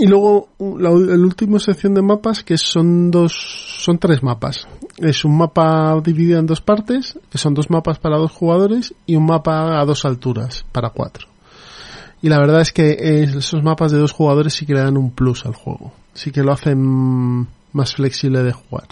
Y 0.00 0.06
luego 0.06 0.48
la, 0.58 0.90
el 0.90 1.24
último 1.24 1.58
sección 1.60 1.94
de 1.94 2.02
mapas 2.02 2.42
que 2.42 2.58
son 2.58 3.10
dos, 3.10 3.32
son 3.78 3.98
tres 3.98 4.22
mapas. 4.22 4.66
Es 4.98 5.24
un 5.24 5.36
mapa 5.36 6.00
dividido 6.02 6.38
en 6.38 6.46
dos 6.46 6.60
partes, 6.60 7.18
que 7.30 7.38
son 7.38 7.54
dos 7.54 7.70
mapas 7.70 7.98
para 7.98 8.18
dos 8.18 8.32
jugadores 8.32 8.94
y 9.06 9.14
un 9.14 9.26
mapa 9.26 9.80
a 9.80 9.84
dos 9.84 10.04
alturas 10.04 10.64
para 10.72 10.90
cuatro. 10.90 11.28
Y 12.22 12.28
la 12.28 12.38
verdad 12.38 12.60
es 12.60 12.72
que 12.72 12.90
eh, 12.90 13.24
esos 13.24 13.62
mapas 13.62 13.92
de 13.92 13.98
dos 13.98 14.12
jugadores 14.12 14.54
sí 14.54 14.66
que 14.66 14.74
le 14.74 14.80
dan 14.80 14.96
un 14.96 15.10
plus 15.10 15.46
al 15.46 15.54
juego. 15.54 15.92
Sí 16.14 16.30
que 16.32 16.42
lo 16.42 16.52
hacen 16.52 17.46
más 17.72 17.94
flexible 17.94 18.42
de 18.42 18.52
jugar. 18.52 18.88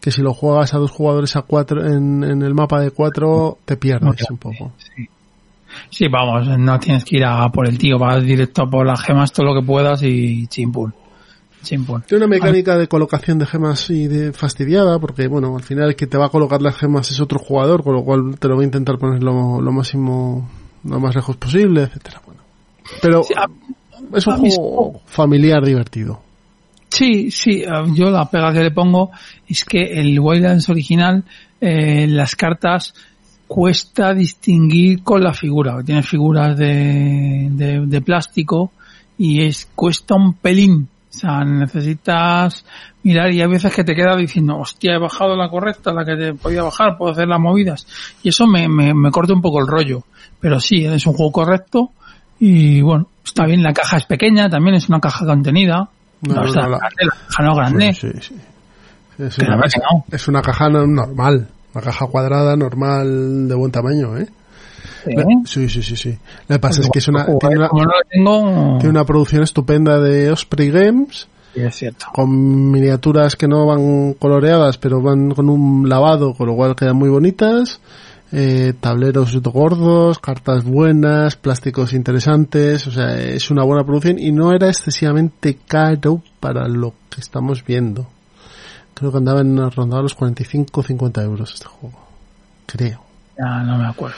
Que 0.00 0.10
si 0.10 0.22
lo 0.22 0.34
juegas 0.34 0.74
a 0.74 0.78
dos 0.78 0.90
jugadores 0.90 1.36
a 1.36 1.42
cuatro 1.42 1.84
en, 1.84 2.24
en 2.24 2.42
el 2.42 2.54
mapa 2.54 2.80
de 2.80 2.90
cuatro, 2.90 3.58
te 3.64 3.76
pierdes 3.76 4.30
un 4.30 4.38
poco. 4.38 4.72
Sí. 4.78 5.08
Sí, 5.90 6.08
vamos, 6.08 6.48
no 6.58 6.78
tienes 6.80 7.04
que 7.04 7.18
ir 7.18 7.24
a 7.24 7.48
por 7.50 7.68
el 7.68 7.78
tío, 7.78 7.98
vas 7.98 8.22
directo 8.22 8.68
por 8.68 8.86
las 8.86 9.02
gemas 9.02 9.32
todo 9.32 9.46
lo 9.46 9.60
que 9.60 9.66
puedas 9.66 10.02
y. 10.02 10.46
Chimpún. 10.46 10.92
Tiene 12.06 12.24
una 12.24 12.36
mecánica 12.36 12.78
de 12.78 12.86
colocación 12.86 13.38
de 13.38 13.46
gemas 13.46 13.90
y 13.90 14.06
de 14.06 14.32
fastidiada, 14.32 14.98
porque 14.98 15.26
bueno, 15.26 15.56
al 15.56 15.62
final 15.62 15.88
el 15.88 15.96
que 15.96 16.06
te 16.06 16.16
va 16.16 16.26
a 16.26 16.30
colocar 16.30 16.62
las 16.62 16.76
gemas 16.76 17.10
es 17.10 17.20
otro 17.20 17.38
jugador, 17.38 17.82
con 17.82 17.94
lo 17.94 18.04
cual 18.04 18.38
te 18.38 18.48
lo 18.48 18.56
va 18.56 18.62
a 18.62 18.64
intentar 18.64 18.96
poner 18.96 19.22
lo, 19.22 19.60
lo 19.60 19.72
máximo, 19.72 20.48
lo 20.84 21.00
más 21.00 21.14
lejos 21.14 21.36
posible, 21.36 21.82
etcétera. 21.82 22.22
Pero 23.02 23.22
Sí, 23.22 23.34
a- 23.36 23.46
es 24.16 24.26
un 24.26 24.36
juego 24.38 25.00
familiar 25.06 25.64
divertido. 25.64 26.22
Sí, 26.88 27.30
sí, 27.30 27.62
yo 27.94 28.10
la 28.10 28.30
pega 28.30 28.52
que 28.52 28.60
le 28.60 28.70
pongo 28.70 29.10
es 29.46 29.64
que 29.64 30.00
el 30.00 30.18
Wildlands 30.18 30.68
original, 30.70 31.22
eh, 31.60 32.06
las 32.08 32.34
cartas 32.34 32.94
cuesta 33.46 34.14
distinguir 34.14 35.02
con 35.02 35.22
la 35.22 35.32
figura. 35.34 35.82
Tienes 35.84 36.08
figuras 36.08 36.56
de, 36.56 37.48
de, 37.50 37.86
de 37.86 38.00
plástico 38.00 38.72
y 39.18 39.42
es 39.42 39.68
cuesta 39.74 40.14
un 40.14 40.34
pelín. 40.34 40.88
O 41.10 41.12
sea, 41.18 41.44
necesitas 41.44 42.64
mirar 43.02 43.32
y 43.32 43.40
hay 43.40 43.48
veces 43.48 43.74
que 43.74 43.84
te 43.84 43.94
queda 43.94 44.16
diciendo, 44.16 44.56
hostia, 44.56 44.94
he 44.94 44.98
bajado 44.98 45.36
la 45.36 45.48
correcta, 45.48 45.92
la 45.92 46.04
que 46.04 46.16
te 46.16 46.34
podía 46.34 46.62
bajar, 46.62 46.96
puedo 46.96 47.12
hacer 47.12 47.26
las 47.28 47.40
movidas. 47.40 47.86
Y 48.22 48.28
eso 48.30 48.46
me, 48.46 48.68
me, 48.68 48.94
me 48.94 49.10
corta 49.10 49.32
un 49.34 49.42
poco 49.42 49.60
el 49.60 49.66
rollo. 49.66 50.04
Pero 50.40 50.60
sí, 50.60 50.84
es 50.84 51.06
un 51.06 51.14
juego 51.14 51.32
correcto 51.32 51.90
y 52.40 52.80
bueno, 52.82 53.06
está 53.24 53.44
bien, 53.46 53.62
la 53.62 53.72
caja 53.72 53.96
es 53.98 54.04
pequeña, 54.04 54.48
también 54.48 54.76
es 54.76 54.88
una 54.88 55.00
caja 55.00 55.24
contenida. 55.26 55.88
No, 56.22 56.34
No, 56.34 56.44
está 56.44 56.62
no, 56.62 56.68
la- 56.70 56.78
grande, 56.78 57.04
la 57.04 57.14
caja 57.28 57.42
no 57.44 57.54
grande. 57.54 57.92
Sí, 57.94 58.08
sí, 58.12 58.18
sí. 58.20 58.34
Es, 59.18 59.38
una, 59.38 59.60
es 60.12 60.28
una 60.28 60.42
caja 60.42 60.68
no- 60.68 60.86
normal, 60.86 61.48
una 61.74 61.82
caja 61.84 62.06
cuadrada 62.06 62.56
normal 62.56 63.48
de 63.48 63.54
buen 63.54 63.70
tamaño, 63.72 64.16
¿eh? 64.16 64.26
Sí. 65.04 65.14
Sí, 65.44 65.68
sí, 65.68 65.82
sí, 65.82 65.96
sí. 65.96 66.18
Lo 66.48 66.56
que 66.56 66.58
pasa 66.60 66.80
es 66.82 66.90
que 66.90 66.98
es 66.98 67.08
una, 67.08 67.24
tiene 67.26 67.56
una, 67.56 67.68
tengo, 68.10 68.76
tiene 68.78 68.90
una 68.90 69.04
producción 69.04 69.42
estupenda 69.42 69.98
de 70.00 70.30
Osprey 70.30 70.70
Games 70.70 71.28
Sí, 71.54 71.60
es 71.60 71.74
cierto. 71.76 72.06
con 72.12 72.70
miniaturas 72.70 73.34
que 73.36 73.48
no 73.48 73.64
van 73.66 74.14
coloreadas, 74.14 74.76
pero 74.78 75.00
van 75.00 75.30
con 75.30 75.48
un 75.48 75.88
lavado, 75.88 76.34
con 76.34 76.46
lo 76.48 76.54
cual 76.56 76.76
quedan 76.76 76.96
muy 76.96 77.08
bonitas. 77.08 77.80
Eh, 78.30 78.74
tableros 78.78 79.34
gordos, 79.42 80.18
cartas 80.18 80.64
buenas, 80.64 81.36
plásticos 81.36 81.94
interesantes, 81.94 82.86
o 82.86 82.90
sea, 82.90 83.18
es 83.18 83.50
una 83.50 83.64
buena 83.64 83.84
producción 83.84 84.18
y 84.18 84.32
no 84.32 84.52
era 84.52 84.68
excesivamente 84.68 85.58
caro 85.66 86.22
para 86.38 86.68
lo 86.68 86.92
que 87.08 87.20
estamos 87.22 87.64
viendo. 87.64 88.06
Creo 88.92 89.10
que 89.12 89.18
andaba 89.18 89.40
en 89.40 89.56
rondado 89.70 90.02
los 90.02 90.14
45 90.14 90.80
o 90.80 90.82
50 90.82 91.22
euros 91.22 91.54
este 91.54 91.66
juego. 91.66 91.98
Creo. 92.66 93.00
Ya 93.38 93.62
no 93.62 93.78
me 93.78 93.86
acuerdo. 93.86 94.16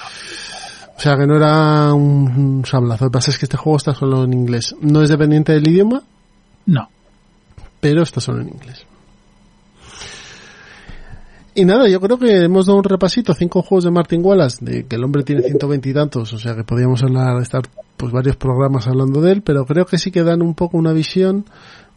O 0.97 1.01
sea 1.01 1.17
que 1.17 1.27
no 1.27 1.37
era 1.37 1.93
un 1.95 2.65
sablazo. 2.67 3.05
Lo 3.05 3.11
que 3.11 3.15
pasa 3.15 3.31
es 3.31 3.39
que 3.39 3.47
este 3.47 3.57
juego 3.57 3.77
está 3.77 3.95
solo 3.95 4.25
en 4.25 4.33
inglés. 4.33 4.75
No 4.81 5.03
es 5.03 5.09
dependiente 5.09 5.53
del 5.53 5.69
idioma, 5.69 6.03
No. 6.67 6.89
pero 7.81 8.03
está 8.03 8.21
solo 8.21 8.41
en 8.43 8.49
inglés. 8.49 8.85
Y 11.61 11.65
nada, 11.67 11.87
yo 11.89 12.01
creo 12.01 12.19
que 12.19 12.45
hemos 12.45 12.65
dado 12.65 12.79
un 12.79 12.85
repasito, 12.85 13.35
cinco 13.35 13.61
juegos 13.61 13.85
de 13.85 13.91
Martin 13.91 14.25
Wallace, 14.25 14.65
de 14.65 14.87
que 14.87 14.97
el 14.97 15.05
hombre 15.05 15.25
tiene 15.25 15.43
120 15.43 15.91
y 15.91 15.93
tantos, 15.93 16.33
o 16.33 16.39
sea 16.39 16.55
que 16.57 16.65
podríamos 16.65 17.03
hablar, 17.03 17.37
estar 17.43 17.61
pues 17.99 18.15
varios 18.15 18.37
programas 18.37 18.89
hablando 18.89 19.21
de 19.21 19.33
él, 19.33 19.43
pero 19.43 19.67
creo 19.67 19.85
que 19.85 19.99
sí 19.99 20.11
que 20.11 20.23
dan 20.23 20.41
un 20.41 20.55
poco 20.55 20.79
una 20.79 20.95
visión 20.95 21.45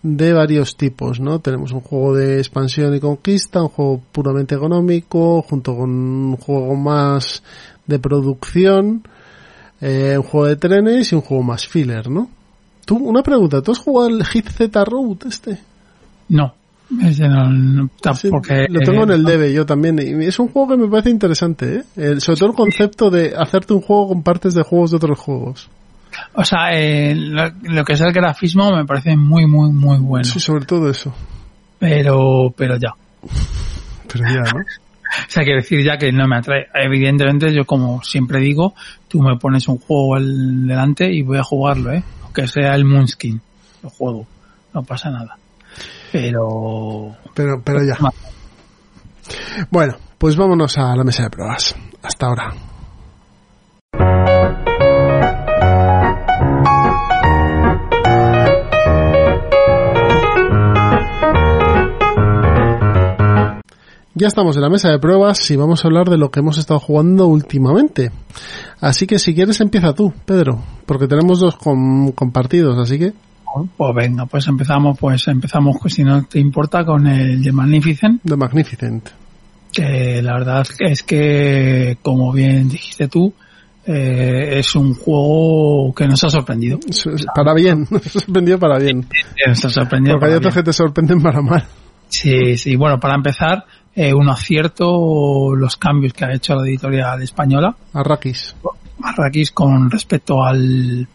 de 0.01 0.33
varios 0.33 0.75
tipos, 0.75 1.21
¿no? 1.21 1.39
Tenemos 1.39 1.71
un 1.71 1.79
juego 1.79 2.13
de 2.13 2.39
expansión 2.39 2.93
y 2.93 2.99
conquista, 2.99 3.61
un 3.61 3.69
juego 3.69 4.01
puramente 4.11 4.53
económico, 4.53 5.41
junto 5.43 5.77
con 5.77 5.89
un 5.91 6.35
juego 6.35 6.75
más 6.75 7.41
de 7.87 7.99
producción, 7.99 9.07
eh, 9.79 10.15
un 10.17 10.23
juego 10.23 10.47
de 10.47 10.57
trenes 10.57 11.09
y 11.09 11.15
un 11.15 11.21
juego 11.21 11.41
más 11.41 11.65
filler, 11.69 12.09
¿no? 12.09 12.29
Tú, 12.83 12.97
una 12.97 13.23
pregunta, 13.23 13.61
¿tú 13.61 13.71
has 13.71 13.79
jugado 13.79 14.09
el 14.09 14.25
Hit 14.25 14.49
Z 14.49 14.83
Road 14.83 15.19
este? 15.25 15.57
No. 16.27 16.53
Ese 17.01 17.27
no, 17.27 17.49
no- 17.49 17.89
ta- 18.01 18.13
Sí, 18.13 18.29
porque, 18.29 18.67
lo 18.69 18.79
tengo 18.81 19.03
en 19.03 19.11
el 19.11 19.23
debe 19.23 19.51
yo 19.53 19.65
también. 19.65 19.97
Y 19.99 20.25
es 20.25 20.37
un 20.39 20.49
juego 20.49 20.69
que 20.69 20.77
me 20.77 20.87
parece 20.87 21.09
interesante, 21.09 21.75
¿eh? 21.77 21.83
El- 21.95 22.21
sobre 22.21 22.39
todo 22.39 22.49
el 22.49 22.55
concepto 22.55 23.09
de 23.09 23.33
hacerte 23.37 23.73
un 23.73 23.81
juego 23.81 24.09
con 24.09 24.23
partes 24.23 24.53
de 24.53 24.63
juegos 24.63 24.91
de 24.91 24.97
otros 24.97 25.17
juegos. 25.19 25.69
O 26.35 26.43
sea, 26.43 26.73
eh, 26.73 27.15
lo, 27.15 27.43
lo 27.63 27.83
que 27.83 27.93
es 27.93 28.01
el 28.01 28.11
grafismo 28.13 28.71
me 28.75 28.85
parece 28.85 29.15
muy, 29.17 29.47
muy, 29.47 29.71
muy 29.71 29.97
bueno. 29.97 30.25
Sí, 30.25 30.39
sobre 30.39 30.65
todo 30.65 30.89
eso. 30.89 31.13
Pero, 31.79 32.53
pero 32.55 32.77
ya. 32.77 32.93
Pero 34.11 34.25
ya, 34.25 34.41
¿no? 34.53 34.59
O 35.13 35.25
sea, 35.29 35.43
quiero 35.43 35.59
decir 35.61 35.83
ya 35.83 35.95
que 35.97 36.11
no 36.11 36.27
me 36.27 36.37
atrae. 36.37 36.65
Evidentemente, 36.73 37.53
yo 37.53 37.65
como 37.65 38.01
siempre 38.01 38.39
digo, 38.39 38.73
tú 39.07 39.21
me 39.21 39.37
pones 39.37 39.67
un 39.67 39.77
juego 39.77 40.15
al 40.15 40.65
delante 40.67 41.11
y 41.13 41.21
voy 41.21 41.37
a 41.37 41.43
jugarlo, 41.43 41.91
¿eh? 41.93 42.03
Aunque 42.23 42.47
sea 42.47 42.73
el 42.73 42.83
Moonskin. 42.83 43.39
Lo 43.83 43.89
juego. 43.91 44.25
No 44.73 44.81
pasa 44.83 45.11
nada. 45.11 45.37
Pero... 46.13 47.15
Pero, 47.33 47.61
pero 47.63 47.83
ya. 47.83 47.97
Bueno, 49.71 49.95
pues 50.19 50.35
vámonos 50.35 50.77
a 50.77 50.95
la 50.95 51.03
mesa 51.03 51.23
de 51.23 51.29
pruebas. 51.31 51.75
Hasta 52.03 52.27
ahora. 52.27 52.53
Ya 64.15 64.27
estamos 64.27 64.55
en 64.55 64.61
la 64.61 64.69
mesa 64.69 64.91
de 64.91 64.99
pruebas 64.99 65.49
y 65.49 65.55
vamos 65.55 65.83
a 65.83 65.87
hablar 65.87 66.07
de 66.07 66.17
lo 66.17 66.29
que 66.29 66.39
hemos 66.41 66.59
estado 66.59 66.79
jugando 66.79 67.25
últimamente. 67.25 68.11
Así 68.79 69.07
que 69.07 69.17
si 69.17 69.33
quieres 69.33 69.59
empieza 69.59 69.93
tú, 69.93 70.13
Pedro, 70.25 70.59
porque 70.85 71.07
tenemos 71.07 71.39
dos 71.39 71.55
com- 71.55 72.11
compartidos, 72.11 72.77
así 72.77 72.99
que 72.99 73.13
Pues 73.77 73.95
venga, 73.95 74.25
pues 74.25 74.47
empezamos, 74.47 74.97
pues 74.97 75.27
empezamos, 75.27 75.77
pues, 75.81 75.93
si 75.93 76.03
no 76.03 76.23
te 76.25 76.39
importa, 76.39 76.83
con 76.85 77.07
el 77.07 77.41
de 77.41 77.51
Magnificent. 77.51 78.21
The 78.23 78.35
Magnificent. 78.35 79.09
que 79.71 80.21
la 80.21 80.33
verdad 80.33 80.65
es 80.79 81.03
que, 81.03 81.97
como 82.01 82.31
bien 82.31 82.69
dijiste 82.69 83.07
tú, 83.07 83.33
eh, 83.85 84.59
es 84.59 84.75
un 84.75 84.93
juego 84.93 85.93
que 85.93 86.07
nos 86.07 86.23
ha 86.23 86.29
sorprendido. 86.29 86.79
Para 87.35 87.53
bien, 87.53 87.85
nos 87.89 88.05
ha 88.05 88.19
sorprendido 88.19 88.59
para 88.59 88.79
bien. 88.79 89.07
Nos 89.47 89.65
ha 89.65 89.69
sorprendido. 89.69 90.15
Porque 90.15 90.31
hay 90.31 90.37
otros 90.37 90.53
que 90.53 90.63
te 90.63 90.73
sorprenden 90.73 91.21
para 91.21 91.41
mal. 91.41 91.65
Sí, 92.07 92.57
sí. 92.57 92.75
Bueno, 92.75 92.99
para 92.99 93.15
empezar, 93.15 93.65
eh, 93.95 94.13
un 94.13 94.29
acierto 94.29 95.55
los 95.55 95.75
cambios 95.77 96.13
que 96.13 96.25
ha 96.25 96.33
hecho 96.33 96.55
la 96.55 96.67
editorial 96.67 97.21
española, 97.21 97.75
Arrakis. 97.93 98.55
Marrakech, 98.99 99.53
con 99.53 99.89
respecto 99.89 100.43
al, 100.43 101.07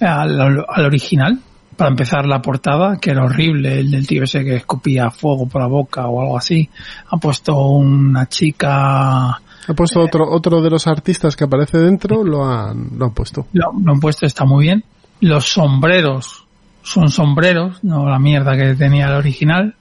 al, 0.00 0.64
al 0.68 0.84
original. 0.84 1.38
Para 1.80 1.92
empezar, 1.92 2.26
la 2.26 2.42
portada, 2.42 2.98
que 2.98 3.10
era 3.10 3.24
horrible, 3.24 3.80
el 3.80 3.90
del 3.90 4.06
tío 4.06 4.24
ese 4.24 4.44
que 4.44 4.56
escupía 4.56 5.10
fuego 5.10 5.48
por 5.48 5.62
la 5.62 5.66
boca 5.66 6.08
o 6.08 6.20
algo 6.20 6.36
así. 6.36 6.68
Ha 7.08 7.16
puesto 7.16 7.56
una 7.56 8.26
chica 8.26 9.30
Ha 9.30 9.74
puesto 9.74 10.00
otro, 10.00 10.30
otro 10.30 10.60
de 10.60 10.68
los 10.68 10.86
artistas 10.86 11.34
que 11.36 11.44
aparece 11.44 11.78
dentro, 11.78 12.22
lo 12.22 12.44
han, 12.44 12.98
lo 12.98 13.06
han 13.06 13.14
puesto. 13.14 13.46
Lo, 13.54 13.72
lo 13.82 13.92
han 13.94 13.98
puesto, 13.98 14.26
está 14.26 14.44
muy 14.44 14.66
bien. 14.66 14.84
Los 15.20 15.52
sombreros 15.52 16.44
son 16.82 17.08
sombreros, 17.08 17.82
no 17.82 18.06
la 18.10 18.18
mierda 18.18 18.58
que 18.58 18.74
tenía 18.74 19.06
el 19.06 19.14
original, 19.14 19.74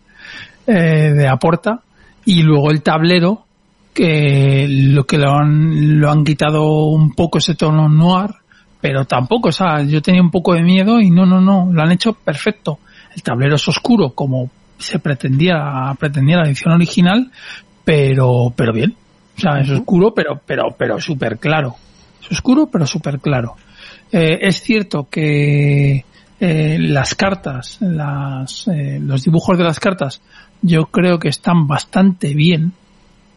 eh, 0.67 1.11
de 1.13 1.27
Aporta. 1.27 1.81
Y 2.23 2.43
luego 2.43 2.71
el 2.71 2.81
tablero, 2.81 3.43
que 3.93 4.67
lo 4.69 5.05
que 5.05 5.17
lo 5.17 5.33
han, 5.33 5.99
lo 5.99 6.09
han 6.09 6.23
quitado 6.23 6.85
un 6.85 7.11
poco 7.13 7.39
ese 7.39 7.55
tono 7.55 7.89
noir, 7.89 8.29
pero 8.81 9.05
tampoco, 9.05 9.49
o 9.49 9.51
sea, 9.51 9.81
yo 9.83 10.01
tenía 10.01 10.21
un 10.21 10.31
poco 10.31 10.53
de 10.53 10.61
miedo 10.61 10.99
y 10.99 11.09
no, 11.09 11.25
no, 11.25 11.41
no, 11.41 11.69
lo 11.71 11.81
han 11.81 11.91
hecho 11.91 12.13
perfecto. 12.13 12.79
El 13.15 13.23
tablero 13.23 13.55
es 13.55 13.67
oscuro, 13.67 14.11
como 14.11 14.49
se 14.77 14.99
pretendía, 14.99 15.93
pretendía 15.99 16.37
la 16.37 16.47
edición 16.47 16.73
original, 16.73 17.31
pero, 17.83 18.53
pero 18.55 18.71
bien. 18.71 18.95
O 19.37 19.41
sea, 19.41 19.59
es 19.59 19.69
oscuro, 19.69 20.13
pero, 20.13 20.41
pero, 20.45 20.75
pero 20.77 20.99
súper 20.99 21.37
claro. 21.37 21.75
Es 22.21 22.31
oscuro, 22.31 22.67
pero 22.67 22.85
súper 22.85 23.19
claro. 23.19 23.55
Eh, 24.11 24.39
es 24.41 24.61
cierto 24.61 25.07
que 25.09 26.05
eh, 26.39 26.77
las 26.79 27.15
cartas, 27.15 27.77
las, 27.81 28.67
eh, 28.67 28.99
los 29.01 29.23
dibujos 29.23 29.57
de 29.57 29.63
las 29.63 29.79
cartas, 29.79 30.21
yo 30.61 30.85
creo 30.85 31.19
que 31.19 31.29
están 31.29 31.67
bastante 31.67 32.33
bien. 32.33 32.73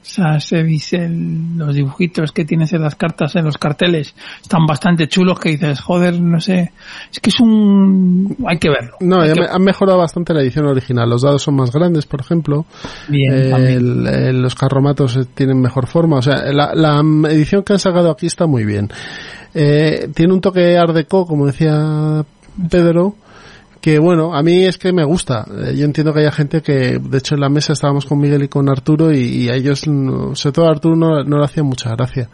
O 0.03 0.05
sea, 0.05 0.40
se 0.40 0.64
dice 0.64 0.96
el- 0.96 1.57
los 1.57 1.76
dibujitos 1.76 2.32
que 2.32 2.44
tienes 2.44 2.72
en 2.72 2.82
las 2.82 2.96
cartas, 2.96 3.36
en 3.36 3.44
los 3.44 3.57
carteles, 3.57 4.14
están 4.42 4.66
bastante 4.66 5.07
chulos 5.07 5.38
que 5.38 5.50
dices, 5.50 5.80
joder, 5.80 6.20
no 6.20 6.40
sé, 6.40 6.72
es 7.12 7.20
que 7.20 7.30
es 7.30 7.38
un, 7.38 8.36
hay 8.48 8.59
que 8.59 8.68
verlo. 8.68 8.96
No, 9.00 9.24
ya 9.24 9.32
que- 9.34 9.46
han 9.48 9.62
mejorado 9.62 9.98
bastante 9.98 10.34
la 10.34 10.42
edición 10.42 10.66
original. 10.66 11.09
Los 11.09 11.22
dados 11.22 11.42
son 11.42 11.55
más 11.55 11.70
grandes, 11.70 12.05
por 12.07 12.20
ejemplo. 12.20 12.66
Bien, 13.09 13.32
Eh, 13.32 13.74
el- 13.74 14.07
el- 14.09 14.42
los 14.42 14.57
carromatos 14.57 15.16
eh, 15.16 15.20
tienen 15.34 15.61
mejor 15.61 15.86
forma. 15.86 16.16
O 16.16 16.22
sea, 16.22 16.52
la, 16.52 16.74
la 16.74 17.01
edición 17.31 17.62
que 17.62 17.74
han 17.74 17.78
sacado 17.78 18.10
aquí 18.10 18.26
está 18.26 18.47
muy 18.48 18.64
bien. 18.64 18.89
Eh, 19.55 20.09
tiene 20.14 20.32
un 20.35 20.40
toque 20.40 20.76
art 20.78 20.94
deco, 20.94 21.26
como 21.26 21.47
decía 21.47 22.24
Pedro, 22.70 23.14
que 23.82 23.98
bueno, 23.98 24.34
a 24.34 24.42
mí 24.42 24.64
es 24.64 24.78
que 24.78 24.92
me 24.94 25.04
gusta. 25.04 25.44
Eh, 25.66 25.76
yo 25.76 25.84
entiendo 25.84 26.14
que 26.14 26.20
haya 26.20 26.32
gente 26.32 26.62
que, 26.62 26.98
de 26.98 27.18
hecho 27.18 27.34
en 27.34 27.40
la 27.42 27.50
mesa 27.50 27.74
estábamos 27.74 28.06
con 28.06 28.18
Miguel 28.18 28.44
y 28.44 28.48
con 28.48 28.70
Arturo 28.70 29.12
y, 29.12 29.18
y 29.18 29.48
a 29.50 29.54
ellos, 29.56 29.86
no- 29.86 30.34
sobre 30.34 30.52
todo 30.54 30.66
a 30.68 30.70
Arturo 30.70 30.96
no, 30.96 31.22
no 31.24 31.38
le 31.38 31.44
hacía 31.44 31.62
mucha 31.62 31.90
gracia. 31.94 32.30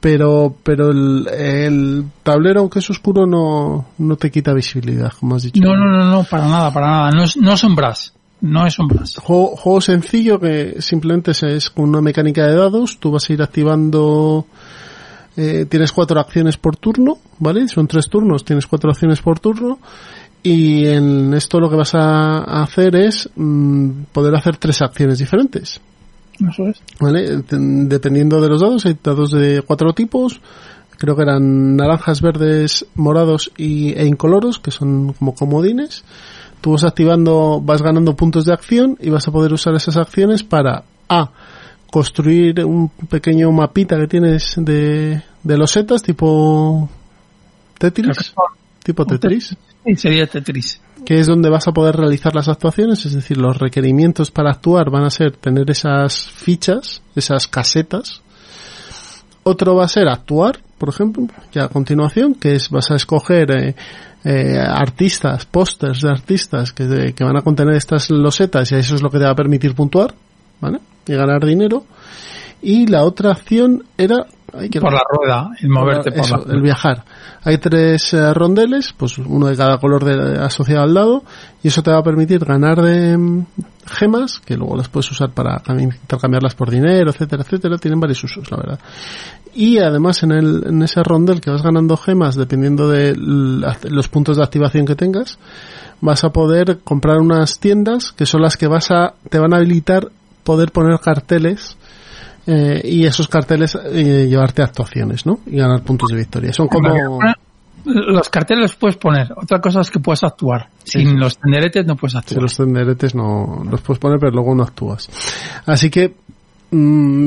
Pero, 0.00 0.54
pero 0.62 0.90
el, 0.92 1.26
el 1.36 2.04
tablero, 2.22 2.60
aunque 2.60 2.78
es 2.78 2.88
oscuro, 2.90 3.26
no, 3.26 3.86
no 3.98 4.16
te 4.16 4.30
quita 4.30 4.52
visibilidad, 4.54 5.12
como 5.18 5.34
has 5.34 5.42
dicho. 5.42 5.60
No, 5.60 5.74
no, 5.76 5.90
no, 5.90 6.04
no, 6.04 6.24
para 6.24 6.46
nada, 6.46 6.72
para 6.72 6.86
nada. 6.86 7.10
No 7.10 7.24
es, 7.24 7.36
no 7.36 7.52
es 7.54 7.64
un 7.64 7.74
brass. 7.74 8.12
No 8.42 8.66
es 8.66 8.78
un 8.78 8.86
brass. 8.86 9.16
Juego, 9.16 9.56
juego 9.56 9.80
sencillo 9.80 10.38
que 10.38 10.76
simplemente 10.80 11.32
es, 11.32 11.42
es 11.42 11.70
con 11.70 11.88
una 11.88 12.00
mecánica 12.02 12.46
de 12.46 12.54
dados. 12.54 12.98
Tú 13.00 13.10
vas 13.10 13.28
a 13.28 13.32
ir 13.32 13.42
activando. 13.42 14.46
eh, 15.36 15.66
tienes 15.68 15.90
cuatro 15.90 16.20
acciones 16.20 16.56
por 16.56 16.76
turno, 16.76 17.18
¿vale? 17.38 17.66
Son 17.66 17.88
tres 17.88 18.08
turnos, 18.08 18.44
tienes 18.44 18.66
cuatro 18.66 18.90
acciones 18.90 19.20
por 19.22 19.40
turno. 19.40 19.78
Y 20.42 20.86
en 20.86 21.34
esto 21.34 21.58
lo 21.58 21.68
que 21.68 21.76
vas 21.76 21.94
a 21.94 22.62
hacer 22.62 22.94
es 22.96 23.28
mm, 23.34 24.04
poder 24.12 24.34
hacer 24.36 24.56
tres 24.58 24.80
acciones 24.82 25.18
diferentes. 25.18 25.80
Eso 26.38 26.68
es. 26.68 26.80
¿Vale? 27.00 27.42
Dependiendo 27.48 28.40
de 28.40 28.48
los 28.48 28.60
dados, 28.60 28.86
hay 28.86 28.96
dados 29.02 29.32
de 29.32 29.62
cuatro 29.66 29.92
tipos. 29.92 30.40
Creo 30.98 31.16
que 31.16 31.22
eran 31.22 31.76
naranjas, 31.76 32.22
verdes, 32.22 32.86
morados 32.94 33.52
y, 33.56 33.92
e 33.92 34.06
incoloros, 34.06 34.58
que 34.58 34.70
son 34.70 35.12
como 35.14 35.34
comodines. 35.34 36.04
Tú 36.60 36.72
vas 36.72 36.84
activando, 36.84 37.60
vas 37.62 37.82
ganando 37.82 38.16
puntos 38.16 38.44
de 38.46 38.52
acción 38.52 38.96
y 39.00 39.10
vas 39.10 39.28
a 39.28 39.32
poder 39.32 39.52
usar 39.52 39.74
esas 39.74 39.96
acciones 39.96 40.42
para 40.42 40.84
A. 41.08 41.30
Construir 41.90 42.64
un 42.64 42.88
pequeño 42.88 43.50
mapita 43.52 43.96
que 43.98 44.06
tienes 44.06 44.54
de, 44.56 45.22
de 45.42 45.58
losetas 45.58 46.02
tipo 46.02 46.88
Tetris, 47.78 48.34
tipo 48.82 49.04
Tetris, 49.04 49.56
Sería 49.94 50.26
Tetris. 50.26 50.80
que 51.04 51.20
es 51.20 51.26
donde 51.26 51.48
vas 51.48 51.68
a 51.68 51.72
poder 51.72 51.94
realizar 51.94 52.34
las 52.34 52.48
actuaciones, 52.48 53.06
es 53.06 53.14
decir, 53.14 53.36
los 53.36 53.56
requerimientos 53.58 54.32
para 54.32 54.50
actuar 54.50 54.90
van 54.90 55.04
a 55.04 55.10
ser 55.10 55.36
tener 55.36 55.70
esas 55.70 56.28
fichas, 56.28 57.02
esas 57.14 57.46
casetas. 57.46 58.22
Otro 59.44 59.76
va 59.76 59.84
a 59.84 59.88
ser 59.88 60.08
actuar, 60.08 60.58
por 60.78 60.88
ejemplo, 60.88 61.28
ya 61.52 61.64
a 61.64 61.68
continuación, 61.68 62.34
que 62.34 62.56
es 62.56 62.68
vas 62.70 62.90
a 62.90 62.96
escoger 62.96 63.50
eh, 63.52 63.76
eh, 64.24 64.58
artistas, 64.58 65.46
pósters 65.46 66.02
de 66.02 66.10
artistas 66.10 66.72
que, 66.72 67.14
que 67.14 67.24
van 67.24 67.36
a 67.36 67.42
contener 67.42 67.76
estas 67.76 68.10
losetas 68.10 68.72
y 68.72 68.74
eso 68.74 68.96
es 68.96 69.02
lo 69.02 69.10
que 69.10 69.18
te 69.18 69.24
va 69.24 69.30
a 69.30 69.36
permitir 69.36 69.74
puntuar, 69.74 70.14
¿vale? 70.60 70.80
Y 71.06 71.12
ganar 71.12 71.44
dinero. 71.44 71.84
Y 72.60 72.88
la 72.88 73.04
otra 73.04 73.30
acción 73.30 73.84
era 73.96 74.26
hay 74.58 74.68
que 74.68 74.80
Por 74.80 74.92
la 74.92 75.02
rueda, 75.08 75.50
el 75.60 75.68
moverte 75.68 76.10
por 76.10 76.20
eso, 76.20 76.36
la 76.36 76.42
rueda. 76.42 76.54
el 76.54 76.62
viajar. 76.62 77.04
Hay 77.44 77.58
tres 77.58 78.14
eh, 78.14 78.34
rondeles, 78.34 78.92
pues 78.96 79.18
uno 79.18 79.46
de 79.46 79.56
cada 79.56 79.78
color 79.78 80.04
de, 80.04 80.38
asociado 80.38 80.82
al 80.82 80.94
lado, 80.94 81.22
y 81.62 81.68
eso 81.68 81.82
te 81.82 81.90
va 81.90 81.98
a 81.98 82.02
permitir 82.02 82.44
ganar 82.44 82.80
de 82.82 83.16
mm, 83.16 83.46
gemas, 83.86 84.40
que 84.44 84.56
luego 84.56 84.76
las 84.76 84.88
puedes 84.88 85.10
usar 85.10 85.30
para 85.30 85.58
también 85.58 85.90
intercambiarlas 86.00 86.54
por 86.54 86.70
dinero, 86.70 87.10
etcétera, 87.10 87.42
etcétera. 87.42 87.78
Tienen 87.78 88.00
varios 88.00 88.22
usos, 88.24 88.50
la 88.50 88.56
verdad. 88.56 88.78
Y 89.54 89.78
además 89.78 90.22
en, 90.22 90.32
el, 90.32 90.64
en 90.66 90.82
ese 90.82 91.02
rondel 91.02 91.40
que 91.40 91.50
vas 91.50 91.62
ganando 91.62 91.96
gemas, 91.96 92.36
dependiendo 92.36 92.88
de 92.88 93.14
los 93.16 94.08
puntos 94.08 94.36
de 94.36 94.42
activación 94.42 94.84
que 94.84 94.94
tengas, 94.94 95.38
vas 96.00 96.24
a 96.24 96.30
poder 96.30 96.80
comprar 96.84 97.18
unas 97.18 97.58
tiendas 97.58 98.12
que 98.12 98.26
son 98.26 98.42
las 98.42 98.56
que 98.56 98.66
vas 98.66 98.90
a, 98.90 99.14
te 99.30 99.38
van 99.38 99.54
a 99.54 99.56
habilitar 99.56 100.08
poder 100.44 100.72
poner 100.72 100.98
carteles 101.00 101.76
eh, 102.46 102.80
y 102.84 103.04
esos 103.04 103.28
carteles 103.28 103.76
eh, 103.90 104.26
llevarte 104.28 104.62
a 104.62 104.66
actuaciones, 104.66 105.26
¿no? 105.26 105.40
Y 105.46 105.56
ganar 105.56 105.82
puntos 105.82 106.10
de 106.10 106.16
victoria. 106.16 106.52
Son 106.52 106.68
como... 106.68 107.18
Los 107.84 108.28
carteles 108.30 108.62
los 108.62 108.74
puedes 108.74 108.96
poner. 108.96 109.32
Otra 109.36 109.60
cosa 109.60 109.80
es 109.80 109.90
que 109.92 110.00
puedes 110.00 110.24
actuar. 110.24 110.70
Sin 110.82 111.08
sí. 111.10 111.14
los 111.16 111.38
tenderetes 111.38 111.86
no 111.86 111.94
puedes 111.94 112.16
actuar. 112.16 112.42
los 112.42 112.56
tenderetes 112.56 113.14
no 113.14 113.62
los 113.70 113.80
puedes 113.80 114.00
poner, 114.00 114.18
pero 114.18 114.32
luego 114.32 114.54
no 114.56 114.64
actúas. 114.64 115.08
Así 115.66 115.88
que 115.88 116.16
mm, 116.72 116.76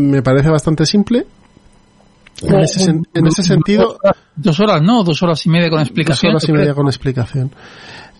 me 0.09 0.21
parece 0.21 0.49
bastante 0.49 0.85
simple. 0.85 1.25
En 2.41 2.59
ese, 2.59 2.89
sen- 2.91 3.05
en 3.13 3.27
ese 3.27 3.43
sentido, 3.43 3.97
Dos 4.35 4.59
horas, 4.61 4.81
no, 4.81 5.03
dos 5.03 5.21
horas 5.23 5.45
y 5.45 5.49
media 5.49 5.69
con 5.69 5.79
dos 5.79 5.87
explicación. 5.87 6.31
horas 6.31 6.43
y 6.43 6.47
¿tú 6.47 6.53
media 6.53 6.73
con 6.73 6.87
explicación. 6.87 7.51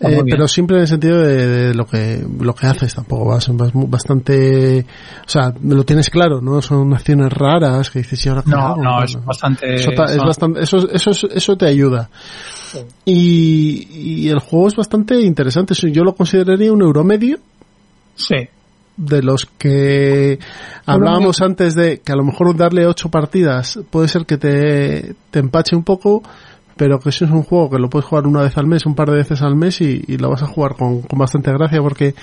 Eh, 0.02 0.22
pero 0.30 0.48
siempre 0.48 0.76
en 0.76 0.82
el 0.82 0.88
sentido 0.88 1.18
de, 1.20 1.46
de 1.46 1.74
lo 1.74 1.84
que 1.86 2.24
lo 2.40 2.54
que 2.54 2.66
haces 2.66 2.94
tampoco 2.94 3.26
vas, 3.26 3.50
bastante 3.74 4.86
o 5.26 5.28
sea 5.28 5.52
lo 5.62 5.84
tienes 5.84 6.08
claro 6.08 6.40
no 6.40 6.62
son 6.62 6.94
acciones 6.94 7.30
raras 7.30 7.90
que 7.90 7.98
dices 7.98 8.24
"¿Y 8.24 8.28
ahora 8.30 8.42
No, 8.46 8.56
hago?". 8.58 8.82
no, 8.82 9.04
es 9.04 9.22
bastante. 9.22 9.74
eso, 9.74 9.90
ta- 9.90 10.04
es 10.06 10.16
son- 10.16 10.26
bastante 10.26 10.62
eso, 10.62 10.88
eso, 10.90 11.10
eso 11.30 11.56
te 11.56 11.66
ayuda 11.66 12.08
y, 13.04 13.88
y 14.24 14.28
el 14.28 14.38
juego 14.38 14.68
es 14.68 14.76
bastante 14.76 15.20
interesante 15.20 15.74
yo 15.74 16.04
lo 16.04 16.14
consideraría 16.14 16.72
un 16.72 16.82
euro 16.82 17.04
medio 17.04 17.38
Sí. 18.14 18.36
de 18.96 19.22
los 19.22 19.46
que 19.58 20.38
hablábamos 20.86 21.40
antes 21.40 21.74
de 21.74 22.00
que 22.00 22.12
a 22.12 22.16
lo 22.16 22.24
mejor 22.24 22.54
darle 22.56 22.86
ocho 22.86 23.10
partidas 23.10 23.78
puede 23.90 24.08
ser 24.08 24.26
que 24.26 24.36
te, 24.36 25.14
te 25.30 25.38
empache 25.38 25.74
un 25.74 25.84
poco, 25.84 26.22
pero 26.80 26.98
que 26.98 27.12
si 27.12 27.26
es 27.26 27.30
un 27.30 27.42
juego 27.42 27.68
que 27.68 27.78
lo 27.78 27.90
puedes 27.90 28.08
jugar 28.08 28.26
una 28.26 28.40
vez 28.40 28.56
al 28.56 28.66
mes, 28.66 28.86
un 28.86 28.94
par 28.94 29.10
de 29.10 29.18
veces 29.18 29.42
al 29.42 29.54
mes 29.54 29.82
y, 29.82 30.02
y 30.08 30.16
lo 30.16 30.30
vas 30.30 30.42
a 30.42 30.46
jugar 30.46 30.76
con, 30.76 31.02
con 31.02 31.18
bastante 31.18 31.52
gracia 31.52 31.78
porque 31.82 32.14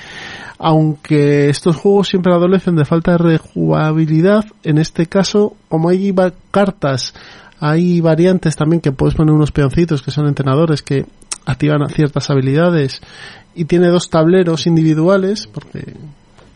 aunque 0.57 1.47
estos 1.47 1.75
juegos 1.75 2.07
siempre 2.07 2.33
adolecen 2.33 2.75
de 2.75 2.83
falta 2.83 3.11
de 3.11 3.17
rejugabilidad, 3.19 4.45
en 4.63 4.79
este 4.79 5.05
caso, 5.05 5.55
como 5.69 5.89
hay 5.89 6.11
cartas, 6.49 7.13
hay 7.59 8.01
variantes 8.01 8.55
también 8.55 8.81
que 8.81 8.91
puedes 8.91 9.13
poner 9.13 9.35
unos 9.35 9.51
peoncitos 9.51 10.01
que 10.01 10.09
son 10.09 10.25
entrenadores 10.25 10.81
que 10.81 11.05
activan 11.45 11.87
ciertas 11.89 12.27
habilidades 12.31 12.99
y 13.53 13.65
tiene 13.65 13.89
dos 13.89 14.09
tableros 14.09 14.65
individuales 14.65 15.45
porque 15.45 15.93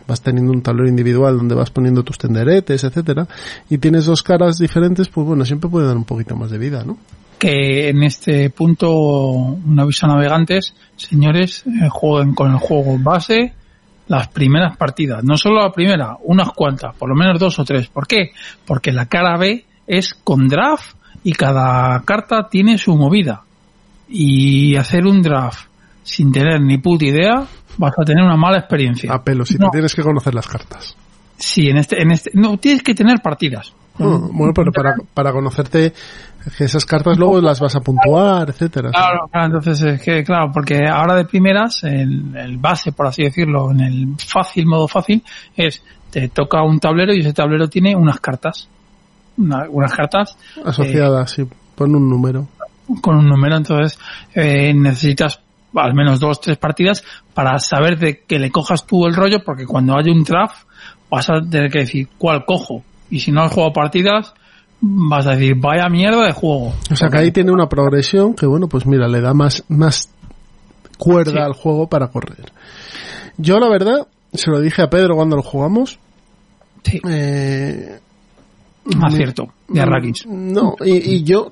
vas 0.07 0.21
teniendo 0.21 0.51
un 0.53 0.63
tablero 0.63 0.89
individual 0.89 1.37
donde 1.37 1.53
vas 1.53 1.69
poniendo 1.69 2.01
tus 2.01 2.17
tenderetes, 2.17 2.83
etcétera, 2.83 3.27
y 3.69 3.77
tienes 3.77 4.07
dos 4.07 4.23
caras 4.23 4.57
diferentes, 4.57 5.07
pues 5.07 5.27
bueno, 5.27 5.45
siempre 5.45 5.69
puede 5.69 5.85
dar 5.85 5.97
un 5.97 6.05
poquito 6.05 6.35
más 6.35 6.49
de 6.49 6.57
vida, 6.57 6.83
¿no? 6.83 6.97
Que 7.41 7.89
en 7.89 8.03
este 8.03 8.51
punto, 8.51 8.91
un 8.91 9.79
aviso 9.79 10.05
a 10.05 10.09
navegantes, 10.09 10.75
señores, 10.95 11.63
eh, 11.65 11.89
jueguen 11.89 12.35
con 12.35 12.51
el 12.51 12.57
juego 12.59 12.99
base 12.99 13.53
las 14.07 14.27
primeras 14.27 14.77
partidas. 14.77 15.23
No 15.23 15.37
solo 15.37 15.59
la 15.63 15.71
primera, 15.71 16.17
unas 16.23 16.49
cuantas, 16.51 16.95
por 16.95 17.09
lo 17.09 17.15
menos 17.15 17.39
dos 17.39 17.57
o 17.57 17.65
tres. 17.65 17.87
¿Por 17.87 18.05
qué? 18.05 18.29
Porque 18.63 18.91
la 18.91 19.07
cara 19.07 19.37
B 19.39 19.65
es 19.87 20.13
con 20.13 20.47
draft 20.47 20.95
y 21.23 21.33
cada 21.33 21.99
carta 22.03 22.47
tiene 22.47 22.77
su 22.77 22.95
movida. 22.95 23.41
Y 24.07 24.75
hacer 24.75 25.07
un 25.07 25.23
draft 25.23 25.65
sin 26.03 26.31
tener 26.31 26.61
ni 26.61 26.77
puta 26.77 27.05
idea, 27.05 27.43
vas 27.79 27.93
a 27.97 28.03
tener 28.03 28.23
una 28.23 28.37
mala 28.37 28.59
experiencia. 28.59 29.11
A 29.13 29.23
pelo, 29.23 29.45
si 29.45 29.55
No. 29.55 29.65
te 29.71 29.77
tienes 29.77 29.95
que 29.95 30.03
conocer 30.03 30.35
las 30.35 30.47
cartas. 30.47 30.95
Sí, 31.37 31.69
en 31.69 31.77
este, 31.77 31.99
en 32.03 32.11
este, 32.11 32.29
no, 32.35 32.57
tienes 32.57 32.83
que 32.83 32.93
tener 32.93 33.19
partidas. 33.23 33.73
Ah, 33.99 34.19
bueno, 34.31 34.53
pero 34.53 34.71
para, 34.71 34.95
para 35.13 35.31
conocerte 35.31 35.93
que 36.57 36.63
esas 36.63 36.85
cartas 36.85 37.17
luego 37.17 37.39
las 37.41 37.59
vas 37.59 37.75
a 37.75 37.81
puntuar, 37.81 38.49
etcétera. 38.49 38.89
Claro, 38.91 39.27
claro, 39.31 39.45
entonces 39.47 39.81
es 39.83 40.01
que, 40.01 40.23
claro, 40.23 40.51
porque 40.53 40.87
ahora 40.87 41.15
de 41.15 41.25
primeras, 41.25 41.83
el, 41.83 42.35
el 42.35 42.57
base, 42.57 42.91
por 42.91 43.07
así 43.07 43.23
decirlo, 43.23 43.71
en 43.71 43.79
el 43.81 44.07
fácil, 44.17 44.65
modo 44.65 44.87
fácil, 44.87 45.23
es, 45.55 45.83
te 46.09 46.29
toca 46.29 46.63
un 46.63 46.79
tablero 46.79 47.13
y 47.13 47.19
ese 47.21 47.33
tablero 47.33 47.67
tiene 47.67 47.95
unas 47.95 48.19
cartas. 48.19 48.67
Una- 49.37 49.67
unas 49.69 49.93
cartas 49.93 50.37
Asociadas, 50.65 51.31
sí, 51.31 51.43
pon 51.75 51.95
un 51.95 52.09
número. 52.09 52.47
con 53.01 53.15
un 53.17 53.27
número, 53.27 53.55
entonces 53.57 53.97
eh, 54.35 54.73
necesitas 54.73 55.39
al 55.73 55.93
menos 55.93 56.19
dos, 56.19 56.41
tres 56.41 56.57
partidas 56.57 57.01
para 57.33 57.57
saber 57.59 57.97
de 57.97 58.19
que 58.27 58.37
le 58.39 58.51
cojas 58.51 58.85
tú 58.85 59.05
el 59.05 59.15
rollo, 59.15 59.37
porque 59.45 59.65
cuando 59.65 59.95
haya 59.97 60.11
un 60.11 60.23
draft 60.25 60.65
vas 61.09 61.29
a 61.29 61.39
tener 61.49 61.71
que 61.71 61.79
decir 61.79 62.09
cuál 62.17 62.43
cojo. 62.45 62.83
Y 63.09 63.19
si 63.21 63.31
no 63.31 63.41
has 63.43 63.53
jugado 63.53 63.71
partidas, 63.71 64.33
vas 64.81 65.27
a 65.27 65.31
decir, 65.31 65.55
vaya 65.57 65.87
mierda 65.89 66.25
de 66.25 66.33
juego. 66.33 66.73
O 66.91 66.95
sea 66.95 67.09
que 67.09 67.17
ahí 67.19 67.31
tiene 67.31 67.51
una 67.51 67.69
progresión 67.69 68.33
que, 68.33 68.45
bueno, 68.45 68.67
pues 68.67 68.85
mira, 68.85 69.07
le 69.07 69.21
da 69.21 69.33
más, 69.33 69.63
más 69.69 70.09
cuerda 70.97 71.31
Sí. 71.31 71.37
al 71.39 71.53
juego 71.53 71.87
para 71.87 72.07
correr. 72.09 72.51
Yo, 73.37 73.59
la 73.59 73.69
verdad, 73.69 74.07
se 74.33 74.49
lo 74.51 74.59
dije 74.59 74.81
a 74.81 74.89
Pedro 74.89 75.15
cuando 75.15 75.35
lo 75.35 75.43
jugamos, 75.43 75.99
Sí, 76.83 76.99
eh, 77.07 77.99
acierto, 79.03 79.49
de 79.67 79.81
Arrakis. 79.81 80.25
No, 80.25 80.75
y, 80.83 81.15
y 81.15 81.23
yo 81.23 81.51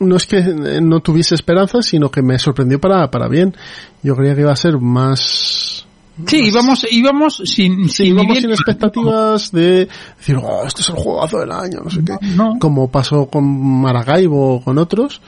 no 0.00 0.16
es 0.16 0.26
que 0.26 0.42
no 0.82 1.00
tuviese 1.00 1.34
esperanzas, 1.34 1.86
sino 1.86 2.10
que 2.10 2.20
me 2.20 2.38
sorprendió 2.38 2.78
para, 2.78 3.10
para 3.10 3.26
bien. 3.28 3.54
Yo 4.02 4.14
creía 4.14 4.34
que 4.34 4.42
iba 4.42 4.52
a 4.52 4.56
ser 4.56 4.78
más... 4.78 5.85
Sí, 6.26 6.46
íbamos, 6.48 6.86
íbamos 6.90 7.36
sin, 7.44 7.88
Sí, 7.88 8.04
sin, 8.04 8.06
íbamos 8.06 8.38
sin 8.38 8.50
expectativas 8.50 9.52
de 9.52 9.86
decir, 10.16 10.36
oh, 10.42 10.64
este 10.66 10.80
es 10.80 10.88
el 10.88 10.94
juegazo 10.94 11.38
del 11.40 11.52
año, 11.52 11.80
no 11.84 11.90
sé 11.90 12.00
qué. 12.04 12.14
No. 12.34 12.54
Como 12.58 12.90
pasó 12.90 13.26
con 13.26 13.44
Maracaibo 13.82 14.54
o 14.56 14.60
con 14.62 14.78
otros. 14.78 15.20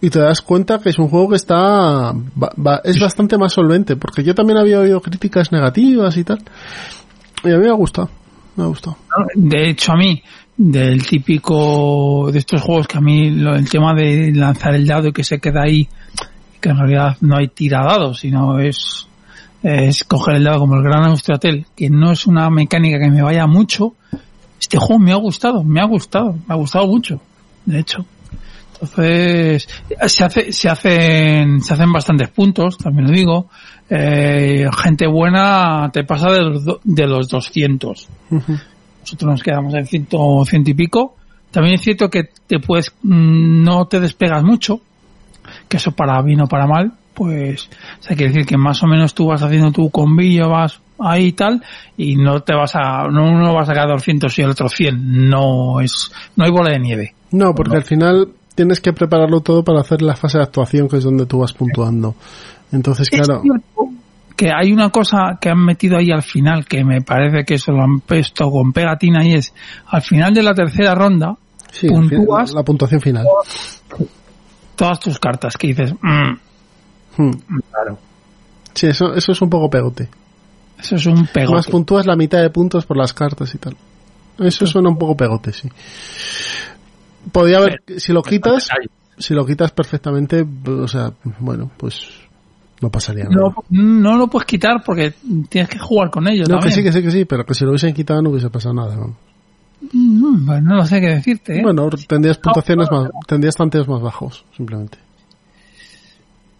Y 0.00 0.10
te 0.10 0.18
das 0.18 0.42
cuenta 0.42 0.78
que 0.78 0.90
es 0.90 0.98
un 0.98 1.08
juego 1.08 1.30
que 1.30 1.36
está... 1.36 2.12
va- 2.12 2.52
va- 2.58 2.80
es 2.84 3.00
bastante 3.00 3.38
más 3.38 3.52
solvente, 3.54 3.96
porque 3.96 4.22
yo 4.22 4.34
también 4.34 4.58
había 4.58 4.80
oído 4.80 5.00
críticas 5.00 5.52
negativas 5.52 6.16
y 6.16 6.24
tal. 6.24 6.42
Y 7.44 7.50
a 7.52 7.56
mí 7.56 7.64
me 7.64 7.70
ha 7.70 7.74
gustado. 7.74 8.10
Me 8.56 8.64
ha 8.64 8.66
gustado. 8.66 8.96
De 9.34 9.70
hecho, 9.70 9.92
a 9.92 9.96
mí, 9.96 10.22
del 10.56 11.06
típico 11.06 12.30
de 12.30 12.38
estos 12.40 12.60
juegos 12.60 12.86
que 12.86 12.98
a 12.98 13.00
mí 13.00 13.30
lo- 13.30 13.54
el 13.54 13.68
tema 13.70 13.94
de 13.94 14.32
lanzar 14.34 14.74
el 14.74 14.86
dado 14.86 15.08
y 15.08 15.12
que 15.12 15.24
se 15.24 15.38
queda 15.38 15.62
ahí, 15.62 15.88
que 16.60 16.68
en 16.68 16.76
realidad 16.76 17.16
no 17.22 17.36
hay 17.38 17.48
tiradados, 17.48 18.20
sino 18.20 18.58
es, 18.58 19.06
es 19.62 20.04
coger 20.04 20.36
el 20.36 20.44
dado 20.44 20.60
como 20.60 20.76
el 20.76 20.82
Gran 20.82 21.04
Austratel, 21.04 21.66
que 21.76 21.90
no 21.90 22.12
es 22.12 22.26
una 22.26 22.48
mecánica 22.50 22.98
que 22.98 23.10
me 23.10 23.22
vaya 23.22 23.46
mucho. 23.46 23.94
Este 24.60 24.78
juego 24.78 24.98
me 24.98 25.12
ha 25.12 25.16
gustado, 25.16 25.62
me 25.64 25.80
ha 25.80 25.84
gustado, 25.86 26.32
me 26.46 26.54
ha 26.54 26.56
gustado 26.56 26.86
mucho, 26.86 27.20
de 27.66 27.80
hecho. 27.80 28.04
Entonces, 28.74 29.68
se 30.06 30.24
hace, 30.24 30.52
se 30.52 30.68
hacen, 30.68 31.60
se 31.60 31.74
hacen 31.74 31.92
bastantes 31.92 32.28
puntos, 32.30 32.78
también 32.78 33.08
lo 33.08 33.12
digo. 33.14 33.48
Eh, 33.90 34.66
gente 34.82 35.06
buena 35.06 35.90
te 35.92 36.04
pasa 36.04 36.30
de 36.30 36.42
los, 36.42 36.64
do- 36.64 36.80
de 36.84 37.06
los 37.08 37.26
200 37.28 38.08
Ujú. 38.30 38.52
nosotros 39.00 39.30
nos 39.32 39.42
quedamos 39.42 39.74
en 39.74 39.86
ciento, 39.86 40.44
ciento 40.46 40.70
y 40.70 40.74
pico. 40.74 41.16
También 41.50 41.74
es 41.74 41.80
cierto 41.82 42.08
que 42.08 42.30
te 42.46 42.60
puedes, 42.60 42.92
mm, 43.02 43.62
no 43.64 43.86
te 43.86 43.98
despegas 44.00 44.44
mucho, 44.44 44.80
que 45.70 45.76
eso 45.78 45.92
para 45.92 46.20
bien 46.20 46.40
o 46.42 46.46
para 46.48 46.66
mal, 46.66 46.92
pues, 47.14 47.70
o 48.00 48.02
sea, 48.02 48.16
quiere 48.16 48.32
decir 48.32 48.46
que 48.46 48.58
más 48.58 48.82
o 48.82 48.86
menos 48.86 49.14
tú 49.14 49.28
vas 49.28 49.42
haciendo 49.42 49.70
tu 49.70 49.88
combillo, 49.90 50.48
vas 50.50 50.80
ahí 50.98 51.26
y 51.28 51.32
tal, 51.32 51.62
y 51.96 52.16
no 52.16 52.40
te 52.40 52.54
vas 52.54 52.72
a, 52.74 53.06
no 53.08 53.30
uno 53.30 53.54
va 53.54 53.62
a 53.62 53.66
sacar 53.66 53.88
200 53.88 54.36
y 54.38 54.42
el 54.42 54.50
otro 54.50 54.68
100, 54.68 55.30
no 55.30 55.80
es, 55.80 56.10
no 56.36 56.44
hay 56.44 56.50
bola 56.50 56.72
de 56.72 56.80
nieve. 56.80 57.14
No, 57.30 57.54
porque 57.54 57.76
al 57.76 57.84
final 57.84 58.28
tienes 58.54 58.80
que 58.80 58.92
prepararlo 58.92 59.40
todo 59.40 59.62
para 59.62 59.80
hacer 59.80 60.02
la 60.02 60.16
fase 60.16 60.38
de 60.38 60.44
actuación, 60.44 60.88
que 60.88 60.96
es 60.98 61.04
donde 61.04 61.24
tú 61.26 61.38
vas 61.38 61.52
puntuando. 61.52 62.16
Entonces, 62.72 63.08
claro, 63.08 63.42
que 64.36 64.50
hay 64.52 64.72
una 64.72 64.90
cosa 64.90 65.38
que 65.40 65.50
han 65.50 65.64
metido 65.64 65.98
ahí 65.98 66.10
al 66.10 66.22
final, 66.22 66.64
que 66.64 66.82
me 66.84 67.00
parece 67.02 67.44
que 67.44 67.54
eso 67.54 67.72
lo 67.72 67.82
han 67.82 68.00
puesto 68.00 68.50
con 68.50 68.72
pegatina 68.72 69.24
y 69.24 69.34
es, 69.34 69.54
al 69.86 70.02
final 70.02 70.34
de 70.34 70.42
la 70.42 70.54
tercera 70.54 70.94
ronda, 70.94 71.36
sí, 71.70 71.86
puntúas- 71.88 72.52
la 72.54 72.62
puntuación 72.62 73.00
final. 73.00 73.24
Todas 74.80 74.98
tus 74.98 75.18
cartas 75.18 75.56
que 75.58 75.66
dices, 75.68 75.92
"Mm, 76.00 76.38
Hmm. 77.16 77.30
claro. 77.70 77.98
Sí, 78.72 78.86
eso, 78.86 79.12
eso 79.14 79.32
es 79.32 79.42
un 79.42 79.50
poco 79.50 79.68
pegote. 79.68 80.08
Eso 80.78 80.94
es 80.96 81.04
un 81.04 81.26
pegote. 81.26 81.54
Más 81.54 81.66
puntúas 81.66 82.06
la 82.06 82.16
mitad 82.16 82.40
de 82.40 82.48
puntos 82.48 82.86
por 82.86 82.96
las 82.96 83.12
cartas 83.12 83.54
y 83.54 83.58
tal. 83.58 83.76
Eso 84.38 84.64
suena 84.66 84.88
un 84.88 84.96
poco 84.96 85.14
pegote, 85.16 85.52
sí. 85.52 85.68
Podría 87.30 87.58
haber, 87.58 87.82
si 87.98 88.14
lo 88.14 88.22
quitas, 88.22 88.68
si 89.18 89.34
lo 89.34 89.44
quitas 89.44 89.70
perfectamente, 89.72 90.46
o 90.66 90.88
sea, 90.88 91.12
bueno, 91.40 91.70
pues 91.76 92.06
no 92.80 92.88
pasaría 92.90 93.24
nada. 93.24 93.36
No, 93.36 93.54
no 93.68 94.16
lo 94.16 94.28
puedes 94.28 94.46
quitar 94.46 94.82
porque 94.82 95.12
tienes 95.50 95.68
que 95.68 95.78
jugar 95.78 96.10
con 96.10 96.26
ellos. 96.26 96.48
No, 96.48 96.58
que 96.60 96.70
sí, 96.70 96.82
que 96.82 96.90
sí, 96.92 97.02
que 97.02 97.10
sí, 97.10 97.26
pero 97.26 97.44
que 97.44 97.52
si 97.52 97.64
lo 97.64 97.72
hubiesen 97.72 97.92
quitado 97.92 98.22
no 98.22 98.30
hubiese 98.30 98.48
pasado 98.48 98.74
nada. 98.74 98.96
¿no? 98.96 99.14
Mm, 99.92 100.46
pues 100.46 100.62
no 100.62 100.76
lo 100.76 100.84
sé 100.84 101.00
qué 101.00 101.08
decirte. 101.08 101.58
¿eh? 101.58 101.62
Bueno, 101.62 101.88
tendrías 102.06 102.38
puntuaciones 102.38 102.90
más, 102.90 103.10
tendrías 103.26 103.56
tanteos 103.56 103.88
más 103.88 104.02
bajos, 104.02 104.44
simplemente. 104.56 104.98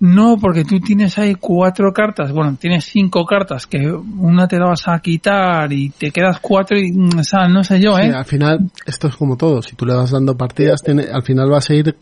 No, 0.01 0.38
porque 0.40 0.64
tú 0.64 0.80
tienes 0.80 1.18
ahí 1.18 1.34
cuatro 1.34 1.92
cartas, 1.92 2.32
bueno, 2.32 2.56
tienes 2.59 2.86
cinco 2.86 3.26
cartas 3.26 3.66
que 3.66 3.92
una 3.92 4.48
te 4.48 4.59
la 4.59 4.68
vas 4.68 4.88
a 4.88 4.98
quitar 5.01 5.70
y 5.74 5.90
te 5.90 6.10
quedas 6.10 6.38
cuatro 6.40 6.78
y, 6.78 6.90
mm, 6.90 7.18
o 7.18 7.24
sea, 7.24 7.48
no 7.48 7.62
sé 7.62 7.78
yo, 7.80 7.97
Sí, 7.97 8.05
¿eh? 8.05 8.14
al 8.14 8.24
final, 8.24 8.70
esto 8.86 9.09
es 9.09 9.16
como 9.16 9.36
todo. 9.36 9.60
Si 9.60 9.76
tú 9.76 9.84
le 9.84 9.94
vas 9.94 10.10
dando 10.10 10.38
partidas, 10.38 10.82
tiene, 10.82 11.05
al 11.12 11.22
final 11.22 11.51
vas 11.51 11.68
a 11.68 11.74
ir 11.74 11.94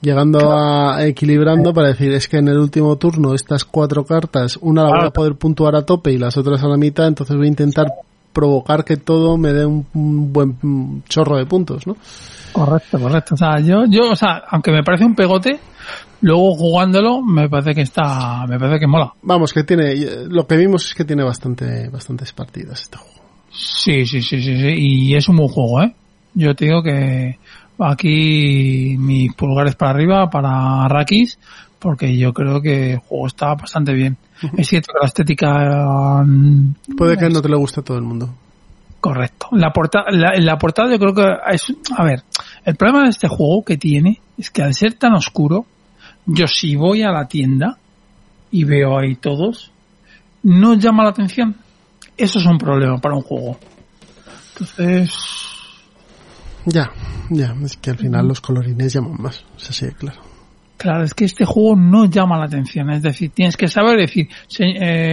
llegando 0.00 0.50
a 0.56 1.04
equilibrando 1.04 1.74
para 1.74 1.88
decir, 1.88 2.10
es 2.12 2.26
que 2.26 2.38
en 2.38 2.48
el 2.48 2.56
último 2.56 2.96
turno 2.96 3.34
estas 3.34 3.66
cuatro 3.66 4.04
cartas, 4.06 4.58
una 4.62 4.84
la 4.84 4.88
voy 4.88 5.06
a 5.08 5.10
poder 5.10 5.34
puntuar 5.34 5.76
a 5.76 5.82
tope 5.82 6.12
y 6.12 6.18
las 6.18 6.38
otras 6.38 6.62
a 6.62 6.68
la 6.68 6.78
mitad, 6.78 7.06
entonces 7.06 7.36
voy 7.36 7.46
a 7.46 7.50
intentar 7.50 7.88
provocar 8.32 8.84
que 8.84 8.96
todo 8.96 9.36
me 9.36 9.52
dé 9.52 9.66
un, 9.66 9.86
un 9.94 10.32
buen 10.32 11.02
chorro 11.08 11.36
de 11.36 11.46
puntos, 11.46 11.86
¿no? 11.86 11.96
Correcto, 12.52 12.98
correcto. 12.98 13.34
O 13.34 13.38
sea, 13.38 13.58
yo, 13.60 13.84
yo, 13.88 14.10
o 14.10 14.16
sea, 14.16 14.42
aunque 14.48 14.72
me 14.72 14.82
parece 14.82 15.04
un 15.04 15.14
pegote, 15.14 15.58
luego 16.22 16.54
jugándolo 16.54 17.22
me 17.22 17.48
parece 17.48 17.74
que 17.74 17.82
está, 17.82 18.46
me 18.48 18.58
parece 18.58 18.80
que 18.80 18.86
mola. 18.86 19.12
Vamos, 19.22 19.52
que 19.52 19.64
tiene, 19.64 19.94
lo 20.28 20.46
que 20.46 20.56
vimos 20.56 20.86
es 20.86 20.94
que 20.94 21.04
tiene 21.04 21.24
bastante, 21.24 21.88
bastantes 21.88 22.32
partidas 22.32 22.82
este 22.82 22.98
juego. 22.98 23.20
Sí, 23.50 24.06
sí, 24.06 24.22
sí, 24.22 24.40
sí, 24.42 24.56
sí. 24.56 24.74
Y 24.76 25.14
es 25.14 25.28
un 25.28 25.36
buen 25.36 25.48
juego, 25.48 25.82
¿eh? 25.82 25.94
Yo 26.34 26.54
te 26.54 26.66
digo 26.66 26.82
que 26.82 27.38
aquí 27.78 28.96
mis 28.98 29.34
pulgares 29.34 29.74
para 29.74 29.92
arriba 29.92 30.30
para 30.30 30.86
Rakis, 30.88 31.38
porque 31.80 32.16
yo 32.16 32.32
creo 32.32 32.60
que 32.60 32.92
el 32.92 32.98
juego 32.98 33.26
está 33.26 33.54
bastante 33.54 33.92
bien. 33.92 34.16
Es 34.56 34.68
cierto 34.68 34.92
que 34.92 34.98
la 35.00 35.06
estética 35.06 36.22
mm, 36.24 36.94
Puede 36.96 37.16
que 37.16 37.28
no 37.28 37.42
te 37.42 37.48
le 37.48 37.56
guste 37.56 37.80
a 37.80 37.82
todo 37.82 37.96
el 37.96 38.04
mundo. 38.04 38.32
Correcto. 39.00 39.48
La 39.52 39.72
portada, 39.72 40.04
la, 40.10 40.34
la 40.36 40.58
portada 40.58 40.90
yo 40.90 40.98
creo 40.98 41.14
que 41.14 41.24
es, 41.52 41.74
a 41.96 42.04
ver, 42.04 42.22
el 42.64 42.76
problema 42.76 43.04
de 43.04 43.10
este 43.10 43.28
juego 43.28 43.64
que 43.64 43.78
tiene 43.78 44.20
es 44.36 44.50
que 44.50 44.62
al 44.62 44.74
ser 44.74 44.94
tan 44.94 45.14
oscuro, 45.14 45.64
yo 46.26 46.46
si 46.46 46.76
voy 46.76 47.02
a 47.02 47.10
la 47.10 47.26
tienda 47.26 47.78
y 48.50 48.64
veo 48.64 48.98
ahí 48.98 49.16
todos, 49.16 49.72
no 50.42 50.74
llama 50.74 51.04
la 51.04 51.10
atención. 51.10 51.56
Eso 52.16 52.38
es 52.38 52.46
un 52.46 52.58
problema 52.58 52.98
para 52.98 53.16
un 53.16 53.22
juego. 53.22 53.58
Entonces, 54.52 55.10
Ya, 56.66 56.90
ya, 57.30 57.56
es 57.64 57.78
que 57.78 57.90
al 57.90 57.96
final 57.96 58.28
los 58.28 58.42
colorines 58.42 58.92
llaman 58.92 59.16
más, 59.18 59.44
es 59.56 59.70
así 59.70 59.86
de 59.86 59.92
claro. 59.92 60.29
Claro, 60.80 61.04
es 61.04 61.12
que 61.12 61.26
este 61.26 61.44
juego 61.44 61.76
no 61.76 62.06
llama 62.06 62.38
la 62.38 62.46
atención. 62.46 62.88
Es 62.90 63.02
decir, 63.02 63.30
tienes 63.34 63.54
que 63.56 63.68
saber 63.68 63.98
decir, 63.98 64.28
"Se- 64.48 64.64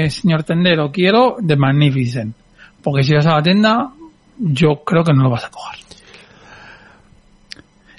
eh, 0.05 0.09
señor 0.09 0.43
tendero, 0.43 0.89
quiero 0.91 1.35
The 1.45 1.57
Magnificent. 1.57 2.33
Porque 2.81 3.03
si 3.03 3.13
vas 3.13 3.25
a 3.27 3.35
la 3.35 3.43
tienda, 3.43 3.91
yo 4.39 4.83
creo 4.85 5.03
que 5.03 5.11
no 5.13 5.23
lo 5.23 5.29
vas 5.31 5.43
a 5.43 5.49
coger. 5.49 5.79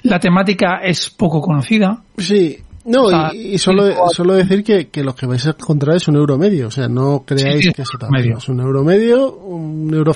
La 0.03 0.19
temática 0.19 0.77
es 0.83 1.09
poco 1.09 1.41
conocida. 1.41 2.01
Sí, 2.17 2.57
no, 2.85 3.03
O 3.03 3.09
sea, 3.09 3.31
y, 3.33 3.53
y 3.53 3.57
solo, 3.57 3.83
solo 4.13 4.33
decir 4.33 4.63
que, 4.63 4.87
que 4.87 5.03
lo 5.03 5.13
que 5.13 5.25
vais 5.27 5.45
a 5.45 5.49
encontrar 5.49 5.97
es 5.97 6.07
un 6.07 6.15
euro 6.15 6.37
medio, 6.37 6.67
o 6.67 6.71
sea, 6.71 6.87
no 6.87 7.23
creáis 7.25 7.57
Sí, 7.57 7.67
sí, 7.69 7.73
que 7.73 7.81
es 7.81 7.89
un 7.89 7.95
otra 7.97 8.07
euro 8.07 8.19
medio. 8.19 8.37
Es 8.37 8.49
un 8.49 8.59
euro 8.61 8.83
medio, 8.83 9.33
un 9.35 9.93
euro, 9.93 10.13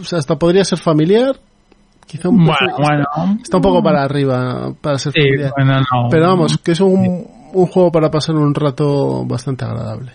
o 0.00 0.04
sea, 0.04 0.20
hasta 0.20 0.38
podría 0.38 0.64
ser 0.64 0.78
familiar, 0.78 1.36
quizá 2.08 2.28
un 2.28 2.38
Bueno, 2.44 2.56
poco- 2.70 2.82
bueno. 2.82 3.04
está 3.42 3.56
un 3.58 3.62
poco 3.62 3.82
para 3.82 4.02
arriba 4.02 4.72
para 4.80 4.98
ser 4.98 5.12
Sí, 5.12 5.20
familiar. 5.20 5.52
bueno, 5.56 5.80
no. 5.80 6.08
Pero 6.10 6.26
vamos, 6.26 6.58
que 6.58 6.72
es 6.72 6.80
un, 6.80 7.26
un 7.52 7.66
juego 7.66 7.92
para 7.92 8.10
pasar 8.10 8.34
un 8.34 8.52
rato 8.54 9.24
bastante 9.24 9.64
agradable. 9.64 10.10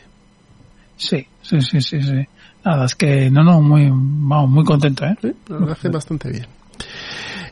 Sí, 0.98 1.26
sí, 1.41 1.61
sí, 1.61 1.80
sí, 1.82 2.02
sí. 2.02 2.28
Nada, 2.65 2.86
es 2.86 2.95
que 2.95 3.30
no, 3.30 3.44
no, 3.44 3.61
muy, 3.61 3.90
vamos, 3.91 4.49
muy 4.49 4.64
contento, 4.64 5.06
¿eh? 5.06 5.15
Sí, 5.22 5.34
lo 5.48 5.72
hace 5.72 5.90
bastante 5.90 6.30
bien. 6.30 6.48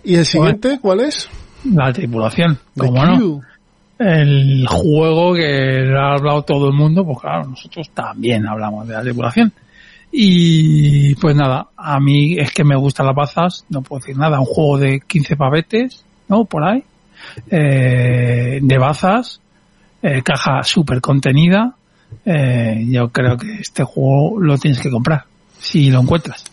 ¿Y 0.03 0.15
el 0.15 0.25
siguiente 0.25 0.79
cuál 0.81 1.01
es? 1.01 1.29
La 1.65 1.93
tripulación, 1.93 2.57
como 2.77 3.05
no. 3.05 3.41
El 3.99 4.65
juego 4.67 5.35
que 5.35 5.93
ha 5.95 6.13
hablado 6.15 6.41
todo 6.41 6.69
el 6.69 6.73
mundo, 6.73 7.05
pues 7.05 7.19
claro, 7.19 7.49
nosotros 7.49 7.87
también 7.93 8.47
hablamos 8.47 8.87
de 8.87 8.93
la 8.95 9.01
tripulación. 9.01 9.53
Y 10.11 11.15
pues 11.15 11.35
nada, 11.35 11.67
a 11.77 11.99
mí 11.99 12.37
es 12.37 12.51
que 12.51 12.63
me 12.63 12.75
gustan 12.75 13.05
las 13.05 13.15
bazas, 13.15 13.65
no 13.69 13.81
puedo 13.81 14.01
decir 14.01 14.17
nada, 14.17 14.39
un 14.39 14.45
juego 14.45 14.77
de 14.77 14.99
15 14.99 15.37
pavetes, 15.37 16.03
¿no? 16.27 16.45
Por 16.45 16.63
ahí, 16.63 16.83
eh, 17.49 18.59
de 18.61 18.77
bazas, 18.77 19.39
eh, 20.01 20.21
caja 20.21 20.63
súper 20.63 20.99
contenida, 20.99 21.75
eh, 22.25 22.85
yo 22.89 23.09
creo 23.09 23.37
que 23.37 23.59
este 23.61 23.83
juego 23.83 24.39
lo 24.39 24.57
tienes 24.57 24.81
que 24.81 24.89
comprar, 24.89 25.23
si 25.59 25.89
lo 25.89 26.01
encuentras. 26.01 26.43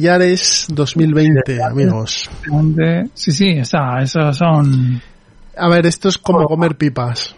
Yares 0.00 0.66
2020, 0.68 1.62
amigos. 1.62 2.28
Sí, 3.14 3.32
sí, 3.32 3.48
está, 3.48 4.02
esos 4.02 4.36
son, 4.36 5.00
A 5.56 5.68
ver, 5.68 5.86
esto 5.86 6.08
es 6.10 6.18
como 6.18 6.44
comer 6.44 6.76
pipas. 6.76 7.34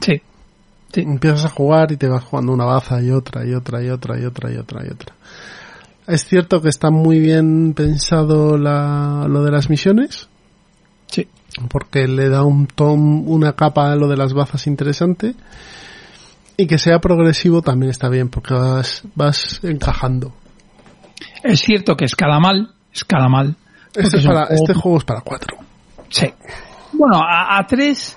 sí, 0.00 0.20
sí, 0.96 1.02
Empiezas 1.02 1.44
a 1.44 1.48
jugar 1.50 1.92
y 1.92 1.96
te 1.96 2.08
vas 2.08 2.24
jugando 2.24 2.52
una 2.52 2.64
baza 2.64 3.00
y 3.02 3.10
otra 3.10 3.46
y 3.46 3.54
otra 3.54 3.82
y 3.82 3.90
otra 3.90 4.18
y 4.18 4.24
otra 4.24 4.50
y 4.52 4.56
otra 4.56 4.84
y 4.84 4.88
otra. 4.88 5.14
Es 6.06 6.24
cierto 6.24 6.62
que 6.62 6.68
está 6.68 6.90
muy 6.90 7.18
bien 7.18 7.74
pensado 7.74 8.56
la, 8.56 9.26
lo 9.28 9.42
de 9.44 9.50
las 9.50 9.68
misiones, 9.68 10.28
sí. 11.06 11.28
porque 11.68 12.06
le 12.06 12.28
da 12.28 12.44
un 12.44 12.66
tom, 12.66 13.28
una 13.28 13.54
capa 13.54 13.92
a 13.92 13.96
lo 13.96 14.08
de 14.08 14.16
las 14.16 14.32
bazas 14.32 14.66
interesante. 14.66 15.34
Y 16.56 16.66
que 16.66 16.78
sea 16.78 17.00
progresivo 17.00 17.60
también 17.60 17.90
está 17.90 18.08
bien, 18.08 18.30
porque 18.30 18.54
vas, 18.54 19.02
vas 19.14 19.60
encajando. 19.62 20.32
Es 21.42 21.60
cierto 21.60 21.96
que 21.96 22.06
escala 22.06 22.40
mal, 22.40 22.72
escala 22.94 23.28
mal. 23.28 23.56
Este, 23.94 24.18
es 24.18 24.26
para, 24.26 24.46
juego- 24.46 24.54
este 24.62 24.74
juego 24.74 24.98
es 24.98 25.04
para 25.04 25.20
cuatro. 25.20 25.56
Sí. 26.08 26.32
Bueno, 26.92 27.18
a, 27.22 27.58
a 27.58 27.66
tres 27.66 28.16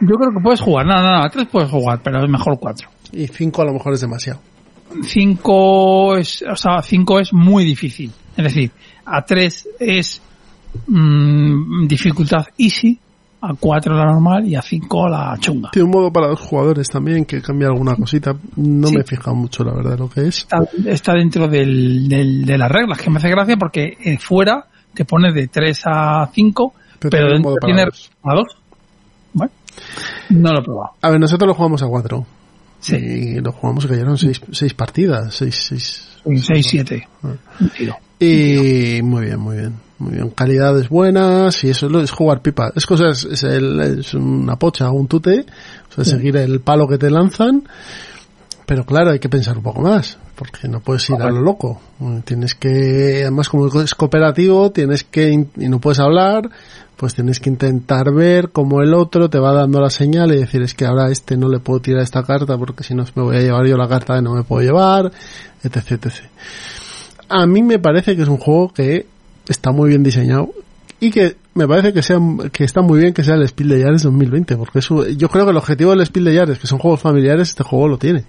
yo 0.00 0.14
creo 0.16 0.30
que 0.32 0.40
puedes 0.42 0.60
jugar. 0.60 0.86
No, 0.86 0.94
no, 0.96 1.02
no, 1.18 1.24
a 1.24 1.28
tres 1.30 1.46
puedes 1.50 1.70
jugar, 1.70 2.00
pero 2.02 2.22
es 2.24 2.30
mejor 2.30 2.58
cuatro. 2.58 2.88
Y 3.12 3.26
cinco 3.26 3.62
a 3.62 3.64
lo 3.66 3.72
mejor 3.72 3.94
es 3.94 4.00
demasiado. 4.00 4.40
Cinco 5.02 6.16
es, 6.16 6.42
o 6.50 6.56
sea, 6.56 6.82
cinco 6.82 7.18
es 7.20 7.32
muy 7.32 7.64
difícil. 7.64 8.10
Es 8.36 8.44
decir, 8.44 8.70
a 9.04 9.22
tres 9.24 9.68
es 9.78 10.20
mm, 10.86 11.86
dificultad 11.86 12.46
easy, 12.58 12.98
a 13.40 13.54
cuatro 13.54 13.94
la 13.94 14.04
normal 14.06 14.46
y 14.46 14.54
a 14.54 14.62
cinco 14.62 15.08
la 15.08 15.36
chunga. 15.38 15.70
Tiene 15.72 15.86
un 15.86 15.92
modo 15.92 16.12
para 16.12 16.28
los 16.28 16.40
jugadores 16.40 16.88
también 16.88 17.24
que 17.24 17.40
cambia 17.40 17.68
alguna 17.68 17.94
cosita. 17.96 18.34
No 18.56 18.88
Sí. 18.88 18.94
me 18.96 19.00
he 19.02 19.04
fijado 19.04 19.34
mucho, 19.36 19.62
la 19.64 19.74
verdad, 19.74 19.98
lo 19.98 20.08
que 20.10 20.22
es. 20.26 20.38
Está, 20.38 20.64
está 20.86 21.12
dentro 21.14 21.48
del, 21.48 22.08
del- 22.08 22.44
de 22.44 22.58
las 22.58 22.70
reglas, 22.70 22.98
que 23.00 23.10
me 23.10 23.18
hace 23.18 23.28
gracia 23.30 23.56
porque 23.56 23.96
eh, 24.02 24.18
fuera 24.18 24.66
te 24.94 25.04
pone 25.04 25.32
de 25.32 25.46
3 25.48 25.82
a 25.86 26.28
5, 26.32 26.72
Pero 26.98 27.10
pero, 27.10 27.26
tiene 27.28 27.36
un 27.36 27.42
dentro 27.42 27.66
tiene 27.66 27.82
a 27.82 28.34
2. 28.34 28.44
Bueno, 29.34 29.52
no 30.30 30.52
lo 30.52 30.60
he 30.60 30.62
probado. 30.62 30.90
A 31.02 31.10
ver, 31.10 31.20
nosotros 31.20 31.48
lo 31.48 31.54
jugamos 31.54 31.82
a 31.82 31.86
cuatro. 31.86 32.26
Sí, 32.80 32.96
Y 32.96 33.40
lo 33.40 33.52
jugamos 33.52 33.84
que 33.84 33.90
cayeron 33.92 34.16
seis, 34.18 34.40
seis 34.52 34.72
partidas. 34.74 35.34
Seis, 35.34 35.66
seis. 35.68 36.04
6, 36.24 36.66
7. 36.68 37.08
Ah. 37.22 37.28
Y 38.20 39.00
muy 39.02 39.26
bien, 39.26 39.40
muy 39.40 39.56
bien. 39.56 39.74
Muy 39.98 40.12
bien. 40.12 40.30
Calidades 40.30 40.88
buenas 40.88 41.64
y 41.64 41.70
eso 41.70 41.86
es 42.00 42.10
jugar 42.10 42.42
pipa. 42.42 42.70
Es 42.76 42.86
cosa, 42.86 43.08
es, 43.10 43.42
el- 43.44 43.80
es 44.00 44.14
una 44.14 44.56
pocha, 44.56 44.90
un 44.90 45.08
tute. 45.08 45.44
O 45.90 45.94
sea, 45.94 46.04
seguir 46.04 46.36
el 46.36 46.60
palo 46.60 46.86
que 46.86 46.98
te 46.98 47.10
lanzan. 47.10 47.64
Pero 48.66 48.84
claro, 48.84 49.10
hay 49.12 49.18
que 49.18 49.28
pensar 49.28 49.56
un 49.56 49.62
poco 49.62 49.80
más. 49.80 50.18
Porque 50.36 50.68
no 50.68 50.80
puedes 50.80 51.08
ir 51.10 51.16
a 51.20 51.30
lo 51.30 51.40
loco. 51.40 51.80
Tienes 52.24 52.54
que, 52.54 53.22
además 53.22 53.48
como 53.48 53.66
es 53.82 53.94
cooperativo, 53.94 54.70
tienes 54.70 55.02
que, 55.02 55.32
y 55.56 55.68
no 55.68 55.80
puedes 55.80 55.98
hablar, 55.98 56.48
pues 56.98 57.14
tienes 57.14 57.38
que 57.38 57.48
intentar 57.48 58.12
ver 58.12 58.50
cómo 58.50 58.82
el 58.82 58.92
otro 58.92 59.30
te 59.30 59.38
va 59.38 59.52
dando 59.52 59.80
la 59.80 59.88
señal 59.88 60.32
y 60.32 60.38
decir 60.38 60.62
es 60.62 60.74
que 60.74 60.84
ahora 60.84 61.10
este 61.10 61.36
no 61.36 61.48
le 61.48 61.60
puedo 61.60 61.80
tirar 61.80 62.02
esta 62.02 62.24
carta 62.24 62.58
porque 62.58 62.82
si 62.82 62.92
no 62.92 63.04
me 63.14 63.22
voy 63.22 63.36
a 63.36 63.40
llevar 63.40 63.66
yo 63.66 63.76
la 63.76 63.88
carta 63.88 64.16
que 64.16 64.22
no 64.22 64.34
me 64.34 64.42
puedo 64.42 64.62
llevar, 64.62 65.12
etc, 65.62 65.92
etc. 65.92 66.10
A 67.28 67.46
mí 67.46 67.62
me 67.62 67.78
parece 67.78 68.16
que 68.16 68.22
es 68.22 68.28
un 68.28 68.38
juego 68.38 68.72
que 68.72 69.06
está 69.48 69.70
muy 69.70 69.90
bien 69.90 70.02
diseñado 70.02 70.50
y 70.98 71.12
que 71.12 71.36
me 71.54 71.68
parece 71.68 71.92
que 71.92 72.02
sea 72.02 72.18
que 72.52 72.64
está 72.64 72.82
muy 72.82 72.98
bien 72.98 73.14
que 73.14 73.22
sea 73.22 73.36
el 73.36 73.46
Spiel 73.46 73.68
de 73.68 73.80
Yares 73.80 74.02
2020 74.02 74.56
porque 74.56 74.80
eso, 74.80 75.06
yo 75.06 75.28
creo 75.28 75.44
que 75.44 75.52
el 75.52 75.56
objetivo 75.56 75.92
del 75.92 76.04
Spiel 76.04 76.24
de 76.24 76.34
Yares 76.34 76.58
que 76.58 76.66
son 76.66 76.80
juegos 76.80 77.00
familiares 77.00 77.50
este 77.50 77.62
juego 77.62 77.86
lo 77.86 77.98
tiene 77.98 78.24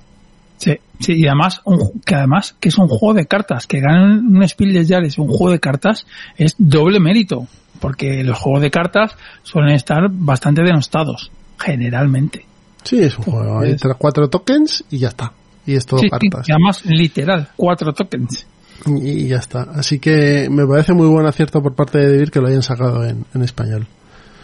Sí, 0.60 0.74
sí, 1.00 1.14
y 1.14 1.26
además, 1.26 1.62
un 1.64 2.02
que 2.06 2.16
además 2.16 2.54
que 2.60 2.68
es 2.68 2.78
un 2.78 2.90
juego 2.90 3.14
de 3.14 3.26
cartas, 3.28 3.66
que 3.66 3.80
ganan 3.80 4.28
un 4.28 4.46
Spiel 4.46 4.74
des 4.74 4.90
Jahres, 4.90 5.18
un 5.18 5.30
juego 5.30 5.52
de 5.52 5.62
cartas, 5.62 6.06
es 6.38 6.54
doble 6.58 7.00
mérito, 7.00 7.48
porque 7.80 8.24
los 8.24 8.38
juegos 8.38 8.62
de 8.62 8.72
cartas 8.72 9.16
suelen 9.44 9.76
estar 9.76 10.08
bastante 10.12 10.62
denostados, 10.64 11.32
generalmente. 11.58 12.46
sí 12.84 13.00
es 13.00 13.18
un 13.18 13.26
juego 13.26 13.60
hay 13.62 13.76
cuatro 13.98 14.30
tokens 14.30 14.84
y 14.90 15.00
ya 15.00 15.10
está 15.10 15.32
y 15.66 15.76
es 15.76 15.86
todo 15.86 16.00
Sí, 16.00 16.08
sí, 16.08 16.10
cartas 16.30 16.50
y 16.50 16.52
además 16.52 16.86
literal, 16.86 17.50
cuatro 17.56 17.94
tokens. 17.94 18.46
y, 18.86 19.10
y 19.10 19.28
ya 19.28 19.38
está 19.38 19.62
así 19.76 20.00
que 20.00 20.48
me 20.50 20.66
parece 20.66 20.94
muy 20.94 21.08
buen 21.08 21.26
acierto 21.26 21.62
por 21.62 21.76
parte 21.76 21.98
de 22.00 22.12
David 22.12 22.30
que 22.30 22.40
lo 22.40 22.48
hayan 22.48 22.64
sacado 22.64 23.04
en, 23.06 23.26
en 23.34 23.42
español 23.44 23.88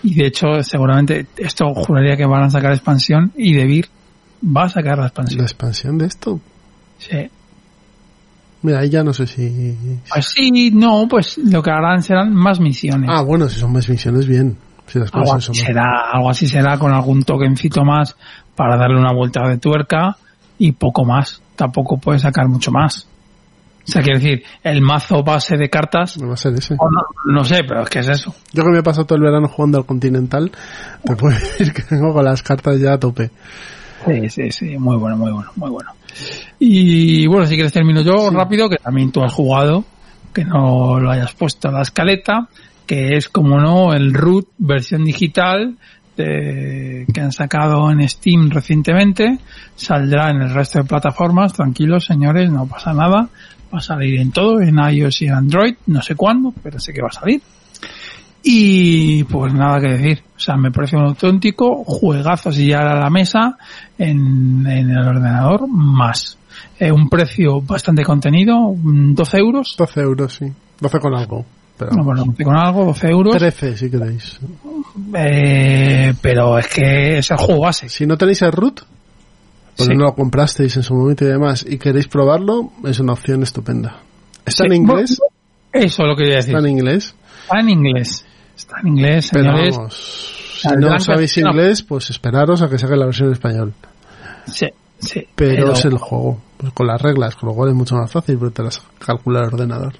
Y 0.03 0.13
de 0.15 0.27
hecho, 0.27 0.61
seguramente 0.61 1.25
esto 1.37 1.73
juraría 1.73 2.15
que 2.17 2.25
van 2.27 2.43
a 2.43 2.49
sacar 2.49 2.71
expansión 2.73 3.31
y 3.35 3.53
Debir 3.55 3.87
va 4.45 4.65
a 4.65 4.69
sacar 4.69 4.97
la 4.97 5.03
La 5.03 5.07
expansión. 5.07 5.41
expansión 5.41 5.97
de 5.97 6.05
esto. 6.05 6.39
Sí. 6.99 7.29
Mira, 8.65 8.79
ahí 8.79 8.89
ya 8.89 9.03
no 9.03 9.13
sé 9.13 9.27
si. 9.27 9.77
Pues 10.09 10.25
sí, 10.25 10.71
no, 10.71 11.07
pues 11.07 11.37
lo 11.37 11.61
que 11.61 11.69
harán 11.69 12.01
serán 12.01 12.33
más 12.33 12.59
misiones. 12.59 13.07
Ah, 13.13 13.21
bueno, 13.21 13.47
si 13.47 13.59
son 13.59 13.71
más 13.71 13.87
misiones, 13.87 14.25
bien. 14.27 14.57
Si 14.87 14.97
las 14.97 15.13
algo, 15.13 15.33
así 15.33 15.45
son 15.45 15.55
más. 15.55 15.65
será, 15.65 15.83
algo 16.11 16.29
así 16.31 16.47
será 16.47 16.79
con 16.79 16.91
algún 16.91 17.21
tokencito 17.21 17.83
más 17.83 18.15
para 18.55 18.75
darle 18.75 18.99
una 18.99 19.13
vuelta 19.13 19.47
de 19.47 19.59
tuerca 19.59 20.17
y 20.57 20.71
poco 20.71 21.05
más. 21.05 21.43
Tampoco 21.55 21.97
puede 21.97 22.17
sacar 22.17 22.47
mucho 22.47 22.71
más. 22.71 23.07
O 23.87 23.91
sea, 23.91 24.01
quiero 24.01 24.17
decir, 24.17 24.43
el 24.63 24.81
mazo 24.81 25.23
base 25.23 25.57
de 25.57 25.69
cartas, 25.69 26.17
No 26.17 26.29
va 26.29 26.33
a 26.33 26.37
ser 26.37 26.53
ese. 26.55 26.73
no, 26.73 27.33
no 27.33 27.43
sé, 27.43 27.63
pero 27.67 27.83
es 27.83 27.89
que 27.89 27.99
es 27.99 28.09
eso. 28.09 28.33
Yo 28.51 28.63
que 28.63 28.71
me 28.71 28.79
he 28.79 28.83
pasado 28.83 29.05
todo 29.05 29.17
el 29.17 29.25
verano 29.25 29.47
jugando 29.47 29.77
al 29.77 29.85
Continental, 29.85 30.51
te 31.03 31.15
puedo 31.15 31.35
decir 31.39 31.71
que 31.71 31.83
vengo 31.91 32.11
con 32.13 32.25
las 32.25 32.41
cartas 32.41 32.79
ya 32.79 32.93
a 32.93 32.97
tope. 32.99 33.29
Sí, 34.07 34.29
sí, 34.29 34.51
sí, 34.51 34.77
muy 34.79 34.97
bueno, 34.97 35.17
muy 35.17 35.31
bueno, 35.31 35.51
muy 35.55 35.69
bueno. 35.69 35.91
Y 36.59 37.27
bueno, 37.27 37.45
si 37.45 37.55
quieres 37.55 37.73
termino 37.73 38.01
yo 38.01 38.29
rápido, 38.31 38.69
que 38.69 38.77
también 38.77 39.11
tú 39.11 39.23
has 39.23 39.33
jugado, 39.33 39.83
que 40.33 40.45
no 40.45 40.99
lo 40.99 41.11
hayas 41.11 41.33
puesto 41.33 41.67
en 41.69 41.75
la 41.75 41.81
escaleta, 41.81 42.47
que 42.85 43.15
es 43.17 43.29
como 43.29 43.59
no 43.59 43.93
el 43.93 44.13
root 44.13 44.47
versión 44.57 45.03
digital 45.05 45.75
de- 46.15 47.05
que 47.13 47.21
han 47.21 47.31
sacado 47.31 47.91
en 47.91 48.07
Steam 48.07 48.49
recientemente, 48.49 49.37
saldrá 49.75 50.29
en 50.29 50.41
el 50.41 50.53
resto 50.53 50.79
de 50.79 50.85
plataformas, 50.85 51.53
tranquilos 51.53 52.05
señores, 52.05 52.49
no 52.51 52.65
pasa 52.67 52.93
nada, 52.93 53.27
va 53.73 53.79
a 53.79 53.81
salir 53.81 54.19
en 54.21 54.31
todo, 54.31 54.61
en 54.61 54.77
iOS 54.79 55.21
y 55.23 55.25
en 55.25 55.33
Android, 55.33 55.75
no 55.87 56.01
sé 56.01 56.15
cuándo, 56.15 56.53
pero 56.63 56.79
sé 56.79 56.93
que 56.93 57.01
va 57.01 57.09
a 57.09 57.11
salir. 57.19 57.41
Y 58.47 59.23
pues 59.23 59.53
nada 59.55 59.79
que 59.79 59.87
decir. 59.87 60.21
O 60.35 60.39
sea, 60.39 60.55
me 60.55 60.69
parece 60.71 60.95
un 60.95 61.03
auténtico 61.07 61.83
juegazo 61.83 62.51
si 62.51 62.67
ya 62.67 62.81
a 62.81 62.99
la 62.99 63.09
mesa 63.09 63.57
en, 63.97 64.63
en 64.67 64.91
el 64.91 64.99
ordenador 65.07 65.67
más. 65.67 66.37
Eh, 66.79 66.91
un 66.91 67.09
precio 67.09 67.59
bastante 67.61 68.03
contenido, 68.03 68.71
mm, 68.75 69.15
12 69.15 69.37
euros. 69.39 69.75
12 69.77 69.99
euros, 70.01 70.33
sí. 70.35 70.45
12 70.79 70.99
con 70.99 71.15
algo. 71.15 71.43
Pero 71.77 71.91
No, 71.93 72.03
bueno, 72.03 72.23
con 72.43 72.55
algo, 72.55 72.85
12 72.85 73.07
euros. 73.09 73.35
13 73.35 73.77
si 73.77 73.89
queréis. 73.89 74.39
Eh, 75.15 76.13
pero 76.21 76.59
es 76.59 76.67
que 76.67 77.17
es 77.17 77.31
el 77.31 77.37
juego 77.37 77.61
base. 77.61 77.89
Si 77.89 78.05
no 78.05 78.15
tenéis 78.15 78.43
el 78.43 78.51
root, 78.51 78.81
porque 79.75 79.93
Sí. 79.93 79.97
no 79.97 80.05
lo 80.05 80.13
comprasteis 80.15 80.77
en 80.77 80.83
su 80.83 80.93
momento 80.93 81.25
y 81.25 81.29
demás, 81.29 81.65
y 81.67 81.77
queréis 81.79 82.07
probarlo, 82.07 82.71
es 82.85 82.99
una 82.99 83.13
opción 83.13 83.41
estupenda. 83.43 84.01
¿Está 84.45 84.63
Sí, 84.63 84.67
en 84.67 84.73
inglés? 84.75 85.19
Eso 85.73 86.03
es 86.03 86.07
lo 86.07 86.15
que 86.15 86.23
quería 86.23 86.37
decir. 86.37 86.55
Está 86.55 86.67
en 86.67 86.71
inglés. 86.77 87.15
Está 87.43 87.59
en 87.59 87.69
inglés. 87.69 88.25
Está 88.55 88.79
en 88.81 88.87
inglés, 88.89 89.29
Pero 89.31 89.51
señores. 89.51 89.77
vamos, 89.77 90.33
si 90.61 90.67
no 90.77 90.99
sabéis 90.99 91.37
no. 91.39 91.49
inglés, 91.51 91.83
pues 91.83 92.09
esperaros 92.09 92.61
a 92.61 92.69
que 92.69 92.77
saque 92.77 92.95
la 92.95 93.05
versión 93.05 93.27
en 93.27 93.33
español. 93.33 93.73
Sí, 94.47 94.67
sí. 94.99 95.27
Pero, 95.35 95.71
es 95.73 95.85
el 95.85 95.97
juego, 95.97 96.41
pues 96.57 96.71
con 96.73 96.87
las 96.87 97.01
reglas, 97.01 97.35
con 97.35 97.49
lo 97.49 97.55
cual 97.55 97.69
es 97.69 97.75
mucho 97.75 97.95
más 97.95 98.11
fácil 98.11 98.37
porque 98.37 98.55
te 98.55 98.63
las 98.63 98.81
calcula 98.99 99.39
el 99.41 99.45
ordenador. 99.47 99.93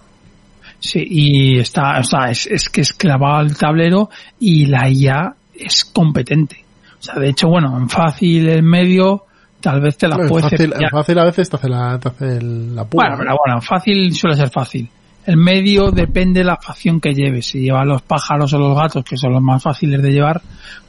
Sí, 0.80 1.04
y 1.08 1.60
está, 1.60 2.00
o 2.00 2.04
sea, 2.04 2.30
es, 2.30 2.48
es 2.48 2.70
que 2.70 2.82
es 2.82 2.94
clavado 2.94 3.38
al 3.38 3.58
tablero 3.58 4.10
y 4.40 4.66
la 4.68 4.90
IA 4.90 5.36
es 5.58 5.86
competente. 5.86 6.64
O 7.00 7.02
sea, 7.02 7.16
de 7.16 7.30
hecho, 7.30 7.48
bueno, 7.48 7.78
en 7.78 7.90
fácil, 7.90 8.48
en 8.50 8.66
medio, 8.66 9.24
tal 9.62 9.82
vez 9.82 9.98
te 9.98 10.08
la 10.08 10.16
en, 10.18 10.28
puedes 10.28 10.50
fácil, 10.50 10.74
fácil 10.92 11.20
a 11.20 11.24
veces 11.26 11.50
te 11.50 11.56
hace 11.56 11.70
la, 11.70 12.00
te 12.00 12.10
hace 12.10 12.38
el- 12.38 12.76
la 12.76 12.84
pura. 12.86 13.08
Bueno, 13.10 13.18
pero 13.24 13.38
bueno, 13.46 13.62
fácil 13.62 14.14
suele 14.14 14.36
ser 14.36 14.50
fácil. 14.50 14.90
El 15.26 15.38
medio 15.38 15.92
depende 15.92 16.42
de 16.42 16.46
la 16.46 16.58
facción 16.58 17.00
que 17.00 17.14
lleves. 17.14 17.48
Si 17.48 17.60
llevas 17.60 17.86
los 17.88 18.02
pájaros 18.04 18.54
o 18.54 18.60
los 18.60 18.78
gatos, 18.78 19.04
que 19.04 19.18
son 19.18 19.34
los 19.34 19.42
más 19.42 19.62
fáciles 19.64 20.02
de 20.02 20.12
llevar, 20.12 20.42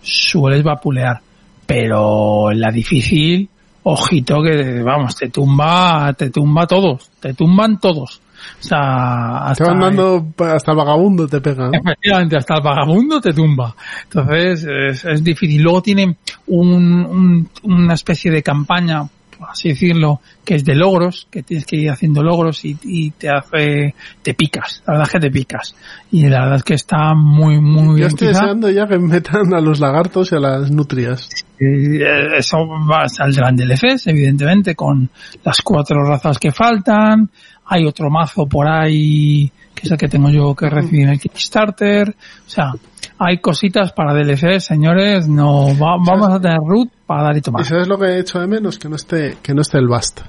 sueles 0.02 0.62
vapulear. 0.62 1.20
Pero 1.66 2.50
en 2.52 2.60
la 2.60 2.70
difícil, 2.70 3.48
ojito 3.82 4.36
que, 4.42 4.82
vamos, 4.82 5.16
te 5.16 5.28
tumba, 5.30 6.12
te 6.16 6.30
tumba 6.30 6.66
todos. 6.66 7.10
Te 7.18 7.34
tumban 7.34 7.80
todos. 7.80 8.20
O 8.60 8.62
sea, 8.62 9.42
te 9.46 9.50
hasta, 9.52 9.64
van 9.64 9.80
dando 9.80 10.26
hasta 10.38 10.70
el 10.72 10.76
vagabundo 10.76 11.26
te 11.26 11.40
pega. 11.40 11.64
¿no? 11.68 11.70
Efectivamente, 11.78 12.36
hasta 12.36 12.54
el 12.56 12.62
vagabundo 12.62 13.20
te 13.20 13.32
tumba. 13.32 13.74
Entonces, 14.04 14.64
es, 14.64 15.04
es 15.04 15.24
difícil. 15.24 15.62
Luego 15.62 15.82
tiene 15.82 16.16
un, 16.46 16.72
un- 16.72 17.48
una 17.64 17.94
especie 17.94 18.30
de 18.30 18.42
campaña, 18.42 19.02
así 19.48 19.70
decirlo, 19.70 20.20
que 20.44 20.54
es 20.56 20.64
de 20.64 20.74
logros, 20.74 21.26
que 21.30 21.42
tienes 21.42 21.66
que 21.66 21.76
ir 21.76 21.90
haciendo 21.90 22.22
logros 22.22 22.64
y, 22.64 22.76
y 22.84 23.10
te 23.10 23.28
hace, 23.28 23.94
te 24.22 24.34
picas. 24.34 24.82
La 24.86 24.94
verdad 24.94 25.06
es 25.08 25.12
que 25.12 25.20
te 25.20 25.30
picas. 25.30 25.74
Y 26.12 26.28
la 26.28 26.40
verdad 26.40 26.56
es 26.56 26.62
que 26.64 26.74
está 26.74 27.14
muy, 27.14 27.60
muy 27.60 27.86
Yo 27.88 27.94
bien. 27.94 28.06
estoy 28.08 28.28
Quizá, 28.28 28.40
deseando 28.40 28.70
ya 28.70 28.86
que 28.86 28.98
metan 28.98 29.52
a 29.54 29.60
los 29.60 29.80
lagartos 29.80 30.32
y 30.32 30.36
a 30.36 30.40
las 30.40 30.70
nutrias. 30.70 31.28
eh, 31.60 32.38
eso 32.38 32.58
va, 32.90 33.08
saldrán 33.08 33.56
DLCs, 33.56 34.06
evidentemente, 34.06 34.74
con 34.74 35.10
las 35.44 35.60
cuatro 35.62 36.04
razas 36.04 36.38
que 36.38 36.52
faltan. 36.52 37.30
Hay 37.68 37.84
otro 37.84 38.10
mazo 38.10 38.46
por 38.46 38.68
ahí, 38.68 39.50
que 39.74 39.82
es 39.86 39.90
el 39.90 39.98
que 39.98 40.06
tengo 40.08 40.30
yo 40.30 40.54
que 40.54 40.70
recibir 40.70 41.02
en 41.04 41.10
el 41.10 41.18
Kickstarter. 41.20 42.10
O 42.10 42.48
sea, 42.48 42.72
hay 43.18 43.38
cositas 43.38 43.92
para 43.92 44.12
DLC, 44.14 44.60
señores. 44.60 45.26
No 45.28 45.66
va- 45.78 45.96
vamos 46.04 46.28
a 46.30 46.40
tener 46.40 46.58
root 46.58 46.88
para 47.06 47.22
dar 47.24 47.36
y 47.36 47.38
¿Y 47.38 47.42
tomar. 47.42 47.64
sabes 47.64 47.88
lo 47.88 47.98
que 47.98 48.06
he 48.06 48.18
hecho 48.20 48.38
de 48.40 48.46
menos? 48.46 48.78
Que 48.78 48.88
no 48.88 48.96
esté, 48.96 49.36
que 49.42 49.54
no 49.54 49.62
esté 49.62 49.78
el 49.78 49.88
Bast. 49.88 50.20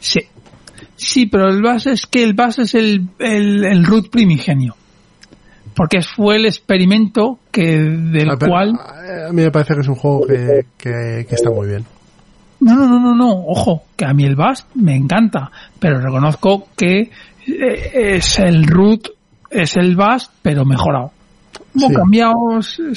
Sí. 0.00 0.20
Sí, 0.96 1.26
pero 1.26 1.48
el 1.48 1.60
base 1.62 1.92
es 1.92 2.06
que 2.06 2.22
el 2.24 2.32
base 2.32 2.62
es 2.62 2.74
el, 2.74 3.08
el, 3.18 3.64
el 3.64 3.84
root 3.84 4.08
primigenio. 4.10 4.74
Porque 5.74 6.00
fue 6.00 6.36
el 6.36 6.46
experimento 6.46 7.38
que 7.52 7.78
del 7.78 8.30
Ah, 8.30 8.36
cual 8.38 8.72
A 9.28 9.30
mí 9.32 9.42
me 9.42 9.50
parece 9.50 9.74
que 9.74 9.80
es 9.80 9.88
un 9.88 9.94
juego 9.94 10.26
que, 10.26 10.64
que, 10.78 11.26
que 11.28 11.34
está 11.34 11.50
muy 11.50 11.66
bien. 11.68 11.84
No, 12.60 12.74
no, 12.74 12.86
no, 12.86 12.98
no, 12.98 13.14
no, 13.14 13.30
ojo, 13.46 13.82
que 13.94 14.06
a 14.06 14.14
mí 14.14 14.24
el 14.24 14.34
Bass 14.36 14.66
me 14.74 14.96
encanta, 14.96 15.50
pero 15.78 16.00
reconozco 16.00 16.68
que 16.74 17.10
eh, 17.46 17.90
es 18.16 18.38
el 18.38 18.66
root, 18.66 19.08
es 19.50 19.76
el 19.76 19.94
Bass, 19.96 20.30
pero 20.40 20.64
mejorado. 20.64 21.12
Sí. 21.76 21.94
cambiado, 21.94 22.34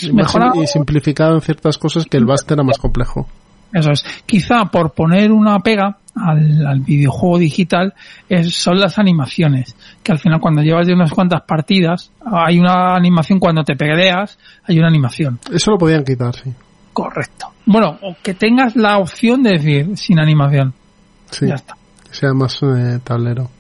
Y, 0.02 0.12
mejorado. 0.12 0.64
y 0.64 0.68
simplificado 0.68 1.36
en 1.36 1.42
ciertas 1.42 1.78
cosas 1.78 2.06
que 2.06 2.18
el 2.18 2.26
Bast 2.26 2.50
era 2.52 2.64
más 2.64 2.78
complejo. 2.78 3.28
Eso 3.74 3.92
es. 3.92 4.04
Quizá 4.26 4.66
por 4.66 4.92
poner 4.94 5.32
una 5.32 5.60
pega 5.60 5.98
al, 6.16 6.66
al 6.66 6.80
videojuego 6.80 7.38
digital 7.38 7.94
es, 8.28 8.54
son 8.56 8.80
las 8.80 8.98
animaciones. 8.98 9.76
Que 10.02 10.12
al 10.12 10.18
final 10.20 10.40
cuando 10.40 10.62
llevas 10.64 10.88
de 10.88 10.94
unas 10.94 11.12
cuantas 11.12 11.42
partidas, 11.44 12.12
hay 12.26 12.58
una 12.58 12.96
animación 12.96 13.38
cuando 13.40 13.64
te 13.64 13.76
peleas, 13.76 14.40
hay 14.68 14.80
una 14.80 14.88
animación. 14.88 15.40
Eso 15.54 15.72
lo 15.72 15.78
podían 15.78 16.04
quitar, 16.04 16.36
sí. 16.36 16.52
Correcto. 16.94 17.48
Bueno, 17.66 18.00
o 18.02 18.16
que 18.24 18.34
tengas 18.34 18.76
la 18.76 18.98
opción 18.98 19.44
de 19.44 19.52
decir 19.52 19.96
sin 19.98 20.20
animación. 20.20 20.74
Sí, 21.30 21.46
Ya 21.48 21.56
está. 21.56 21.76
que 22.10 22.16
sea 22.16 22.34
más 22.34 22.60
eh, 22.64 23.00
tablero. 23.04 23.52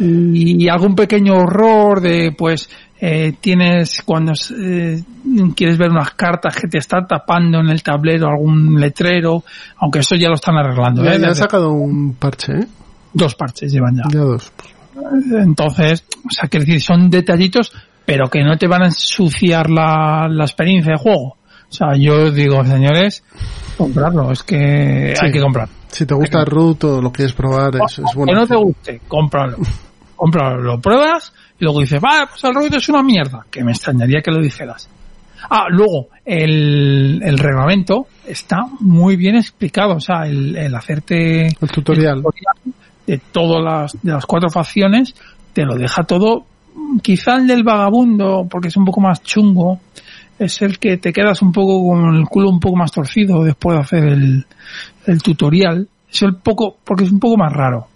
y 0.00 0.66
algún 0.70 0.94
pequeño 0.94 1.34
horror 1.34 2.00
de 2.00 2.34
pues 2.36 2.70
eh, 3.04 3.34
tienes 3.40 4.00
cuando 4.04 4.32
eh, 4.32 5.02
quieres 5.56 5.76
ver 5.76 5.90
unas 5.90 6.12
cartas 6.12 6.54
que 6.54 6.68
te 6.68 6.78
están 6.78 7.04
tapando 7.08 7.58
en 7.58 7.68
el 7.68 7.82
tablero 7.82 8.28
algún 8.28 8.78
letrero 8.80 9.42
aunque 9.78 9.98
eso 9.98 10.14
ya 10.14 10.28
lo 10.28 10.36
están 10.36 10.56
arreglando 10.56 11.02
Ya, 11.02 11.14
¿eh? 11.14 11.20
ya 11.20 11.28
han 11.28 11.34
sacado 11.34 11.72
un 11.72 12.14
parche, 12.14 12.52
¿eh? 12.52 12.66
dos 13.12 13.34
parches 13.34 13.72
llevan 13.72 13.96
ya 13.96 14.04
Ya 14.12 14.20
dos. 14.20 14.52
entonces 15.30 16.04
o 16.26 16.30
sea 16.30 16.48
quiero 16.48 16.64
decir 16.66 16.80
son 16.82 17.10
detallitos 17.10 17.72
pero 18.04 18.28
que 18.28 18.42
no 18.42 18.56
te 18.56 18.66
van 18.66 18.82
a 18.82 18.86
ensuciar 18.86 19.70
la, 19.70 20.28
la 20.30 20.44
experiencia 20.44 20.92
de 20.92 20.98
juego 20.98 21.36
o 21.68 21.72
sea 21.74 21.96
yo 21.98 22.30
digo 22.30 22.64
señores 22.64 23.24
comprarlo 23.76 24.30
es 24.32 24.42
que 24.42 25.14
Sí. 25.18 25.26
hay 25.26 25.32
que 25.32 25.40
comprar 25.40 25.68
Si 25.88 26.06
te 26.06 26.14
gusta 26.14 26.44
Root 26.44 26.84
o 26.84 27.02
lo 27.02 27.10
quieres 27.12 27.34
probar, 27.34 27.74
es, 27.84 27.98
es 27.98 28.14
bueno. 28.14 28.32
que 28.32 28.38
no 28.38 28.46
te 28.46 28.56
guste, 28.56 29.00
cómpralo. 29.08 29.58
cómpralo, 30.16 30.62
lo 30.62 30.80
pruebas 30.80 31.32
y 31.62 31.64
luego 31.64 31.80
dices, 31.80 32.00
va, 32.02 32.26
pues 32.28 32.42
el 32.42 32.54
ruido 32.54 32.76
es 32.76 32.88
una 32.88 33.04
mierda. 33.04 33.46
Que 33.48 33.62
me 33.62 33.70
extrañaría 33.70 34.20
que 34.20 34.32
lo 34.32 34.42
dijeras. 34.42 34.88
Ah, 35.48 35.66
luego, 35.70 36.08
el, 36.24 37.22
el 37.22 37.38
reglamento 37.38 38.08
está 38.26 38.66
muy 38.80 39.14
bien 39.14 39.36
explicado. 39.36 39.94
O 39.94 40.00
sea, 40.00 40.26
el, 40.26 40.56
el 40.56 40.74
hacerte 40.74 41.46
El 41.46 41.70
tutorial. 41.72 42.20
de 43.06 43.18
todas 43.30 43.62
las, 43.62 44.02
de 44.02 44.10
las 44.10 44.26
cuatro 44.26 44.50
facciones 44.50 45.14
te 45.52 45.64
lo 45.64 45.76
deja 45.76 46.02
todo. 46.02 46.46
Quizá 47.00 47.36
el 47.36 47.46
del 47.46 47.62
vagabundo, 47.62 48.44
porque 48.50 48.66
es 48.66 48.76
un 48.76 48.84
poco 48.84 49.00
más 49.00 49.22
chungo, 49.22 49.78
es 50.40 50.62
el 50.62 50.80
que 50.80 50.96
te 50.96 51.12
quedas 51.12 51.42
un 51.42 51.52
poco 51.52 51.90
con 51.90 52.16
el 52.16 52.24
culo 52.24 52.50
un 52.50 52.58
poco 52.58 52.74
más 52.74 52.90
torcido 52.90 53.44
después 53.44 53.76
de 53.76 53.82
hacer 53.84 54.04
el, 54.08 54.46
el 55.06 55.22
tutorial. 55.22 55.86
Es 56.10 56.22
el 56.22 56.34
poco, 56.34 56.76
porque 56.82 57.04
es 57.04 57.12
un 57.12 57.20
poco 57.20 57.36
más 57.36 57.52
raro 57.52 57.86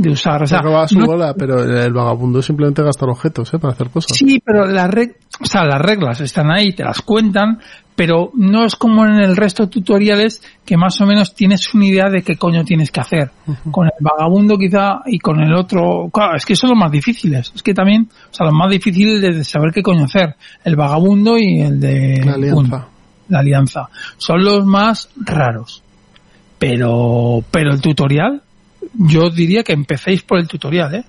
de 0.00 0.10
usar. 0.10 0.42
O 0.42 0.46
sea, 0.46 0.60
Porque 0.60 0.74
va 0.74 0.82
a 0.84 0.88
su 0.88 0.98
no- 0.98 1.06
bola, 1.06 1.34
pero 1.34 1.62
el 1.62 1.92
vagabundo 1.92 2.40
simplemente 2.40 2.82
gasta 2.82 3.04
objetos, 3.04 3.52
¿eh? 3.52 3.58
Para 3.58 3.72
hacer 3.74 3.90
cosas. 3.90 4.16
Sí, 4.16 4.40
pero 4.44 4.64
la 4.66 4.88
reg- 4.88 5.16
o 5.40 5.44
sea, 5.44 5.64
las 5.64 5.80
reglas 5.82 6.20
están 6.20 6.50
ahí, 6.50 6.72
te 6.72 6.84
las 6.84 7.02
cuentan, 7.02 7.58
pero 7.96 8.30
no 8.34 8.64
es 8.64 8.76
como 8.76 9.04
en 9.04 9.14
el 9.14 9.36
resto 9.36 9.64
de 9.64 9.70
tutoriales 9.70 10.40
que 10.64 10.76
más 10.76 11.00
o 11.00 11.06
menos 11.06 11.34
tienes 11.34 11.74
una 11.74 11.86
idea 11.86 12.08
de 12.08 12.22
qué 12.22 12.36
coño 12.36 12.64
tienes 12.64 12.92
que 12.92 13.00
hacer. 13.00 13.30
Con 13.72 13.86
el 13.86 13.92
vagabundo 14.00 14.56
quizá 14.56 15.00
y 15.06 15.18
con 15.18 15.40
el 15.40 15.52
otro, 15.52 16.08
claro, 16.12 16.36
es 16.36 16.46
que 16.46 16.54
son 16.54 16.70
los 16.70 16.78
más 16.78 16.92
difíciles. 16.92 17.50
Es 17.54 17.62
que 17.64 17.74
también, 17.74 18.08
o 18.30 18.34
sea, 18.34 18.46
los 18.46 18.54
más 18.54 18.70
difíciles 18.70 19.20
de 19.20 19.42
saber 19.42 19.72
qué 19.72 19.82
coño 19.82 20.04
hacer. 20.04 20.36
El 20.62 20.76
vagabundo 20.76 21.36
y 21.38 21.60
el 21.60 21.80
de 21.80 22.22
La 22.24 22.34
alianza. 22.34 22.86
La 23.28 23.38
alianza. 23.40 23.88
Son 24.16 24.44
los 24.44 24.64
más 24.64 25.10
raros. 25.16 25.82
Pero, 26.58 27.42
pero 27.50 27.72
el 27.72 27.80
tutorial, 27.80 28.42
yo 28.94 29.30
diría 29.30 29.62
que 29.62 29.72
empecéis 29.72 30.22
por 30.22 30.38
el 30.38 30.48
tutorial, 30.48 30.94
¿eh? 30.94 31.04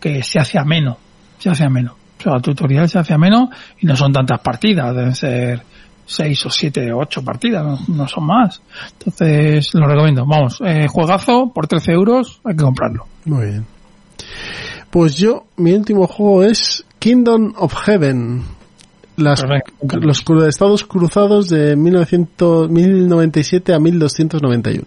Que 0.00 0.22
se 0.22 0.38
hace 0.38 0.58
ameno. 0.58 0.98
Se 1.38 1.50
hace 1.50 1.64
ameno. 1.64 1.96
O 2.18 2.22
sea, 2.22 2.36
el 2.36 2.42
tutorial 2.42 2.88
se 2.88 2.98
hace 2.98 3.14
ameno 3.14 3.50
y 3.80 3.86
no 3.86 3.96
son 3.96 4.12
tantas 4.12 4.40
partidas, 4.40 4.94
deben 4.94 5.14
ser 5.14 5.62
seis 6.06 6.44
o 6.46 6.50
siete 6.50 6.92
o 6.92 6.98
ocho 6.98 7.24
partidas, 7.24 7.64
no, 7.64 7.96
no 7.96 8.08
son 8.08 8.26
más. 8.26 8.60
Entonces, 8.98 9.70
lo 9.74 9.86
recomiendo. 9.86 10.24
Vamos, 10.26 10.60
eh, 10.64 10.86
juegazo 10.88 11.50
por 11.52 11.66
13 11.66 11.92
euros, 11.92 12.40
hay 12.44 12.54
que 12.54 12.62
comprarlo. 12.62 13.06
Muy 13.24 13.46
bien. 13.46 13.66
Pues 14.90 15.16
yo, 15.16 15.46
mi 15.56 15.72
último 15.72 16.06
juego 16.06 16.42
es 16.42 16.84
Kingdom 16.98 17.54
of 17.56 17.74
Heaven. 17.74 18.42
Las, 19.16 19.44
los 19.82 20.24
estados 20.48 20.84
cruzados 20.84 21.48
de 21.48 21.76
1900, 21.76 22.70
1097 22.70 23.74
a 23.74 23.78
1291. 23.78 24.84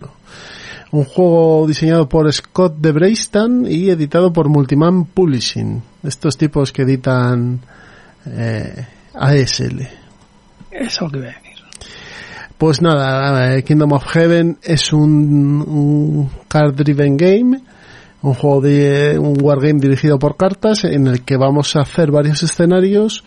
Un 0.96 1.04
juego 1.04 1.68
diseñado 1.68 2.08
por 2.08 2.32
Scott 2.32 2.78
de 2.78 2.94
Breistan 2.94 3.66
y 3.68 3.90
editado 3.90 4.32
por 4.32 4.48
Multiman 4.48 5.04
Publishing. 5.04 5.84
Estos 6.02 6.38
tipos 6.38 6.72
que 6.72 6.84
editan 6.84 7.60
eh, 8.26 8.88
ASL. 9.14 9.90
Eso 10.72 11.10
que 11.10 11.18
voy 11.18 11.28
a 11.28 11.32
decir. 11.32 11.66
Pues 12.58 12.82
nada, 12.82 13.58
eh, 13.58 13.64
Kingdom 13.66 13.92
of 13.92 14.06
Heaven 14.06 14.58
es 14.64 14.94
un, 14.94 15.66
un 15.68 16.30
card-driven 16.48 17.18
game, 17.18 17.60
un 18.22 18.34
juego 18.34 18.62
de 18.62 19.20
un 19.20 19.36
wargame 19.42 19.82
dirigido 19.82 20.18
por 20.18 20.38
cartas 20.38 20.86
en 20.86 21.08
el 21.08 21.26
que 21.26 21.36
vamos 21.36 21.76
a 21.76 21.82
hacer 21.82 22.10
varios 22.10 22.42
escenarios 22.42 23.26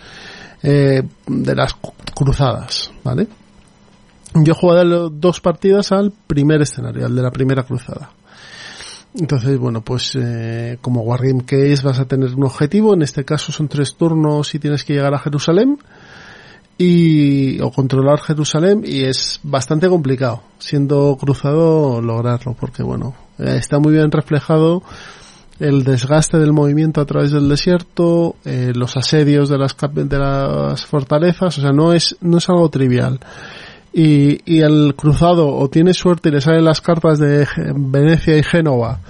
eh, 0.62 1.03
de 1.27 1.55
las 1.55 1.77
cruzadas, 2.15 2.90
¿vale? 3.05 3.28
Yo 4.35 4.53
he 4.53 4.57
jugado 4.57 5.11
dos 5.11 5.41
partidas 5.41 5.93
al 5.93 6.13
primer 6.27 6.63
escenario, 6.63 7.07
al 7.07 7.15
de 7.15 7.23
la 7.23 7.31
primera 7.31 7.63
cruzada. 7.63 8.11
Entonces, 9.15 9.59
bueno, 9.59 9.81
pues 9.81 10.13
eh, 10.17 10.79
como 10.81 11.01
wargame 11.03 11.45
que 11.45 11.73
es, 11.73 11.83
vas 11.83 11.99
a 11.99 12.05
tener 12.05 12.35
un 12.35 12.45
objetivo. 12.45 12.95
En 12.95 13.03
este 13.03 13.25
caso 13.25 13.53
son 13.53 13.69
tres 13.69 13.97
turnos 13.97 14.55
y 14.55 14.59
tienes 14.59 14.85
que 14.85 14.95
llegar 14.95 15.15
a 15.15 15.19
Jerusalén 15.19 15.79
y 16.79 17.61
o 17.61 17.73
controlar 17.73 18.21
Jerusalén 18.21 18.83
y 18.87 19.03
es 19.03 19.41
bastante 19.43 19.89
complicado 19.89 20.43
siendo 20.59 21.17
cruzado 21.19 22.01
lograrlo 22.01 22.55
porque 22.59 22.85
bueno 22.85 23.17
eh, 23.39 23.57
está 23.59 23.81
muy 23.81 23.93
bien 23.93 24.13
reflejado 24.13 24.85
el 25.59 25.83
desgaste 25.83 26.39
del 26.39 26.53
movimiento 26.53 27.01
a 27.01 27.05
través 27.05 27.33
del 27.33 27.49
desierto 27.49 28.37
eh, 28.45 28.71
los 28.77 28.97
asedios 28.97 29.49
de 29.49 29.59
las 29.59 29.77
de 29.77 30.19
las 30.19 30.87
fortalezas 30.87 31.59
o 31.59 31.61
sea 31.61 31.73
no 31.73 31.93
es 31.93 32.17
no 32.21 32.39
es 32.39 32.49
algo 32.49 32.69
trivial 32.69 33.19
y, 33.93 34.40
y 34.44 34.60
el 34.60 34.94
cruzado 34.97 35.48
o 35.48 35.69
tiene 35.69 35.94
suerte 35.94 36.28
y 36.28 36.32
le 36.32 36.40
salen 36.40 36.65
las 36.65 36.81
cartas 36.81 37.19
de 37.19 37.47
Venecia 37.74 38.36
y 38.36 38.43
Génova 38.43 39.01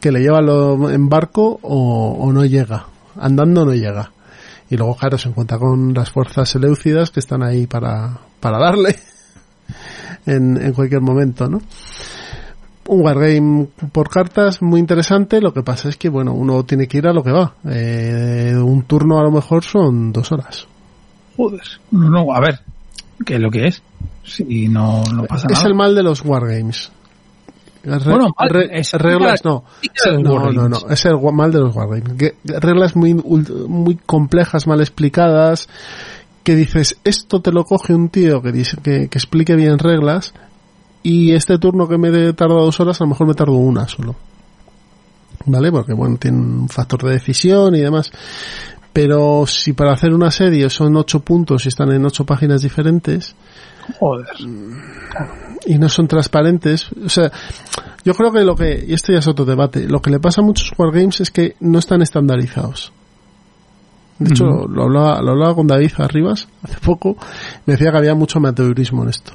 que 0.00 0.12
le 0.12 0.20
lleva 0.20 0.40
lo- 0.40 0.90
en 0.90 1.08
barco 1.08 1.58
o, 1.62 2.30
no 2.32 2.44
llega 2.44 2.86
andando 3.20 3.64
no 3.64 3.72
llega 3.74 4.12
y 4.70 4.76
luego, 4.76 4.94
claro, 4.96 5.16
se 5.16 5.28
encuentra 5.30 5.58
con 5.58 5.94
las 5.94 6.10
fuerzas 6.10 6.48
seleucidas 6.50 7.10
que 7.10 7.20
están 7.20 7.42
ahí 7.42 7.66
para, 7.66 8.18
para 8.38 8.58
darle 8.58 8.96
en, 10.26 10.72
cualquier 10.74 11.00
momento, 11.00 11.48
¿no? 11.48 11.62
Un 12.86 13.00
wargame 13.02 13.66
por 13.92 14.08
cartas 14.08 14.60
muy 14.62 14.80
interesante. 14.80 15.40
Lo 15.40 15.52
que 15.52 15.62
pasa 15.62 15.88
es 15.88 15.96
que, 15.96 16.08
bueno, 16.08 16.32
uno 16.34 16.64
tiene 16.64 16.86
que 16.86 16.98
ir 16.98 17.06
a 17.06 17.12
lo 17.12 17.22
que 17.22 17.32
va. 17.32 17.54
Eh, 17.70 18.54
un 18.56 18.82
turno 18.82 19.18
a 19.18 19.22
lo 19.22 19.30
mejor 19.30 19.62
son 19.64 20.12
dos 20.12 20.32
horas. 20.32 20.66
Joder. 21.36 21.62
No, 21.90 22.34
a 22.34 22.40
ver, 22.40 22.60
¿qué 23.24 23.34
es 23.34 23.40
lo 23.40 23.50
que 23.50 23.66
es? 23.66 23.82
Si 24.24 24.68
no, 24.68 25.02
no 25.14 25.24
pasa 25.24 25.46
Es 25.50 25.54
nada. 25.58 25.68
el 25.68 25.74
mal 25.74 25.94
de 25.94 26.02
los 26.02 26.24
wargames. 26.24 26.90
Re- 27.84 27.98
Bueno, 28.10 28.28
mal, 28.38 28.50
re- 28.50 28.78
es- 28.80 28.92
reglas 28.92 29.44
no. 29.44 29.64
es 29.82 30.04
el 30.06 30.22
No, 30.22 30.50
no, 30.52 30.68
no. 30.68 30.76
Es 30.90 31.04
el 31.06 31.16
mal 31.32 31.50
de 31.52 31.60
los 31.60 31.74
wargames. 31.74 32.12
Que- 32.18 32.34
Reglas 32.44 32.96
muy, 32.96 33.14
muy 33.14 33.96
complejas, 34.04 34.66
mal 34.66 34.80
explicadas. 34.80 35.68
Que 36.42 36.54
dices, 36.56 36.98
esto 37.04 37.40
te 37.40 37.52
lo 37.52 37.64
coge 37.64 37.94
un 37.94 38.08
tío 38.08 38.42
que 38.42 38.52
dice 38.52 38.76
que, 38.82 39.08
que 39.08 39.18
explique 39.18 39.54
bien 39.54 39.78
reglas. 39.78 40.34
Y 41.02 41.32
este 41.32 41.58
turno 41.58 41.88
que 41.88 41.96
me 41.96 42.08
he 42.08 42.32
tardado 42.32 42.64
dos 42.64 42.80
horas, 42.80 43.00
a 43.00 43.04
lo 43.04 43.10
mejor 43.10 43.26
me 43.28 43.34
tardo 43.34 43.52
una 43.52 43.86
solo. 43.88 44.14
¿Vale? 45.46 45.70
Porque 45.70 45.94
bueno, 45.94 46.16
tiene 46.18 46.38
un 46.38 46.68
factor 46.68 47.02
de 47.04 47.12
decisión 47.12 47.74
y 47.74 47.80
demás. 47.80 48.10
Pero 48.98 49.46
si 49.46 49.74
para 49.74 49.92
hacer 49.92 50.12
un 50.12 50.24
asedio 50.24 50.68
son 50.68 50.96
ocho 50.96 51.20
puntos 51.20 51.64
y 51.64 51.68
están 51.68 51.92
en 51.92 52.04
ocho 52.04 52.26
páginas 52.26 52.62
diferentes, 52.62 53.36
Joder. 54.00 54.26
y 55.66 55.78
no 55.78 55.88
son 55.88 56.08
transparentes. 56.08 56.88
O 57.04 57.08
sea, 57.08 57.30
yo 58.04 58.12
creo 58.14 58.32
que 58.32 58.40
lo 58.40 58.56
que, 58.56 58.84
y 58.88 58.94
esto 58.94 59.12
ya 59.12 59.20
es 59.20 59.28
otro 59.28 59.44
debate, 59.44 59.86
lo 59.86 60.02
que 60.02 60.10
le 60.10 60.18
pasa 60.18 60.40
a 60.40 60.44
muchos 60.44 60.72
wargames 60.76 61.20
es 61.20 61.30
que 61.30 61.54
no 61.60 61.78
están 61.78 62.02
estandarizados. 62.02 62.92
De 64.18 64.30
hecho, 64.30 64.66
lo, 64.66 64.82
hablaba, 64.82 65.22
lo 65.22 65.30
hablaba 65.30 65.54
con 65.54 65.68
David 65.68 65.92
Arribas 65.98 66.48
hace 66.64 66.80
poco, 66.80 67.16
me 67.66 67.74
decía 67.74 67.92
que 67.92 67.98
había 67.98 68.16
mucho 68.16 68.40
amateurismo 68.40 69.04
en 69.04 69.10
esto. 69.10 69.32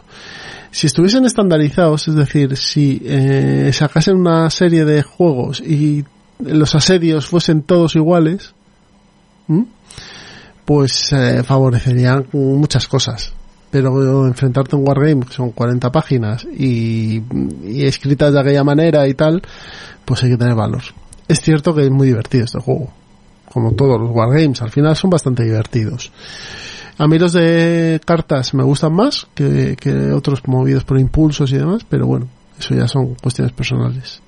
Si 0.72 0.88
estuviesen 0.88 1.24
estandarizados, 1.24 2.10
es 2.10 2.16
decir, 2.16 2.58
si 2.58 3.02
eh, 3.06 3.72
sacasen 3.72 4.18
una 4.18 4.50
serie 4.50 4.84
de 4.84 5.04
juegos 5.04 5.62
y 5.62 6.04
los 6.40 6.76
asedios 6.76 7.28
fuesen 7.28 7.62
todos 7.62 7.96
iguales, 7.96 8.56
¿m? 9.48 9.66
pues 10.66 11.12
eh, 11.14 11.44
favorecerían 11.44 12.28
muchas 12.34 12.88
cosas. 12.88 13.34
Pero 13.70 14.28
enfrentarte 14.28 14.76
a 14.76 14.80
un 14.80 14.88
wargame 14.88 15.26
que 15.26 15.34
son 15.34 15.52
40 15.52 15.92
páginas 15.92 16.46
y, 16.46 17.24
y 17.64 17.86
escritas 17.86 18.32
de 18.32 18.40
aquella 18.40 18.64
manera 18.64 19.08
y 19.08 19.16
tal, 19.16 19.42
pues 20.06 20.24
hay 20.24 20.30
que 20.30 20.38
tener 20.38 20.54
valor. 20.54 20.84
Es 21.28 21.42
cierto 21.42 21.74
que 21.74 21.84
es 21.84 21.90
muy 21.90 22.08
divertido 22.08 22.46
este 22.46 22.60
juego. 22.60 22.94
Como 23.52 23.74
todos 23.74 24.00
los 24.00 24.12
wargames, 24.12 24.62
al 24.62 24.70
final 24.70 24.96
son 24.96 25.10
bastante 25.10 25.44
divertidos. 25.44 26.12
A 26.98 27.08
mí 27.08 27.18
los 27.18 27.34
de 27.34 28.00
cartas 28.06 28.54
me 28.54 28.64
gustan 28.64 28.94
más 28.94 29.28
que, 29.34 29.76
que 29.80 30.12
otros 30.12 30.42
movidos 30.48 30.84
por 30.84 31.00
impulsos 31.00 31.52
y 31.52 31.58
demás, 31.58 31.84
pero 31.90 32.06
bueno, 32.06 32.28
eso 32.60 32.76
ya 32.76 32.88
son 32.88 33.16
cuestiones 33.16 33.54
personales. 33.54 34.22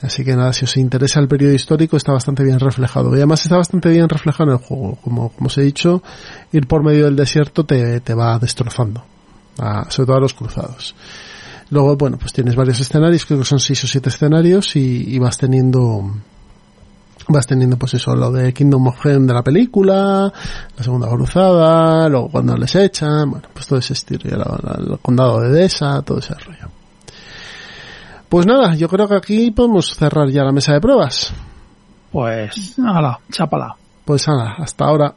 Así 0.00 0.24
que 0.24 0.36
nada, 0.36 0.52
si 0.52 0.64
os 0.64 0.76
interesa 0.76 1.18
el 1.18 1.26
periodo 1.28 1.54
histórico 1.54 1.96
está 1.96 2.12
bastante 2.12 2.44
bien 2.44 2.60
reflejado. 2.60 3.10
Y 3.12 3.16
además 3.16 3.42
está 3.42 3.56
bastante 3.56 3.88
bien 3.90 4.08
reflejado 4.08 4.50
en 4.52 4.56
el 4.58 4.64
juego. 4.64 4.96
Como, 5.02 5.30
como 5.30 5.46
os 5.48 5.58
he 5.58 5.62
dicho, 5.62 6.02
ir 6.52 6.66
por 6.68 6.84
medio 6.84 7.06
del 7.06 7.16
desierto 7.16 7.64
te, 7.64 8.00
te 8.00 8.14
va 8.14 8.38
destrozando. 8.38 9.02
a- 9.58 9.90
sobre 9.90 10.06
todo 10.06 10.16
a 10.16 10.20
los 10.20 10.34
cruzados. 10.34 10.94
Luego, 11.70 11.96
bueno, 11.96 12.16
pues 12.16 12.32
tienes 12.32 12.54
varios 12.54 12.78
escenarios, 12.80 13.26
creo 13.26 13.40
que 13.40 13.44
son 13.44 13.58
seis 13.58 13.82
o 13.84 13.86
siete 13.88 14.08
escenarios 14.08 14.76
y, 14.76 15.14
y 15.14 15.18
vas 15.18 15.36
teniendo 15.36 16.02
vas 17.30 17.46
teniendo 17.46 17.76
pues 17.76 17.92
eso, 17.92 18.14
lo 18.16 18.30
de 18.32 18.54
Kingdom 18.54 18.86
of 18.86 19.00
Heaven 19.02 19.26
de 19.26 19.34
la 19.34 19.42
película, 19.42 20.32
la 20.76 20.82
segunda 20.82 21.08
cruzada, 21.10 22.08
luego 22.08 22.30
cuando 22.30 22.56
les 22.56 22.74
echan, 22.74 23.30
bueno, 23.30 23.48
pues 23.52 23.66
todo 23.66 23.78
ese 23.80 23.92
estilo, 23.92 24.22
el 24.30 24.98
condado 25.02 25.40
de 25.40 25.50
Desa, 25.50 26.00
todo 26.00 26.20
ese 26.20 26.32
rollo. 26.34 26.70
Pues 28.28 28.46
nada, 28.46 28.74
yo 28.74 28.88
creo 28.88 29.08
que 29.08 29.16
aquí 29.16 29.50
podemos 29.50 29.94
cerrar 29.94 30.28
ya 30.28 30.44
la 30.44 30.52
mesa 30.52 30.74
de 30.74 30.80
pruebas. 30.80 31.32
Pues, 32.12 32.78
ala, 32.78 33.18
chápala. 33.30 33.74
Pues 34.04 34.28
nada, 34.28 34.54
hasta 34.58 34.84
ahora. 34.84 35.14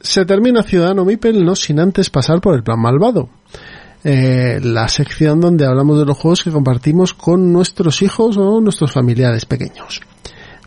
Se 0.00 0.24
termina 0.26 0.62
Ciudadano 0.62 1.04
Mipel 1.04 1.44
no 1.44 1.54
sin 1.54 1.80
antes 1.80 2.10
pasar 2.10 2.40
por 2.40 2.54
el 2.54 2.62
plan 2.62 2.80
malvado. 2.80 3.30
Eh, 4.04 4.60
la 4.62 4.88
sección 4.88 5.40
donde 5.40 5.66
hablamos 5.66 5.98
de 5.98 6.04
los 6.04 6.16
juegos 6.16 6.44
que 6.44 6.50
compartimos 6.50 7.14
con 7.14 7.52
nuestros 7.52 8.02
hijos 8.02 8.36
o 8.36 8.60
nuestros 8.60 8.92
familiares 8.92 9.44
pequeños. 9.44 10.02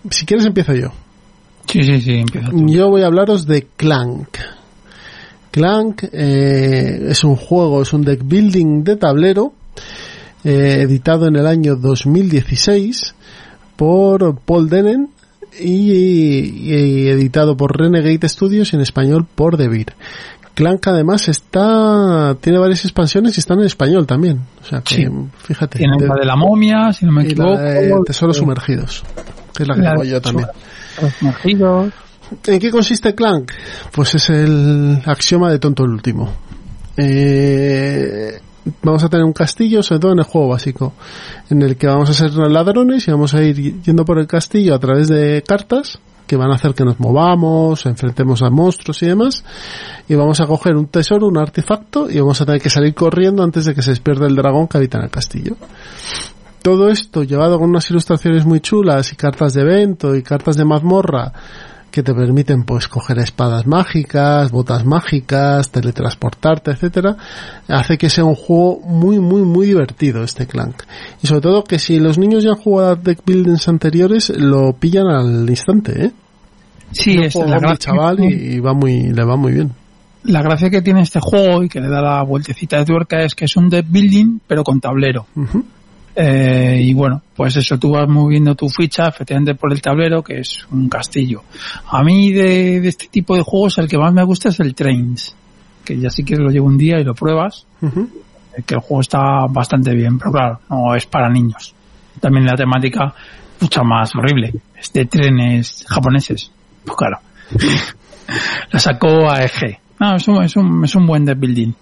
Si 0.10 0.26
quieres 0.26 0.46
empiezo 0.48 0.74
yo. 0.74 0.92
Sí, 1.68 1.84
sí, 1.84 2.02
sí. 2.02 2.24
Yo 2.68 2.90
voy 2.90 3.02
a 3.04 3.06
hablaros 3.08 3.46
de 3.48 3.68
Clank. 3.78 4.28
Clank 5.52 6.04
eh, 6.12 7.08
es 7.10 7.24
un 7.24 7.36
juego, 7.36 7.82
es 7.82 7.92
un 7.94 8.04
deck 8.04 8.22
building 8.24 8.84
de 8.84 8.96
tablero 8.96 9.54
eh, 10.44 10.80
editado 10.82 11.28
en 11.28 11.36
el 11.36 11.46
año 11.46 11.76
2016 11.76 13.16
por 13.76 14.38
Paul 14.40 14.70
Denen 14.70 15.10
y, 15.60 15.92
y 15.92 17.08
editado 17.10 17.58
por 17.58 17.78
Renegade 17.78 18.28
Studios 18.30 18.72
y 18.72 18.76
en 18.78 18.82
español 18.82 19.26
por 19.36 19.58
Devir. 19.58 19.88
Clank 20.54 20.88
además 20.88 21.28
está 21.30 22.36
tiene 22.42 22.60
varias 22.60 22.84
expansiones 22.86 23.38
y 23.38 23.40
están 23.40 23.60
en 23.60 23.66
español 23.66 24.06
también. 24.06 24.40
O 24.62 24.66
sea 24.66 24.82
que, 24.82 24.96
Sí. 24.96 25.06
fíjate. 25.44 25.80
Tienen 25.80 25.98
de- 26.00 26.08
la 26.08 26.16
de 26.16 26.26
la 26.26 26.36
momia, 26.36 26.92
si 26.94 27.06
no 27.06 27.12
me 27.14 27.24
y 27.24 27.26
la 27.28 27.32
equivoco. 27.32 27.58
de 27.58 27.94
Tesoros 28.06 28.38
Sumergidos, 28.38 29.04
que 29.54 29.64
es 29.64 29.68
la 29.70 29.76
que 29.76 29.82
de 30.04 30.10
yo 30.10 30.22
también. 30.22 30.48
¿En 32.48 32.60
qué 32.60 32.72
consiste 32.72 33.14
Clank? 33.14 33.52
Pues 33.92 34.16
es 34.16 34.30
el 34.30 35.02
axioma 35.06 35.52
de 35.52 35.60
tonto 35.60 35.84
el 35.84 35.92
último. 35.92 36.32
Eh, 36.96 38.40
vamos 38.82 39.04
a 39.04 39.10
tener 39.10 39.26
un 39.26 39.34
castillo, 39.34 39.84
sobre 39.84 40.00
todo 40.00 40.12
en 40.14 40.20
el 40.20 40.26
juego 40.26 40.50
básico, 40.50 40.94
en 41.50 41.62
el 41.62 41.76
que 41.76 41.88
vamos 41.88 42.10
a 42.10 42.14
ser 42.14 42.34
ladrones 42.34 43.08
y 43.08 43.12
vamos 43.12 43.34
a 43.34 43.44
ir 43.44 43.82
yendo 43.82 44.06
por 44.06 44.20
el 44.20 44.28
castillo 44.28 44.76
a 44.76 44.80
través 44.80 45.08
de 45.08 45.44
cartas 45.46 46.00
que 46.32 46.38
van 46.38 46.50
a 46.50 46.56
hacer 46.56 46.74
que 46.74 46.86
nos 46.86 46.98
movamos, 46.98 47.86
enfrentemos 47.86 48.42
a 48.42 48.50
monstruos 48.50 49.04
y 49.04 49.08
demás, 49.08 49.44
y 50.08 50.16
vamos 50.16 50.40
a 50.40 50.48
coger 50.48 50.78
un 50.78 50.88
tesoro, 50.88 51.28
un 51.28 51.38
artefacto, 51.38 52.10
y 52.10 52.20
vamos 52.22 52.40
a 52.40 52.46
tener 52.46 52.62
que 52.62 52.70
salir 52.70 52.94
corriendo 52.94 53.44
antes 53.44 53.66
de 53.66 53.76
que 53.76 53.82
se 53.82 53.90
despierta 53.90 54.28
el 54.28 54.36
dragón 54.38 54.70
que 54.70 54.78
habita 54.78 54.98
en 54.98 55.04
el 55.04 55.10
castillo. 55.10 55.58
Todo 56.62 56.90
esto 56.90 57.24
llevado 57.24 57.58
con 57.60 57.70
unas 57.70 57.90
ilustraciones 57.90 58.46
muy 58.46 58.60
chulas 58.60 59.12
y 59.14 59.16
cartas 59.16 59.54
de 59.54 59.62
evento 59.62 60.16
y 60.16 60.22
cartas 60.22 60.58
de 60.58 60.66
mazmorra 60.66 61.34
que 61.90 62.04
te 62.04 62.14
permiten 62.14 62.64
pues 62.64 62.88
coger 62.88 63.20
espadas 63.20 63.68
mágicas, 63.68 64.50
botas 64.52 64.86
mágicas, 64.86 65.72
teletransportarte, 65.72 66.72
etcétera, 66.72 67.18
hace 67.68 67.98
que 67.98 68.10
sea 68.10 68.24
un 68.24 68.36
juego 68.36 68.80
muy 68.86 69.20
muy 69.20 69.42
muy 69.42 69.66
divertido 69.66 70.24
este 70.24 70.48
Clank. 70.48 70.84
Y 71.22 71.28
sobre 71.28 71.42
todo 71.42 71.64
que 71.64 71.80
si 71.80 72.00
los 72.00 72.18
niños 72.18 72.44
ya 72.44 72.52
han 72.52 72.58
jugado 72.58 72.92
a 72.92 72.96
deck 72.96 73.20
buildings 73.26 73.68
anteriores 73.68 74.30
lo 74.30 74.74
pillan 74.74 75.08
al 75.08 75.50
instante, 75.50 76.06
¿eh? 76.06 76.12
Sí, 76.92 77.18
es 77.22 77.34
juego 77.34 77.50
la 77.50 77.60
gracia, 77.60 77.78
chaval 77.78 78.20
y, 78.24 78.56
y 78.56 78.60
va 78.60 78.74
muy 78.74 79.12
le 79.12 79.26
va 79.26 79.36
muy 79.36 79.52
bien. 79.54 79.72
la 80.24 80.42
gracia 80.42 80.70
que 80.70 80.82
tiene 80.82 81.02
este 81.02 81.20
juego 81.20 81.64
y 81.64 81.70
que 81.70 81.82
le 81.82 81.90
da 81.90 82.02
la 82.02 82.24
vueltecita 82.24 82.78
de 82.78 82.86
tuerca 82.86 83.22
es 83.24 83.34
que 83.36 83.46
es 83.46 83.58
un 83.58 83.70
deck 83.70 83.86
building 83.90 84.40
pero 84.48 84.64
con 84.64 84.80
tablero. 84.80 85.28
Eh, 86.16 86.80
y 86.82 86.94
bueno, 86.94 87.22
pues 87.36 87.56
eso, 87.56 87.78
tú 87.78 87.92
vas 87.92 88.08
moviendo 88.08 88.56
tu 88.56 88.68
ficha 88.70 89.08
efectivamente 89.08 89.56
por 89.56 89.72
el 89.72 89.82
tablero, 89.82 90.24
que 90.24 90.40
es 90.40 90.66
un 90.72 90.90
castillo. 90.90 91.44
A 91.88 92.04
mí 92.04 92.32
de, 92.32 92.82
de 92.82 92.90
este 92.90 93.08
tipo 93.08 93.36
de 93.36 93.44
juegos 93.44 93.78
el 93.78 93.88
que 93.88 93.98
más 93.98 94.14
me 94.14 94.24
gusta 94.24 94.50
es 94.50 94.60
el 94.60 94.76
Trains, 94.76 95.36
que 95.86 95.98
ya 95.98 96.10
si 96.10 96.24
quieres 96.24 96.44
lo 96.44 96.52
llevo 96.52 96.68
un 96.68 96.78
día 96.78 97.00
y 97.00 97.04
lo 97.04 97.14
pruebas, 97.14 97.66
eh, 97.82 98.64
que 98.66 98.76
el 98.76 98.82
juego 98.82 99.02
está 99.02 99.46
bastante 99.50 99.94
bien, 99.96 100.18
pero 100.18 100.32
claro, 100.32 100.60
no 100.70 100.96
es 100.96 101.06
para 101.06 101.30
niños. 101.30 101.74
También 102.20 102.46
la 102.46 102.56
temática 102.56 103.14
mucho 103.60 103.84
más 103.84 104.14
horrible, 104.16 104.54
es 104.78 104.92
de 104.92 105.06
trenes 105.06 105.86
japoneses. 105.88 106.52
Pues 106.84 106.98
claro, 106.98 107.20
la 108.72 108.80
sacó 108.80 109.30
AEG. 109.30 109.80
No, 110.00 110.16
es 110.16 110.28
un, 110.28 110.44
es 110.44 110.56
un, 110.56 110.84
es 110.84 110.96
un 110.96 111.06
buen 111.06 111.26
deck 111.26 111.40
building. 111.40 111.74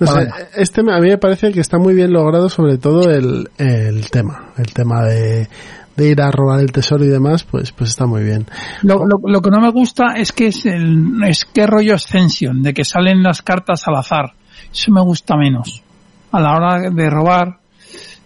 No 0.00 0.06
sé, 0.06 0.28
este 0.56 0.82
me- 0.82 0.94
a 0.94 0.98
mí 1.00 1.08
me 1.08 1.18
parece 1.18 1.52
que 1.52 1.60
está 1.60 1.78
muy 1.78 1.94
bien 1.94 2.12
logrado 2.12 2.48
sobre 2.48 2.78
todo 2.78 3.10
el, 3.10 3.48
el 3.58 4.10
tema, 4.10 4.52
el 4.58 4.72
tema 4.72 5.02
de, 5.04 5.48
de 5.96 6.08
ir 6.08 6.20
a 6.20 6.30
robar 6.30 6.60
el 6.60 6.72
tesoro 6.72 7.04
y 7.04 7.08
demás, 7.08 7.44
pues 7.44 7.70
pues 7.72 7.90
está 7.90 8.06
muy 8.06 8.24
bien. 8.24 8.46
Lo, 8.82 9.06
lo, 9.06 9.18
lo 9.24 9.40
que 9.40 9.50
no 9.50 9.60
me 9.60 9.70
gusta 9.70 10.14
es 10.16 10.32
que 10.32 10.48
es 10.48 10.66
el 10.66 11.22
es 11.26 11.44
que 11.44 11.66
rollo 11.66 11.94
Ascension, 11.94 12.62
de 12.62 12.74
que 12.74 12.84
salen 12.84 13.22
las 13.22 13.42
cartas 13.42 13.86
al 13.86 13.96
azar. 13.96 14.32
Eso 14.72 14.90
me 14.92 15.00
gusta 15.02 15.36
menos. 15.36 15.82
A 16.32 16.40
la 16.40 16.56
hora 16.56 16.90
de 16.90 17.10
robar, 17.10 17.58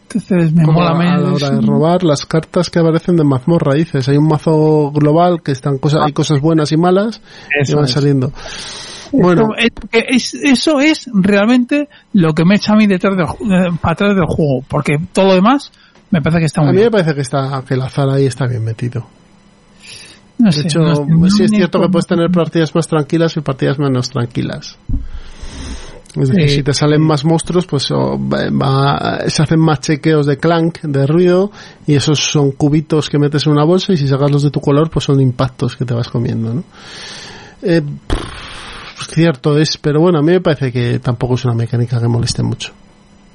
entonces 0.04 0.50
me 0.54 0.64
mola 0.64 0.92
a, 0.92 0.94
a 0.94 0.98
menos. 0.98 1.42
la 1.42 1.48
hora 1.48 1.56
de 1.60 1.66
robar 1.66 2.02
las 2.04 2.24
cartas 2.24 2.70
que 2.70 2.78
aparecen 2.78 3.16
de 3.16 3.24
mazmorra, 3.24 3.74
dices, 3.74 4.08
hay 4.08 4.16
un 4.16 4.28
mazo 4.28 4.90
global 4.92 5.42
que 5.42 5.52
están 5.52 5.76
cosas, 5.76 6.00
hay 6.06 6.12
cosas 6.14 6.40
buenas 6.40 6.72
y 6.72 6.78
malas 6.78 7.20
y 7.58 7.62
Eso 7.64 7.76
van 7.76 7.84
es. 7.84 7.90
saliendo. 7.92 8.32
Bueno, 9.12 9.50
Eso 9.56 9.70
es, 9.92 10.34
es- 10.34 10.34
eso 10.34 10.80
es 10.80 11.10
realmente 11.12 11.88
lo 12.12 12.34
que 12.34 12.44
me 12.44 12.56
echa 12.56 12.72
a 12.74 12.76
mí 12.76 12.86
detrás 12.86 13.16
del, 13.16 13.26
eh, 13.26 13.70
para 13.80 13.92
atrás 13.92 14.14
del 14.14 14.26
juego, 14.26 14.62
porque 14.68 14.98
todo 15.12 15.28
lo 15.28 15.34
demás 15.34 15.72
me 16.10 16.20
parece 16.22 16.40
que 16.40 16.46
está 16.46 16.60
a 16.60 16.64
muy 16.64 16.72
mí 16.72 16.76
me 16.76 16.82
bien. 16.82 16.92
parece 16.92 17.14
que 17.14 17.20
está 17.22 17.62
que 17.66 17.74
el 17.74 17.82
azar 17.82 18.08
ahí 18.10 18.26
está 18.26 18.46
bien 18.46 18.64
metido. 18.64 19.06
No 20.38 20.46
De 20.46 20.52
sé, 20.52 20.60
hecho, 20.68 20.78
no 20.80 21.28
sí 21.30 21.44
es 21.44 21.50
cierto 21.50 21.80
que 21.80 21.88
puedes 21.88 22.06
tener 22.06 22.30
partidas 22.30 22.74
más 22.74 22.86
tranquilas 22.86 23.36
y 23.36 23.40
partidas 23.40 23.78
menos 23.78 24.08
tranquilas. 24.10 24.78
Es 26.14 26.28
decir, 26.30 26.48
Sí. 26.48 26.54
si 26.56 26.62
te 26.62 26.72
salen 26.72 27.02
más 27.02 27.24
monstruos, 27.24 27.66
pues 27.66 27.90
oh, 27.90 28.18
va- 28.18 28.48
va- 28.50 29.28
se 29.28 29.42
hacen 29.42 29.60
más 29.60 29.80
chequeos 29.80 30.26
de 30.26 30.36
clank, 30.38 30.80
de 30.82 31.06
ruido, 31.06 31.50
y 31.86 31.94
esos 31.94 32.18
son 32.20 32.52
cubitos 32.52 33.08
que 33.10 33.18
metes 33.18 33.46
en 33.46 33.52
una 33.52 33.64
bolsa, 33.64 33.92
y 33.92 33.96
si 33.96 34.06
sacas 34.08 34.30
los 34.30 34.42
de 34.42 34.50
tu 34.50 34.60
color, 34.60 34.90
pues 34.90 35.04
son 35.04 35.20
impactos 35.20 35.76
que 35.76 35.84
te 35.84 35.92
vas 35.94 36.08
comiendo, 36.08 36.54
¿no? 36.54 36.64
Eh, 37.62 37.82
pff, 37.82 38.18
cierto 39.08 39.58
es, 39.58 39.76
pero 39.78 40.00
bueno, 40.00 40.18
a 40.18 40.22
mí 40.22 40.32
me 40.32 40.40
parece 40.40 40.72
que 40.72 40.98
tampoco 40.98 41.34
es 41.34 41.44
una 41.44 41.54
mecánica 41.54 42.00
que 42.00 42.08
moleste 42.08 42.42
mucho. 42.42 42.72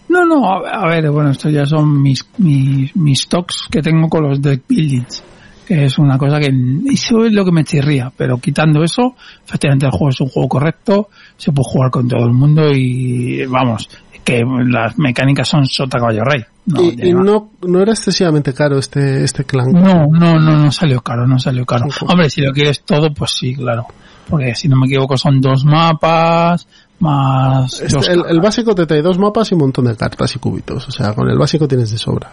No, 0.10 0.26
no, 0.26 0.46
a, 0.46 0.88
ver, 0.88 1.10
bueno, 1.10 1.32
esto 1.32 1.50
ya 1.50 1.66
son 1.66 2.02
mis, 2.02 2.26
mis, 2.38 2.96
mis 2.96 3.28
talks 3.28 3.68
que 3.72 3.82
tengo 3.82 4.08
con 4.10 4.30
los 4.30 4.42
deck 4.42 4.64
buildings. 4.68 5.24
Que 5.66 5.86
es 5.86 5.98
una 5.98 6.18
cosa 6.18 6.40
que 6.40 6.52
eso 6.92 7.24
es 7.26 7.32
lo 7.32 7.46
que 7.46 7.52
me 7.52 7.64
chirría, 7.64 8.12
pero 8.16 8.38
quitando 8.38 8.84
eso, 8.84 9.16
efectivamente 9.46 9.86
el 9.86 9.92
juego 9.92 10.10
es 10.10 10.20
un 10.20 10.28
juego 10.28 10.50
correcto, 10.50 11.08
se 11.38 11.54
puede 11.54 11.70
jugar 11.70 11.90
con 11.90 12.08
todo 12.08 12.26
el 12.26 12.34
mundo 12.34 12.64
y 12.74 13.46
vamos, 13.46 13.88
que 14.24 14.44
las 14.68 15.00
mecánicas 15.00 15.48
son 15.48 15.66
sota 15.66 16.00
caballo 16.00 16.24
rey. 16.26 16.44
No, 16.66 16.82
y 16.82 17.14
no, 17.14 17.52
no 17.66 17.82
era 17.82 17.94
excesivamente 17.94 18.54
caro 18.54 18.78
este, 18.78 19.24
este 19.24 19.46
clank. 19.46 19.74
no, 19.74 20.06
no, 20.12 20.40
no, 20.40 20.58
no 20.58 20.72
salió 20.72 21.02
caro, 21.02 21.26
no 21.28 21.40
salió 21.40 21.66
caro. 21.66 21.86
Hombre, 22.02 22.30
si 22.30 22.42
lo 22.42 22.52
quieres 22.52 22.84
todo, 22.84 23.14
pues 23.14 23.32
sí, 23.32 23.56
claro. 23.56 23.86
Porque 24.30 24.56
si 24.56 24.68
no 24.68 24.78
me 24.78 24.88
equivoco 24.88 25.18
son 25.18 25.42
dos 25.42 25.66
mapas, 25.66 26.68
más 27.00 27.82
Este, 27.82 28.14
el, 28.14 28.40
básico 28.40 28.74
te 28.74 28.86
trae 28.86 29.02
dos 29.02 29.20
mapas 29.20 29.52
y 29.52 29.56
un 29.56 29.62
montón 29.62 29.86
de 29.86 29.96
cartas 29.96 30.36
y 30.36 30.40
cubitos. 30.40 30.88
O 30.88 30.92
sea, 30.92 31.14
con 31.14 31.30
el 31.30 31.38
básico 31.38 31.68
tienes 31.68 31.92
de 31.92 31.98
sobra. 31.98 32.32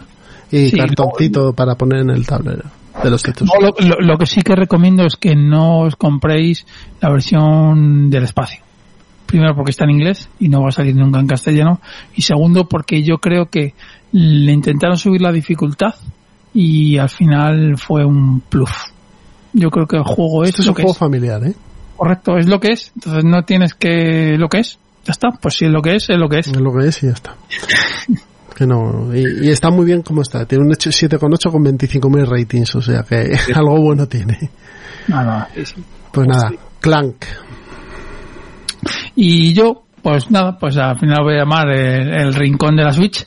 Y 0.53 0.69
Sí, 0.71 0.77
cartoncito 0.77 1.53
para 1.53 1.75
poner 1.77 2.01
en 2.01 2.11
el 2.11 2.27
tablero 2.27 2.65
de 3.03 3.11
los. 3.11 3.23
No, 3.27 3.61
lo, 3.61 3.75
lo- 3.89 4.01
lo 4.01 4.19
que 4.19 4.27
sí 4.27 4.43
que 4.43 4.57
recomiendo 4.57 5.05
es 5.05 5.17
que 5.17 5.35
no 5.37 5.81
os 5.81 5.97
compréis 5.97 6.67
la 7.01 7.11
versión 7.11 8.11
del 8.11 8.25
espacio. 8.25 8.63
Primero 9.27 9.55
porque 9.55 9.71
está 9.71 9.85
en 9.85 9.91
inglés 9.91 10.29
y 10.41 10.49
no 10.49 10.61
va 10.63 10.71
a 10.71 10.73
salir 10.73 10.97
nunca 10.97 11.21
en 11.21 11.29
castellano. 11.29 11.81
Y 12.17 12.23
segundo 12.23 12.69
porque 12.69 13.03
yo 13.05 13.19
creo 13.19 13.47
que 13.49 13.75
le 14.13 14.53
intentaron 14.53 14.97
subir 14.97 15.21
la 15.23 15.31
dificultad 15.31 15.95
y 16.53 16.99
al 16.99 17.09
final 17.11 17.77
fue 17.79 18.05
un 18.05 18.41
plus. 18.41 18.71
Yo 19.53 19.71
creo 19.71 19.87
que 19.87 19.97
el 19.99 20.03
juego 20.03 20.43
es 20.43 20.51
Este 20.51 20.63
es 20.63 20.69
un 20.69 20.75
que 20.75 20.83
juego 20.83 20.93
es. 20.95 20.99
familiar, 20.99 21.45
¿eh? 21.47 21.55
Correcto, 22.01 22.39
es 22.39 22.47
lo 22.47 22.59
que 22.59 22.69
es. 22.69 22.93
Entonces 22.95 23.25
no 23.27 23.43
tienes 23.43 23.75
que 23.75 24.35
lo 24.39 24.49
que 24.49 24.61
es. 24.61 24.79
Ya 25.05 25.13
está. 25.13 25.29
Pues 25.39 25.57
si 25.57 25.67
es 25.67 25.71
lo 25.71 25.83
que 25.83 25.97
es, 25.97 26.09
es 26.09 26.17
lo 26.17 26.31
que 26.31 26.39
es. 26.39 26.47
Es 26.47 26.59
lo 26.59 26.73
que 26.73 26.89
es 26.89 27.03
y 27.03 27.09
ya 27.09 27.13
está. 27.13 27.37
que 28.57 28.67
no, 28.67 29.15
y, 29.15 29.47
y 29.47 29.51
está 29.51 29.69
muy 29.69 29.85
bien 29.85 30.01
como 30.01 30.23
está. 30.23 30.47
Tiene 30.47 30.65
un 30.65 30.73
hecho 30.73 30.89
7,8 30.89 31.53
con 31.53 31.63
25.000 31.63 32.27
ratings, 32.27 32.75
o 32.77 32.81
sea 32.81 33.03
que 33.03 33.37
algo 33.55 33.83
bueno 33.83 34.07
tiene. 34.07 34.51
Sí. 35.63 35.75
Pues 36.11 36.27
nada, 36.27 36.51
Clank. 36.81 37.23
Y 39.15 39.53
yo, 39.53 39.83
pues 40.03 40.31
nada, 40.31 40.57
pues 40.59 40.79
al 40.79 40.99
final 40.99 41.23
voy 41.23 41.35
a 41.35 41.41
llamar 41.41 41.69
el, 41.69 42.15
el 42.15 42.33
rincón 42.33 42.77
de 42.77 42.85
la 42.85 42.95
Switch. 42.95 43.27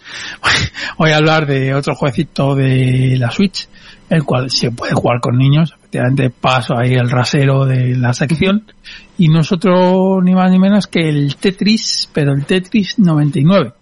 Voy 0.97 1.11
a 1.11 1.17
hablar 1.17 1.45
de 1.45 1.75
otro 1.75 1.93
jueguecito 1.93 2.55
de 2.55 3.17
la 3.19 3.29
Switch, 3.29 3.69
el 4.09 4.23
cual 4.23 4.49
se 4.49 4.71
puede 4.71 4.93
jugar 4.95 5.19
con 5.19 5.37
niños. 5.37 5.75
Paso 6.39 6.77
ahí 6.77 6.93
el 6.93 7.09
rasero 7.09 7.65
de 7.65 7.95
la 7.95 8.13
sección. 8.13 8.65
Y 9.17 9.27
nosotros 9.27 10.23
ni 10.23 10.33
más 10.33 10.51
ni 10.51 10.59
menos 10.59 10.87
que 10.87 11.07
el 11.07 11.35
Tetris, 11.35 12.09
pero 12.13 12.33
el 12.33 12.45
Tetris 12.45 12.99
99. 12.99 13.73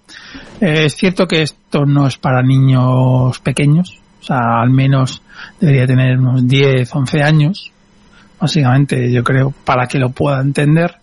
Eh, 0.59 0.85
es 0.85 0.95
cierto 0.95 1.27
que 1.27 1.41
esto 1.41 1.85
no 1.85 2.07
es 2.07 2.17
para 2.17 2.41
niños 2.41 3.39
pequeños. 3.39 3.99
O 4.21 4.23
sea, 4.23 4.61
al 4.61 4.69
menos 4.69 5.21
debería 5.59 5.87
tener 5.87 6.19
unos 6.19 6.47
10, 6.47 6.93
11 6.93 7.23
años. 7.23 7.71
Básicamente, 8.39 9.11
yo 9.11 9.23
creo, 9.23 9.53
para 9.63 9.87
que 9.87 9.99
lo 9.99 10.09
pueda 10.09 10.41
entender. 10.41 10.95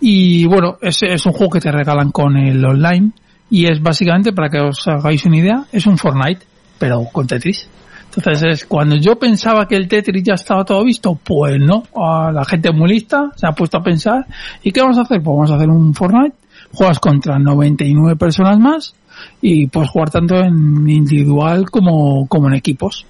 Y 0.00 0.46
bueno, 0.46 0.78
es, 0.80 1.02
es 1.02 1.26
un 1.26 1.32
juego 1.32 1.52
que 1.52 1.60
te 1.60 1.72
regalan 1.72 2.10
con 2.10 2.36
el 2.36 2.64
online 2.64 3.12
y 3.50 3.66
es 3.66 3.80
básicamente, 3.80 4.32
para 4.32 4.48
que 4.48 4.60
os 4.60 4.86
hagáis 4.88 5.24
una 5.24 5.38
idea, 5.38 5.64
es 5.72 5.86
un 5.86 5.98
Fortnite, 5.98 6.44
pero 6.78 7.04
con 7.12 7.26
Tetris. 7.26 7.68
Entonces 8.16 8.42
es 8.44 8.66
cuando 8.66 8.96
yo 8.96 9.18
pensaba 9.18 9.68
que 9.68 9.76
el 9.76 9.88
Tetris 9.88 10.22
ya 10.22 10.34
estaba 10.34 10.64
todo 10.64 10.82
visto, 10.84 11.18
pues 11.22 11.58
no, 11.60 11.82
la 11.94 12.44
gente 12.46 12.72
muy 12.72 12.88
lista 12.88 13.30
se 13.36 13.46
ha 13.46 13.52
puesto 13.52 13.76
a 13.76 13.82
pensar, 13.82 14.26
¿y 14.62 14.72
qué 14.72 14.80
vamos 14.80 14.98
a 14.98 15.02
hacer? 15.02 15.22
Pues 15.22 15.36
vamos 15.36 15.50
a 15.50 15.56
hacer 15.56 15.68
un 15.68 15.94
Fortnite, 15.94 16.34
juegas 16.72 16.98
contra 16.98 17.38
99 17.38 18.16
personas 18.16 18.58
más 18.58 18.94
y 19.42 19.66
puedes 19.66 19.90
jugar 19.90 20.10
tanto 20.10 20.36
en 20.36 20.88
individual 20.88 21.70
como, 21.70 22.26
como 22.26 22.48
en 22.48 22.54
equipos. 22.54 23.04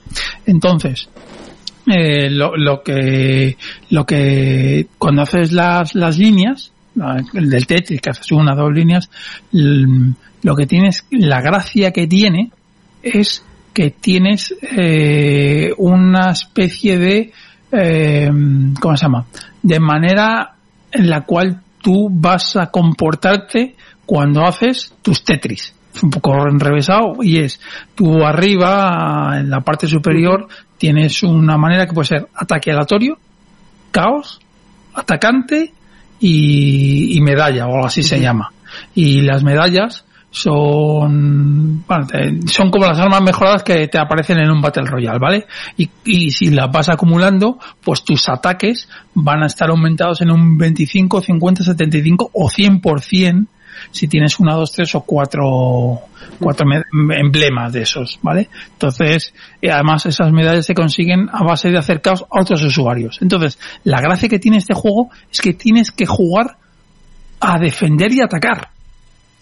Entonces, 0.44 1.08
eh, 1.86 2.28
lo, 2.28 2.56
lo 2.56 2.82
que 2.82 3.56
lo 3.90 4.04
que 4.04 4.88
cuando 4.98 5.22
haces 5.22 5.52
las, 5.52 5.94
las 5.94 6.18
líneas 6.18 6.72
el 7.34 7.48
del 7.48 7.66
Tetris 7.66 8.00
que 8.00 8.10
haces 8.10 8.32
una 8.32 8.56
dos 8.56 8.72
líneas 8.72 9.08
lo 9.52 10.56
que 10.56 10.66
tienes 10.66 11.06
la 11.10 11.40
gracia 11.40 11.92
que 11.92 12.08
tiene 12.08 12.50
es 13.02 13.44
que 13.77 13.90
tienes 13.90 14.55
eh, 14.62 15.70
una 15.77 16.31
especie 16.31 16.97
de 16.97 17.32
eh, 17.70 18.31
cómo 18.81 18.97
se 18.97 19.03
llama 19.05 19.27
de 19.62 19.78
manera 19.78 20.55
en 20.90 21.11
la 21.11 21.27
cual 21.27 21.61
tú 21.82 22.09
vas 22.11 22.57
a 22.57 22.70
comportarte 22.70 23.77
cuando 24.07 24.47
haces 24.47 24.94
tus 25.03 25.23
Tetris. 25.23 25.74
Es 25.94 26.03
un 26.03 26.09
poco 26.09 26.32
enrevesado 26.48 27.16
y 27.20 27.36
es, 27.40 27.61
tú 27.94 28.24
arriba, 28.24 29.35
en 29.40 29.51
la 29.51 29.61
parte 29.61 29.86
superior, 29.86 30.48
tienes 30.78 31.23
una 31.23 31.59
manera 31.59 31.86
que 31.86 31.93
puede 31.93 32.09
ser 32.09 32.28
ataque 32.35 32.70
aleatorio, 32.70 33.19
caos, 33.90 34.40
atacante 34.94 35.74
y, 36.19 37.15
y 37.15 37.20
medalla, 37.20 37.66
o 37.66 37.74
algo 37.74 37.86
así 37.89 38.03
se 38.03 38.20
llama. 38.20 38.55
Y 38.94 39.20
las 39.20 39.44
medallas 39.44 40.05
son 40.36 41.84
son 42.46 42.70
como 42.70 42.86
las 42.86 42.98
armas 42.98 43.22
mejoradas 43.22 43.62
que 43.62 43.88
te 43.88 43.98
aparecen 43.98 44.38
en 44.38 44.50
un 44.50 44.60
Battle 44.60 44.84
Royale, 44.86 45.18
¿vale? 45.18 45.46
Y, 45.76 45.88
y 46.04 46.30
si 46.30 46.50
las 46.50 46.70
vas 46.70 46.88
acumulando, 46.88 47.58
pues 47.82 48.04
tus 48.04 48.28
ataques 48.28 48.88
van 49.14 49.42
a 49.42 49.46
estar 49.46 49.70
aumentados 49.70 50.20
en 50.20 50.30
un 50.30 50.58
25, 50.58 51.22
50, 51.22 51.64
75 51.64 52.30
o 52.32 52.48
100% 52.48 53.46
si 53.90 54.08
tienes 54.08 54.38
una, 54.40 54.54
dos, 54.54 54.72
tres 54.72 54.94
o 54.94 55.02
cuatro, 55.02 56.00
cuatro 56.40 56.66
emblemas 57.14 57.72
de 57.72 57.82
esos, 57.82 58.18
¿vale? 58.22 58.48
Entonces, 58.72 59.34
y 59.60 59.68
además 59.68 60.06
esas 60.06 60.32
medallas 60.32 60.66
se 60.66 60.74
consiguen 60.74 61.28
a 61.30 61.44
base 61.44 61.70
de 61.70 61.78
hacer 61.78 62.00
caos 62.00 62.22
a 62.22 62.40
otros 62.40 62.62
usuarios. 62.62 63.18
Entonces, 63.20 63.58
la 63.84 64.00
gracia 64.00 64.28
que 64.28 64.38
tiene 64.38 64.58
este 64.58 64.74
juego 64.74 65.10
es 65.30 65.40
que 65.40 65.52
tienes 65.52 65.90
que 65.90 66.06
jugar 66.06 66.56
a 67.40 67.58
defender 67.58 68.12
y 68.12 68.20
atacar. 68.20 68.70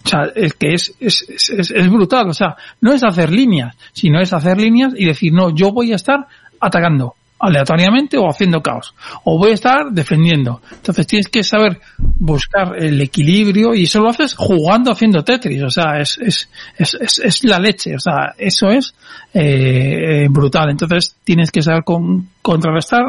O 0.04 0.08
sea, 0.08 0.24
es 0.34 0.52
que 0.54 0.74
es, 0.74 0.92
es, 1.00 1.22
es, 1.28 1.70
es- 1.70 1.88
brutal. 1.90 2.28
O 2.28 2.34
sea, 2.34 2.56
no 2.80 2.92
es 2.92 3.02
hacer 3.02 3.30
líneas, 3.30 3.74
sino 3.92 4.20
es 4.20 4.32
hacer 4.32 4.58
líneas 4.60 4.92
y 4.96 5.06
decir, 5.06 5.32
no, 5.32 5.54
yo 5.54 5.72
voy 5.72 5.92
a 5.92 5.96
estar 5.96 6.26
atacando 6.60 7.14
aleatoriamente 7.38 8.16
o 8.16 8.28
haciendo 8.28 8.62
caos. 8.62 8.94
O 9.24 9.38
voy 9.38 9.50
a 9.50 9.54
estar 9.54 9.90
defendiendo. 9.90 10.62
Entonces 10.72 11.06
tienes 11.06 11.28
que 11.28 11.42
saber 11.42 11.78
buscar 11.98 12.74
el 12.82 13.00
equilibrio 13.02 13.74
y 13.74 13.84
eso 13.84 14.00
lo 14.00 14.08
haces 14.10 14.34
jugando 14.34 14.92
haciendo 14.92 15.22
Tetris. 15.24 15.62
O 15.62 15.70
sea, 15.70 15.98
es, 16.00 16.16
es, 16.18 16.48
es, 16.78 16.94
es, 17.00 17.18
es 17.18 17.44
la 17.44 17.58
leche. 17.58 17.94
O 17.96 18.00
sea, 18.00 18.34
eso 18.38 18.68
es 18.70 18.94
eh, 19.34 20.24
eh, 20.24 20.28
brutal. 20.30 20.70
Entonces 20.70 21.16
tienes 21.24 21.50
que 21.50 21.60
saber 21.62 21.82
con, 21.84 22.28
contrarrestar, 22.44 23.04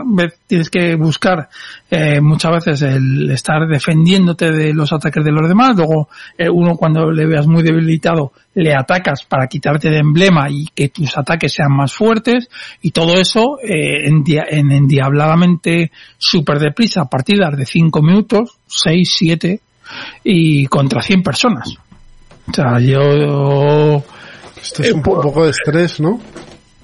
tienes 0.48 0.70
que 0.70 0.96
buscar 0.96 1.50
eh, 1.92 2.22
muchas 2.22 2.54
veces 2.54 2.82
el 2.84 3.30
estar 3.32 3.68
defendiéndote 3.68 4.50
de 4.50 4.74
los 4.74 4.94
ataques 4.94 5.26
de 5.26 5.32
los 5.34 5.46
demás. 5.48 5.76
Luego, 5.76 6.08
eh, 6.38 6.50
uno 6.50 6.78
cuando 6.78 7.12
le 7.12 7.26
veas 7.26 7.46
muy 7.46 7.62
debilitado, 7.62 8.32
le 8.54 8.74
atacas 8.74 9.26
para 9.26 9.48
quitarte 9.48 9.90
de 9.90 9.98
emblema 9.98 10.50
y 10.50 10.68
que 10.74 10.88
tus 10.88 11.18
ataques 11.18 11.52
sean 11.52 11.74
más 11.76 11.92
fuertes. 11.92 12.48
Y 12.82 12.92
todo 12.92 13.16
eso 13.16 13.60
eh, 13.62 14.08
en, 14.08 14.24
en 14.28 14.72
endiabladamente 14.72 15.92
súper 16.18 16.60
deprisa, 16.60 17.02
a 17.02 17.10
partir 17.10 17.38
de 17.40 17.66
5 17.66 18.02
minutos, 18.02 18.58
6, 18.68 19.14
7, 19.18 19.60
y 20.24 20.66
contra 20.68 21.02
100 21.02 21.24
personas. 21.24 21.76
O 22.50 22.54
sea, 22.54 22.80
yo 22.80 24.02
Esto 24.62 24.82
es 24.82 24.94
un 24.94 25.02
po- 25.02 25.20
poco 25.20 25.44
de 25.44 25.52
estrés, 25.52 26.00
¿no? 26.00 26.22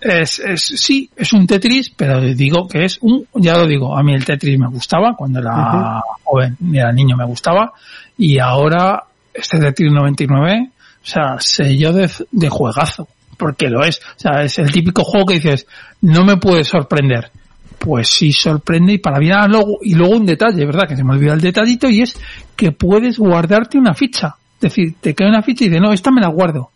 Es, 0.01 0.39
es, 0.39 0.61
sí, 0.61 1.09
es 1.15 1.31
un 1.31 1.45
Tetris, 1.45 1.91
pero 1.91 2.19
digo 2.21 2.67
que 2.67 2.85
es 2.85 2.97
un, 3.01 3.27
ya 3.35 3.53
lo 3.53 3.67
digo, 3.67 3.95
a 3.95 4.01
mí 4.01 4.13
el 4.13 4.25
Tetris 4.25 4.57
me 4.57 4.67
gustaba 4.67 5.13
cuando 5.15 5.39
era 5.39 6.01
joven, 6.23 6.57
era 6.73 6.91
niño 6.91 7.15
me 7.15 7.25
gustaba, 7.25 7.71
y 8.17 8.39
ahora 8.39 9.03
este 9.33 9.59
Tetris 9.59 9.91
99, 9.91 10.69
o 10.69 11.05
sea, 11.05 11.39
sello 11.39 11.93
de, 11.93 12.09
de 12.31 12.49
juegazo, 12.49 13.07
porque 13.37 13.69
lo 13.69 13.83
es, 13.83 13.99
o 13.99 14.19
sea, 14.19 14.41
es 14.41 14.57
el 14.57 14.71
típico 14.71 15.03
juego 15.03 15.27
que 15.27 15.35
dices, 15.35 15.67
no 16.01 16.25
me 16.25 16.37
puede 16.37 16.63
sorprender. 16.63 17.31
Pues 17.77 18.09
sí 18.09 18.31
sorprende 18.31 18.93
y 18.93 18.97
para 18.99 19.17
bien 19.17 19.33
Ah, 19.33 19.47
luego, 19.47 19.79
y 19.81 19.95
luego 19.95 20.15
un 20.15 20.25
detalle, 20.27 20.63
¿verdad? 20.67 20.87
Que 20.87 20.95
se 20.95 21.03
me 21.03 21.13
olvida 21.13 21.33
el 21.33 21.41
detallito 21.41 21.89
y 21.89 22.03
es 22.03 22.15
que 22.55 22.71
puedes 22.71 23.17
guardarte 23.17 23.79
una 23.79 23.95
ficha. 23.95 24.35
Es 24.55 24.61
decir, 24.61 24.93
te 25.01 25.15
cae 25.15 25.27
una 25.27 25.41
ficha 25.41 25.63
y 25.63 25.69
dices, 25.69 25.81
no, 25.81 25.91
esta 25.91 26.11
me 26.11 26.21
la 26.21 26.27
guardo 26.27 26.69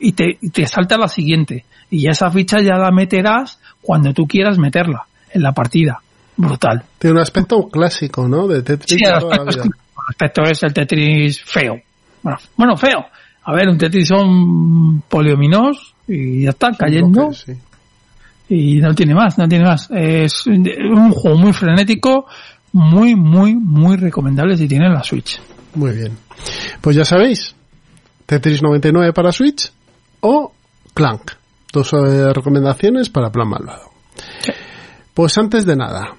y 0.00 0.12
te, 0.12 0.38
y 0.40 0.50
te 0.50 0.66
salta 0.66 0.96
la 0.96 1.08
siguiente. 1.08 1.64
Y 1.90 2.02
ya 2.02 2.10
esa 2.10 2.30
ficha 2.30 2.60
ya 2.60 2.76
la 2.76 2.90
meterás 2.90 3.58
cuando 3.80 4.12
tú 4.12 4.26
quieras 4.26 4.58
meterla 4.58 5.06
en 5.32 5.42
la 5.42 5.52
partida. 5.52 6.00
Brutal. 6.36 6.84
Tiene 6.98 7.14
un 7.14 7.22
aspecto 7.22 7.68
clásico, 7.68 8.28
¿no? 8.28 8.46
De 8.46 8.62
Tetris 8.62 8.98
Sí, 8.98 9.04
el 9.04 9.12
aspecto, 9.12 9.48
es, 9.48 9.56
el 9.56 9.72
aspecto 10.08 10.42
es 10.42 10.62
el 10.62 10.72
Tetris 10.72 11.42
feo. 11.42 11.80
Bueno, 12.22 12.38
bueno, 12.56 12.76
feo. 12.76 13.06
A 13.44 13.54
ver, 13.54 13.68
un 13.68 13.78
Tetris 13.78 14.08
son 14.08 15.02
poliominos 15.08 15.94
y 16.06 16.42
ya 16.42 16.50
está 16.50 16.70
cayendo 16.72 17.32
sí. 17.32 17.52
y 18.48 18.76
no 18.76 18.94
tiene 18.94 19.14
más, 19.14 19.36
no 19.36 19.48
tiene 19.48 19.64
más. 19.64 19.88
Es 19.90 20.46
un 20.46 21.10
juego 21.10 21.38
muy 21.38 21.52
frenético, 21.52 22.26
muy, 22.72 23.16
muy, 23.16 23.54
muy 23.56 23.96
recomendable 23.96 24.56
si 24.56 24.68
tienen 24.68 24.92
la 24.92 25.02
Switch. 25.02 25.40
Muy 25.74 25.92
bien. 25.92 26.16
Pues 26.80 26.94
ya 26.94 27.04
sabéis, 27.04 27.54
Tetris 28.26 28.62
99 28.62 29.12
para 29.12 29.32
Switch 29.32 29.72
o 30.20 30.52
Clank. 30.94 31.32
Dos 31.72 31.92
eh, 31.92 32.32
recomendaciones 32.32 33.10
para 33.10 33.30
Plan 33.30 33.48
Malvado. 33.48 33.90
Pues 35.14 35.36
antes 35.36 35.66
de 35.66 35.76
nada, 35.76 36.14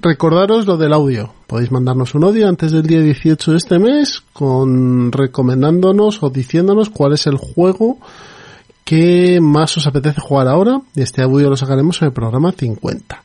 recordaros 0.00 0.66
lo 0.66 0.76
del 0.76 0.92
audio. 0.92 1.32
Podéis 1.46 1.70
mandarnos 1.70 2.14
un 2.14 2.24
audio 2.24 2.48
antes 2.48 2.72
del 2.72 2.86
día 2.86 3.00
18 3.00 3.52
de 3.52 3.56
este 3.56 3.78
mes 3.78 4.22
con 4.32 5.12
recomendándonos 5.12 6.22
o 6.22 6.30
diciéndonos 6.30 6.90
cuál 6.90 7.12
es 7.12 7.26
el 7.26 7.36
juego 7.36 7.98
que 8.84 9.38
más 9.40 9.76
os 9.76 9.86
apetece 9.86 10.20
jugar 10.20 10.48
ahora. 10.48 10.80
Y 10.94 11.02
este 11.02 11.22
audio 11.22 11.50
lo 11.50 11.56
sacaremos 11.56 12.00
en 12.00 12.08
el 12.08 12.14
programa 12.14 12.52
50. 12.52 13.22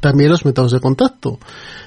También 0.00 0.30
los 0.30 0.44
métodos 0.44 0.72
de 0.72 0.80
contacto. 0.80 1.38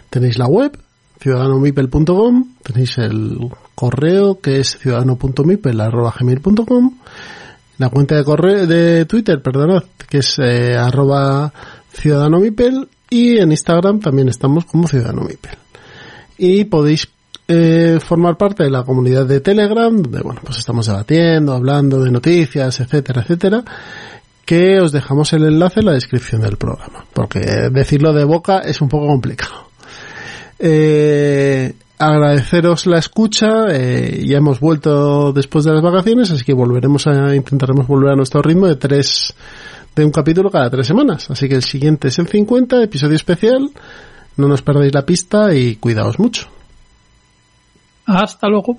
Tenéis 0.10 0.38
la 0.38 0.48
web, 0.48 0.78
ciudadanomipel.com, 1.20 2.56
tenéis 2.64 2.98
el 2.98 3.38
correo 3.76 4.40
que 4.40 4.60
es 4.60 4.78
ciudadano.mipel.gmail.com, 4.78 6.98
la 7.80 7.90
cuenta 7.90 8.16
de 8.16 8.24
correo 8.24 8.68
de 8.68 9.06
Twitter, 9.06 9.42
perdonad, 9.42 9.84
que 10.08 10.20
es 10.20 10.38
eh, 10.40 10.78
arroba 10.78 11.52
ciudadanomipel 11.92 12.88
y 13.10 13.40
en 13.40 13.52
Instagram 13.52 14.00
también 14.00 14.30
estamos 14.30 14.66
como 14.66 14.88
ciudadanomipel. 14.88 15.58
Y 16.38 16.66
podéis 16.66 17.08
eh, 17.48 18.00
formar 18.00 18.38
parte 18.38 18.64
de 18.64 18.70
la 18.70 18.84
comunidad 18.84 19.26
de 19.26 19.40
Telegram, 19.40 19.96
donde 19.96 20.22
bueno, 20.22 20.42
pues 20.44 20.60
estamos 20.60 20.86
debatiendo, 20.86 21.54
hablando 21.54 22.04
de 22.04 22.12
noticias, 22.12 22.80
etcétera, 22.80 23.22
etcétera 23.22 23.64
que 24.50 24.80
os 24.80 24.92
dejamos 24.92 25.32
el 25.34 25.44
enlace 25.44 25.82
en 25.82 25.86
la 25.86 25.92
descripción 25.92 26.42
del 26.42 26.58
programa, 26.58 27.06
porque 27.14 27.40
decirlo 27.72 28.14
de 28.14 28.24
boca 28.24 28.62
es 28.62 28.82
un 28.82 28.90
poco 28.90 29.06
complicado. 29.06 29.70
Eh, 30.58 31.72
agradeceros 32.00 32.88
la 32.88 32.98
escucha, 32.98 33.66
eh, 33.70 34.24
ya 34.26 34.38
hemos 34.38 34.62
vuelto 34.62 35.34
después 35.34 35.66
de 35.66 35.74
las 35.74 35.82
vacaciones, 35.82 36.32
así 36.32 36.46
que 36.46 36.54
volveremos 36.54 37.06
a, 37.08 37.36
intentaremos 37.36 37.86
volver 37.88 38.14
a 38.14 38.16
nuestro 38.16 38.42
ritmo 38.42 38.68
de 38.68 38.78
tres, 38.78 39.36
de 39.96 40.06
un 40.06 40.12
capítulo 40.12 40.50
cada 40.50 40.70
tres 40.70 40.88
semanas, 40.88 41.30
así 41.30 41.50
que 41.50 41.56
el 41.56 41.64
siguiente 41.64 42.08
es 42.08 42.18
el 42.18 42.28
50, 42.28 42.82
episodio 42.82 43.18
especial, 43.18 43.70
no 44.38 44.48
nos 44.48 44.62
perdáis 44.62 44.94
la 44.94 45.06
pista 45.06 45.54
y 45.54 45.76
cuidaos 45.76 46.18
mucho. 46.20 46.48
Hasta 48.06 48.48
luego. 48.48 48.78